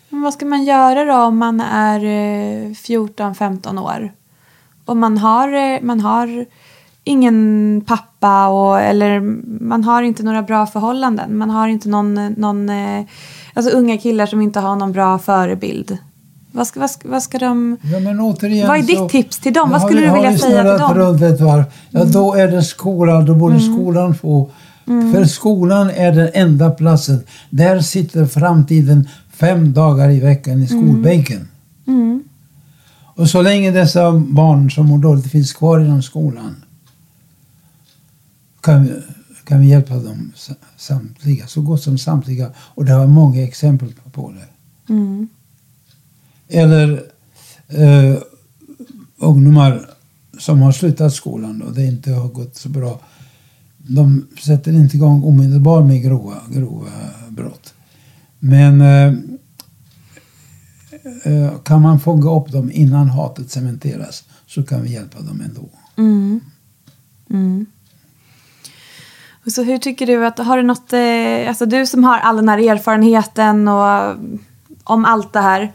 Men 0.10 0.22
vad 0.22 0.34
ska 0.34 0.46
man 0.46 0.64
göra 0.64 1.06
då 1.06 1.14
om 1.14 1.38
man 1.38 1.62
är 1.62 2.00
eh, 2.00 2.70
14-15 2.70 3.82
år? 3.82 4.12
Och 4.86 4.98
man 4.98 5.18
har, 5.18 5.54
eh, 5.54 5.82
man 5.82 6.00
har 6.00 6.46
ingen 7.04 7.82
pappa 7.88 8.48
och, 8.48 8.82
eller 8.82 9.20
man 9.64 9.84
har 9.84 10.04
inte 10.04 10.24
några 10.24 10.42
bra 10.42 10.66
förhållanden. 10.68 11.38
Man 11.38 11.50
har 11.50 11.68
inte 11.68 11.90
någon, 11.90 12.34
någon 12.38 12.70
eh, 12.70 13.06
alltså 13.54 13.72
unga 13.72 13.98
killar 13.98 14.26
som 14.26 14.42
inte 14.42 14.60
har 14.60 14.76
någon 14.76 14.92
bra 14.92 15.20
förebild. 15.20 15.98
Vad 16.52 16.68
ska, 16.68 16.80
vad 16.80 16.90
ska, 16.92 17.10
vad 17.10 17.24
ska 17.24 17.38
de... 17.38 17.78
Ja, 17.82 18.00
men 18.00 18.20
återigen 18.20 18.68
Vad 18.68 18.78
är 18.78 18.84
ditt 18.84 18.98
så- 18.98 19.10
tips 19.10 19.40
till 19.40 19.54
dem? 19.54 19.70
Vad 19.70 19.82
skulle 19.82 20.02
vi- 20.02 20.08
du 20.08 20.14
vilja 20.14 20.32
vi 20.32 20.38
säga 20.38 20.62
till 20.62 20.82
dem? 20.82 20.94
runt 20.94 21.22
ett 21.22 21.42
varv, 21.42 21.64
ja, 21.90 22.04
då 22.06 22.34
är 22.34 22.48
det 22.48 22.64
skolan. 22.64 23.26
Då 23.26 23.36
borde 23.36 23.60
skolan 23.60 24.16
få... 24.16 24.50
För 25.14 25.26
skolan 25.26 25.90
är 25.90 26.12
den 26.12 26.30
enda 26.34 26.72
platsen. 26.72 27.24
Där 27.50 27.82
sitter 27.82 28.26
framtiden 28.26 29.08
fem 29.34 29.74
dagar 29.74 30.10
i 30.10 30.20
veckan 30.20 30.64
i 30.64 30.68
skolbänken. 30.68 31.48
Och 33.16 33.30
så 33.30 33.42
länge 33.42 33.72
dessa 33.72 34.12
barn 34.20 34.72
som 34.72 34.86
mår 34.86 34.98
dåligt 34.98 35.32
finns 35.32 35.54
kvar 35.54 35.80
inom 35.80 36.02
skolan 36.02 36.56
kan 38.62 38.84
vi, 38.84 38.94
kan 39.44 39.60
vi 39.60 39.68
hjälpa 39.68 39.94
dem 39.96 40.32
sa- 40.36 40.54
samtliga, 40.78 41.48
så 41.48 41.62
gott 41.62 41.84
som 41.84 41.98
samtliga. 41.98 42.50
Och 42.58 42.86
det 42.86 42.92
har 42.92 43.08
många 43.08 43.44
exempel 43.44 43.94
på 44.12 44.32
det. 44.32 44.48
Eller 46.48 47.04
eh, 47.68 48.16
ungdomar 49.18 49.90
som 50.40 50.62
har 50.62 50.72
slutat 50.72 51.14
skolan 51.14 51.62
och 51.62 51.74
det 51.74 51.86
inte 51.86 52.12
har 52.12 52.28
gått 52.28 52.56
så 52.56 52.70
bra. 52.70 53.00
De 53.90 54.28
sätter 54.40 54.72
inte 54.72 54.98
igång 54.98 55.24
omedelbart 55.24 55.86
med 55.86 56.04
grova, 56.04 56.36
grova 56.50 56.90
brott. 57.30 57.74
Men 58.40 58.82
eh, 58.82 59.14
eh, 61.24 61.58
kan 61.64 61.82
man 61.82 62.00
fånga 62.00 62.32
upp 62.32 62.52
dem 62.52 62.72
innan 62.72 63.10
hatet 63.10 63.52
cementeras 63.52 64.24
så 64.48 64.64
kan 64.64 64.84
vi 64.84 64.94
hjälpa 64.94 65.20
dem 65.22 65.42
ändå. 65.42 65.70
Och 69.46 69.52
Så 69.52 69.64
hur 69.64 69.78
tycker 69.78 70.08
du 70.08 70.26
att, 70.26 70.38
har 70.38 70.58
du 70.58 70.64
något, 70.64 70.94
eh, 70.94 71.50
alltså 71.50 71.66
du 71.66 71.86
som 71.86 72.04
har 72.04 72.20
all 72.20 72.36
den 72.36 72.50
här 72.50 72.58
erfarenheten 72.58 73.68
och 73.68 73.88
eh, 73.88 74.16
om 74.84 75.06
allt 75.06 75.34
det 75.34 75.42
här. 75.42 75.74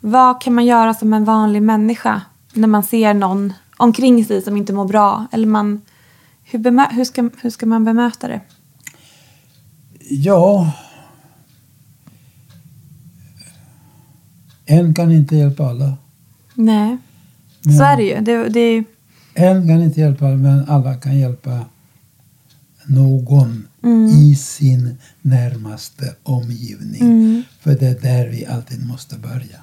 Vad 0.00 0.42
kan 0.42 0.54
man 0.54 0.64
göra 0.64 0.94
som 0.94 1.12
en 1.12 1.24
vanlig 1.24 1.62
människa 1.62 2.20
när 2.52 2.68
man 2.68 2.82
ser 2.82 3.14
någon 3.14 3.52
omkring 3.76 4.24
sig 4.24 4.42
som 4.42 4.56
inte 4.56 4.72
mår 4.72 4.84
bra? 4.84 5.26
Eller 5.32 5.46
man, 5.46 5.80
hur, 6.52 6.58
bemö, 6.58 6.86
hur, 6.90 7.04
ska, 7.04 7.30
hur 7.42 7.50
ska 7.50 7.66
man 7.66 7.84
bemöta 7.84 8.28
det? 8.28 8.40
Ja... 10.10 10.72
En 14.66 14.94
kan 14.94 15.12
inte 15.12 15.36
hjälpa 15.36 15.66
alla. 15.66 15.96
Nej, 16.54 16.96
så 17.78 17.82
är 17.84 17.96
det 17.96 18.02
ju. 18.02 18.20
Det, 18.20 18.48
det, 18.48 18.60
är- 18.60 18.84
En 19.34 19.68
kan 19.68 19.82
inte 19.82 20.00
hjälpa 20.00 20.26
alla, 20.26 20.36
men 20.36 20.68
alla 20.68 20.94
kan 20.94 21.18
hjälpa 21.18 21.64
någon 22.86 23.66
Mm. 23.84 24.06
i 24.06 24.34
sin 24.34 24.96
närmaste 25.22 26.14
omgivning. 26.22 27.00
Mm. 27.02 27.42
För 27.60 27.74
det 27.74 27.86
är 27.86 28.00
där 28.00 28.28
vi 28.28 28.46
alltid 28.46 28.86
måste 28.86 29.16
börja. 29.18 29.58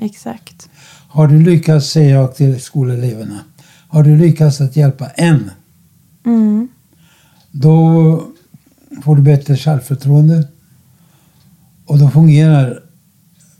exakt. 0.00 0.68
Har 1.08 1.28
du 1.28 1.42
lyckats, 1.42 1.90
säger 1.90 2.14
jag 2.14 2.34
till 2.34 2.60
skoleleverna, 2.60 3.38
har 3.88 4.02
du 4.02 4.16
lyckats 4.16 4.60
att 4.60 4.76
hjälpa 4.76 5.08
en, 5.08 5.50
Mm. 6.28 6.68
då 7.50 8.22
får 9.02 9.16
du 9.16 9.22
bättre 9.22 9.56
självförtroende. 9.56 10.48
Och 11.86 11.98
då 11.98 12.08
fungerar 12.08 12.82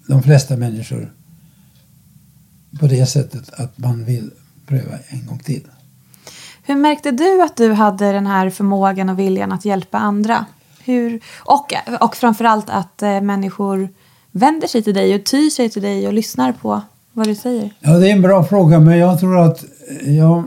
de 0.06 0.22
flesta 0.22 0.56
människor 0.56 1.12
på 2.80 2.86
det 2.86 3.06
sättet 3.06 3.50
att 3.52 3.78
man 3.78 4.04
vill 4.04 4.30
pröva 4.66 4.98
en 5.08 5.26
gång 5.26 5.38
till. 5.38 5.62
Hur 6.62 6.76
märkte 6.76 7.10
du 7.10 7.42
att 7.42 7.56
du 7.56 7.72
hade 7.72 8.12
den 8.12 8.26
här 8.26 8.50
förmågan 8.50 9.08
och 9.08 9.18
viljan 9.18 9.52
att 9.52 9.64
hjälpa 9.64 9.98
andra? 9.98 10.46
Hur, 10.84 11.20
och, 11.44 11.72
och 12.00 12.16
framförallt 12.16 12.70
att 12.70 13.02
eh, 13.02 13.20
människor 13.20 13.88
vänder 14.30 14.68
sig 14.68 14.82
till 14.82 14.94
dig 14.94 15.14
och 15.14 15.24
tyr 15.24 15.50
sig 15.50 15.70
till 15.70 15.82
dig 15.82 16.06
och 16.06 16.12
lyssnar 16.12 16.52
på 16.52 16.82
vad 17.12 17.26
du 17.26 17.34
säger. 17.34 17.70
Ja, 17.80 17.90
det 17.90 18.10
är 18.10 18.12
en 18.12 18.22
bra 18.22 18.44
fråga, 18.44 18.80
men 18.80 18.98
jag 18.98 19.20
tror 19.20 19.38
att 19.38 19.64
jag 20.06 20.44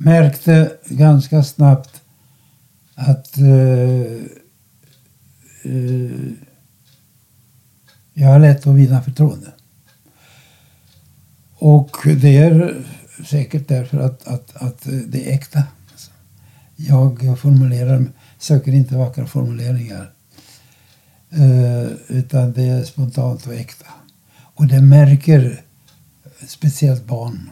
märkte 0.00 0.72
ganska 0.88 1.42
snabbt 1.42 2.02
att 2.94 3.38
eh, 3.38 3.46
eh, 5.62 6.32
jag 8.14 8.28
har 8.28 8.38
lätt 8.38 8.66
att 8.66 8.74
vinna 8.74 9.02
förtroende. 9.02 9.52
Och 11.54 11.96
det 12.04 12.36
är 12.36 12.84
säkert 13.26 13.68
därför 13.68 13.98
att, 13.98 14.28
att, 14.28 14.56
att 14.56 14.86
det 15.06 15.30
är 15.30 15.34
äkta. 15.34 15.62
Jag 16.76 17.38
formulerar, 17.40 18.06
söker 18.38 18.72
inte 18.72 18.96
vackra 18.96 19.26
formuleringar. 19.26 20.12
Eh, 21.30 21.86
utan 22.08 22.52
det 22.52 22.62
är 22.62 22.84
spontant 22.84 23.46
och 23.46 23.54
äkta. 23.54 23.86
Och 24.54 24.66
det 24.66 24.80
märker 24.80 25.62
speciellt 26.46 27.04
barn, 27.04 27.50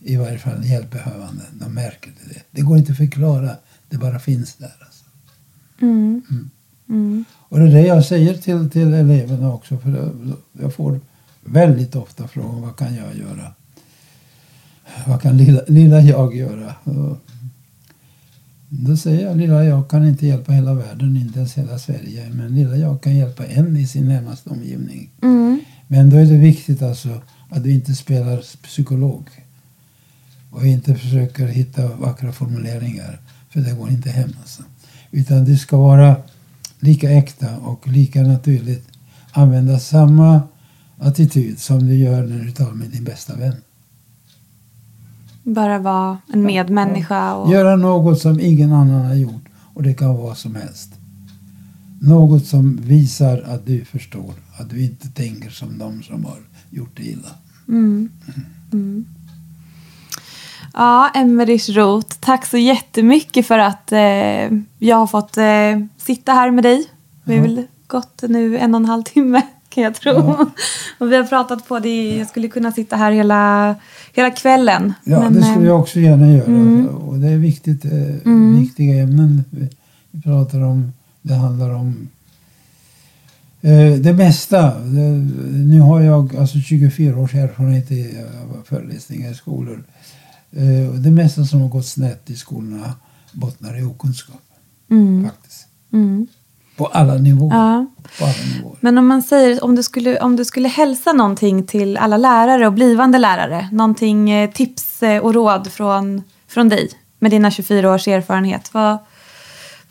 i 0.00 0.16
varje 0.16 0.38
fall 0.38 0.64
hjälpbehövande, 0.64 1.42
de 1.52 1.74
märker 1.74 2.10
det. 2.28 2.40
Det 2.50 2.62
går 2.62 2.78
inte 2.78 2.92
att 2.92 2.98
förklara, 2.98 3.50
det 3.88 3.96
bara 3.96 4.18
finns 4.18 4.54
där. 4.54 4.76
Alltså. 4.80 5.04
Mm. 5.80 6.22
Mm. 6.88 7.24
Och 7.38 7.58
det 7.58 7.64
är 7.64 7.70
det 7.72 7.80
jag 7.86 8.04
säger 8.04 8.34
till, 8.34 8.70
till 8.70 8.94
eleverna 8.94 9.52
också, 9.54 9.78
för 9.78 9.90
jag- 9.96 10.32
jag 10.52 10.74
får 10.74 11.00
väldigt 11.44 11.96
ofta 11.96 12.28
frågan 12.28 12.62
vad 12.62 12.76
kan 12.76 12.94
jag 12.94 13.16
göra? 13.16 13.52
Vad 15.06 15.22
kan 15.22 15.36
lilla, 15.36 15.60
lilla 15.68 16.00
jag 16.00 16.36
göra? 16.36 16.74
Och 16.84 17.18
då 18.68 18.96
säger 18.96 19.26
jag 19.26 19.36
lilla 19.36 19.64
jag 19.64 19.88
kan 19.90 20.08
inte 20.08 20.26
hjälpa 20.26 20.52
hela 20.52 20.74
världen, 20.74 21.16
inte 21.16 21.38
ens 21.38 21.54
hela 21.58 21.78
Sverige. 21.78 22.30
Men 22.34 22.54
lilla 22.54 22.76
jag 22.76 23.02
kan 23.02 23.16
hjälpa 23.16 23.46
en 23.46 23.76
i 23.76 23.86
sin 23.86 24.08
närmaste 24.08 24.50
omgivning. 24.50 25.10
Mm. 25.22 25.60
Men 25.88 26.10
då 26.10 26.16
är 26.16 26.24
det 26.26 26.36
viktigt 26.36 26.82
alltså 26.82 27.22
att 27.48 27.62
du 27.62 27.72
inte 27.72 27.94
spelar 27.94 28.40
psykolog. 28.62 29.28
Och 30.50 30.66
inte 30.66 30.94
försöker 30.94 31.46
hitta 31.46 31.88
vackra 31.96 32.32
formuleringar. 32.32 33.20
För 33.50 33.60
det 33.60 33.72
går 33.72 33.90
inte 33.90 34.10
hem 34.10 34.30
alltså. 34.40 34.62
Utan 35.10 35.44
det 35.44 35.56
ska 35.56 35.76
vara 35.76 36.16
lika 36.80 37.10
äkta 37.10 37.58
och 37.58 37.88
lika 37.88 38.22
naturligt. 38.22 38.88
Använda 39.32 39.78
samma 39.78 40.42
attityd 40.98 41.58
som 41.58 41.86
du 41.86 41.94
gör 41.94 42.22
när 42.22 42.44
du 42.44 42.52
talar 42.52 42.72
med 42.72 42.90
din 42.90 43.04
bästa 43.04 43.36
vän. 43.36 43.56
Bara 45.42 45.78
vara 45.78 46.18
en 46.32 46.42
medmänniska. 46.42 47.34
Och, 47.34 47.52
Göra 47.52 47.76
något 47.76 48.18
som 48.18 48.40
ingen 48.40 48.72
annan 48.72 49.06
har 49.06 49.14
gjort. 49.14 49.44
Och 49.74 49.82
det 49.82 49.94
kan 49.94 50.08
vara 50.08 50.22
vad 50.22 50.38
som 50.38 50.54
helst. 50.54 50.90
Något 52.00 52.46
som 52.46 52.76
visar 52.76 53.42
att 53.46 53.66
du 53.66 53.84
förstår. 53.84 54.34
Att 54.56 54.70
du 54.70 54.84
inte 54.84 55.08
tänker 55.08 55.50
som 55.50 55.78
de 55.78 56.02
som 56.02 56.24
har 56.24 56.38
gjort 56.70 56.96
det 56.96 57.02
illa. 57.02 57.28
Ja, 60.72 61.10
Emmerich 61.14 61.68
Roth, 61.68 62.16
tack 62.20 62.46
så 62.46 62.56
jättemycket 62.56 63.46
för 63.46 63.58
att 63.58 63.92
eh, 63.92 64.58
jag 64.78 64.96
har 64.96 65.06
fått 65.06 65.36
eh, 65.36 65.86
sitta 65.96 66.32
här 66.32 66.50
med 66.50 66.64
dig. 66.64 66.86
Vi 67.24 67.36
har 67.36 67.42
väl 67.42 67.66
gått 67.86 68.22
nu 68.22 68.58
en 68.58 68.74
och 68.74 68.80
en 68.80 68.84
halv 68.86 69.02
timme 69.02 69.42
kan 69.70 69.84
jag 69.84 69.94
tro. 69.94 70.12
Och 70.98 71.12
vi 71.12 71.16
har 71.16 71.24
pratat 71.24 71.68
på 71.68 71.78
det, 71.78 72.18
jag 72.18 72.28
skulle 72.28 72.48
kunna 72.48 72.72
sitta 72.72 72.96
här 72.96 73.12
hela, 73.12 73.74
hela 74.12 74.30
kvällen. 74.30 74.92
Ja, 75.04 75.20
Men, 75.20 75.34
det 75.34 75.42
skulle 75.42 75.60
eh, 75.60 75.66
jag 75.66 75.80
också 75.80 76.00
gärna 76.00 76.30
göra. 76.30 76.88
Och 76.90 77.18
det 77.18 77.28
är 77.28 77.36
viktigt, 77.36 77.84
eh, 77.84 78.32
viktiga 78.60 79.02
ämnen 79.02 79.44
vi, 79.50 79.68
pratar 80.22 80.60
om. 80.60 80.92
Det 81.22 81.34
handlar 81.34 81.74
om 81.74 82.08
eh, 83.60 83.92
det 84.00 84.12
mesta. 84.12 84.78
Nu 85.50 85.80
har 85.80 86.00
jag 86.00 86.36
alltså 86.36 86.58
24 86.58 87.18
års 87.18 87.34
erfarenhet 87.34 87.90
uh, 87.90 87.98
föreläsningar 88.64 89.30
i 89.30 89.34
skolor. 89.34 89.84
Eh, 90.52 90.90
det 90.92 91.10
mesta 91.10 91.44
som 91.44 91.60
har 91.60 91.68
gått 91.68 91.86
snett 91.86 92.30
i 92.30 92.36
skolorna 92.36 92.94
bottnar 93.32 93.80
i 93.80 93.82
okunskap. 93.82 94.42
Faktiskt. 95.24 95.66
mm. 95.92 96.26
På 96.76 96.86
alla 96.86 97.14
nivåer. 97.14 97.54
Ja. 97.54 97.86
På 98.18 98.24
alla 98.24 98.34
nivåer. 98.54 98.76
Men 98.80 98.98
om 98.98 99.06
man 99.06 99.22
säger, 99.22 99.64
om 99.64 99.74
du, 99.74 99.82
skulle, 99.82 100.20
om 100.20 100.36
du 100.36 100.44
skulle 100.44 100.68
hälsa 100.68 101.12
någonting 101.12 101.66
till 101.66 101.96
alla 101.96 102.16
lärare 102.16 102.66
och 102.66 102.72
blivande 102.72 103.18
lärare, 103.18 103.68
någonting, 103.72 104.30
eh, 104.30 104.50
tips 104.50 105.02
eh, 105.02 105.22
och 105.22 105.34
råd 105.34 105.72
från, 105.72 106.22
från 106.46 106.68
dig 106.68 106.90
med 107.18 107.30
dina 107.30 107.50
24 107.50 107.94
års 107.94 108.08
erfarenhet, 108.08 108.74
vad, 108.74 108.98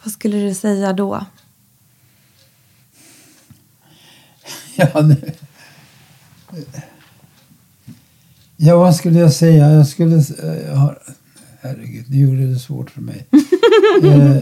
vad 0.03 0.13
skulle 0.13 0.37
du 0.37 0.53
säga 0.53 0.93
då? 0.93 1.25
Ja, 4.75 5.01
det, 5.01 5.35
ja, 8.61 8.77
vad 8.77 8.95
skulle 8.95 9.19
jag 9.19 9.33
säga? 9.33 9.71
Jag 9.71 9.87
skulle... 9.87 10.15
eh, 10.15 10.67
Jag 10.67 10.75
har, 10.75 10.99
herregud, 11.61 12.05
nu 12.09 12.17
gjorde 12.17 12.47
det 12.47 12.59
svårt 12.59 12.89
för 12.89 13.01
mig. 13.01 13.27
eh, 14.03 14.37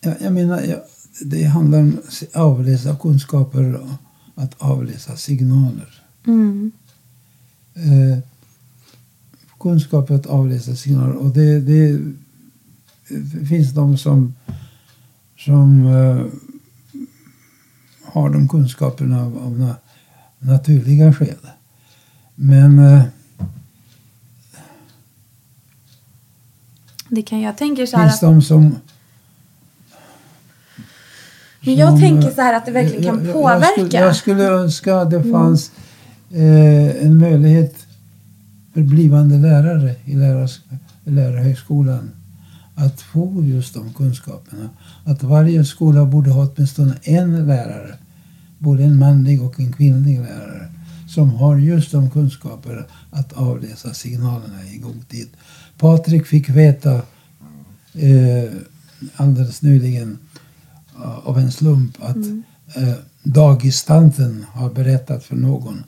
jag, 0.00 0.14
jag 0.20 0.32
menar, 0.32 0.60
jag, 0.60 0.80
det 1.24 1.44
handlar 1.44 1.78
om 1.78 1.98
att 2.08 2.36
avläsa 2.36 2.96
kunskaper 2.96 3.74
och 3.74 3.90
att 4.34 4.54
avläsa 4.58 5.16
signaler. 5.16 6.02
Mm. 6.26 6.72
Eh, 7.74 8.18
kunskap 9.60 10.10
att 10.10 10.26
avläsa 10.26 10.76
signaler. 10.76 11.14
Och 11.14 11.30
det, 11.30 11.60
det, 11.60 12.00
det 13.10 13.46
finns 13.46 13.72
de 13.72 13.98
som, 13.98 14.34
som 15.38 15.86
eh, 15.86 16.26
har 18.04 18.30
de 18.30 18.48
kunskaperna 18.48 19.20
av, 19.20 19.38
av 19.38 19.58
na, 19.58 19.76
naturliga 20.38 21.12
skäl. 21.12 21.46
Men 22.34 22.78
eh, 22.78 23.02
Det 27.08 27.22
kan 27.22 27.40
jag 27.40 27.56
tänker 27.56 27.86
så 27.86 27.96
här 27.96 28.04
finns 28.04 28.14
att, 28.14 28.20
de 28.20 28.42
som... 28.42 28.76
Men 31.60 31.74
jag 31.74 31.88
som, 31.88 32.00
tänker 32.00 32.28
eh, 32.28 32.34
så 32.34 32.40
här 32.40 32.54
att 32.54 32.66
det 32.66 32.72
verkligen 32.72 33.04
kan 33.04 33.24
jag, 33.24 33.34
påverka. 33.34 33.70
Jag 33.76 33.90
skulle, 33.90 34.04
jag 34.04 34.16
skulle 34.16 34.44
önska 34.44 34.96
att 34.96 35.10
det 35.10 35.22
fanns 35.22 35.72
eh, 36.30 37.04
en 37.06 37.18
möjlighet 37.18 37.86
för 38.74 38.80
blivande 38.80 39.38
lärare 39.38 39.94
i 40.04 40.14
lärares, 40.14 40.60
i 41.04 41.10
lärarhögskolan 41.10 42.10
att 42.80 43.00
få 43.00 43.44
just 43.44 43.74
de 43.74 43.92
kunskaperna. 43.92 44.70
Att 45.04 45.22
varje 45.22 45.64
skola 45.64 46.04
borde 46.04 46.30
ha 46.30 46.48
åtminstone 46.48 46.96
en 47.02 47.46
lärare, 47.46 47.94
både 48.58 48.84
en 48.84 48.98
manlig 48.98 49.42
och 49.42 49.60
en 49.60 49.72
kvinnlig 49.72 50.20
lärare, 50.20 50.68
som 51.08 51.30
har 51.30 51.58
just 51.58 51.92
de 51.92 52.10
kunskaper 52.10 52.86
att 53.10 53.32
avläsa 53.32 53.94
signalerna 53.94 54.64
i 54.64 54.78
god 54.78 55.08
tid. 55.08 55.28
Patrik 55.78 56.26
fick 56.26 56.48
veta 56.48 56.94
eh, 57.92 58.50
alldeles 59.16 59.62
nyligen 59.62 60.18
eh, 60.96 61.28
av 61.28 61.38
en 61.38 61.52
slump 61.52 62.02
att 62.02 62.16
eh, 62.76 62.94
dagistanten 63.22 64.46
har 64.52 64.70
berättat 64.70 65.24
för 65.24 65.36
någon 65.36 65.84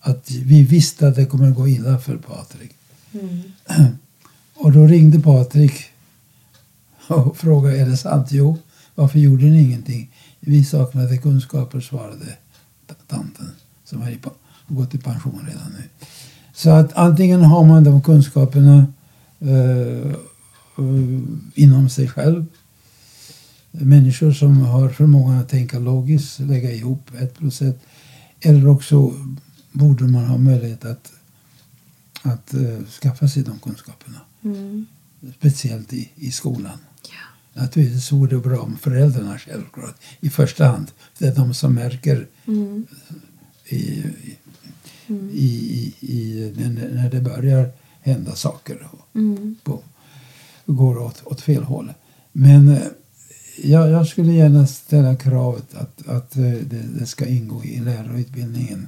att 0.00 0.30
vi 0.30 0.62
visste 0.62 1.08
att 1.08 1.16
det 1.16 1.26
kommer 1.26 1.50
gå 1.50 1.68
illa 1.68 1.98
för 1.98 2.16
Patrik. 2.16 2.70
Och 4.54 4.72
då 4.72 4.86
ringde 4.86 5.20
Patrik 5.20 5.90
och 7.26 7.36
frågade 7.36 7.78
är 7.78 7.86
det 7.86 7.96
sant? 7.96 8.28
Jo. 8.30 8.58
Varför 8.94 9.18
gjorde 9.18 9.44
ni 9.44 9.62
ingenting? 9.62 10.10
Vi 10.40 10.64
saknade 10.64 11.18
kunskaper, 11.18 11.80
svarade 11.80 12.36
tanten 13.06 13.50
som 13.84 14.02
har 14.02 14.18
gått 14.68 14.94
i 14.94 14.98
pension 14.98 15.46
redan 15.48 15.72
nu. 15.72 15.82
Så 16.52 16.70
att 16.70 16.92
antingen 16.92 17.40
har 17.40 17.64
man 17.64 17.84
de 17.84 18.02
kunskaperna 18.02 18.86
eh, 19.40 20.10
eh, 20.78 21.20
inom 21.54 21.88
sig 21.88 22.08
själv. 22.08 22.46
Människor 23.70 24.32
som 24.32 24.60
har 24.60 24.88
förmågan 24.88 25.38
att 25.38 25.48
tänka 25.48 25.78
logiskt, 25.78 26.38
lägga 26.38 26.72
ihop 26.72 27.10
ett 27.18 27.34
plus 27.34 27.62
ett. 27.62 27.80
Eller 28.40 28.68
också 28.68 29.12
borde 29.72 30.04
man 30.04 30.24
ha 30.24 30.38
möjlighet 30.38 30.84
att, 30.84 31.12
att 32.22 32.54
eh, 32.54 32.84
skaffa 33.02 33.28
sig 33.28 33.42
de 33.42 33.58
kunskaperna. 33.58 34.20
Mm. 34.44 34.86
Speciellt 35.38 35.92
i, 35.92 36.10
i 36.16 36.30
skolan. 36.30 36.78
Naturligtvis 37.52 38.12
vore 38.12 38.30
det 38.30 38.38
bra 38.42 38.58
om 38.60 38.76
föräldrarna 38.76 39.38
självklart 39.38 39.94
i 40.20 40.30
första 40.30 40.66
hand. 40.66 40.86
Det 41.18 41.26
är 41.26 41.34
de 41.34 41.54
som 41.54 41.74
märker 41.74 42.26
Mm. 42.46 42.86
i, 43.68 43.76
i, 43.76 44.36
i, 45.32 45.44
i, 45.44 45.94
i, 46.00 46.52
när- 46.56 46.90
när 46.94 47.10
det 47.10 47.20
börjar 47.20 47.70
hända 48.02 48.34
saker 48.34 48.88
och 48.92 49.16
Mm. 49.20 49.56
på, 49.64 49.80
går 50.66 50.98
åt, 50.98 51.22
åt 51.24 51.40
fel 51.40 51.62
håll. 51.62 51.92
Men 52.32 52.68
eh, 52.68 52.78
jag, 53.62 53.90
jag 53.90 54.06
skulle 54.06 54.32
gärna 54.32 54.66
ställa 54.66 55.16
kravet 55.16 55.74
att, 55.74 56.08
att 56.08 56.36
eh, 56.36 56.42
det, 56.42 56.82
det 56.98 57.06
ska 57.06 57.26
ingå 57.26 57.64
i 57.64 57.80
lärarutbildningen 57.80 58.86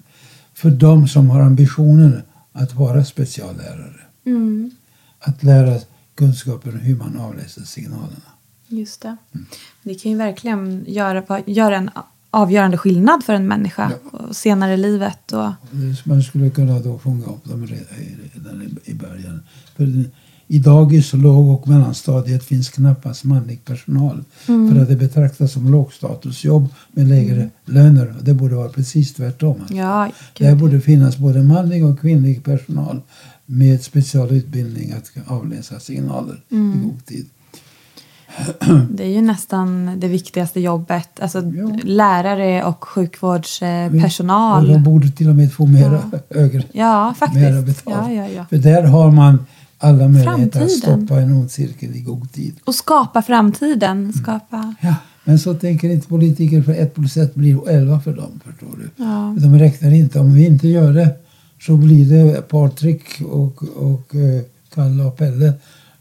för 0.54 0.70
de 0.70 1.08
som 1.08 1.30
har 1.30 1.40
ambitionen 1.40 2.22
att 2.52 2.74
vara 2.74 3.04
speciallärare. 3.04 4.00
Mm. 4.26 4.70
Att 5.20 5.42
lära 5.42 5.80
kunskaper 6.18 6.70
om 6.72 6.78
hur 6.78 6.96
man 6.96 7.16
avläser 7.16 7.62
signalerna. 7.62 8.30
Just 8.68 9.00
det. 9.02 9.16
Det 9.82 9.94
kan 9.94 10.12
ju 10.12 10.18
verkligen 10.18 10.84
göra, 10.88 11.42
göra 11.46 11.76
en 11.76 11.90
avgörande 12.30 12.76
skillnad 12.78 13.24
för 13.24 13.34
en 13.34 13.48
människa 13.48 13.92
och 14.12 14.36
senare 14.36 14.74
i 14.74 14.76
livet. 14.76 15.32
Och, 15.32 15.50
Man 16.04 16.22
skulle 16.22 16.50
kunna 16.50 16.78
då 16.80 16.98
fånga 16.98 17.24
upp 17.26 17.44
dem 17.44 17.66
redan, 17.66 18.62
i- 18.84 18.94
början. 18.94 19.42
För 19.76 20.04
I 20.50 20.58
dagis, 20.58 21.12
låg 21.12 21.48
och 21.48 21.68
mellanstadiet 21.68 22.44
finns 22.44 22.68
knappast 22.68 23.24
manlig 23.24 23.64
personal. 23.64 24.24
För 24.46 24.82
att 24.82 24.88
det 24.88 24.96
betraktas 24.96 25.52
som 25.52 25.72
lågstatusjobb 25.72 26.68
med 26.92 27.08
lägre 27.08 27.50
löner. 27.64 28.14
Och 28.18 28.24
det 28.24 28.34
borde 28.34 28.54
vara 28.54 28.68
precis 28.68 29.14
tvärtom. 29.14 29.56
ja, 29.70 30.10
gud. 30.34 30.58
borde 30.58 30.80
finnas 30.80 31.16
både 31.18 31.42
manlig 31.42 31.84
och 31.84 32.00
kvinnlig 32.00 32.44
personal 32.44 33.00
med 33.50 33.82
specialutbildning 33.82 34.92
att 34.92 35.10
avläsa 35.26 35.80
signaler 35.80 36.40
i 36.48 36.56
god 36.84 37.06
tid. 37.06 37.26
Det 38.90 39.04
är 39.04 39.08
ju 39.08 39.20
nästan 39.20 39.92
det 40.00 40.08
viktigaste 40.08 40.60
jobbet. 40.60 41.20
Alltså 41.20 41.38
Ja. 41.38 41.78
lärare 41.84 42.64
och 42.64 42.68
Och 42.68 42.84
sjukvårdspersonal. 42.84 44.68
de 44.68 44.82
borde 44.82 45.10
till 45.10 45.28
och 45.28 45.34
med 45.36 45.52
få 45.52 45.66
mera 45.66 46.02
högre 46.30 46.62
Ja, 46.72 47.04
mera 47.04 47.14
faktiskt. 47.14 47.84
betalt. 47.84 48.12
Ja, 48.12 48.12
ja, 48.12 48.28
ja. 48.36 48.46
För 48.50 48.56
där 48.58 48.82
har 48.82 49.10
man 49.10 49.46
alla 49.78 50.08
möjligheter 50.08 50.62
att 50.64 50.70
stoppa 50.70 51.20
en 51.20 51.32
ond 51.32 51.50
cirkel 51.50 51.96
i 51.96 52.00
god 52.00 52.32
tid. 52.32 52.54
Och 52.64 52.74
skapa 52.74 53.22
framtiden. 53.22 54.12
Skapa... 54.12 54.74
Ja, 54.80 54.94
men 55.24 55.38
så 55.38 55.54
tänker 55.54 55.88
inte 55.90 56.06
politiker 56.08 56.62
för 56.62 56.72
ett 56.72 56.94
plus 56.94 57.16
ett 57.16 57.34
blir 57.34 57.68
elva 57.68 58.00
för 58.00 58.12
dem. 58.12 58.40
Förstår 58.44 58.76
du? 58.78 58.90
Ja. 59.04 59.34
De 59.38 59.58
räknar 59.58 59.90
inte. 59.90 60.20
Om 60.20 60.34
vi 60.34 60.46
inte 60.46 60.68
gör 60.68 60.92
det 60.92 61.10
så 61.60 61.76
blir 61.76 62.08
det 62.10 62.48
Patrik 62.48 63.20
och, 63.20 63.62
och 63.62 64.14
eh, 64.14 64.42
Kalle 64.74 65.04
och 65.04 65.16
Pelle 65.16 65.54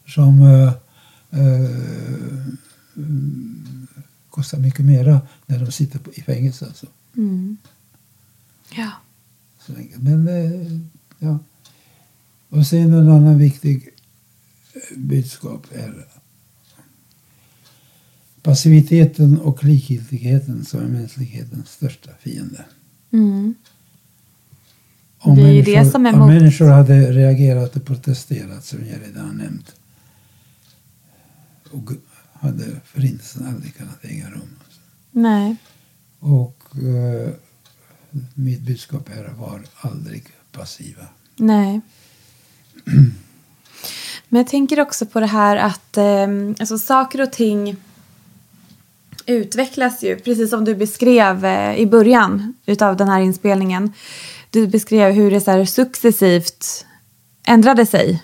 som 0.07 0.41
eh, 0.41 0.73
eh, 1.41 1.69
kostar 4.29 4.57
mycket 4.57 4.85
mera 4.85 5.21
när 5.45 5.59
de 5.59 5.71
sitter 5.71 5.99
på, 5.99 6.11
i 6.13 6.21
fängelse. 6.21 6.65
Alltså. 6.65 6.87
Mm. 7.17 7.57
Ja. 8.75 8.91
Så. 9.65 9.73
Men 9.95 10.27
eh, 10.27 10.79
ja. 11.19 11.39
Och 12.49 12.67
sen 12.67 12.93
en 12.93 13.09
annan 13.09 13.37
viktig 13.37 13.89
budskap 14.95 15.65
är 15.71 16.05
passiviteten 18.41 19.39
och 19.39 19.63
likgiltigheten 19.63 20.65
som 20.65 20.79
är 20.79 20.87
mänsklighetens 20.87 21.71
största 21.71 22.11
fiende. 22.19 22.65
Mm. 23.11 23.55
Om 25.19 25.35
Det 25.35 25.41
människor, 25.41 25.99
det 25.99 26.13
om 26.13 26.27
människor 26.27 26.67
hade 26.67 27.11
reagerat 27.11 27.75
och 27.75 27.85
protesterat 27.85 28.65
som 28.65 28.79
jag 28.79 29.01
redan 29.07 29.25
har 29.25 29.33
nämnt 29.33 29.75
och 31.71 31.91
hade 32.33 32.65
förintelsen 32.85 33.47
aldrig 33.47 33.75
kunnat 33.75 34.05
äga 34.05 34.29
rum. 34.29 34.55
Nej. 35.11 35.55
Och 36.19 36.63
eh, 36.75 37.29
mitt 38.33 38.61
budskap 38.61 39.09
är 39.09 39.33
var 39.37 39.61
aldrig 39.81 40.23
passiva. 40.51 41.07
Nej. 41.35 41.81
Men 44.29 44.39
jag 44.39 44.47
tänker 44.47 44.79
också 44.79 45.05
på 45.05 45.19
det 45.19 45.25
här 45.25 45.57
att 45.57 45.97
eh, 45.97 46.27
alltså 46.59 46.77
saker 46.77 47.21
och 47.21 47.31
ting 47.31 47.75
utvecklas 49.25 50.03
ju, 50.03 50.19
precis 50.19 50.49
som 50.49 50.65
du 50.65 50.75
beskrev 50.75 51.45
eh, 51.45 51.75
i 51.75 51.85
början 51.85 52.53
utav 52.65 52.97
den 52.97 53.09
här 53.09 53.19
inspelningen. 53.19 53.93
Du 54.49 54.67
beskrev 54.67 55.13
hur 55.13 55.31
det 55.31 55.41
så 55.41 55.51
här 55.51 55.65
successivt 55.65 56.85
ändrade 57.47 57.85
sig. 57.85 58.23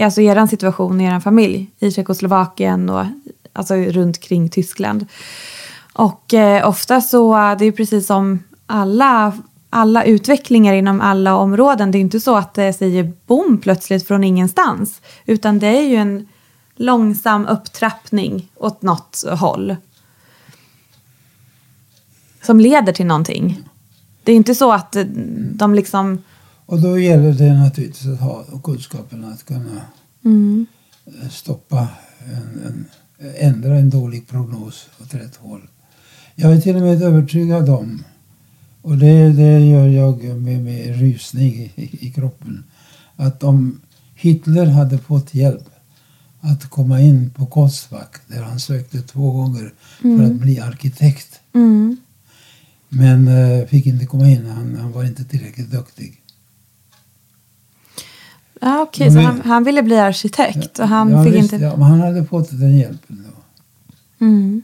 Alltså 0.00 0.20
er 0.20 0.46
situation 0.46 1.00
i 1.00 1.04
er 1.04 1.20
familj 1.20 1.70
i 1.78 1.90
Tjeckoslovakien 1.90 2.90
och 2.90 3.06
alltså 3.52 3.74
runt 3.74 4.20
kring 4.20 4.48
Tyskland. 4.48 5.06
Och 5.92 6.34
eh, 6.34 6.68
ofta 6.68 7.00
så, 7.00 7.34
det 7.58 7.64
är 7.64 7.72
precis 7.72 8.06
som 8.06 8.42
alla, 8.66 9.32
alla 9.70 10.04
utvecklingar 10.04 10.74
inom 10.74 11.00
alla 11.00 11.36
områden. 11.36 11.90
Det 11.90 11.98
är 11.98 12.00
inte 12.00 12.20
så 12.20 12.36
att 12.36 12.54
det 12.54 12.72
säger 12.72 13.12
bom 13.26 13.58
plötsligt 13.62 14.06
från 14.06 14.24
ingenstans. 14.24 15.00
Utan 15.26 15.58
det 15.58 15.66
är 15.66 15.88
ju 15.88 15.96
en 15.96 16.28
långsam 16.76 17.46
upptrappning 17.46 18.48
åt 18.56 18.82
något 18.82 19.24
håll. 19.30 19.76
Som 22.42 22.60
leder 22.60 22.92
till 22.92 23.06
någonting. 23.06 23.62
Det 24.24 24.32
är 24.32 24.36
inte 24.36 24.54
så 24.54 24.72
att 24.72 24.96
eh, 24.96 25.04
de 25.54 25.74
liksom... 25.74 26.22
Och 26.66 26.80
då 26.80 26.98
gäller 26.98 27.32
det 27.32 27.54
naturligtvis 27.54 28.06
att 28.06 28.20
ha 28.20 28.44
kunskapen 28.62 29.24
att 29.24 29.46
kunna 29.46 29.80
Mm, 30.24 30.66
eh, 31.06 31.28
stoppa 31.28 31.88
en, 32.24 32.66
en, 32.66 32.86
ändra 33.38 33.76
en 33.76 33.90
dålig 33.90 34.28
prognos 34.28 34.86
åt 35.02 35.14
rätt 35.14 35.36
håll. 35.36 35.68
Jag 36.34 36.52
är 36.52 36.60
till 36.60 36.76
och 36.76 36.82
med 36.82 37.02
övertygad 37.02 37.68
om, 37.68 38.04
och 38.82 38.98
det, 38.98 39.32
det 39.32 39.60
gör 39.60 39.86
jag 39.86 40.24
med, 40.24 40.64
med 40.64 41.00
rysning 41.00 41.54
i, 41.74 42.06
i, 42.06 42.12
kroppen, 42.12 42.64
att 43.16 43.42
om 43.42 43.80
Hitler 44.14 44.66
hade 44.66 44.98
fått 44.98 45.34
hjälp 45.34 45.70
att 46.40 46.70
komma 46.70 47.00
in 47.00 47.30
på 47.30 47.46
Konstfack 47.46 48.16
där 48.26 48.42
han 48.42 48.60
sökte 48.60 49.02
två 49.02 49.32
gånger 49.32 49.72
för 50.00 50.24
att 50.24 50.32
bli 50.32 50.60
arkitekt. 50.60 51.40
Mm. 51.54 51.96
Men 52.96 53.28
eh, 53.28 53.66
fick 53.66 53.86
inte 53.86 54.06
komma 54.06 54.28
in, 54.28 54.46
han, 54.46 54.76
han 54.80 54.92
var 54.92 55.04
inte 55.04 55.24
tillräckligt 55.24 55.70
duktig. 55.70 56.20
Ja, 58.60 58.80
Okej, 58.82 59.08
så 59.10 59.14
Men- 59.16 59.24
han, 59.24 59.40
han 59.40 59.64
ville 59.64 59.82
bli 59.82 59.98
arkitekt 59.98 60.78
och 60.78 60.88
han 60.88 61.10
ja, 61.10 61.24
fick 61.24 61.34
visst, 61.34 61.52
inte... 61.52 61.64
ja, 61.64 61.76
men 61.76 61.82
han 61.86 62.00
hade 62.00 62.24
fått 62.24 62.50
den 62.50 62.76
hjälpen 62.78 63.24
då. 63.28 64.24
Mm. 64.26 64.62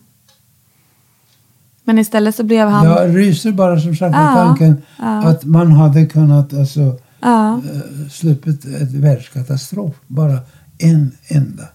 Men 1.85 1.99
istället 1.99 2.37
så 2.37 2.43
blev 2.43 2.69
han... 2.69 2.85
Jag 2.87 3.17
ryser 3.17 3.53
bara 3.53 3.81
som 3.81 3.97
sagt 3.97 4.15
Ja, 4.17 4.33
tanken 4.35 4.83
ja. 4.99 5.27
att 5.29 5.45
man 5.45 5.73
hade 5.73 6.07
kunnat 6.07 6.55
alltså, 6.55 6.99
Ja. 7.21 7.55
eh, 7.55 8.09
sluppit 8.11 8.65
ett 8.65 8.93
världskatastrof. 8.93 9.95
Bara 10.07 10.39
en 10.79 11.13
enda 11.29 11.69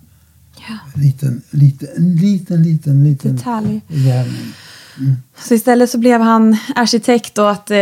Ja. 0.69 1.01
liten, 1.01 1.41
liten, 1.51 1.87
en 1.97 2.15
liten, 2.15 2.63
liten, 2.63 3.03
liten 3.03 3.35
Detalj. 3.35 3.81
gärning. 3.87 4.53
Så 5.37 5.53
istället 5.53 5.89
så 5.89 5.97
blev 5.97 6.21
han 6.21 6.57
arkitekt 6.75 7.37
och 7.37 7.51
att 7.51 7.71
eh, 7.71 7.77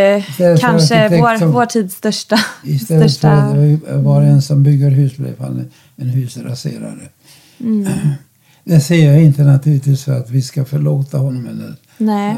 kanske 0.59 1.09
vår, 1.09 1.37
som- 1.39 1.51
vår 1.51 1.65
tids 1.65 1.95
största... 1.95 2.39
Istället 2.63 3.11
största 3.11 3.51
för 3.51 3.73
att 3.97 4.03
vara 4.03 4.23
en 4.25 4.41
som 4.41 4.63
bygger 4.63 4.89
hus 4.89 5.17
blev 5.17 5.39
han 5.39 5.69
en 5.95 6.09
husraserare. 6.09 7.09
Mm. 7.59 7.87
Det 8.65 8.79
säger 8.79 9.11
jag 9.13 9.23
inte 9.23 9.43
naturligtvis 9.43 10.03
för 10.03 10.19
att 10.19 10.29
vi 10.29 10.41
ska 10.41 10.65
förlåta 10.65 11.17
honom 11.17 11.47
eller 11.47 11.75
Nej. 11.97 12.29
eh, 12.31 12.37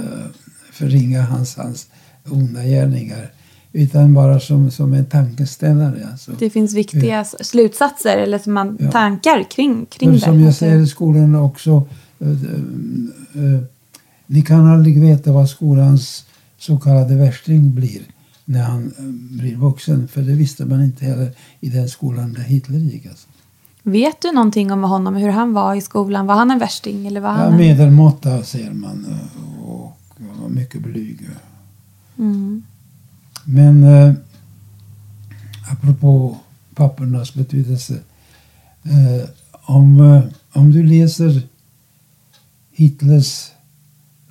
förringa 0.73 1.21
hans, 1.21 1.55
hans 1.57 1.87
onda 2.29 2.63
gärningar. 2.63 3.31
Utan 3.73 4.13
bara 4.13 4.39
som, 4.39 4.71
som 4.71 4.93
en 4.93 5.05
tankeställare. 5.05 6.07
Alltså. 6.11 6.31
Det 6.39 6.49
finns 6.49 6.73
viktiga 6.73 7.21
s- 7.21 7.35
slutsatser 7.47 8.17
eller 8.17 8.39
som 8.39 8.53
man, 8.53 8.77
Ja. 8.79 8.91
tankar 8.91 9.43
kring, 9.51 9.85
kring 9.85 10.09
För 10.09 10.15
det. 10.15 10.21
som 10.21 10.39
jag 10.41 10.53
säger 10.53 10.77
i 10.79 10.87
skolan 10.87 11.35
också. 11.35 11.87
eh, 12.19 12.27
eh, 12.29 13.61
ni 14.27 14.41
kan 14.41 14.67
aldrig 14.67 15.01
veta 15.01 15.31
vad 15.31 15.49
skolans 15.49 16.25
så 16.57 16.77
kallade 16.77 17.15
värsting 17.15 17.75
blir 17.75 18.01
när 18.45 18.61
han 18.63 18.93
eh, 18.97 19.03
blir 19.37 19.55
vuxen. 19.55 20.07
För 20.07 20.21
det 20.21 20.33
visste 20.33 20.65
man 20.65 20.83
inte 20.83 21.05
heller 21.05 21.31
i 21.59 21.69
den 21.69 21.89
skolan 21.89 22.33
där 22.33 22.41
Hitler 22.41 22.79
gick. 22.79 23.05
Alltså. 23.05 23.27
Vet 23.83 24.21
du 24.21 24.31
någonting 24.31 24.71
om 24.71 24.83
honom, 24.83 25.15
hur 25.15 25.29
han 25.29 25.53
var 25.53 25.75
i 25.75 25.81
skolan? 25.81 26.25
Var 26.25 26.35
han 26.35 26.51
en 26.51 26.59
värsting 26.59 27.07
eller 27.07 27.21
var 27.21 27.29
han 27.29 27.51
Ja, 27.51 27.57
medelmåtta 27.57 28.43
ser 28.43 28.71
man 28.71 29.05
eh, 29.05 29.69
och 29.69 29.97
var 30.41 30.49
mycket 30.49 30.81
blyg. 30.81 31.29
Mm. 32.17 32.63
Men 33.43 33.83
eh, 33.83 34.13
apropå 35.71 36.37
pappernas 36.75 37.33
betydelse. 37.33 37.99
Eh, 38.83 39.29
om, 39.51 40.01
eh, 40.01 40.23
om 40.53 40.71
du 40.71 40.83
läser 40.83 41.41
Hitlers 42.71 43.51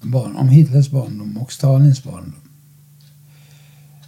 barn, 0.05 0.37
om 0.37 0.49
Hitlers 0.49 0.91
barndom 0.91 1.39
och 1.39 1.53
Stalins 1.53 2.05
barndom. 2.05 2.35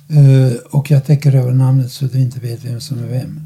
Eh, 0.08 0.52
och 0.70 0.90
jag 0.90 1.04
täcker 1.04 1.34
över 1.34 1.52
namnet 1.52 1.92
så 1.92 2.06
du 2.06 2.20
inte 2.20 2.40
vet 2.40 2.64
vem 2.64 2.80
som 2.80 2.98
är 2.98 3.06
vem. 3.06 3.40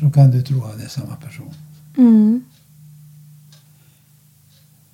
Så 0.00 0.10
kan 0.10 0.30
du 0.30 0.42
tro 0.42 0.64
att 0.64 0.78
det 0.78 0.84
är 0.84 0.88
samma 0.88 1.16
person. 1.16 1.54
Mm. 1.96 2.44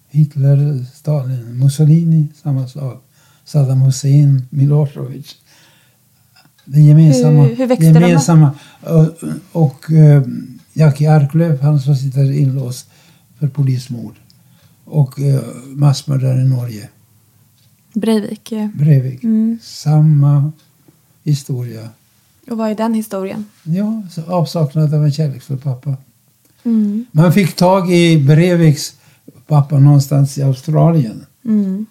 Hitler, 0.09 0.85
Stalin, 0.95 1.59
Mussolini, 1.59 2.27
samma 2.43 2.69
sak. 2.69 3.05
Saddam 3.45 3.81
Hussein, 3.81 4.47
Milosevic. 4.51 5.37
Det 6.65 6.81
gemensamma. 6.81 7.43
Hur- 7.43 7.57
hur 7.57 7.67
växte 7.67 7.93
de 7.93 8.01
gemensamma. 8.01 8.51
Och, 8.81 9.15
och 9.53 9.91
eh, 9.93 10.23
Jackie 10.73 11.13
Arklöv, 11.13 11.61
han 11.63 11.81
som 11.81 11.97
sitter 11.97 12.33
inlåst 12.33 12.91
för 13.39 13.49
polismord. 13.49 14.15
Och 14.91 15.21
eh, 15.21 15.41
massmördare 15.67 16.41
i 16.41 16.45
Norge, 16.45 16.89
Breivik. 17.93 18.53
Breivik. 18.75 19.25
Mm. 19.25 19.59
Samma 19.63 20.53
historia. 21.25 21.89
Och 22.51 22.57
vad 22.57 22.71
är 22.71 22.75
den 22.75 22.95
historien? 22.95 23.45
Ja, 23.63 24.03
avsaknad 24.27 24.95
av 24.95 25.05
en 25.05 25.13
kärleksfull 25.13 25.59
pappa. 25.59 25.97
Mm. 26.65 27.07
Man 27.13 27.33
fick 27.33 27.57
tag 27.57 27.93
i 27.93 28.19
Breiviks 28.19 28.95
pappa 29.47 29.79
någonstans 29.79 30.39
i 30.39 30.43
Australien. 30.43 31.27
Mm. 31.45 31.87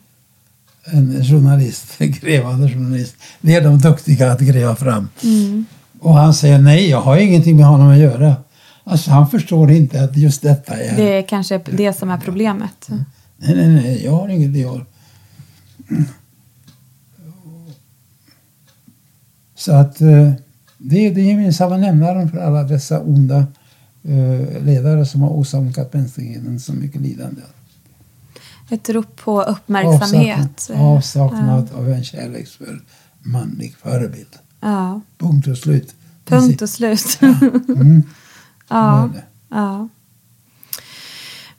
en 0.86 1.24
journalist, 1.24 1.86
en 1.98 2.12
grävande 2.12 2.70
journalist. 2.70 3.16
Det 3.42 3.56
är 3.56 3.62
de 3.62 3.80
duktiga 3.80 4.32
att 4.32 4.40
gräva 4.40 4.76
fram. 4.76 5.08
Mm. 5.24 5.66
Och 6.00 6.14
han 6.14 6.34
säger 6.34 6.60
nej, 6.60 6.90
jag 6.90 7.02
har 7.02 7.18
ingenting 7.18 7.56
med 7.56 7.66
honom 7.66 7.88
att 7.90 7.98
göra. 7.98 8.36
Alltså 8.84 9.12
han 9.12 9.30
förstår 9.30 9.72
inte 9.72 10.04
att 10.04 10.18
just 10.18 10.42
detta 10.42 10.78
är... 10.78 10.98
Det 10.98 11.18
är 11.18 11.22
kanske 11.22 11.58
det 11.58 11.94
som 11.94 12.10
är 12.10 12.18
problemet. 12.18 12.88
Nej, 13.38 13.56
nej, 13.56 13.68
nej, 13.68 14.06
jag 14.06 14.12
har 14.12 14.30
inget 14.30 14.68
har. 14.68 14.86
Så 19.56 19.74
att 19.74 20.02
eh, 20.02 20.32
det 20.78 21.08
är 21.08 21.16
den 21.16 21.28
gemensamma 21.28 21.78
nämnaren 21.78 22.30
för 22.30 22.38
alla 22.38 22.64
dessa 22.64 23.00
onda 23.00 23.48
eh, 24.04 24.64
ledare 24.64 25.06
som 25.06 25.22
har 25.22 25.30
åsamkat 25.30 25.94
mänskligheten 25.94 26.60
så 26.60 26.74
mycket 26.74 27.02
lidande. 27.02 27.42
Ett 28.70 28.90
rop 28.90 29.16
på 29.16 29.42
uppmärksamhet. 29.42 30.70
Avsaknad, 30.70 30.98
avsaknad 30.98 31.70
av 31.76 31.90
en 31.90 32.04
kärleksfull 32.04 32.82
manlig 33.22 33.76
förebild. 33.76 34.36
Ja. 34.60 35.02
Punkt 35.18 35.48
och 35.48 35.58
slut. 35.58 35.96
Punkt 36.26 36.62
och 36.62 36.70
slut. 36.70 37.20
Mm. 37.22 38.04
Ja. 38.70 39.10
Det. 39.14 39.24
ja. 39.50 39.88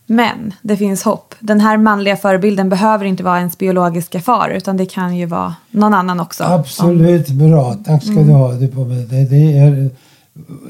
Men 0.07 0.55
det 0.63 0.77
finns 0.77 1.03
hopp. 1.03 1.35
Den 1.41 1.61
här 1.61 1.77
manliga 1.77 2.17
förebilden 2.17 2.69
behöver 2.69 3.05
inte 3.05 3.23
vara 3.23 3.39
ens 3.39 3.59
biologiska 3.59 4.21
far 4.21 4.49
utan 4.49 4.77
det 4.77 4.87
kan 4.87 5.17
ju 5.17 5.27
vara 5.27 5.55
någon 5.71 5.95
annan 5.95 6.21
också. 6.21 6.45
Absolut 6.45 7.29
bra. 7.29 7.75
Tack 7.75 8.03
Mm. 8.05 8.15
ska 8.15 8.25
du 8.25 8.33
ha. 8.33 8.53
Det, 8.53 9.25
det, 9.25 9.59
är, 9.59 9.91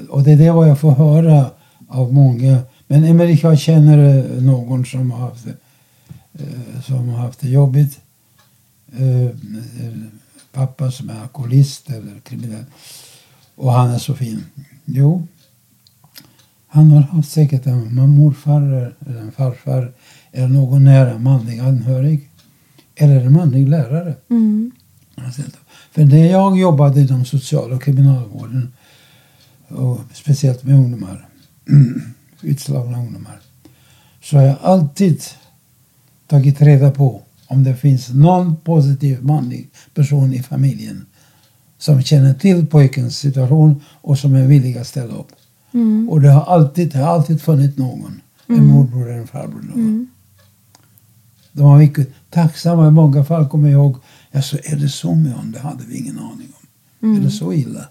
och 0.08 0.22
det 0.22 0.32
är 0.32 0.36
det 0.36 0.50
vad 0.50 0.68
jag 0.68 0.80
får 0.80 0.90
höra 0.92 1.46
av 1.88 2.12
många. 2.12 2.58
Men 2.86 3.04
Emelie, 3.04 3.38
jag 3.42 3.58
känner 3.58 4.18
eh, 4.18 4.42
någon 4.42 4.84
som 4.86 5.10
har 5.10 5.18
haft, 5.20 5.46
eh, 6.32 6.80
som 6.86 7.08
har 7.08 7.18
haft 7.18 7.40
det 7.40 7.48
jobbigt. 7.48 8.00
Eh, 8.92 9.36
Pappa 10.52 10.90
som 10.90 11.10
är 11.10 11.20
alkoholist 11.22 11.90
eller 11.90 12.20
kriminell. 12.24 12.64
Och 13.54 13.72
han 13.72 13.90
är 13.90 13.98
så 13.98 14.14
fin. 14.14 14.44
Jo, 14.84 15.26
han 16.72 16.90
har 16.90 17.00
haft 17.00 17.30
säkert 17.30 17.66
en 17.66 17.94
morfar 17.94 18.62
eller 19.06 19.20
en 19.20 19.32
farfar 19.32 19.92
eller 20.32 20.48
någon 20.48 20.84
nära 20.84 21.18
manlig 21.18 21.58
anhörig. 21.58 22.30
Eller 22.94 23.20
en 23.20 23.32
manlig 23.32 23.68
lärare. 23.68 24.14
Mm. 24.30 24.70
För 25.92 26.04
när 26.04 26.26
jag 26.26 26.58
jobbade 26.58 27.00
inom 27.00 27.24
social 27.24 27.72
och 27.72 27.82
kriminalvården 27.82 28.72
och 29.68 30.00
speciellt 30.12 30.64
med 30.64 30.74
ungdomar, 30.74 31.28
utslagna 32.42 32.98
ungdomar, 32.98 33.40
så 34.22 34.36
har 34.36 34.44
jag 34.44 34.56
alltid 34.62 35.22
tagit 36.26 36.60
reda 36.60 36.90
på 36.90 37.22
om 37.46 37.64
det 37.64 37.76
finns 37.76 38.08
någon 38.08 38.56
positiv 38.56 39.24
manlig 39.24 39.68
person 39.94 40.34
i 40.34 40.42
familjen 40.42 41.06
som 41.78 42.02
känner 42.02 42.34
till 42.34 42.66
pojkens 42.66 43.18
situation 43.18 43.82
och 43.86 44.18
som 44.18 44.34
är 44.34 44.46
villig 44.46 44.78
att 44.78 44.86
ställa 44.86 45.14
upp. 45.14 45.32
Mm. 45.72 46.08
Och 46.08 46.20
det 46.20 46.28
har 46.30 46.42
alltid, 46.54 46.92
det 46.92 46.98
har 46.98 47.12
alltid 47.14 47.42
funnits 47.42 47.78
någon. 47.78 48.20
En 48.46 48.66
morbror 48.66 49.08
eller 49.08 49.18
en 49.20 49.26
farbror. 49.26 49.60
Mm. 49.74 50.08
De 51.52 51.62
var 51.62 51.78
mycket 51.78 52.08
tacksamma. 52.30 52.88
I 52.88 52.90
många 52.90 53.24
fall 53.24 53.48
kommer 53.48 53.68
jag 53.68 53.78
ihåg. 53.80 53.96
Ja, 54.30 54.42
så 54.42 54.56
är 54.64 54.76
det 54.76 54.88
så 54.88 55.14
med 55.14 55.32
honom? 55.32 55.52
Det 55.52 55.58
hade 55.58 55.84
vi 55.88 55.98
ingen 55.98 56.18
aning 56.18 56.48
om. 57.00 57.16
Är 57.16 57.20
det 57.20 57.30
så 57.30 57.52
illa? 57.52 57.84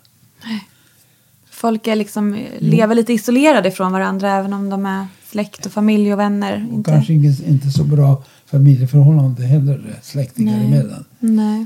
Folk 1.50 1.88
är 1.88 1.96
liksom, 1.96 2.38
lever 2.60 2.96
lite 2.96 3.14
isolerade 3.14 3.72
från 3.72 3.92
varandra 3.92 4.32
även 4.32 4.54
om 4.54 4.70
de 4.70 4.86
är 4.86 5.08
släkt 5.30 5.66
och 5.66 5.72
familj 5.72 6.14
och 6.14 6.20
vänner. 6.20 6.68
Och 6.70 6.74
Inte- 6.76 6.92
kanske 6.92 7.14
inte, 7.14 7.50
inte 7.50 7.72
så 7.72 7.84
bra 7.84 8.24
familjeförhållande 8.46 9.46
heller. 9.46 10.00
Släktingar 10.02 10.58
Nej. 10.58 10.68
emellan. 10.68 11.06
Nej. 11.20 11.66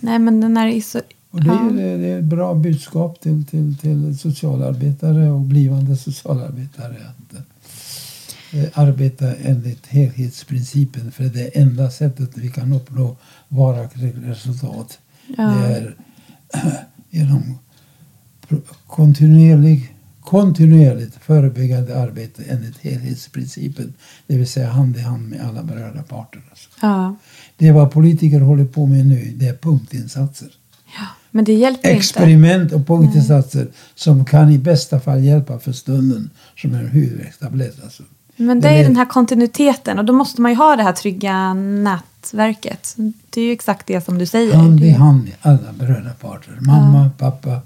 Nej 0.00 0.18
men 0.18 0.40
den 0.40 0.56
är 0.56 0.68
iso- 0.68 1.02
Och 1.34 1.44
det, 1.44 1.50
är, 1.50 1.98
det 1.98 2.08
är 2.08 2.18
ett 2.18 2.24
bra 2.24 2.54
budskap 2.54 3.20
till, 3.20 3.44
till, 3.46 3.76
till 3.78 4.18
socialarbetare 4.18 5.30
och 5.30 5.40
blivande 5.40 5.96
socialarbetare. 5.96 6.96
Att 7.08 7.34
eh, 8.52 8.64
arbeta 8.74 9.34
enligt 9.34 9.86
helhetsprincipen. 9.86 11.12
För 11.12 11.24
det 11.24 11.56
är 11.56 11.62
enda 11.62 11.90
sättet 11.90 12.30
vi 12.34 12.50
kan 12.50 12.72
uppnå 12.72 13.16
varaktigt 13.48 14.16
resultat. 14.24 14.98
Ja. 15.36 15.42
Det 15.42 15.74
är 15.74 15.96
genom 17.10 17.58
kontinuerlig, 18.86 19.96
kontinuerligt 20.20 21.16
förebyggande 21.20 22.02
arbete 22.02 22.42
enligt 22.48 22.78
helhetsprincipen. 22.78 23.94
Det 24.26 24.36
vill 24.36 24.48
säga 24.48 24.70
hand 24.70 24.96
i 24.96 25.00
hand 25.00 25.28
med 25.28 25.40
alla 25.40 25.62
berörda 25.62 26.02
parter. 26.02 26.42
Ja. 26.82 27.16
Det 27.56 27.68
är 27.68 27.72
vad 27.72 27.90
politiker 27.90 28.40
håller 28.40 28.64
på 28.66 28.86
med 28.86 29.06
nu. 29.06 29.32
Det 29.36 29.48
är 29.48 29.56
punktinsatser. 29.56 30.48
Ja. 31.34 31.36
Men 31.36 31.44
det 31.44 31.52
hjälper 31.54 31.88
inte. 31.88 31.98
experiment 31.98 32.72
och 32.72 32.86
punktinsatser 32.86 33.66
som 33.94 34.24
kan 34.24 34.50
i 34.50 34.58
bästa 34.58 35.00
fall 35.00 35.24
hjälpa 35.24 35.58
för 35.58 35.72
stunden 35.72 36.30
som 36.56 36.74
en 36.74 36.88
huvudvärkstablett. 36.88 37.84
Alltså. 37.84 38.02
Men 38.36 38.60
det 38.60 38.68
Den 38.68 38.76
är 38.78 38.84
den 38.84 38.96
här 38.96 39.04
kontinuiteten 39.06 39.98
och 39.98 40.04
då 40.04 40.12
måste 40.12 40.40
man 40.42 40.50
ju 40.50 40.56
ha 40.56 40.76
det 40.76 40.82
här 40.82 40.92
trygga 40.92 41.54
nätverket. 41.54 42.94
Det 43.30 43.40
är 43.40 43.44
ju 43.44 43.52
exakt 43.52 43.86
det 43.86 44.04
som 44.04 44.18
du 44.18 44.26
säger. 44.26 44.54
Hand 44.54 44.80
i 44.84 44.86
Det- 44.86 44.92
hand 44.92 45.30
alla 45.40 45.72
berörda 45.78 46.10
parter. 46.20 46.58
Mamma, 46.60 47.10
pappa, 47.18 47.60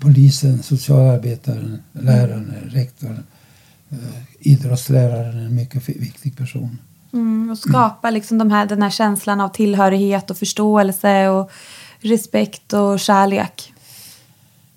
polisen, 0.00 0.62
socialarbetaren, 0.62 1.82
läraren, 1.92 2.54
rektorn, 2.70 3.22
eh, 3.90 3.96
idrottsläraren, 4.40 5.38
en 5.38 5.54
mycket 5.54 5.88
viktig 5.88 6.36
person. 6.36 6.78
Mm, 7.12 7.50
och 7.50 7.58
skapa 7.58 8.10
liksom 8.10 8.38
de 8.38 8.50
här, 8.50 8.66
den 8.66 8.82
här 8.82 8.90
känslan 8.90 9.40
av 9.40 9.48
tillhörighet 9.48 10.30
och 10.30 10.36
förståelse 10.36 11.28
och 11.28 11.50
respekt 12.02 12.72
och 12.72 13.00
kärlek. 13.00 13.72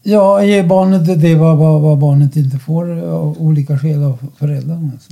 Ja, 0.04 0.44
ge 0.44 0.64
barnet 0.64 1.22
det 1.22 1.36
vad, 1.36 1.58
vad, 1.58 1.82
vad 1.82 1.98
barnet 1.98 2.36
inte 2.36 2.60
får 2.60 3.00
av 3.04 3.42
olika 3.42 3.80
skäl 3.80 4.04
av 4.04 4.18
föräldrarna. 4.40 4.92
Alltså. 4.94 5.12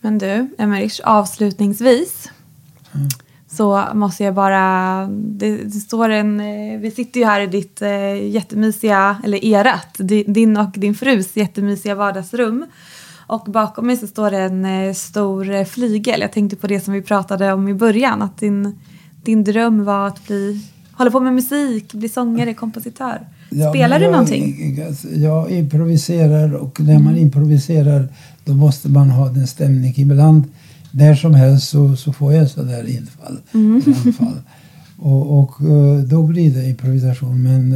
Men 0.00 0.18
du, 0.18 0.48
Emmerich, 0.58 1.00
avslutningsvis 1.04 2.30
så 3.50 3.84
måste 3.94 4.24
jag 4.24 4.34
bara... 4.34 5.06
Det, 5.10 5.56
det 5.56 5.70
står 5.80 6.08
en... 6.08 6.40
eh, 6.40 6.78
Vi 6.80 6.90
sitter 6.90 7.20
ju 7.20 7.26
här 7.26 7.40
i 7.40 7.46
ditt 7.46 7.82
eh, 7.82 8.28
jättemysiga, 8.28 9.20
eller 9.24 9.44
erat, 9.44 9.96
di- 9.98 10.24
din 10.28 10.56
och 10.56 10.70
din 10.74 10.94
frus 10.94 11.36
jättemysiga 11.36 11.94
vardagsrum. 11.94 12.66
Och 13.26 13.52
bakom 13.52 13.86
mig 13.86 13.96
så 13.96 14.06
står 14.06 14.30
det 14.30 14.38
en 14.38 14.64
eh, 14.64 14.94
stor 14.94 15.54
eh, 15.54 15.64
flygel. 15.64 16.20
Jag 16.20 16.32
tänkte 16.32 16.56
på 16.56 16.66
det 16.66 16.80
som 16.80 16.94
vi 16.94 17.02
pratade 17.02 17.52
om 17.52 17.68
i 17.68 17.74
början, 17.74 18.22
att 18.22 18.38
din, 18.38 18.78
din 19.22 19.44
dröm 19.44 19.84
var 19.84 20.06
att 20.06 20.26
bli... 20.26 20.60
Hålla 20.92 21.10
på 21.10 21.20
med 21.20 21.32
musik, 21.32 21.94
bli 21.94 22.08
sångare, 22.08 22.54
kompositör. 22.54 23.28
Ja, 23.50 23.70
Spelar 23.70 23.98
du 23.98 24.04
jag, 24.04 24.12
någonting? 24.12 24.78
Jag 25.14 25.50
improviserar 25.50 26.54
och 26.54 26.80
när 26.80 26.98
man 26.98 27.16
improviserar 27.16 28.08
då 28.44 28.54
måste 28.54 28.88
man 28.88 29.10
ha 29.10 29.28
den 29.28 29.46
stämning. 29.46 29.94
Ibland 29.96 30.44
när 30.90 31.14
som 31.14 31.34
helst 31.34 31.68
så, 31.68 31.96
så 31.96 32.12
får 32.12 32.32
jag 32.32 32.50
sådär 32.50 32.88
infall. 32.88 33.38
anfall. 33.52 34.36
Och, 34.98 35.40
och 35.40 35.60
eh, 35.60 35.98
då 35.98 36.22
blir 36.22 36.54
det 36.54 36.68
improvisation. 36.68 37.42
Men 37.42 37.72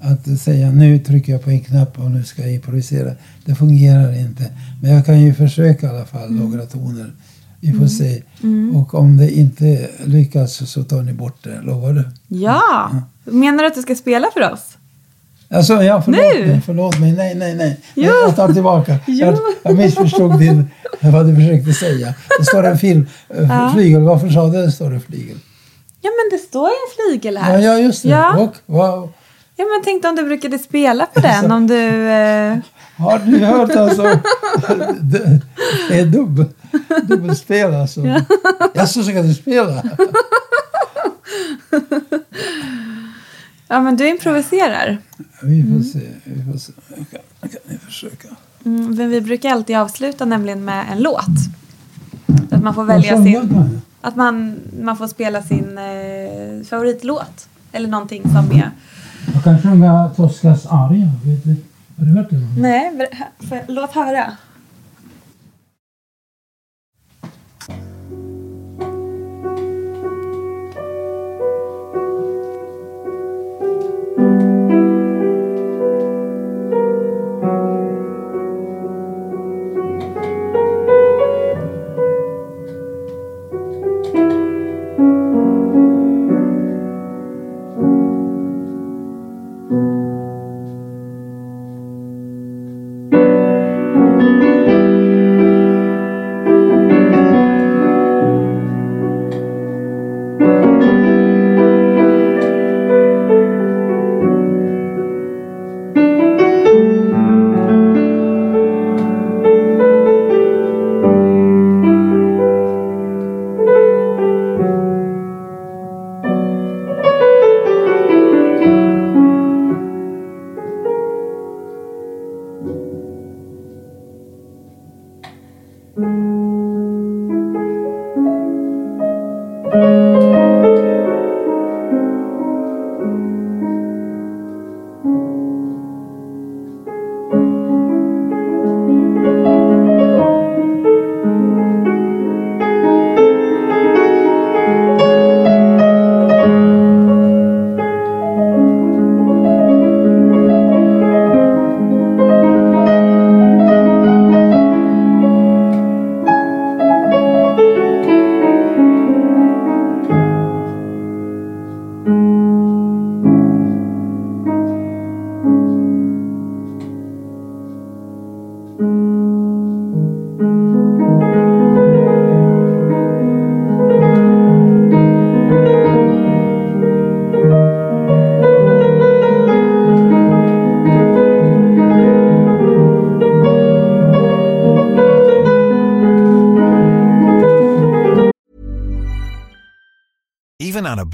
att 0.00 0.40
säga 0.40 0.70
nu 0.70 0.98
trycker 0.98 1.32
jag 1.32 1.44
på 1.44 1.50
en 1.50 1.60
knapp 1.60 1.98
och 1.98 2.10
nu 2.10 2.24
ska 2.24 2.42
jag 2.42 2.52
improvisera. 2.52 3.12
Det 3.44 3.54
fungerar 3.54 4.20
inte. 4.20 4.44
Men 4.82 4.90
jag 4.90 5.06
kan 5.06 5.20
ju 5.20 5.34
försöka 5.34 5.86
i 5.86 5.90
alla 5.90 6.04
fall 6.04 6.30
några 6.30 6.66
toner. 6.66 7.12
Vi 7.60 7.72
får 7.72 7.86
se. 7.86 8.22
Och 8.74 8.94
om 8.94 9.16
det 9.16 9.30
inte 9.30 9.88
lyckas 10.04 10.70
så 10.70 10.84
tar 10.84 11.02
ni 11.02 11.12
bort 11.12 11.44
det. 11.44 11.60
Lovar 11.62 11.92
du? 11.92 12.04
Ja! 12.28 12.90
Menar 13.24 13.62
du 13.62 13.66
att 13.66 13.74
du 13.74 13.82
ska 13.82 13.94
spela 13.94 14.30
för 14.34 14.52
oss? 14.52 14.76
Alltså, 15.50 15.82
ja, 15.82 16.02
förlåt 16.02 16.20
Nu? 16.34 16.46
mig, 16.46 16.60
förlåt 16.66 17.00
mig. 17.00 17.12
Nej, 17.12 17.34
nej, 17.34 17.54
nej. 17.54 17.80
Jo. 17.94 18.04
jag 18.04 18.36
tar 18.36 18.52
tillbaka. 18.52 18.96
Jag, 19.06 19.38
jag 19.62 19.76
missförstod 19.76 20.38
din, 20.38 20.70
vad 21.00 21.26
du 21.26 21.34
försökte 21.34 21.72
säga. 21.72 22.14
Det 22.38 22.44
står 22.44 22.66
en 22.66 22.78
film, 22.78 23.06
ja. 23.28 23.70
flygel. 23.74 24.02
Varför 24.02 24.28
sa 24.28 24.48
du 24.48 24.62
det 24.62 24.72
står 24.72 24.94
en 24.94 25.00
flygel? 25.00 25.36
Ja, 26.00 26.10
men 26.10 26.38
det 26.38 26.44
står 26.44 26.68
en 26.68 26.88
flygel 26.96 27.36
här. 27.36 27.58
Ja, 27.58 27.60
ja 27.60 27.78
just 27.78 28.02
det. 28.02 28.08
Ja. 28.08 28.38
Och, 28.38 28.54
vad, 28.66 29.08
Ja, 29.60 29.64
men 29.64 29.84
tänkte 29.84 30.08
om 30.08 30.16
du 30.16 30.24
brukade 30.24 30.58
spela 30.58 31.06
på 31.06 31.20
den, 31.20 31.52
om 31.52 31.66
du... 31.66 32.08
Eh... 32.08 32.58
har 32.96 33.18
du 33.18 33.38
hört 33.38 33.76
alltså? 33.76 34.02
det, 35.00 35.40
är 35.90 36.06
dubbel, 36.06 36.46
dubbelspel 37.02 37.74
alltså. 37.74 38.00
Jag 38.74 38.88
så 38.88 39.02
ska 39.02 39.22
du 39.22 39.34
spela? 39.34 39.82
Ja, 43.68 43.80
men 43.80 43.96
du 43.96 44.08
improviserar. 44.08 44.98
Vi 45.42 45.62
får 45.62 45.82
se. 45.82 46.08
Vi 46.24 46.52
får 46.52 46.58
se. 46.58 46.72
Jag 46.88 46.96
kan, 47.10 47.20
jag 47.40 47.50
kan 47.50 47.60
ni 47.64 47.78
försöka. 47.78 48.28
Mm, 48.64 48.94
men 48.94 49.10
vi 49.10 49.20
brukar 49.20 49.50
alltid 49.50 49.76
avsluta 49.76 50.24
nämligen 50.24 50.64
med 50.64 50.84
en 50.92 51.02
låt. 51.02 51.24
Att 52.50 52.62
man 52.62 52.74
får 52.74 52.84
välja 52.84 53.16
sin... 53.16 53.34
kan 53.34 53.56
jag? 53.56 53.68
Att 54.00 54.16
man, 54.16 54.60
man 54.82 54.96
får 54.96 55.08
spela 55.08 55.42
sin 55.42 55.78
eh, 55.78 56.66
favoritlåt. 56.66 57.48
Eller 57.72 57.88
någonting 57.88 58.22
som 58.22 58.52
är... 58.52 58.70
Jag 59.38 59.44
kan 59.44 59.62
sjunga 59.62 60.10
Toscas 60.16 60.66
aria. 60.66 61.06
Har 61.98 62.06
du 62.06 62.12
hört 62.12 62.30
det? 62.30 62.36
Nej, 62.60 63.08
för, 63.38 63.72
låt 63.72 63.92
höra. 63.92 64.32